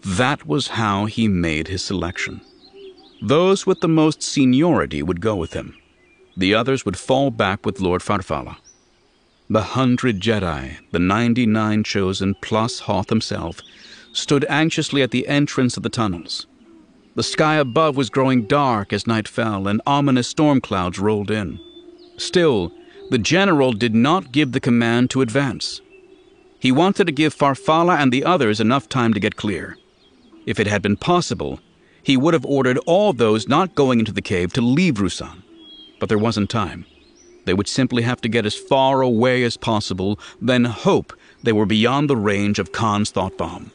that 0.03 0.47
was 0.47 0.69
how 0.69 1.05
he 1.05 1.27
made 1.27 1.67
his 1.67 1.83
selection. 1.83 2.41
Those 3.21 3.65
with 3.65 3.81
the 3.81 3.87
most 3.87 4.21
seniority 4.21 5.01
would 5.01 5.21
go 5.21 5.35
with 5.35 5.53
him. 5.53 5.75
The 6.37 6.53
others 6.53 6.85
would 6.85 6.97
fall 6.97 7.31
back 7.31 7.65
with 7.65 7.79
Lord 7.79 8.01
Farfalla. 8.01 8.57
The 9.49 9.61
hundred 9.61 10.19
Jedi, 10.19 10.77
the 10.91 10.99
ninety 10.99 11.45
nine 11.45 11.83
chosen 11.83 12.35
plus 12.41 12.79
Hoth 12.79 13.09
himself, 13.09 13.61
stood 14.11 14.45
anxiously 14.49 15.01
at 15.01 15.11
the 15.11 15.27
entrance 15.27 15.77
of 15.77 15.83
the 15.83 15.89
tunnels. 15.89 16.47
The 17.15 17.23
sky 17.23 17.55
above 17.55 17.95
was 17.95 18.09
growing 18.09 18.47
dark 18.47 18.91
as 18.91 19.07
night 19.07 19.27
fell, 19.27 19.67
and 19.67 19.81
ominous 19.85 20.27
storm 20.27 20.59
clouds 20.59 20.99
rolled 20.99 21.31
in. 21.31 21.59
Still, 22.17 22.73
the 23.09 23.17
general 23.17 23.71
did 23.71 23.95
not 23.95 24.31
give 24.31 24.51
the 24.51 24.59
command 24.59 25.09
to 25.11 25.21
advance. 25.21 25.81
He 26.59 26.71
wanted 26.71 27.05
to 27.05 27.13
give 27.13 27.35
Farfalla 27.35 27.97
and 27.97 28.11
the 28.11 28.25
others 28.25 28.59
enough 28.59 28.89
time 28.89 29.13
to 29.13 29.19
get 29.19 29.35
clear. 29.35 29.77
If 30.45 30.59
it 30.59 30.67
had 30.67 30.81
been 30.81 30.97
possible, 30.97 31.59
he 32.05 32.15
would 32.15 32.35
have 32.35 32.45
ordered 32.45 32.77
all 32.85 33.13
those 33.13 33.47
not 33.47 33.73
going 33.73 33.97
into 33.97 34.11
the 34.11 34.21
cave 34.21 34.53
to 34.53 34.61
leave 34.61 34.99
Ruusan, 34.99 35.41
But 35.99 36.07
there 36.07 36.19
wasn't 36.19 36.51
time. 36.51 36.85
They 37.45 37.53
would 37.55 37.67
simply 37.67 38.03
have 38.03 38.21
to 38.21 38.29
get 38.29 38.45
as 38.45 38.55
far 38.55 39.01
away 39.01 39.43
as 39.43 39.57
possible, 39.57 40.19
then 40.39 40.65
hope 40.65 41.13
they 41.41 41.51
were 41.51 41.65
beyond 41.65 42.07
the 42.07 42.15
range 42.15 42.59
of 42.59 42.71
Kaan's 42.71 43.09
thought 43.09 43.39
bomb. 43.39 43.71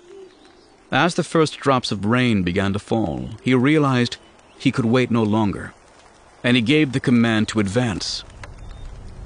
As 0.93 1.17
the 1.17 1.25
first 1.25 1.59
drops 1.59 1.91
of 1.91 2.05
rain 2.05 2.45
began 2.45 2.73
to 2.73 2.79
fall, 2.79 3.31
he 3.43 3.53
realized 3.55 4.17
he 4.57 4.71
could 4.71 4.85
wait 4.85 5.11
no 5.11 5.25
longer, 5.25 5.73
and 6.45 6.57
he 6.57 6.63
gave 6.63 6.93
the 6.93 7.01
command 7.01 7.49
to 7.49 7.59
advance. 7.59 8.23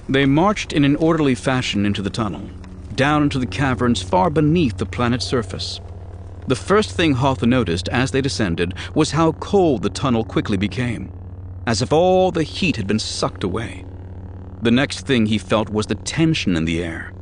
They 0.08 0.24
marched 0.24 0.72
in 0.72 0.84
an 0.84 0.96
orderly 0.96 1.34
fashion 1.34 1.84
into 1.84 2.00
the 2.00 2.08
tunnel, 2.10 2.48
down 2.94 3.22
into 3.22 3.38
the 3.38 3.46
caverns 3.46 4.00
far 4.00 4.30
beneath 4.30 4.78
the 4.78 4.86
planet's 4.86 5.26
surface. 5.26 5.80
The 6.46 6.56
first 6.56 6.90
thing 6.90 7.14
Hoth 7.14 7.42
noticed 7.42 7.88
as 7.88 8.10
they 8.10 8.20
descended 8.20 8.74
was 8.94 9.12
how 9.12 9.32
cold 9.32 9.82
the 9.82 9.88
tunnel 9.88 10.24
quickly 10.24 10.58
became, 10.58 11.10
as 11.66 11.80
if 11.80 11.90
all 11.92 12.30
the 12.30 12.42
heat 12.42 12.76
had 12.76 12.86
been 12.86 12.98
sucked 12.98 13.44
away. 13.44 13.86
The 14.60 14.70
next 14.70 15.06
thing 15.06 15.24
he 15.24 15.38
felt 15.38 15.70
was 15.70 15.86
the 15.86 15.94
tension 15.94 16.54
in 16.54 16.66
the 16.66 16.82
air. 16.82 17.12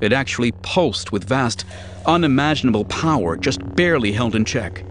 It 0.00 0.14
actually 0.14 0.52
pulsed 0.52 1.12
with 1.12 1.24
vast, 1.24 1.66
unimaginable 2.06 2.86
power 2.86 3.36
just 3.36 3.60
barely 3.76 4.12
held 4.12 4.34
in 4.34 4.46
check. 4.46 4.82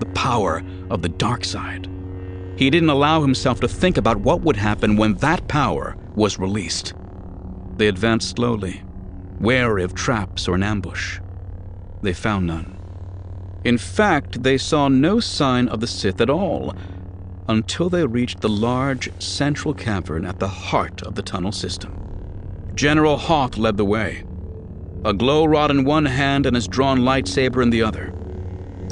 The 0.00 0.06
power 0.06 0.64
of 0.90 1.02
the 1.02 1.08
dark 1.08 1.44
side. 1.44 1.88
He 2.56 2.68
didn't 2.68 2.90
allow 2.90 3.20
himself 3.20 3.60
to 3.60 3.68
think 3.68 3.96
about 3.96 4.20
what 4.20 4.40
would 4.40 4.56
happen 4.56 4.96
when 4.96 5.14
that 5.16 5.46
power 5.46 5.96
was 6.16 6.38
released. 6.38 6.94
They 7.76 7.86
advanced 7.86 8.30
slowly, 8.30 8.82
wary 9.38 9.84
of 9.84 9.94
traps 9.94 10.48
or 10.48 10.56
an 10.56 10.64
ambush. 10.64 11.20
They 12.02 12.12
found 12.12 12.46
none. 12.46 12.75
In 13.66 13.78
fact, 13.78 14.44
they 14.44 14.58
saw 14.58 14.86
no 14.86 15.18
sign 15.18 15.66
of 15.66 15.80
the 15.80 15.88
Sith 15.88 16.20
at 16.20 16.30
all 16.30 16.72
until 17.48 17.90
they 17.90 18.06
reached 18.06 18.40
the 18.40 18.48
large 18.48 19.10
central 19.20 19.74
cavern 19.74 20.24
at 20.24 20.38
the 20.38 20.46
heart 20.46 21.02
of 21.02 21.16
the 21.16 21.22
tunnel 21.22 21.50
system. 21.50 21.92
General 22.76 23.16
Hoth 23.16 23.56
led 23.58 23.76
the 23.76 23.84
way, 23.84 24.22
a 25.04 25.12
glow 25.12 25.44
rod 25.44 25.72
in 25.72 25.82
one 25.82 26.04
hand 26.04 26.46
and 26.46 26.54
his 26.54 26.68
drawn 26.68 27.00
lightsaber 27.00 27.60
in 27.60 27.70
the 27.70 27.82
other. 27.82 28.14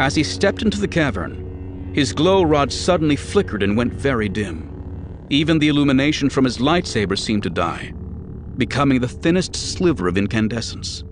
As 0.01 0.17
he 0.17 0.25
stepped 0.25 0.63
into 0.63 0.81
the 0.81 0.89
cavern, 0.89 1.93
his 1.95 2.13
glow 2.13 2.43
rod 2.43 2.73
suddenly 2.73 3.15
flickered 3.15 3.63
and 3.63 3.77
went 3.77 3.93
very 3.93 4.29
dim. 4.29 5.27
Even 5.31 5.61
the 5.61 5.69
illumination 5.69 6.29
from 6.29 6.45
his 6.45 6.59
lightsaber 6.59 7.17
seemed 7.17 7.45
to 7.45 7.49
die, 7.49 7.93
becoming 8.59 9.01
the 9.01 9.07
thinnest 9.07 9.55
sliver 9.55 10.09
of 10.09 10.19
incandescence. 10.19 11.05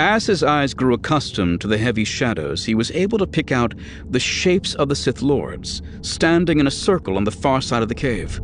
As 0.00 0.24
his 0.24 0.42
eyes 0.42 0.72
grew 0.72 0.94
accustomed 0.94 1.60
to 1.60 1.68
the 1.68 1.76
heavy 1.76 2.04
shadows, 2.04 2.64
he 2.64 2.74
was 2.74 2.90
able 2.92 3.18
to 3.18 3.26
pick 3.26 3.52
out 3.52 3.74
the 4.08 4.18
shapes 4.18 4.74
of 4.76 4.88
the 4.88 4.96
Sith 4.96 5.20
Lords, 5.20 5.82
standing 6.00 6.58
in 6.58 6.66
a 6.66 6.70
circle 6.70 7.18
on 7.18 7.24
the 7.24 7.30
far 7.30 7.60
side 7.60 7.82
of 7.82 7.90
the 7.90 7.94
cave. 7.94 8.40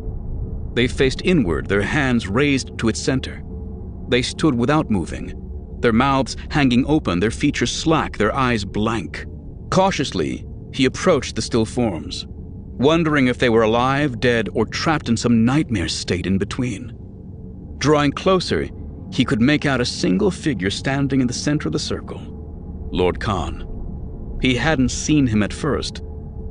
They 0.75 0.87
faced 0.87 1.23
inward, 1.23 1.67
their 1.67 1.81
hands 1.81 2.27
raised 2.27 2.77
to 2.77 2.89
its 2.89 3.01
center. 3.01 3.41
They 4.07 4.21
stood 4.21 4.53
without 4.53 4.91
moving, 4.91 5.33
their 5.79 5.91
mouths 5.91 6.37
hanging 6.51 6.85
open, 6.85 7.19
their 7.19 7.31
features 7.31 7.71
slack, 7.71 8.17
their 8.17 8.35
eyes 8.35 8.63
blank. 8.63 9.25
Cautiously, 9.71 10.45
he 10.75 10.85
approached 10.85 11.35
the 11.35 11.41
still 11.41 11.65
forms, 11.65 12.27
wondering 12.29 13.25
if 13.25 13.39
they 13.39 13.49
were 13.49 13.63
alive, 13.63 14.19
dead, 14.19 14.47
or 14.53 14.67
trapped 14.67 15.09
in 15.09 15.17
some 15.17 15.43
nightmare 15.43 15.89
state 15.89 16.27
in 16.27 16.37
between. 16.37 16.93
Drawing 17.79 18.11
closer, 18.11 18.69
he 19.11 19.25
could 19.25 19.41
make 19.41 19.65
out 19.65 19.81
a 19.81 19.85
single 19.85 20.31
figure 20.31 20.69
standing 20.69 21.21
in 21.21 21.27
the 21.27 21.33
center 21.33 21.67
of 21.67 21.73
the 21.73 21.79
circle 21.79 22.21
Lord 22.91 23.19
Kaan. 23.19 23.65
He 24.41 24.55
hadn't 24.55 24.89
seen 24.89 25.27
him 25.27 25.43
at 25.43 25.53
first. 25.53 26.01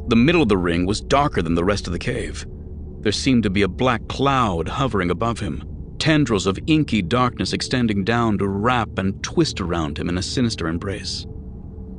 The 0.09 0.17
middle 0.17 0.43
of 0.43 0.49
the 0.49 0.59
ring 0.59 0.87
was 0.87 1.01
darker 1.01 1.43
than 1.43 1.55
the 1.55 1.65
rest 1.65 1.87
of 1.87 1.93
the 1.93 1.99
cave. 1.99 2.47
There 3.01 3.13
seemed 3.13 3.45
to 3.45 3.51
be 3.51 3.63
a 3.63 3.69
black 3.69 4.07
cloud 4.09 4.69
hovering 4.69 5.11
above 5.11 5.41
him, 5.41 5.63
tendrils 5.99 6.47
of 6.47 6.59
inky 6.67 7.03
darkness 7.03 7.53
extending 7.53 8.05
down 8.05 8.39
to 8.39 8.49
wrap 8.49 8.99
and 8.99 9.23
twist 9.23 9.61
around 9.61 9.99
him 9.99 10.09
in 10.09 10.19
a 10.19 10.23
sinister 10.23 10.69
embrace. 10.69 11.27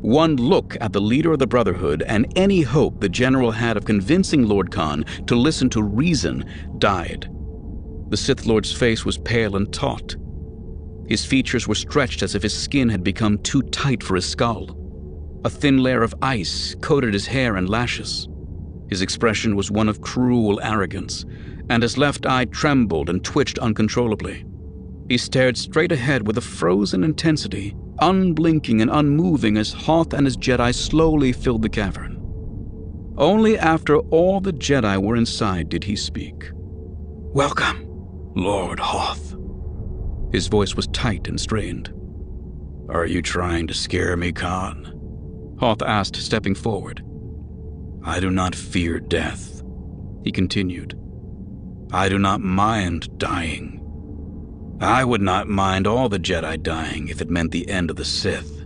One 0.02 0.36
look 0.36 0.78
at 0.80 0.94
the 0.94 1.02
leader 1.02 1.32
of 1.32 1.40
the 1.40 1.48
Brotherhood 1.48 2.04
and 2.04 2.32
any 2.38 2.62
hope 2.62 3.00
the 3.00 3.10
general 3.10 3.52
had 3.52 3.78
of 3.78 3.86
convincing 3.86 4.48
Lord 4.48 4.70
Kaan 4.70 5.04
to 5.26 5.36
listen 5.36 5.70
to 5.72 5.82
reason 5.82 6.46
died. 6.78 7.30
The 8.10 8.18
Sith 8.18 8.46
Lord's 8.46 8.72
face 8.72 9.04
was 9.04 9.18
pale 9.18 9.56
and 9.56 9.74
taut. 9.74 10.16
His 11.08 11.26
features 11.26 11.68
were 11.68 11.76
stretched 11.76 12.22
as 12.22 12.36
if 12.36 12.44
his 12.44 12.58
skin 12.58 12.90
had 12.90 13.04
become 13.04 13.38
too 13.40 13.62
tight 13.64 14.04
for 14.04 14.16
his 14.16 14.30
skull. 14.30 14.78
A 15.46 15.50
thin 15.50 15.82
layer 15.82 16.04
of 16.04 16.14
ice 16.22 16.76
coated 16.82 17.14
his 17.14 17.28
hair 17.28 17.56
and 17.56 17.70
lashes. 17.70 18.28
His 18.90 19.02
expression 19.02 19.56
was 19.56 19.72
one 19.72 19.88
of 19.88 20.02
cruel 20.02 20.60
arrogance, 20.62 21.26
and 21.70 21.82
his 21.84 21.98
left 21.98 22.26
eye 22.26 22.46
trembled 22.46 23.10
and 23.10 23.24
twitched 23.24 23.60
uncontrollably. 23.60 24.46
He 25.10 25.18
stared 25.18 25.58
straight 25.58 25.92
ahead 25.94 26.28
with 26.28 26.38
a 26.38 26.42
frozen 26.42 27.04
intensity, 27.04 27.76
unblinking 28.00 28.82
and 28.82 28.92
unmoving 28.92 29.58
as 29.58 29.72
Hoth 29.72 30.14
and 30.14 30.26
his 30.28 30.36
Jedi 30.36 30.74
slowly 30.74 31.32
filled 31.32 31.62
the 31.62 31.70
cavern. 31.70 32.16
Only 33.18 33.58
after 33.58 33.98
all 33.98 34.42
the 34.42 34.54
Jedi 34.54 35.02
were 35.02 35.16
inside 35.16 35.70
did 35.70 35.86
he 35.86 35.96
speak. 35.96 36.52
Welcome, 36.54 37.86
Lord 38.36 38.80
Hoth. 38.80 39.36
His 40.32 40.48
voice 40.48 40.76
was 40.76 40.88
tight 40.88 41.28
and 41.28 41.40
strained. 41.40 41.94
Are 42.90 43.06
you 43.06 43.22
trying 43.22 43.68
to 43.68 43.74
scare 43.74 44.16
me, 44.18 44.32
Kaan? 44.32 45.60
Hoth 45.60 45.82
asked, 45.82 46.16
stepping 46.16 46.56
forward. 46.56 47.04
I 48.04 48.20
do 48.20 48.30
not 48.30 48.56
fear 48.56 49.00
death, 49.00 49.62
he 50.24 50.32
continued. 50.32 50.98
I 51.92 52.10
do 52.10 52.20
not 52.20 52.42
mind 52.42 53.18
dying. 53.18 53.84
I 54.80 55.04
would 55.04 55.22
not 55.22 55.48
mind 55.48 55.88
all 55.88 56.08
the 56.08 56.20
Jedi 56.20 56.62
dying 56.62 57.08
if 57.08 57.22
it 57.22 57.30
meant 57.30 57.52
the 57.52 57.68
end 57.70 57.90
of 57.90 57.96
the 57.96 58.06
Sith. 58.06 58.66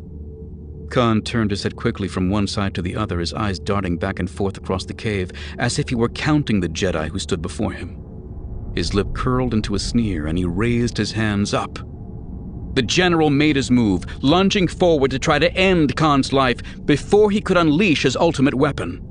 Kaan 0.89 1.23
turned 1.23 1.51
his 1.51 1.63
head 1.63 1.77
quickly 1.77 2.09
from 2.09 2.29
one 2.29 2.47
side 2.47 2.75
to 2.75 2.81
the 2.81 2.97
other, 2.97 3.19
his 3.19 3.33
eyes 3.33 3.59
darting 3.59 3.97
back 3.97 4.19
and 4.19 4.29
forth 4.29 4.57
across 4.57 4.85
the 4.85 4.93
cave, 4.93 5.31
as 5.57 5.79
if 5.79 5.87
he 5.87 5.95
were 5.95 6.09
counting 6.09 6.59
the 6.59 6.67
Jedi 6.67 7.09
who 7.09 7.19
stood 7.19 7.41
before 7.41 7.71
him. 7.71 7.97
His 8.75 8.93
lip 8.93 9.13
curled 9.13 9.53
into 9.53 9.75
a 9.75 9.79
sneer, 9.79 10.27
and 10.27 10.37
he 10.37 10.45
raised 10.45 10.97
his 10.97 11.11
hands 11.11 11.53
up. 11.53 11.79
The 12.75 12.81
general 12.81 13.29
made 13.29 13.57
his 13.57 13.69
move, 13.69 14.05
lunging 14.23 14.67
forward 14.67 15.11
to 15.11 15.19
try 15.19 15.39
to 15.39 15.53
end 15.53 15.97
Kaan's 15.97 16.31
life 16.31 16.61
before 16.85 17.29
he 17.29 17.41
could 17.41 17.57
unleash 17.57 18.03
his 18.03 18.15
ultimate 18.15 18.53
weapon. 18.53 19.05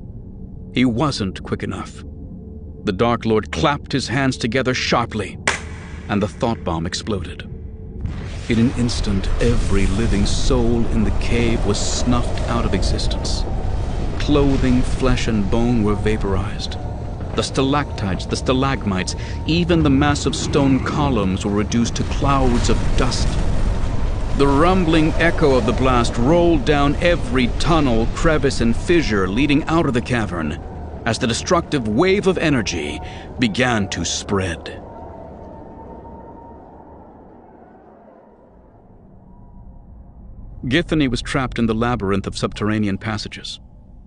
He 0.73 0.83
wasn't 0.83 1.43
quick 1.43 1.61
enough. 1.61 2.03
The 2.85 2.93
Dark 2.93 3.25
Lord 3.25 3.51
clapped 3.51 3.91
his 3.91 4.07
hands 4.07 4.37
together 4.37 4.73
sharply, 4.73 5.37
and 6.09 6.23
the 6.23 6.27
thought 6.27 6.63
bomb 6.63 6.87
exploded. 6.87 7.47
In 8.49 8.57
an 8.57 8.71
instant, 8.79 9.29
every 9.39 9.85
living 9.85 10.25
soul 10.25 10.83
in 10.87 11.03
the 11.03 11.17
cave 11.19 11.63
was 11.67 11.79
snuffed 11.79 12.41
out 12.49 12.65
of 12.65 12.73
existence. 12.73 13.43
Clothing, 14.17 14.81
flesh, 14.81 15.27
and 15.27 15.49
bone 15.51 15.83
were 15.83 15.95
vaporized. 15.95 16.77
The 17.35 17.43
stalactites, 17.43 18.25
the 18.25 18.35
stalagmites, 18.35 19.15
even 19.45 19.83
the 19.83 19.89
massive 19.89 20.35
stone 20.35 20.83
columns 20.83 21.45
were 21.45 21.51
reduced 21.51 21.95
to 21.95 22.03
clouds 22.03 22.69
of 22.69 22.77
dust. 22.97 23.27
The 24.37 24.47
rumbling 24.47 25.11
echo 25.13 25.55
of 25.55 25.65
the 25.65 25.73
blast 25.73 26.17
rolled 26.17 26.65
down 26.65 26.95
every 26.97 27.47
tunnel, 27.59 28.07
crevice, 28.15 28.59
and 28.59 28.75
fissure 28.75 29.27
leading 29.27 29.63
out 29.65 29.85
of 29.85 29.93
the 29.93 30.01
cavern 30.01 30.53
as 31.05 31.19
the 31.19 31.27
destructive 31.27 31.87
wave 31.87 32.27
of 32.27 32.37
energy 32.37 32.99
began 33.39 33.87
to 33.89 34.05
spread. 34.05 34.81
Githany 40.65 41.09
was 41.09 41.21
trapped 41.21 41.57
in 41.57 41.65
the 41.65 41.73
labyrinth 41.73 42.27
of 42.27 42.37
subterranean 42.37 42.97
passages. 42.97 43.59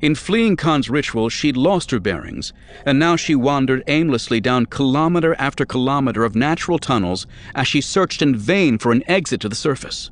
In 0.05 0.14
fleeing 0.14 0.55
Kaan's 0.55 0.90
ritual, 0.90 1.31
she'd 1.31 1.56
lost 1.56 1.90
her 1.90 1.98
bearings, 1.98 2.52
and 2.85 2.98
now 2.98 3.16
she 3.16 3.35
wandered 3.35 3.82
aimlessly 3.86 4.39
down 4.39 4.66
kilometer 4.66 5.35
after 5.39 5.64
kilometer 5.64 6.24
of 6.24 6.36
natural 6.36 6.78
tunnels 6.78 7.26
as 7.55 7.66
she 7.66 7.81
searched 7.81 8.20
in 8.20 8.36
vain 8.36 8.76
for 8.76 8.93
an 8.93 9.02
exit 9.09 9.40
to 9.40 9.48
the 9.48 9.55
surface. 9.55 10.10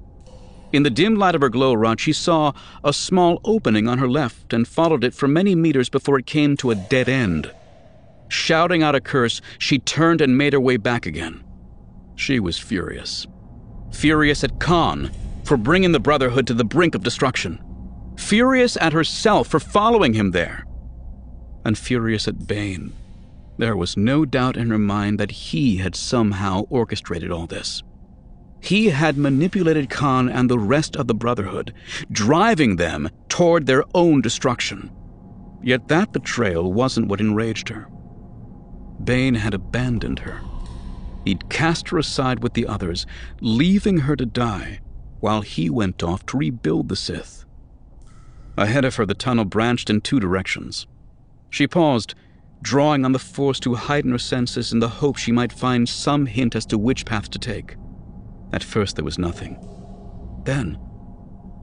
In 0.73 0.83
the 0.83 0.89
dim 0.89 1.17
light 1.17 1.35
of 1.35 1.43
her 1.43 1.51
glow 1.51 1.75
rod, 1.75 2.01
she 2.01 2.15
saw 2.15 2.53
a 2.83 2.95
small 2.95 3.39
opening 3.45 3.87
on 3.87 3.99
her 3.99 4.09
left 4.09 4.55
and 4.55 4.67
followed 4.67 5.05
it 5.05 5.13
for 5.13 5.29
many 5.29 5.55
meters 5.55 5.91
before 5.91 6.19
it 6.19 6.25
came 6.25 6.57
to 6.57 6.71
a 6.71 6.75
dead 6.75 7.11
end. 7.11 7.53
Shouting 8.29 8.83
out 8.83 8.95
a 8.95 9.01
curse, 9.03 9.43
she 9.59 9.79
turned 9.79 10.23
and 10.23 10.39
made 10.39 10.55
her 10.55 10.61
way 10.61 10.79
back 10.79 11.05
again. 11.05 11.45
She 12.17 12.41
was 12.41 12.59
furious. 12.59 13.27
Furious 13.91 14.43
at 14.43 14.59
Khan 14.59 15.11
for 15.45 15.59
bringing 15.59 15.93
the 15.93 16.01
Brotherhood 16.01 16.47
to 16.47 16.55
the 16.55 16.65
brink 16.65 16.95
of 16.95 17.03
destruction. 17.03 17.63
Furious 18.23 18.79
at 18.81 18.95
herself 18.95 19.49
for 19.49 19.61
following 19.61 20.15
him 20.15 20.31
there. 20.31 20.65
And 21.67 21.77
furious 21.77 22.27
at 22.27 22.47
Bane. 22.47 22.95
There 23.59 23.77
was 23.77 23.97
no 23.97 24.25
doubt 24.25 24.57
in 24.57 24.71
her 24.71 24.79
mind 24.79 25.21
that 25.21 25.31
he 25.31 25.77
had 25.77 25.95
somehow 25.95 26.63
orchestrated 26.71 27.31
all 27.31 27.47
this. 27.47 27.83
He 28.61 28.89
had 28.89 29.19
manipulated 29.19 29.91
Kaan 29.91 30.33
and 30.33 30.49
the 30.49 30.59
rest 30.59 30.97
of 30.97 31.09
the 31.09 31.15
Brotherhood, 31.15 31.75
driving 32.11 32.77
them 32.77 33.11
toward 33.29 33.67
their 33.67 33.85
own 33.95 34.23
destruction. 34.23 34.91
Yet 35.63 35.89
that 35.89 36.13
betrayal 36.13 36.73
wasn't 36.73 37.09
what 37.09 37.21
enraged 37.21 37.69
her. 37.69 37.89
Bane 39.05 39.35
had 39.35 39.53
abandoned 39.53 40.21
her. 40.21 40.41
He'd 41.27 41.51
cast 41.51 41.91
her 41.91 41.99
aside 41.99 42.43
with 42.43 42.55
the 42.55 42.67
others, 42.67 43.05
leaving 43.41 43.99
her 43.99 44.17
to 44.17 44.25
die, 44.25 44.81
while 45.21 45.43
he 45.43 45.69
went 45.69 46.03
off 46.03 46.25
to 46.27 46.39
rebuild 46.39 46.89
the 46.89 46.97
Sith. 46.97 47.45
Ahead 48.57 48.85
of 48.85 48.97
her, 48.97 49.07
the 49.07 49.15
tunnel 49.15 49.45
branched 49.45 49.89
in 49.89 50.01
two 50.01 50.21
directions. 50.21 50.87
She 51.51 51.67
paused, 51.67 52.15
drawing 52.63 53.05
on 53.05 53.13
the 53.13 53.19
force 53.19 53.59
to 53.61 53.75
heighten 53.75 54.13
her 54.13 54.19
senses 54.19 54.73
in 54.73 54.79
the 54.79 54.89
hope 54.89 55.17
she 55.17 55.33
might 55.33 55.53
find 55.53 55.89
some 55.89 56.27
hint 56.27 56.55
as 56.55 56.67
to 56.67 56.79
which 56.79 57.05
path 57.05 57.31
to 57.31 57.39
take. 57.39 57.77
At 58.53 58.63
first, 58.63 58.97
there 58.97 59.05
was 59.05 59.19
nothing. 59.19 59.59
Then, 60.45 60.79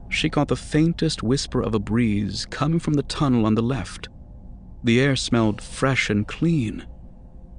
she 0.08 0.28
caught 0.28 0.48
the 0.48 0.56
faintest 0.56 1.22
whisper 1.22 1.62
of 1.62 1.74
a 1.74 1.78
breeze 1.78 2.46
coming 2.50 2.80
from 2.80 2.94
the 2.94 3.04
tunnel 3.04 3.46
on 3.46 3.54
the 3.54 3.62
left. 3.62 4.08
The 4.82 5.00
air 5.00 5.14
smelled 5.14 5.62
fresh 5.62 6.10
and 6.10 6.26
clean. 6.26 6.86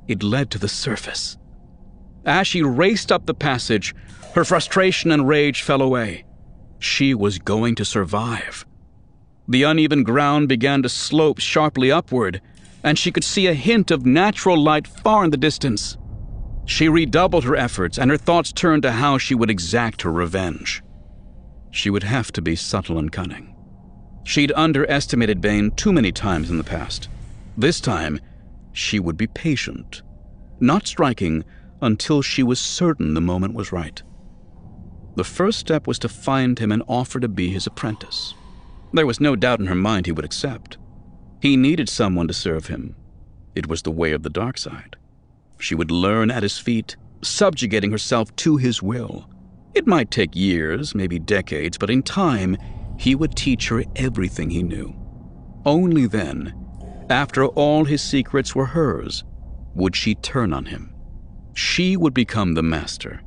It 0.07 0.23
led 0.23 0.51
to 0.51 0.59
the 0.59 0.67
surface. 0.67 1.37
As 2.25 2.47
she 2.47 2.61
raced 2.61 3.11
up 3.11 3.25
the 3.25 3.33
passage, 3.33 3.95
her 4.35 4.43
frustration 4.43 5.11
and 5.11 5.27
rage 5.27 5.61
fell 5.61 5.81
away. 5.81 6.25
She 6.79 7.13
was 7.13 7.39
going 7.39 7.75
to 7.75 7.85
survive. 7.85 8.65
The 9.51 9.63
uneven 9.63 10.03
ground 10.03 10.47
began 10.47 10.81
to 10.81 10.87
slope 10.87 11.39
sharply 11.39 11.91
upward, 11.91 12.39
and 12.85 12.97
she 12.97 13.11
could 13.11 13.25
see 13.25 13.47
a 13.47 13.53
hint 13.53 13.91
of 13.91 14.05
natural 14.05 14.57
light 14.57 14.87
far 14.87 15.25
in 15.25 15.31
the 15.31 15.35
distance. 15.35 15.97
She 16.63 16.87
redoubled 16.87 17.43
her 17.43 17.57
efforts, 17.57 17.99
and 17.99 18.09
her 18.09 18.15
thoughts 18.15 18.53
turned 18.53 18.83
to 18.83 18.93
how 18.93 19.17
she 19.17 19.35
would 19.35 19.49
exact 19.49 20.03
her 20.03 20.11
revenge. 20.11 20.81
She 21.69 21.89
would 21.89 22.03
have 22.03 22.31
to 22.31 22.41
be 22.41 22.55
subtle 22.55 22.97
and 22.97 23.11
cunning. 23.11 23.53
She'd 24.23 24.53
underestimated 24.55 25.41
Bane 25.41 25.71
too 25.71 25.91
many 25.91 26.13
times 26.13 26.49
in 26.49 26.57
the 26.57 26.63
past. 26.63 27.09
This 27.57 27.81
time, 27.81 28.21
she 28.71 29.01
would 29.01 29.17
be 29.17 29.27
patient, 29.27 30.01
not 30.61 30.87
striking 30.87 31.43
until 31.81 32.21
she 32.21 32.41
was 32.41 32.57
certain 32.57 33.15
the 33.15 33.19
moment 33.19 33.53
was 33.53 33.73
right. 33.73 34.01
The 35.15 35.25
first 35.25 35.59
step 35.59 35.87
was 35.87 35.99
to 35.99 36.07
find 36.07 36.57
him 36.57 36.71
and 36.71 36.83
offer 36.87 37.19
to 37.19 37.27
be 37.27 37.49
his 37.49 37.67
apprentice. 37.67 38.33
There 38.93 39.05
was 39.05 39.21
no 39.21 39.35
doubt 39.35 39.59
in 39.59 39.67
her 39.67 39.75
mind 39.75 40.05
he 40.05 40.11
would 40.11 40.25
accept. 40.25 40.77
He 41.41 41.55
needed 41.55 41.89
someone 41.89 42.27
to 42.27 42.33
serve 42.33 42.67
him. 42.67 42.95
It 43.55 43.67
was 43.67 43.81
the 43.81 43.91
way 43.91 44.11
of 44.11 44.23
the 44.23 44.29
dark 44.29 44.57
side. 44.57 44.95
She 45.59 45.75
would 45.75 45.91
learn 45.91 46.31
at 46.31 46.43
his 46.43 46.57
feet, 46.57 46.95
subjugating 47.21 47.91
herself 47.91 48.35
to 48.37 48.57
his 48.57 48.81
will. 48.81 49.29
It 49.73 49.87
might 49.87 50.11
take 50.11 50.35
years, 50.35 50.93
maybe 50.93 51.19
decades, 51.19 51.77
but 51.77 51.89
in 51.89 52.03
time, 52.03 52.57
he 52.97 53.15
would 53.15 53.35
teach 53.35 53.69
her 53.69 53.83
everything 53.95 54.49
he 54.49 54.63
knew. 54.63 54.93
Only 55.65 56.07
then, 56.07 56.53
after 57.09 57.45
all 57.45 57.85
his 57.85 58.01
secrets 58.01 58.55
were 58.55 58.65
hers, 58.65 59.23
would 59.73 59.95
she 59.95 60.15
turn 60.15 60.53
on 60.53 60.65
him. 60.65 60.93
She 61.53 61.95
would 61.97 62.13
become 62.13 62.53
the 62.53 62.63
master 62.63 63.21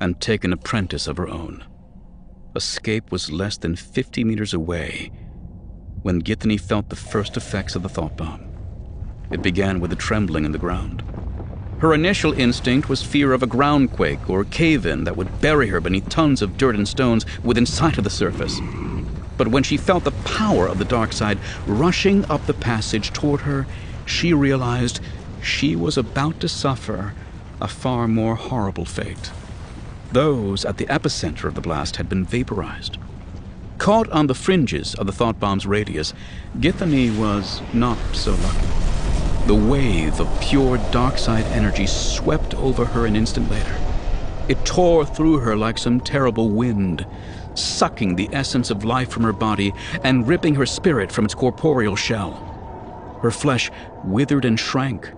and 0.00 0.20
take 0.20 0.44
an 0.44 0.52
apprentice 0.52 1.06
of 1.06 1.16
her 1.16 1.28
own. 1.28 1.64
Escape 2.54 3.10
was 3.10 3.32
less 3.32 3.56
than 3.56 3.76
50 3.76 4.24
meters 4.24 4.52
away 4.52 5.10
when 6.02 6.20
Githany 6.20 6.60
felt 6.60 6.90
the 6.90 6.96
first 6.96 7.36
effects 7.36 7.74
of 7.74 7.82
the 7.82 7.88
thought 7.88 8.16
bomb. 8.16 8.44
It 9.30 9.40
began 9.40 9.80
with 9.80 9.92
a 9.92 9.96
trembling 9.96 10.44
in 10.44 10.52
the 10.52 10.58
ground. 10.58 11.02
Her 11.78 11.94
initial 11.94 12.32
instinct 12.34 12.88
was 12.88 13.02
fear 13.02 13.32
of 13.32 13.42
a 13.42 13.46
groundquake 13.46 14.28
or 14.28 14.44
cave 14.44 14.84
in 14.84 15.04
that 15.04 15.16
would 15.16 15.40
bury 15.40 15.68
her 15.68 15.80
beneath 15.80 16.08
tons 16.10 16.42
of 16.42 16.58
dirt 16.58 16.76
and 16.76 16.86
stones 16.86 17.24
within 17.42 17.64
sight 17.64 17.96
of 17.96 18.04
the 18.04 18.10
surface. 18.10 18.60
But 19.38 19.48
when 19.48 19.62
she 19.62 19.78
felt 19.78 20.04
the 20.04 20.10
power 20.10 20.68
of 20.68 20.78
the 20.78 20.84
dark 20.84 21.12
side 21.12 21.38
rushing 21.66 22.24
up 22.26 22.44
the 22.46 22.54
passage 22.54 23.12
toward 23.12 23.40
her, 23.40 23.66
she 24.04 24.34
realized 24.34 25.00
she 25.42 25.74
was 25.74 25.96
about 25.96 26.38
to 26.40 26.48
suffer 26.48 27.14
a 27.60 27.68
far 27.68 28.06
more 28.06 28.34
horrible 28.34 28.84
fate. 28.84 29.30
Those 30.12 30.66
at 30.66 30.76
the 30.76 30.84
epicenter 30.86 31.44
of 31.44 31.54
the 31.54 31.62
blast 31.62 31.96
had 31.96 32.06
been 32.06 32.26
vaporized. 32.26 32.98
Caught 33.78 34.10
on 34.10 34.26
the 34.26 34.34
fringes 34.34 34.94
of 34.94 35.06
the 35.06 35.12
thought 35.12 35.40
bomb's 35.40 35.66
radius, 35.66 36.12
Githany 36.58 37.16
was 37.16 37.62
not 37.72 37.96
so 38.12 38.32
lucky. 38.32 39.46
The 39.46 39.54
wave 39.54 40.20
of 40.20 40.40
pure 40.42 40.76
dark 40.90 41.16
side 41.16 41.46
energy 41.46 41.86
swept 41.86 42.54
over 42.56 42.84
her 42.84 43.06
an 43.06 43.16
instant 43.16 43.50
later. 43.50 43.74
It 44.48 44.62
tore 44.66 45.06
through 45.06 45.38
her 45.38 45.56
like 45.56 45.78
some 45.78 45.98
terrible 45.98 46.50
wind, 46.50 47.06
sucking 47.54 48.16
the 48.16 48.28
essence 48.34 48.70
of 48.70 48.84
life 48.84 49.08
from 49.08 49.22
her 49.22 49.32
body 49.32 49.72
and 50.04 50.28
ripping 50.28 50.56
her 50.56 50.66
spirit 50.66 51.10
from 51.10 51.24
its 51.24 51.34
corporeal 51.34 51.96
shell. 51.96 53.18
Her 53.22 53.30
flesh 53.30 53.70
withered 54.04 54.44
and 54.44 54.60
shrank, 54.60 55.10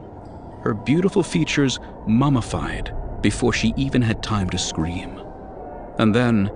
her 0.63 0.73
beautiful 0.73 1.25
features 1.25 1.81
mummified 2.07 2.95
before 3.25 3.55
she 3.55 3.73
even 3.75 4.03
had 4.03 4.23
time 4.23 4.51
to 4.51 4.59
scream. 4.59 5.19
And 5.99 6.15
then, 6.15 6.51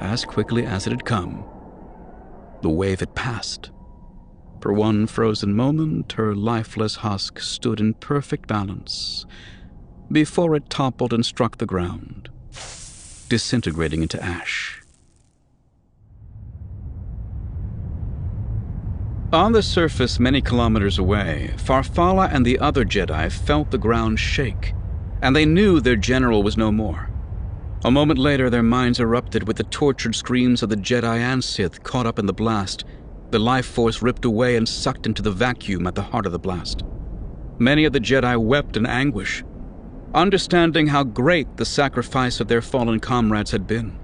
as 0.00 0.22
quickly 0.22 0.66
as 0.66 0.86
it 0.86 0.90
had 0.90 1.06
come, 1.06 1.46
the 2.60 2.68
wave 2.68 3.00
had 3.00 3.14
passed. 3.14 3.70
For 4.60 4.74
one 4.74 5.06
frozen 5.06 5.54
moment, 5.54 6.12
her 6.12 6.34
lifeless 6.34 6.96
husk 6.96 7.40
stood 7.40 7.80
in 7.80 7.94
perfect 7.94 8.46
balance 8.46 9.24
before 10.12 10.54
it 10.54 10.68
toppled 10.68 11.14
and 11.14 11.24
struck 11.24 11.56
the 11.56 11.64
ground, 11.64 12.28
disintegrating 13.30 14.02
into 14.02 14.22
ash. 14.22 14.82
On 19.32 19.52
the 19.52 19.62
surface, 19.62 20.20
many 20.20 20.42
kilometers 20.42 20.98
away, 20.98 21.54
Farfalla 21.56 22.28
and 22.30 22.44
the 22.44 22.58
other 22.58 22.84
Jedi 22.84 23.32
felt 23.32 23.70
the 23.70 23.78
ground 23.78 24.20
shake, 24.20 24.74
and 25.22 25.34
they 25.34 25.44
knew 25.44 25.80
their 25.80 25.96
general 25.96 26.42
was 26.42 26.56
no 26.56 26.70
more. 26.72 27.10
A 27.84 27.90
moment 27.90 28.18
later, 28.18 28.50
their 28.50 28.62
minds 28.62 28.98
erupted 29.00 29.46
with 29.46 29.56
the 29.56 29.64
tortured 29.64 30.14
screams 30.14 30.62
of 30.62 30.68
the 30.68 30.76
Jedi 30.76 31.18
and 31.18 31.42
Sith 31.42 31.82
caught 31.82 32.06
up 32.06 32.18
in 32.18 32.26
the 32.26 32.32
blast 32.32 32.84
the 33.30 33.38
life 33.38 33.66
force 33.66 34.00
ripped 34.00 34.24
away 34.24 34.56
and 34.56 34.68
sucked 34.68 35.06
into 35.06 35.22
the 35.22 35.30
vacuum 35.30 35.86
at 35.86 35.94
the 35.94 36.02
heart 36.02 36.26
of 36.26 36.32
the 36.32 36.38
blast. 36.38 36.82
Many 37.58 37.84
of 37.84 37.92
the 37.92 38.00
Jedi 38.00 38.40
wept 38.40 38.76
in 38.76 38.86
anguish, 38.86 39.44
understanding 40.14 40.86
how 40.86 41.04
great 41.04 41.56
the 41.56 41.66
sacrifice 41.66 42.40
of 42.40 42.48
their 42.48 42.62
fallen 42.62 43.00
comrades 43.00 43.50
had 43.50 43.66
been. 43.66 43.98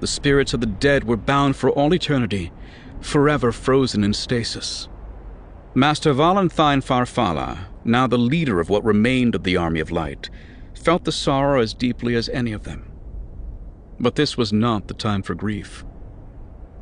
The 0.00 0.06
spirits 0.06 0.54
of 0.54 0.60
the 0.60 0.66
dead 0.66 1.04
were 1.04 1.16
bound 1.16 1.56
for 1.56 1.70
all 1.70 1.92
eternity, 1.92 2.52
forever 3.00 3.50
frozen 3.50 4.04
in 4.04 4.14
stasis. 4.14 4.88
Master 5.74 6.12
Valentine 6.12 6.80
Farfalla, 6.80 7.66
now 7.88 8.06
the 8.06 8.18
leader 8.18 8.60
of 8.60 8.68
what 8.68 8.84
remained 8.84 9.34
of 9.34 9.42
the 9.42 9.56
Army 9.56 9.80
of 9.80 9.90
Light, 9.90 10.30
felt 10.74 11.04
the 11.04 11.12
sorrow 11.12 11.60
as 11.60 11.74
deeply 11.74 12.14
as 12.14 12.28
any 12.28 12.52
of 12.52 12.64
them. 12.64 12.90
But 13.98 14.14
this 14.14 14.36
was 14.36 14.52
not 14.52 14.86
the 14.86 14.94
time 14.94 15.22
for 15.22 15.34
grief. 15.34 15.84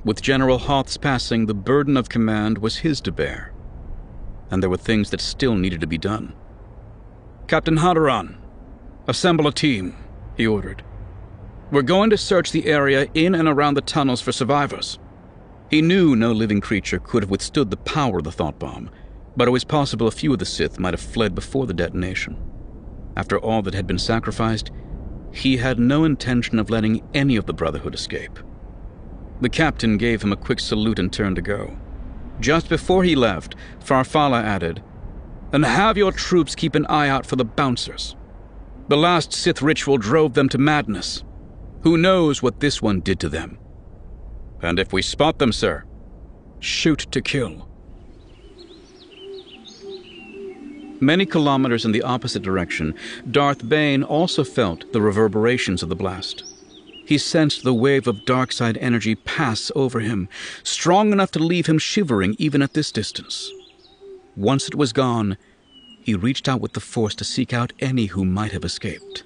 With 0.05 0.23
General 0.23 0.59
Hoth's 0.59 0.97
passing, 0.97 1.47
the 1.47 1.55
burden 1.55 1.97
of 1.97 2.09
command 2.09 2.59
was 2.59 2.77
his 2.77 3.01
to 3.03 3.13
bear. 3.13 3.53
And 4.51 4.63
there 4.63 4.71
were 4.71 4.77
things 4.77 5.11
that 5.11 5.21
still 5.21 5.57
needed 5.57 5.81
to 5.81 5.87
be 5.87 5.99
done. 5.99 6.35
Captain 7.49 7.79
Hadoran, 7.79 8.37
assemble 9.09 9.47
a 9.47 9.53
team, 9.53 9.97
he 10.37 10.47
ordered. 10.47 10.85
We're 11.71 11.83
going 11.83 12.11
to 12.11 12.19
search 12.19 12.53
the 12.53 12.67
area 12.67 13.09
in 13.15 13.35
and 13.35 13.49
around 13.49 13.75
the 13.75 13.81
tunnels 13.81 14.21
for 14.21 14.31
survivors. 14.31 14.99
He 15.71 15.83
knew 15.83 16.15
no 16.15 16.31
living 16.31 16.61
creature 16.61 17.01
could 17.01 17.25
have 17.25 17.31
withstood 17.31 17.71
the 17.71 17.77
power 17.77 18.19
of 18.19 18.25
the 18.25 18.33
thought 18.33 18.59
bomb, 18.59 18.91
but 19.37 19.49
it 19.49 19.53
was 19.53 19.65
possible 19.65 20.07
a 20.07 20.11
few 20.11 20.33
of 20.33 20.39
the 20.39 20.45
Sith 20.45 20.79
might 20.79 20.95
have 20.95 21.01
fled 21.01 21.35
before 21.35 21.67
the 21.67 21.75
detonation. 21.75 22.37
After 23.17 23.39
all 23.39 23.63
that 23.63 23.75
had 23.75 23.87
been 23.87 23.99
sacrificed, 23.99 24.71
he 25.33 25.59
had 25.59 25.79
no 25.79 26.05
intention 26.05 26.59
of 26.59 26.71
letting 26.71 27.07
any 27.13 27.37
of 27.37 27.47
the 27.47 27.53
Brotherhood 27.53 27.95
escape. 27.95 28.39
The 29.41 29.49
captain 29.51 29.99
gave 29.99 30.23
him 30.23 30.33
a 30.33 30.37
quick 30.37 30.61
salute 30.61 30.99
and 30.99 31.13
turned 31.13 31.37
to 31.37 31.43
go. 31.43 31.77
Just 32.41 32.69
before 32.69 33.05
he 33.05 33.15
left, 33.15 33.55
Farfalla 33.81 34.43
added, 34.43 34.83
And 35.53 35.65
have 35.65 35.97
your 35.97 36.13
troops 36.13 36.55
keep 36.55 36.75
an 36.75 36.87
eye 36.87 37.09
out 37.09 37.27
for 37.27 37.37
the 37.37 37.45
bouncers. 37.45 38.17
The 38.89 38.97
last 38.97 39.33
Sith 39.33 39.63
ritual 39.63 39.99
drove 39.99 40.35
them 40.35 40.49
to 40.51 40.59
madness. 40.59 41.25
Who 41.83 41.99
knows 41.99 42.43
what 42.43 42.61
this 42.61 42.81
one 42.81 43.01
did 43.01 43.21
to 43.21 43.29
them? 43.29 43.59
And 44.63 44.79
if 44.79 44.93
we 44.93 45.03
spot 45.03 45.39
them, 45.39 45.53
sir, 45.53 45.85
shoot 46.61 47.01
to 47.11 47.21
kill. 47.21 47.69
Many 51.01 51.27
kilometers 51.27 51.85
in 51.85 51.93
the 51.93 52.03
opposite 52.03 52.43
direction, 52.43 52.95
Darth 53.31 53.69
Bane 53.69 54.03
also 54.03 54.45
felt 54.45 54.91
the 54.93 55.01
reverberations 55.01 55.83
of 55.83 55.89
the 55.89 55.97
blast. 55.97 56.43
He 57.07 57.19
sensed 57.19 57.63
the 57.63 57.75
wave 57.75 58.07
of 58.07 58.25
dark 58.25 58.51
side 58.51 58.77
energy 58.79 59.15
pass 59.15 59.71
over 59.77 60.01
him, 60.01 60.29
strong 60.63 61.13
enough 61.13 61.31
to 61.33 61.39
leave 61.39 61.67
him 61.67 61.79
shivering 61.79 62.35
even 62.39 62.63
at 62.63 62.73
this 62.73 62.91
distance. 62.91 63.53
Once 64.35 64.67
it 64.67 64.75
was 64.75 64.93
gone, 64.93 65.37
he 66.03 66.15
reached 66.15 66.49
out 66.49 66.61
with 66.61 66.73
the 66.73 66.81
force 66.81 67.15
to 67.17 67.25
seek 67.25 67.53
out 67.53 67.73
any 67.79 68.07
who 68.07 68.25
might 68.25 68.53
have 68.53 68.65
escaped. 68.65 69.23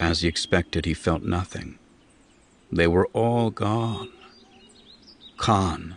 As 0.00 0.22
he 0.22 0.28
expected, 0.28 0.84
he 0.86 0.94
felt 0.94 1.22
nothing. 1.22 1.78
They 2.72 2.86
were 2.86 3.06
all 3.08 3.50
gone. 3.50 4.08
Kaan, 5.38 5.96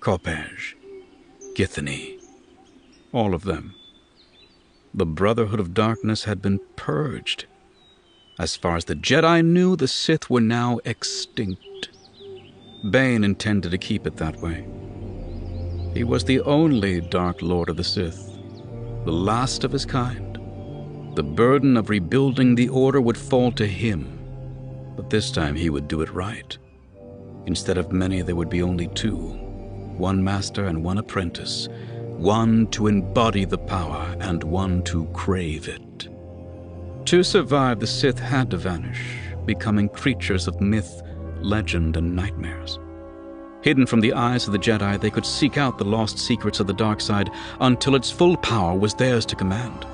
Kopecz, 0.00 0.74
Githany, 1.54 2.20
all 3.12 3.34
of 3.34 3.44
them. 3.44 3.74
The 4.92 5.06
Brotherhood 5.06 5.60
of 5.60 5.72
Darkness 5.72 6.24
had 6.24 6.42
been 6.42 6.58
purged. 6.74 7.46
As 8.40 8.56
far 8.56 8.76
as 8.76 8.86
the 8.86 8.96
Jedi 8.96 9.44
knew, 9.44 9.76
the 9.76 9.86
Sith 9.86 10.28
were 10.28 10.40
now 10.40 10.80
extinct. 10.84 11.90
Bane 12.90 13.22
intended 13.22 13.70
to 13.70 13.78
keep 13.78 14.04
it 14.06 14.16
that 14.16 14.40
way. 14.40 14.66
He 15.94 16.02
was 16.02 16.24
the 16.24 16.40
only 16.40 17.00
Dark 17.00 17.40
Lord 17.40 17.68
of 17.68 17.76
the 17.76 17.84
Sith, 17.84 18.36
the 19.04 19.12
last 19.12 19.62
of 19.62 19.70
his 19.70 19.86
kind. 19.86 20.34
The 21.14 21.22
burden 21.22 21.76
of 21.76 21.88
rebuilding 21.88 22.56
the 22.56 22.68
Order 22.68 23.00
would 23.00 23.18
fall 23.18 23.52
to 23.52 23.66
him, 23.66 24.18
but 24.96 25.10
this 25.10 25.30
time 25.30 25.54
he 25.54 25.70
would 25.70 25.86
do 25.86 26.00
it 26.00 26.10
right. 26.10 26.56
Instead 27.46 27.78
of 27.78 27.92
many, 27.92 28.22
there 28.22 28.36
would 28.36 28.50
be 28.50 28.62
only 28.62 28.88
two 28.88 29.36
one 29.96 30.24
master 30.24 30.64
and 30.64 30.82
one 30.82 30.98
apprentice, 30.98 31.68
one 32.20 32.66
to 32.66 32.86
embody 32.86 33.46
the 33.46 33.56
power 33.56 34.14
and 34.20 34.44
one 34.44 34.82
to 34.82 35.06
crave 35.14 35.68
it. 35.68 36.08
To 37.06 37.22
survive, 37.22 37.80
the 37.80 37.86
Sith 37.86 38.18
had 38.18 38.50
to 38.50 38.58
vanish, 38.58 39.00
becoming 39.46 39.88
creatures 39.88 40.46
of 40.46 40.60
myth, 40.60 41.00
legend, 41.40 41.96
and 41.96 42.14
nightmares. 42.14 42.78
Hidden 43.62 43.86
from 43.86 44.00
the 44.00 44.12
eyes 44.12 44.46
of 44.46 44.52
the 44.52 44.58
Jedi, 44.58 45.00
they 45.00 45.08
could 45.08 45.24
seek 45.24 45.56
out 45.56 45.78
the 45.78 45.84
lost 45.84 46.18
secrets 46.18 46.60
of 46.60 46.66
the 46.66 46.74
dark 46.74 47.00
side 47.00 47.30
until 47.60 47.94
its 47.94 48.10
full 48.10 48.36
power 48.36 48.76
was 48.76 48.92
theirs 48.92 49.24
to 49.26 49.34
command. 49.36 49.86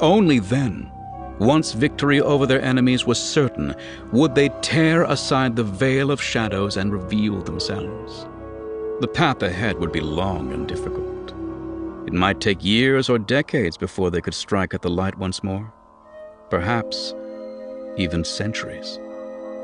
Only 0.00 0.40
then, 0.40 0.90
once 1.38 1.72
victory 1.72 2.20
over 2.20 2.44
their 2.44 2.62
enemies 2.62 3.06
was 3.06 3.22
certain, 3.22 3.76
would 4.10 4.34
they 4.34 4.48
tear 4.62 5.04
aside 5.04 5.54
the 5.54 5.62
veil 5.62 6.10
of 6.10 6.20
shadows 6.20 6.76
and 6.76 6.92
reveal 6.92 7.40
themselves. 7.40 8.26
The 9.00 9.08
path 9.08 9.42
ahead 9.44 9.78
would 9.78 9.92
be 9.92 10.00
long 10.00 10.52
and 10.52 10.66
difficult. 10.66 11.11
It 12.06 12.12
might 12.12 12.40
take 12.40 12.64
years 12.64 13.08
or 13.08 13.18
decades 13.18 13.76
before 13.76 14.10
they 14.10 14.20
could 14.20 14.34
strike 14.34 14.74
at 14.74 14.82
the 14.82 14.90
light 14.90 15.16
once 15.18 15.42
more 15.42 15.72
perhaps 16.52 17.14
even 17.96 18.22
centuries. 18.22 19.00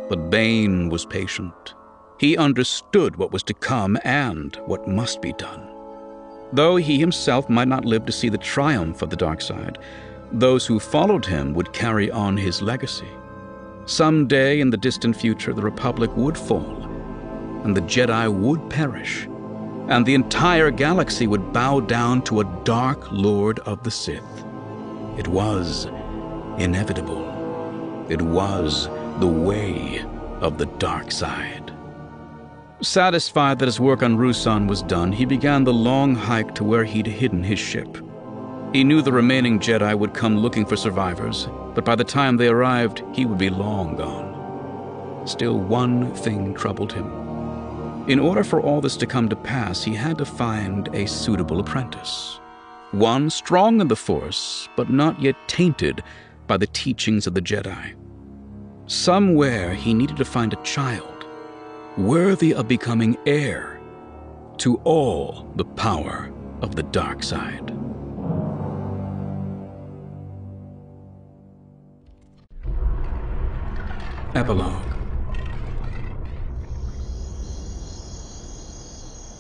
But 0.09 0.31
Bane 0.31 0.89
was 0.89 1.05
patient. 1.05 1.74
He 2.19 2.35
understood 2.39 3.16
what 3.16 3.31
was 3.31 3.43
to 3.43 3.52
come 3.52 3.98
and 4.05 4.56
what 4.65 4.89
must 4.89 5.20
be 5.20 5.35
done. 5.35 5.69
Though 6.55 6.77
he 6.77 6.98
himself 6.98 7.51
might 7.51 7.69
not 7.69 7.85
live 7.85 8.06
to 8.06 8.12
see 8.12 8.31
the 8.31 8.39
triumph 8.39 9.02
of 9.02 9.10
the 9.10 9.16
dark 9.16 9.43
side, 9.43 9.77
Those 10.32 10.66
who 10.66 10.78
followed 10.78 11.24
him 11.24 11.55
would 11.55 11.73
carry 11.73 12.10
on 12.10 12.36
his 12.36 12.60
legacy. 12.60 13.09
Some 13.86 14.27
day 14.27 14.60
in 14.60 14.70
the 14.70 14.77
distant 14.77 15.16
future, 15.16 15.55
the 15.55 15.62
Republic 15.62 16.15
would 16.16 16.36
fall, 16.36 16.85
and 17.65 17.74
the 17.74 17.81
Jedi 17.82 18.31
would 18.32 18.69
perish, 18.69 19.27
and 19.89 20.05
the 20.05 20.15
entire 20.15 20.70
galaxy 20.70 21.27
would 21.27 21.52
bow 21.52 21.81
down 21.81 22.23
to 22.23 22.40
a 22.40 22.62
dark 22.65 23.10
Lord 23.10 23.59
of 23.60 23.82
the 23.82 23.90
Sith. 23.90 24.44
It 25.16 25.27
was 25.27 25.86
inevitable. 26.59 27.27
It 28.09 28.23
was 28.23 28.89
the 29.19 29.27
way 29.27 30.05
of 30.40 30.59
the 30.59 30.66
dark 30.66 31.10
side. 31.10 31.73
Satisfied 32.81 33.59
that 33.59 33.66
his 33.66 33.81
work 33.81 34.02
on 34.02 34.16
Ruusan 34.16 34.69
was 34.69 34.82
done, 34.82 35.10
he 35.10 35.24
began 35.24 35.65
the 35.65 35.73
long 35.73 36.15
hike 36.15 36.55
to 36.55 36.65
where 36.65 36.85
he'd 36.85 37.06
hidden 37.06 37.43
his 37.43 37.59
ship. 37.59 37.98
He 38.73 38.85
knew 38.85 39.02
the 39.02 39.12
remaining 39.12 39.59
Jedi 39.59 39.98
would 39.98 40.15
come 40.15 40.39
looking 40.39 40.65
for 40.65 40.77
survivors, 40.77 41.48
but 41.74 41.85
by 41.85 41.97
the 41.97 42.05
time 42.05 42.36
they 42.36 42.48
arrived, 42.48 43.02
he 43.12 43.27
would 43.27 43.39
be 43.39 43.51
long 43.51 43.97
gone. 43.97 45.27
Still, 45.27 45.59
one 45.59 46.15
thing 46.15 46.55
troubled 46.55 46.93
him. 46.93 47.28
In 48.09 48.18
order 48.18 48.43
for 48.43 48.62
all 48.62 48.80
this 48.80 48.97
to 48.97 49.06
come 49.06 49.28
to 49.28 49.36
pass, 49.36 49.85
he 49.85 49.94
had 49.94 50.16
to 50.16 50.24
find 50.24 50.89
a 50.94 51.06
suitable 51.06 51.60
apprentice. 51.60 52.40
One 52.93 53.28
strong 53.28 53.82
in 53.82 53.89
the 53.89 53.97
Force, 53.97 54.66
but 54.76 54.89
not 54.89 55.20
yet 55.20 55.36
tainted 55.47 56.02
by 56.47 56.56
the 56.56 56.68
teachings 56.68 57.26
of 57.26 57.35
the 57.35 57.43
Jedi. 57.43 57.94
Somewhere 58.86 59.74
he 59.74 59.93
needed 59.93 60.16
to 60.16 60.24
find 60.24 60.55
a 60.55 60.62
child 60.62 61.26
worthy 61.98 62.55
of 62.55 62.66
becoming 62.66 63.18
heir 63.26 63.78
to 64.56 64.76
all 64.85 65.52
the 65.56 65.66
power 65.66 66.32
of 66.62 66.76
the 66.76 66.85
dark 66.85 67.22
side. 67.22 67.70
Epilogue 74.35 74.98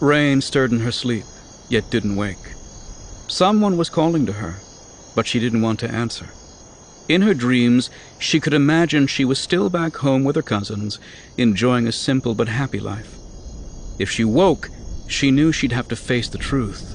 Rain 0.00 0.40
stirred 0.40 0.70
in 0.70 0.80
her 0.80 0.92
sleep, 0.92 1.24
yet 1.68 1.90
didn't 1.90 2.16
wake. 2.16 2.36
Someone 3.26 3.76
was 3.76 3.90
calling 3.90 4.26
to 4.26 4.32
her, 4.34 4.54
but 5.16 5.26
she 5.26 5.40
didn't 5.40 5.62
want 5.62 5.80
to 5.80 5.90
answer. 5.90 6.26
In 7.08 7.22
her 7.22 7.34
dreams, 7.34 7.90
she 8.18 8.38
could 8.38 8.54
imagine 8.54 9.06
she 9.06 9.24
was 9.24 9.38
still 9.38 9.70
back 9.70 9.96
home 9.96 10.22
with 10.22 10.36
her 10.36 10.42
cousins, 10.42 11.00
enjoying 11.36 11.88
a 11.88 11.92
simple 11.92 12.34
but 12.34 12.48
happy 12.48 12.78
life. 12.78 13.16
If 13.98 14.08
she 14.10 14.24
woke, 14.24 14.68
she 15.08 15.30
knew 15.30 15.50
she'd 15.50 15.72
have 15.72 15.88
to 15.88 15.96
face 15.96 16.28
the 16.28 16.38
truth. 16.38 16.94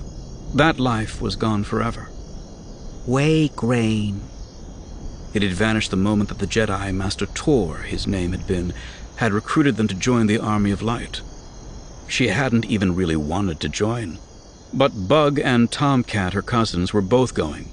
That 0.55 0.79
life 0.79 1.21
was 1.21 1.35
gone 1.35 1.63
forever. 1.63 2.09
Wake, 3.05 3.61
Rain. 3.61 4.21
It 5.33 5.41
had 5.41 5.51
vanished 5.51 5.91
the 5.91 5.97
moment 5.97 6.29
that 6.29 6.37
the 6.37 6.47
Jedi, 6.47 6.93
Master 6.93 7.25
Tor, 7.25 7.79
his 7.79 8.07
name 8.07 8.31
had 8.31 8.47
been, 8.47 8.73
had 9.17 9.33
recruited 9.33 9.75
them 9.75 9.87
to 9.87 9.95
join 9.95 10.27
the 10.27 10.39
Army 10.39 10.71
of 10.71 10.81
Light. 10.81 11.21
She 12.07 12.27
hadn't 12.27 12.65
even 12.65 12.95
really 12.95 13.15
wanted 13.15 13.59
to 13.61 13.69
join. 13.69 14.19
But 14.73 15.07
Bug 15.07 15.39
and 15.39 15.71
Tomcat, 15.71 16.33
her 16.33 16.41
cousins, 16.41 16.93
were 16.93 17.01
both 17.01 17.33
going. 17.33 17.69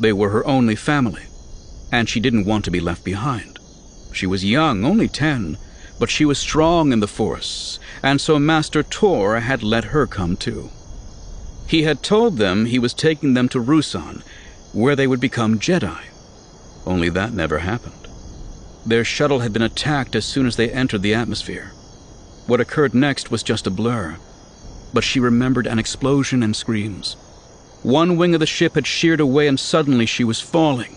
They 0.00 0.12
were 0.12 0.30
her 0.30 0.46
only 0.46 0.76
family, 0.76 1.24
and 1.92 2.08
she 2.08 2.20
didn't 2.20 2.46
want 2.46 2.64
to 2.64 2.70
be 2.70 2.80
left 2.80 3.04
behind. 3.04 3.58
She 4.12 4.26
was 4.26 4.44
young, 4.44 4.84
only 4.84 5.08
ten, 5.08 5.58
but 5.98 6.10
she 6.10 6.24
was 6.24 6.38
strong 6.38 6.92
in 6.92 7.00
the 7.00 7.06
Force, 7.06 7.78
and 8.02 8.20
so 8.20 8.38
Master 8.38 8.82
Tor 8.82 9.40
had 9.40 9.62
let 9.62 9.84
her 9.84 10.06
come 10.06 10.36
too. 10.36 10.70
He 11.68 11.82
had 11.82 12.02
told 12.02 12.38
them 12.38 12.64
he 12.64 12.78
was 12.78 12.94
taking 12.94 13.34
them 13.34 13.48
to 13.50 13.62
Ruusan, 13.62 14.22
where 14.72 14.96
they 14.96 15.06
would 15.06 15.20
become 15.20 15.58
Jedi. 15.58 16.00
Only 16.86 17.10
that 17.10 17.32
never 17.32 17.58
happened. 17.58 18.08
Their 18.86 19.04
shuttle 19.04 19.40
had 19.40 19.52
been 19.52 19.62
attacked 19.62 20.16
as 20.16 20.24
soon 20.24 20.46
as 20.46 20.56
they 20.56 20.70
entered 20.70 21.02
the 21.02 21.14
atmosphere. 21.14 21.72
What 22.50 22.60
occurred 22.60 22.96
next 22.96 23.30
was 23.30 23.44
just 23.44 23.68
a 23.68 23.70
blur, 23.70 24.16
but 24.92 25.04
she 25.04 25.20
remembered 25.20 25.68
an 25.68 25.78
explosion 25.78 26.42
and 26.42 26.56
screams. 26.56 27.14
One 27.84 28.16
wing 28.16 28.34
of 28.34 28.40
the 28.40 28.46
ship 28.46 28.74
had 28.74 28.88
sheared 28.88 29.20
away, 29.20 29.46
and 29.46 29.58
suddenly 29.58 30.04
she 30.04 30.24
was 30.24 30.40
falling. 30.40 30.96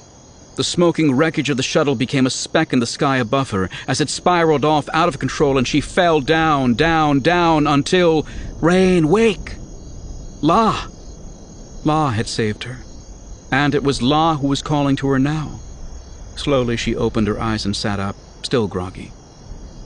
The 0.55 0.63
smoking 0.63 1.13
wreckage 1.13 1.51
of 1.51 1.57
the 1.57 1.61
shuttle 1.61 1.93
became 1.93 2.25
a 2.25 2.31
speck 2.31 2.73
in 2.73 2.79
the 2.79 2.87
sky 2.87 3.17
above 3.17 3.51
her 3.51 3.69
as 3.87 4.01
it 4.01 4.09
spiraled 4.09 4.65
off 4.65 4.89
out 4.95 5.07
of 5.07 5.19
control, 5.19 5.59
and 5.59 5.67
she 5.67 5.79
fell 5.79 6.21
down, 6.21 6.73
down, 6.73 7.19
down 7.19 7.67
until. 7.67 8.25
Rain, 8.59 9.07
wake! 9.07 9.57
La! 10.41 10.87
La 11.83 12.09
had 12.09 12.27
saved 12.27 12.63
her, 12.63 12.79
and 13.51 13.75
it 13.75 13.83
was 13.83 14.01
La 14.01 14.37
who 14.37 14.47
was 14.47 14.63
calling 14.63 14.95
to 14.95 15.07
her 15.09 15.19
now. 15.19 15.59
Slowly 16.35 16.77
she 16.77 16.95
opened 16.95 17.27
her 17.27 17.39
eyes 17.39 17.63
and 17.63 17.75
sat 17.75 17.99
up, 17.99 18.15
still 18.41 18.67
groggy. 18.67 19.11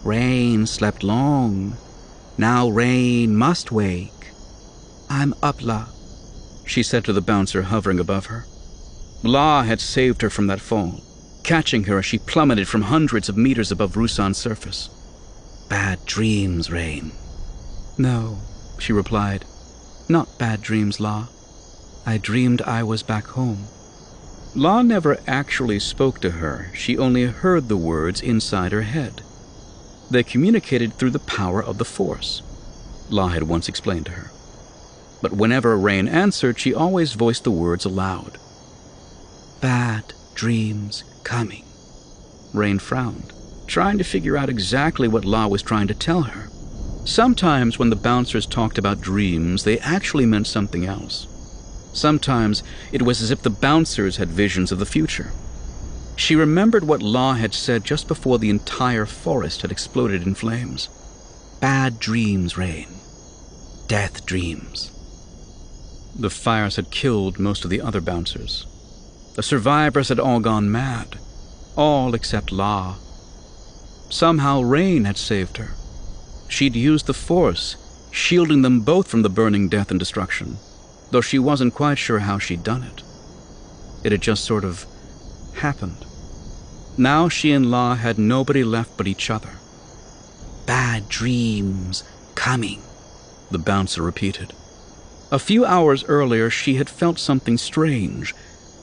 Rain 0.07 0.65
slept 0.65 1.03
long. 1.03 1.75
Now 2.37 2.69
Rain 2.69 3.35
must 3.35 3.73
wake. 3.73 4.31
I'm 5.09 5.33
up, 5.43 5.61
La, 5.61 5.87
she 6.65 6.81
said 6.81 7.03
to 7.03 7.11
the 7.11 7.19
bouncer 7.19 7.63
hovering 7.63 7.99
above 7.99 8.27
her. 8.27 8.45
La 9.21 9.63
had 9.63 9.81
saved 9.81 10.21
her 10.21 10.29
from 10.29 10.47
that 10.47 10.61
fall, 10.61 11.01
catching 11.43 11.83
her 11.83 11.97
as 11.99 12.05
she 12.05 12.19
plummeted 12.19 12.69
from 12.69 12.83
hundreds 12.83 13.27
of 13.27 13.35
meters 13.35 13.69
above 13.69 13.97
Ruusan's 13.97 14.37
surface. 14.37 14.89
Bad 15.69 15.99
dreams, 16.05 16.71
Rain. 16.71 17.11
No, 17.97 18.37
she 18.79 18.93
replied. 18.93 19.43
Not 20.07 20.39
bad 20.39 20.61
dreams, 20.61 21.01
La. 21.01 21.27
I 22.05 22.17
dreamed 22.17 22.61
I 22.61 22.81
was 22.81 23.03
back 23.03 23.25
home. 23.25 23.65
La 24.55 24.81
never 24.81 25.19
actually 25.27 25.79
spoke 25.79 26.21
to 26.21 26.31
her, 26.31 26.71
she 26.73 26.97
only 26.97 27.25
heard 27.25 27.67
the 27.67 27.75
words 27.75 28.21
inside 28.21 28.71
her 28.71 28.83
head. 28.83 29.21
They 30.09 30.23
communicated 30.23 30.93
through 30.93 31.11
the 31.11 31.19
power 31.19 31.61
of 31.61 31.77
the 31.77 31.85
Force, 31.85 32.41
La 33.09 33.27
had 33.27 33.43
once 33.43 33.67
explained 33.67 34.05
to 34.05 34.13
her. 34.13 34.31
But 35.21 35.33
whenever 35.33 35.77
Rain 35.77 36.07
answered, 36.07 36.59
she 36.59 36.73
always 36.73 37.13
voiced 37.13 37.43
the 37.43 37.51
words 37.51 37.83
aloud. 37.83 38.37
Bad 39.59 40.13
dreams 40.35 41.03
coming. 41.23 41.65
Rain 42.53 42.79
frowned, 42.79 43.33
trying 43.65 43.97
to 43.97 44.03
figure 44.03 44.37
out 44.37 44.49
exactly 44.49 45.07
what 45.07 45.25
La 45.25 45.47
was 45.47 45.61
trying 45.61 45.87
to 45.87 45.93
tell 45.93 46.21
her. 46.23 46.49
Sometimes 47.03 47.79
when 47.79 47.89
the 47.89 47.95
bouncers 47.95 48.45
talked 48.45 48.77
about 48.77 49.01
dreams, 49.01 49.63
they 49.63 49.79
actually 49.79 50.25
meant 50.25 50.47
something 50.47 50.85
else. 50.85 51.27
Sometimes 51.93 52.63
it 52.91 53.01
was 53.01 53.21
as 53.21 53.31
if 53.31 53.41
the 53.41 53.49
bouncers 53.49 54.17
had 54.17 54.29
visions 54.29 54.71
of 54.71 54.79
the 54.79 54.85
future. 54.85 55.31
She 56.17 56.35
remembered 56.35 56.83
what 56.83 57.01
La 57.01 57.35
had 57.35 57.53
said 57.53 57.85
just 57.85 58.07
before 58.07 58.39
the 58.39 58.49
entire 58.49 59.05
forest 59.05 59.61
had 59.61 59.71
exploded 59.71 60.23
in 60.23 60.33
flames. 60.33 60.89
Bad 61.61 61.99
dreams, 61.99 62.57
Rain. 62.57 62.87
Death 63.87 64.25
dreams. 64.25 64.91
The 66.19 66.31
fires 66.31 66.75
had 66.75 66.89
killed 66.89 67.39
most 67.39 67.63
of 67.63 67.69
the 67.69 67.79
other 67.79 68.01
bouncers. 68.01 68.65
The 69.35 69.43
survivors 69.43 70.09
had 70.09 70.19
all 70.19 70.39
gone 70.39 70.71
mad. 70.71 71.19
All 71.75 72.15
except 72.15 72.51
La. 72.51 72.95
Somehow 74.09 74.61
Rain 74.61 75.05
had 75.05 75.17
saved 75.17 75.57
her. 75.57 75.75
She'd 76.49 76.75
used 76.75 77.05
the 77.05 77.13
Force, 77.13 77.75
shielding 78.11 78.63
them 78.63 78.81
both 78.81 79.07
from 79.07 79.21
the 79.21 79.29
burning 79.29 79.69
death 79.69 79.91
and 79.91 79.99
destruction, 79.99 80.57
though 81.11 81.21
she 81.21 81.37
wasn't 81.37 81.75
quite 81.75 81.99
sure 81.99 82.19
how 82.19 82.39
she'd 82.39 82.63
done 82.63 82.83
it. 82.83 83.03
It 84.03 84.11
had 84.11 84.21
just 84.21 84.43
sort 84.43 84.63
of 84.63 84.85
happened. 85.53 86.06
Now 86.97 87.29
she 87.29 87.51
and 87.51 87.69
La 87.69 87.95
had 87.95 88.17
nobody 88.17 88.63
left 88.63 88.97
but 88.97 89.07
each 89.07 89.29
other. 89.29 89.51
Bad 90.65 91.07
dreams 91.07 92.03
coming, 92.33 92.81
the 93.51 93.59
bouncer 93.59 94.01
repeated. 94.01 94.53
A 95.31 95.39
few 95.39 95.65
hours 95.65 96.03
earlier, 96.05 96.49
she 96.49 96.75
had 96.75 96.89
felt 96.89 97.19
something 97.19 97.57
strange, 97.57 98.33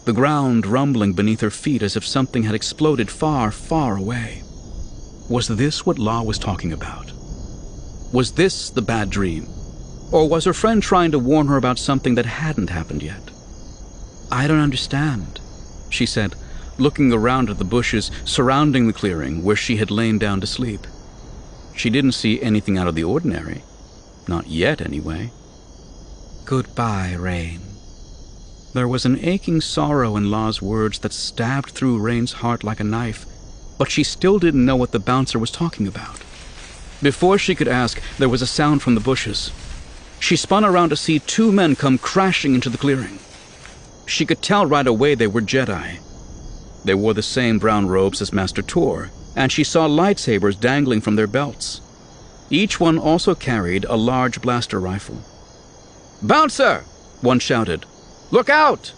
the 0.04 0.12
ground 0.12 0.66
rumbling 0.66 1.14
beneath 1.14 1.40
her 1.40 1.50
feet 1.50 1.82
as 1.82 1.96
if 1.96 2.06
something 2.06 2.44
had 2.44 2.54
exploded 2.54 3.10
far, 3.10 3.50
far 3.50 3.96
away. 3.96 4.42
Was 5.28 5.48
this 5.48 5.84
what 5.84 5.98
La 5.98 6.22
was 6.22 6.38
talking 6.38 6.72
about? 6.72 7.10
Was 8.12 8.32
this 8.32 8.70
the 8.70 8.82
bad 8.82 9.10
dream? 9.10 9.48
Or 10.12 10.28
was 10.28 10.44
her 10.44 10.52
friend 10.52 10.82
trying 10.82 11.10
to 11.12 11.18
warn 11.18 11.48
her 11.48 11.56
about 11.56 11.78
something 11.78 12.14
that 12.14 12.26
hadn't 12.26 12.70
happened 12.70 13.02
yet? 13.02 13.30
I 14.30 14.46
don't 14.46 14.60
understand, 14.60 15.40
she 15.90 16.06
said, 16.06 16.36
looking 16.78 17.12
around 17.12 17.50
at 17.50 17.58
the 17.58 17.64
bushes 17.64 18.10
surrounding 18.24 18.86
the 18.86 18.92
clearing 18.92 19.42
where 19.42 19.56
she 19.56 19.76
had 19.76 19.90
lain 19.90 20.18
down 20.18 20.40
to 20.40 20.46
sleep. 20.46 20.86
She 21.74 21.90
didn't 21.90 22.12
see 22.12 22.40
anything 22.40 22.78
out 22.78 22.88
of 22.88 22.94
the 22.94 23.04
ordinary. 23.04 23.62
Not 24.28 24.46
yet, 24.46 24.80
anyway. 24.80 25.30
Goodbye, 26.44 27.14
Rain. 27.18 27.60
There 28.74 28.88
was 28.88 29.04
an 29.04 29.24
aching 29.24 29.60
sorrow 29.60 30.16
in 30.16 30.30
La's 30.30 30.60
words 30.60 30.98
that 31.00 31.12
stabbed 31.12 31.70
through 31.70 31.98
Rain's 31.98 32.32
heart 32.34 32.64
like 32.64 32.80
a 32.80 32.84
knife, 32.84 33.24
but 33.78 33.90
she 33.90 34.02
still 34.02 34.38
didn't 34.38 34.64
know 34.64 34.76
what 34.76 34.92
the 34.92 34.98
bouncer 34.98 35.38
was 35.38 35.50
talking 35.50 35.86
about. 35.86 36.18
Before 37.02 37.38
she 37.38 37.54
could 37.54 37.68
ask, 37.68 38.00
there 38.18 38.28
was 38.28 38.42
a 38.42 38.46
sound 38.46 38.82
from 38.82 38.94
the 38.94 39.00
bushes. 39.00 39.52
She 40.20 40.36
spun 40.36 40.64
around 40.64 40.88
to 40.88 40.96
see 40.96 41.18
two 41.18 41.52
men 41.52 41.76
come 41.76 41.98
crashing 41.98 42.54
into 42.54 42.70
the 42.70 42.78
clearing. 42.78 43.18
She 44.06 44.26
could 44.26 44.42
tell 44.42 44.66
right 44.66 44.86
away 44.86 45.14
they 45.14 45.26
were 45.26 45.42
Jedi. 45.42 45.98
They 46.84 46.94
wore 46.94 47.14
the 47.14 47.22
same 47.22 47.58
brown 47.58 47.88
robes 47.88 48.20
as 48.20 48.32
Master 48.32 48.62
Tor, 48.62 49.10
and 49.34 49.50
she 49.50 49.64
saw 49.64 49.88
lightsabers 49.88 50.58
dangling 50.58 51.00
from 51.00 51.16
their 51.16 51.26
belts. 51.26 51.80
Each 52.50 52.78
one 52.78 52.98
also 52.98 53.34
carried 53.34 53.84
a 53.86 53.96
large 53.96 54.42
blaster 54.42 54.78
rifle. 54.78 55.18
Bouncer! 56.22 56.84
One 57.20 57.38
shouted. 57.38 57.86
Look 58.30 58.50
out! 58.50 58.92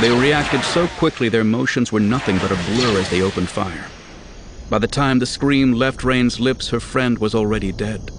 They 0.00 0.10
reacted 0.10 0.62
so 0.62 0.86
quickly 0.86 1.28
their 1.28 1.44
motions 1.44 1.90
were 1.90 2.00
nothing 2.00 2.38
but 2.38 2.52
a 2.52 2.64
blur 2.66 3.00
as 3.00 3.10
they 3.10 3.22
opened 3.22 3.48
fire. 3.48 3.86
By 4.68 4.78
the 4.78 4.86
time 4.86 5.18
the 5.18 5.26
scream 5.26 5.72
left 5.72 6.04
Rain's 6.04 6.38
lips, 6.38 6.68
her 6.68 6.80
friend 6.80 7.18
was 7.18 7.34
already 7.34 7.72
dead. 7.72 8.10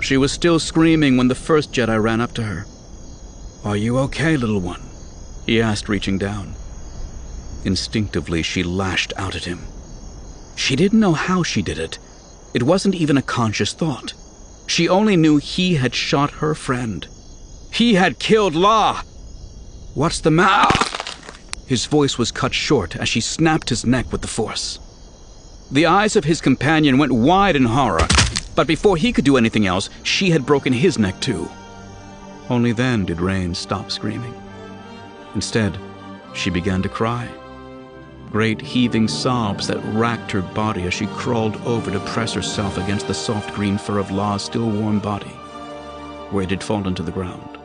She 0.00 0.16
was 0.16 0.32
still 0.32 0.58
screaming 0.58 1.16
when 1.16 1.28
the 1.28 1.34
first 1.34 1.72
Jedi 1.72 2.00
ran 2.00 2.20
up 2.20 2.32
to 2.34 2.44
her. 2.44 2.66
Are 3.64 3.76
you 3.76 3.98
okay, 3.98 4.36
little 4.36 4.60
one? 4.60 4.82
He 5.44 5.60
asked, 5.60 5.88
reaching 5.88 6.18
down. 6.18 6.54
Instinctively, 7.64 8.42
she 8.42 8.62
lashed 8.62 9.12
out 9.16 9.34
at 9.34 9.44
him. 9.44 9.60
She 10.56 10.76
didn't 10.76 11.00
know 11.00 11.12
how 11.12 11.42
she 11.42 11.62
did 11.62 11.78
it. 11.78 11.98
It 12.54 12.62
wasn't 12.62 12.94
even 12.94 13.16
a 13.16 13.22
conscious 13.22 13.72
thought. 13.72 14.14
She 14.66 14.88
only 14.88 15.16
knew 15.16 15.36
he 15.36 15.74
had 15.74 15.94
shot 15.94 16.30
her 16.32 16.54
friend. 16.54 17.06
He 17.72 17.94
had 17.94 18.18
killed 18.18 18.54
La! 18.54 19.02
What's 19.94 20.20
the 20.20 20.30
matter? 20.30 20.68
Ah! 20.74 21.16
His 21.66 21.86
voice 21.86 22.16
was 22.16 22.30
cut 22.30 22.54
short 22.54 22.96
as 22.96 23.08
she 23.08 23.20
snapped 23.20 23.68
his 23.68 23.84
neck 23.84 24.12
with 24.12 24.22
the 24.22 24.28
force. 24.28 24.78
The 25.70 25.86
eyes 25.86 26.14
of 26.14 26.24
his 26.24 26.40
companion 26.40 26.96
went 26.96 27.12
wide 27.12 27.56
in 27.56 27.64
horror, 27.64 28.06
but 28.54 28.68
before 28.68 28.96
he 28.96 29.12
could 29.12 29.24
do 29.24 29.36
anything 29.36 29.66
else, 29.66 29.90
she 30.04 30.30
had 30.30 30.46
broken 30.46 30.72
his 30.72 30.98
neck 30.98 31.20
too. 31.20 31.48
Only 32.48 32.72
then 32.72 33.04
did 33.04 33.20
Rain 33.20 33.54
stop 33.54 33.90
screaming. 33.90 34.34
Instead, 35.34 35.76
she 36.34 36.50
began 36.50 36.82
to 36.82 36.88
cry. 36.88 37.28
Great 38.30 38.60
heaving 38.60 39.08
sobs 39.08 39.66
that 39.66 39.82
racked 39.94 40.30
her 40.30 40.42
body 40.42 40.82
as 40.82 40.94
she 40.94 41.06
crawled 41.06 41.56
over 41.62 41.90
to 41.90 42.00
press 42.00 42.32
herself 42.32 42.76
against 42.76 43.06
the 43.06 43.14
soft 43.14 43.54
green 43.54 43.78
fur 43.78 43.98
of 43.98 44.10
La's 44.10 44.42
still 44.42 44.68
warm 44.68 44.98
body, 44.98 45.26
where 46.30 46.42
it 46.42 46.50
had 46.50 46.62
fallen 46.62 46.94
to 46.94 47.02
the 47.02 47.12
ground. 47.12 47.56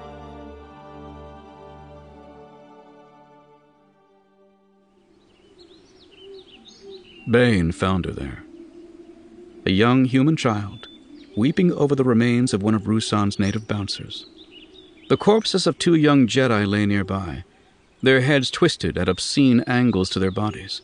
Bane 7.30 7.72
found 7.72 8.06
her 8.06 8.12
there. 8.12 8.44
A 9.66 9.72
young 9.72 10.06
human 10.06 10.36
child, 10.36 10.88
weeping 11.38 11.72
over 11.74 11.96
the 11.96 12.04
remains 12.04 12.54
of 12.54 12.64
one 12.64 12.76
of 12.76 12.88
Ruusan's 12.88 13.40
native 13.40 13.68
bouncers. 13.68 14.26
The 15.10 15.18
corpses 15.18 15.68
of 15.68 15.78
two 15.78 15.96
young 15.96 16.28
Jedi 16.28 16.66
lay 16.68 16.86
nearby, 16.86 17.44
their 18.02 18.22
heads 18.22 18.50
twisted 18.50 18.98
at 18.98 19.10
obscene 19.10 19.62
angles 19.62 20.10
to 20.10 20.20
their 20.20 20.32
bodies. 20.32 20.82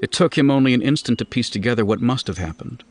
It 0.00 0.12
took 0.12 0.38
him 0.38 0.50
only 0.50 0.72
an 0.72 0.82
instant 0.82 1.18
to 1.18 1.24
piece 1.24 1.50
together 1.50 1.84
what 1.84 2.00
must 2.00 2.26
have 2.26 2.38
happened. 2.38 2.84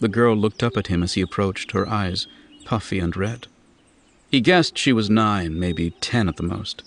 The 0.00 0.08
girl 0.08 0.34
looked 0.34 0.62
up 0.62 0.76
at 0.76 0.86
him 0.86 1.02
as 1.02 1.14
he 1.14 1.20
approached, 1.20 1.72
her 1.72 1.88
eyes 1.88 2.26
puffy 2.64 2.98
and 2.98 3.16
red. 3.16 3.48
He 4.30 4.40
guessed 4.40 4.78
she 4.78 4.92
was 4.92 5.10
nine, 5.10 5.58
maybe 5.58 5.90
ten 6.00 6.28
at 6.28 6.36
the 6.36 6.42
most. 6.42 6.84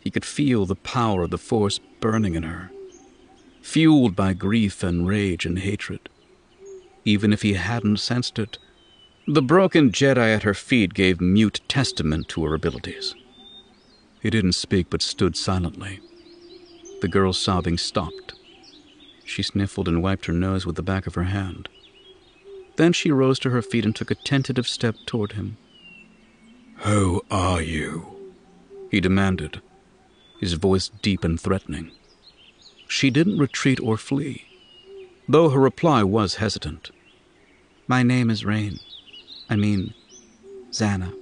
He 0.00 0.10
could 0.10 0.24
feel 0.24 0.64
the 0.64 0.76
power 0.76 1.24
of 1.24 1.30
the 1.30 1.38
Force 1.38 1.80
burning 2.00 2.34
in 2.34 2.44
her, 2.44 2.70
fueled 3.60 4.14
by 4.14 4.32
grief 4.32 4.82
and 4.82 5.06
rage 5.06 5.44
and 5.44 5.58
hatred. 5.58 6.08
Even 7.04 7.32
if 7.32 7.42
he 7.42 7.54
hadn't 7.54 7.98
sensed 7.98 8.38
it, 8.38 8.58
the 9.26 9.42
broken 9.42 9.90
Jedi 9.90 10.34
at 10.34 10.44
her 10.44 10.54
feet 10.54 10.94
gave 10.94 11.20
mute 11.20 11.60
testament 11.68 12.28
to 12.28 12.44
her 12.44 12.54
abilities. 12.54 13.14
He 14.20 14.30
didn't 14.30 14.52
speak 14.52 14.88
but 14.90 15.02
stood 15.02 15.36
silently. 15.36 16.00
The 17.00 17.08
girl's 17.08 17.38
sobbing 17.38 17.78
stopped. 17.78 18.34
She 19.24 19.42
sniffled 19.42 19.88
and 19.88 20.02
wiped 20.02 20.26
her 20.26 20.32
nose 20.32 20.64
with 20.64 20.76
the 20.76 20.82
back 20.82 21.06
of 21.06 21.14
her 21.14 21.24
hand. 21.24 21.68
Then 22.76 22.92
she 22.92 23.10
rose 23.10 23.38
to 23.40 23.50
her 23.50 23.62
feet 23.62 23.84
and 23.84 23.94
took 23.94 24.10
a 24.10 24.14
tentative 24.14 24.68
step 24.68 24.96
toward 25.06 25.32
him. 25.32 25.56
Who 26.78 27.22
are 27.30 27.62
you? 27.62 28.06
He 28.90 29.00
demanded, 29.00 29.60
his 30.40 30.54
voice 30.54 30.88
deep 30.88 31.24
and 31.24 31.40
threatening. 31.40 31.90
She 32.88 33.10
didn't 33.10 33.38
retreat 33.38 33.80
or 33.80 33.96
flee, 33.96 34.44
though 35.28 35.48
her 35.48 35.60
reply 35.60 36.02
was 36.02 36.36
hesitant. 36.36 36.90
My 37.88 38.02
name 38.02 38.30
is 38.30 38.44
Rain. 38.44 38.78
I 39.50 39.56
mean, 39.56 39.94
Zannah. 40.70 41.14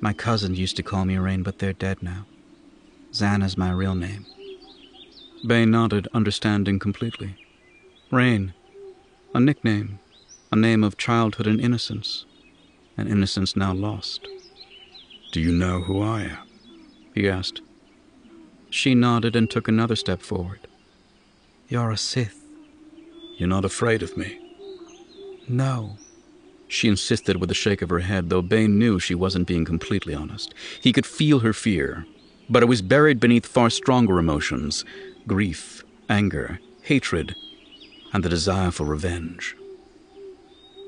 My 0.00 0.12
cousins 0.12 0.58
used 0.58 0.76
to 0.76 0.82
call 0.82 1.04
me 1.04 1.16
Rain, 1.16 1.42
but 1.42 1.58
they're 1.58 1.72
dead 1.72 2.02
now. 2.02 2.26
Zannah's 3.12 3.56
my 3.56 3.70
real 3.70 3.94
name. 3.94 4.26
Bane 5.46 5.70
nodded, 5.70 6.08
understanding 6.12 6.78
completely. 6.78 7.36
Rain, 8.10 8.52
a 9.34 9.40
nickname, 9.40 9.98
a 10.52 10.56
name 10.56 10.84
of 10.84 10.96
childhood 10.96 11.46
and 11.46 11.60
innocence, 11.60 12.24
an 12.96 13.08
innocence 13.08 13.56
now 13.56 13.72
lost. 13.72 14.26
Do 15.32 15.40
you 15.40 15.52
know 15.52 15.82
who 15.82 16.00
I 16.02 16.22
am? 16.22 16.48
He 17.14 17.28
asked. 17.28 17.60
She 18.70 18.94
nodded 18.94 19.36
and 19.36 19.50
took 19.50 19.68
another 19.68 19.96
step 19.96 20.22
forward. 20.22 20.66
You're 21.68 21.90
a 21.90 21.96
Sith. 21.96 22.42
You're 23.36 23.48
not 23.48 23.64
afraid 23.64 24.02
of 24.02 24.16
me? 24.16 24.38
No. 25.48 25.96
She 26.68 26.88
insisted 26.88 27.36
with 27.36 27.50
a 27.50 27.54
shake 27.54 27.82
of 27.82 27.90
her 27.90 28.00
head, 28.00 28.28
though 28.28 28.42
Bane 28.42 28.78
knew 28.78 28.98
she 28.98 29.14
wasn't 29.14 29.46
being 29.46 29.64
completely 29.64 30.14
honest. 30.14 30.52
He 30.80 30.92
could 30.92 31.06
feel 31.06 31.40
her 31.40 31.52
fear, 31.52 32.06
but 32.48 32.62
it 32.62 32.66
was 32.66 32.82
buried 32.82 33.20
beneath 33.20 33.46
far 33.46 33.70
stronger 33.70 34.18
emotions 34.18 34.84
grief, 35.26 35.82
anger, 36.08 36.60
hatred, 36.82 37.34
and 38.12 38.22
the 38.22 38.28
desire 38.28 38.70
for 38.70 38.84
revenge. 38.84 39.56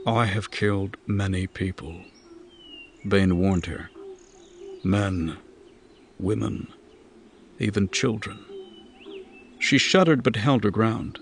I 0.06 0.26
have 0.26 0.50
killed 0.50 0.96
many 1.06 1.46
people, 1.46 2.02
Bane 3.06 3.38
warned 3.38 3.66
her. 3.66 3.90
Men, 4.84 5.36
women, 6.18 6.68
even 7.58 7.88
children. 7.88 8.44
She 9.58 9.76
shuddered 9.76 10.22
but 10.22 10.36
held 10.36 10.64
her 10.64 10.70
ground. 10.70 11.18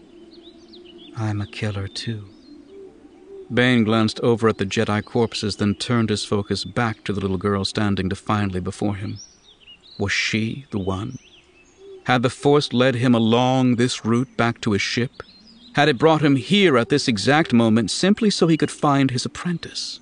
I'm 1.17 1.41
a 1.41 1.47
killer 1.47 1.89
too. 1.89 2.29
Bane 3.53 3.85
glanced 3.85 4.19
over 4.21 4.49
at 4.49 4.59
the 4.59 4.67
Jedi 4.67 5.05
corpses, 5.05 5.57
then 5.57 5.75
turned 5.75 6.11
his 6.11 6.25
focus 6.25 6.65
back 6.65 7.05
to 7.05 7.13
the 7.13 7.21
little 7.21 7.39
girl 7.39 7.65
standing 7.65 8.09
defiantly 8.09 8.61
before 8.61 8.97
him. 8.97 9.19
Was 9.99 10.13
she 10.13 10.67
the 10.71 10.79
one? 10.79 11.19
Had 12.05 12.23
the 12.23 12.31
Force 12.31 12.73
led 12.73 12.97
him 12.97 13.15
along 13.15 13.77
this 13.77 14.05
route 14.05 14.37
back 14.37 14.61
to 14.63 14.73
his 14.73 14.83
ship? 14.83 15.23
Had 15.75 15.89
it 15.89 15.99
brought 15.99 16.25
him 16.25 16.37
here 16.37 16.77
at 16.77 16.89
this 16.89 17.09
exact 17.09 17.53
moment 17.53 17.91
simply 17.91 18.31
so 18.31 18.47
he 18.47 18.57
could 18.57 18.71
find 18.71 19.11
his 19.11 19.25
apprentice? 19.25 20.01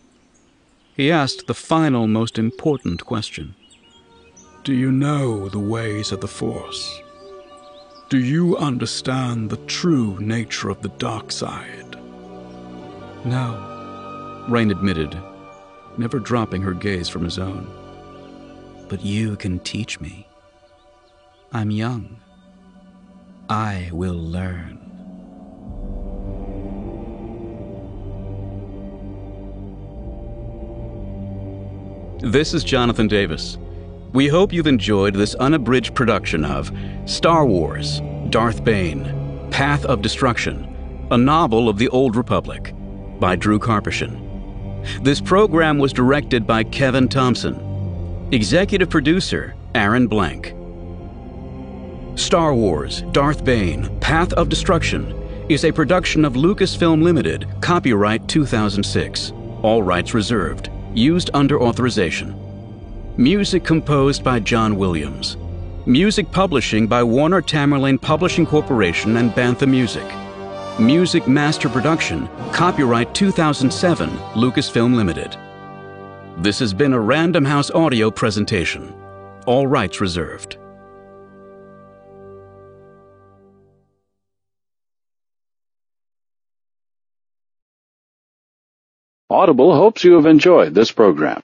He 0.97 1.11
asked 1.11 1.47
the 1.47 1.55
final, 1.55 2.07
most 2.07 2.39
important 2.39 3.05
question 3.05 3.55
Do 4.62 4.73
you 4.73 4.93
know 4.93 5.49
the 5.49 5.59
ways 5.59 6.12
of 6.12 6.21
the 6.21 6.29
Force? 6.29 7.01
Do 8.09 8.19
you 8.19 8.57
understand 8.57 9.51
the 9.51 9.65
true 9.66 10.19
nature 10.21 10.69
of 10.69 10.83
the 10.83 10.91
dark 10.91 11.33
side? 11.33 11.97
No, 13.25 14.45
Rain 14.51 14.71
admitted, 14.71 15.19
never 15.97 16.19
dropping 16.19 16.61
her 16.61 16.75
gaze 16.75 17.09
from 17.09 17.25
his 17.25 17.39
own. 17.39 17.67
But 18.91 19.03
you 19.03 19.37
can 19.37 19.61
teach 19.61 19.99
me. 19.99 20.29
I'm 21.51 21.71
young. 21.71 22.21
I 23.49 23.89
will 23.93 24.13
learn. 24.13 24.79
This 32.21 32.53
is 32.53 32.63
Jonathan 32.63 33.09
Davis. 33.09 33.57
We 34.13 34.29
hope 34.29 34.53
you've 34.53 34.67
enjoyed 34.67 35.15
this 35.15 35.35
unabridged 35.37 35.95
production 35.95 36.45
of 36.45 36.71
Star 37.07 37.47
Wars 37.47 38.03
Darth 38.29 38.63
Bane 38.65 39.49
Path 39.51 39.87
of 39.87 40.03
Destruction, 40.03 41.07
a 41.11 41.17
novel 41.17 41.71
of 41.71 41.79
the 41.79 41.89
Old 41.89 42.17
Republic 42.17 42.75
by 43.20 43.36
Drew 43.36 43.59
Karpyshyn. 43.59 44.20
This 45.03 45.20
program 45.20 45.78
was 45.78 45.93
directed 45.93 46.47
by 46.47 46.65
Kevin 46.65 47.09
Thompson. 47.09 48.28
Executive 48.32 48.91
producer 48.91 49.55
Aaron 49.74 50.07
Blank. 50.07 50.55
Star 52.16 52.55
Wars 52.55 53.03
Darth 53.12 53.45
Bane 53.45 53.99
Path 54.01 54.32
of 54.35 54.49
Destruction 54.49 55.12
is 55.49 55.65
a 55.65 55.73
production 55.73 56.24
of 56.24 56.35
Lucasfilm 56.35 57.03
Limited, 57.03 57.47
copyright 57.61 58.27
2006. 58.28 59.32
All 59.62 59.82
rights 59.82 60.15
reserved. 60.15 60.70
Used 60.95 61.31
under 61.35 61.61
authorization. 61.61 62.35
Music 63.16 63.65
composed 63.65 64.24
by 64.24 64.41
John 64.41 64.77
Williams. 64.77 65.36
Music 65.86 66.31
publishing 66.31 66.86
by 66.86 67.03
Warner 67.03 67.43
Tamerlane 67.43 68.01
Publishing 68.01 68.47
Corporation 68.47 69.19
and 69.19 69.31
Bantha 69.32 69.69
Music. 69.69 70.05
Music 70.81 71.29
Master 71.29 71.69
Production, 71.69 72.29
copyright 72.53 73.15
2007, 73.15 74.11
Lucasfilm 74.35 74.97
Limited. 74.97 75.37
This 76.43 76.59
has 76.59 76.75
been 76.75 76.93
a 76.93 76.99
Random 76.99 77.45
House 77.45 77.71
audio 77.71 78.11
presentation. 78.11 78.93
All 79.47 79.69
rights 79.69 80.01
reserved. 80.01 80.59
Audible 89.31 89.77
hopes 89.77 90.03
you 90.03 90.15
have 90.15 90.27
enjoyed 90.27 90.75
this 90.75 90.91
program. 90.91 91.41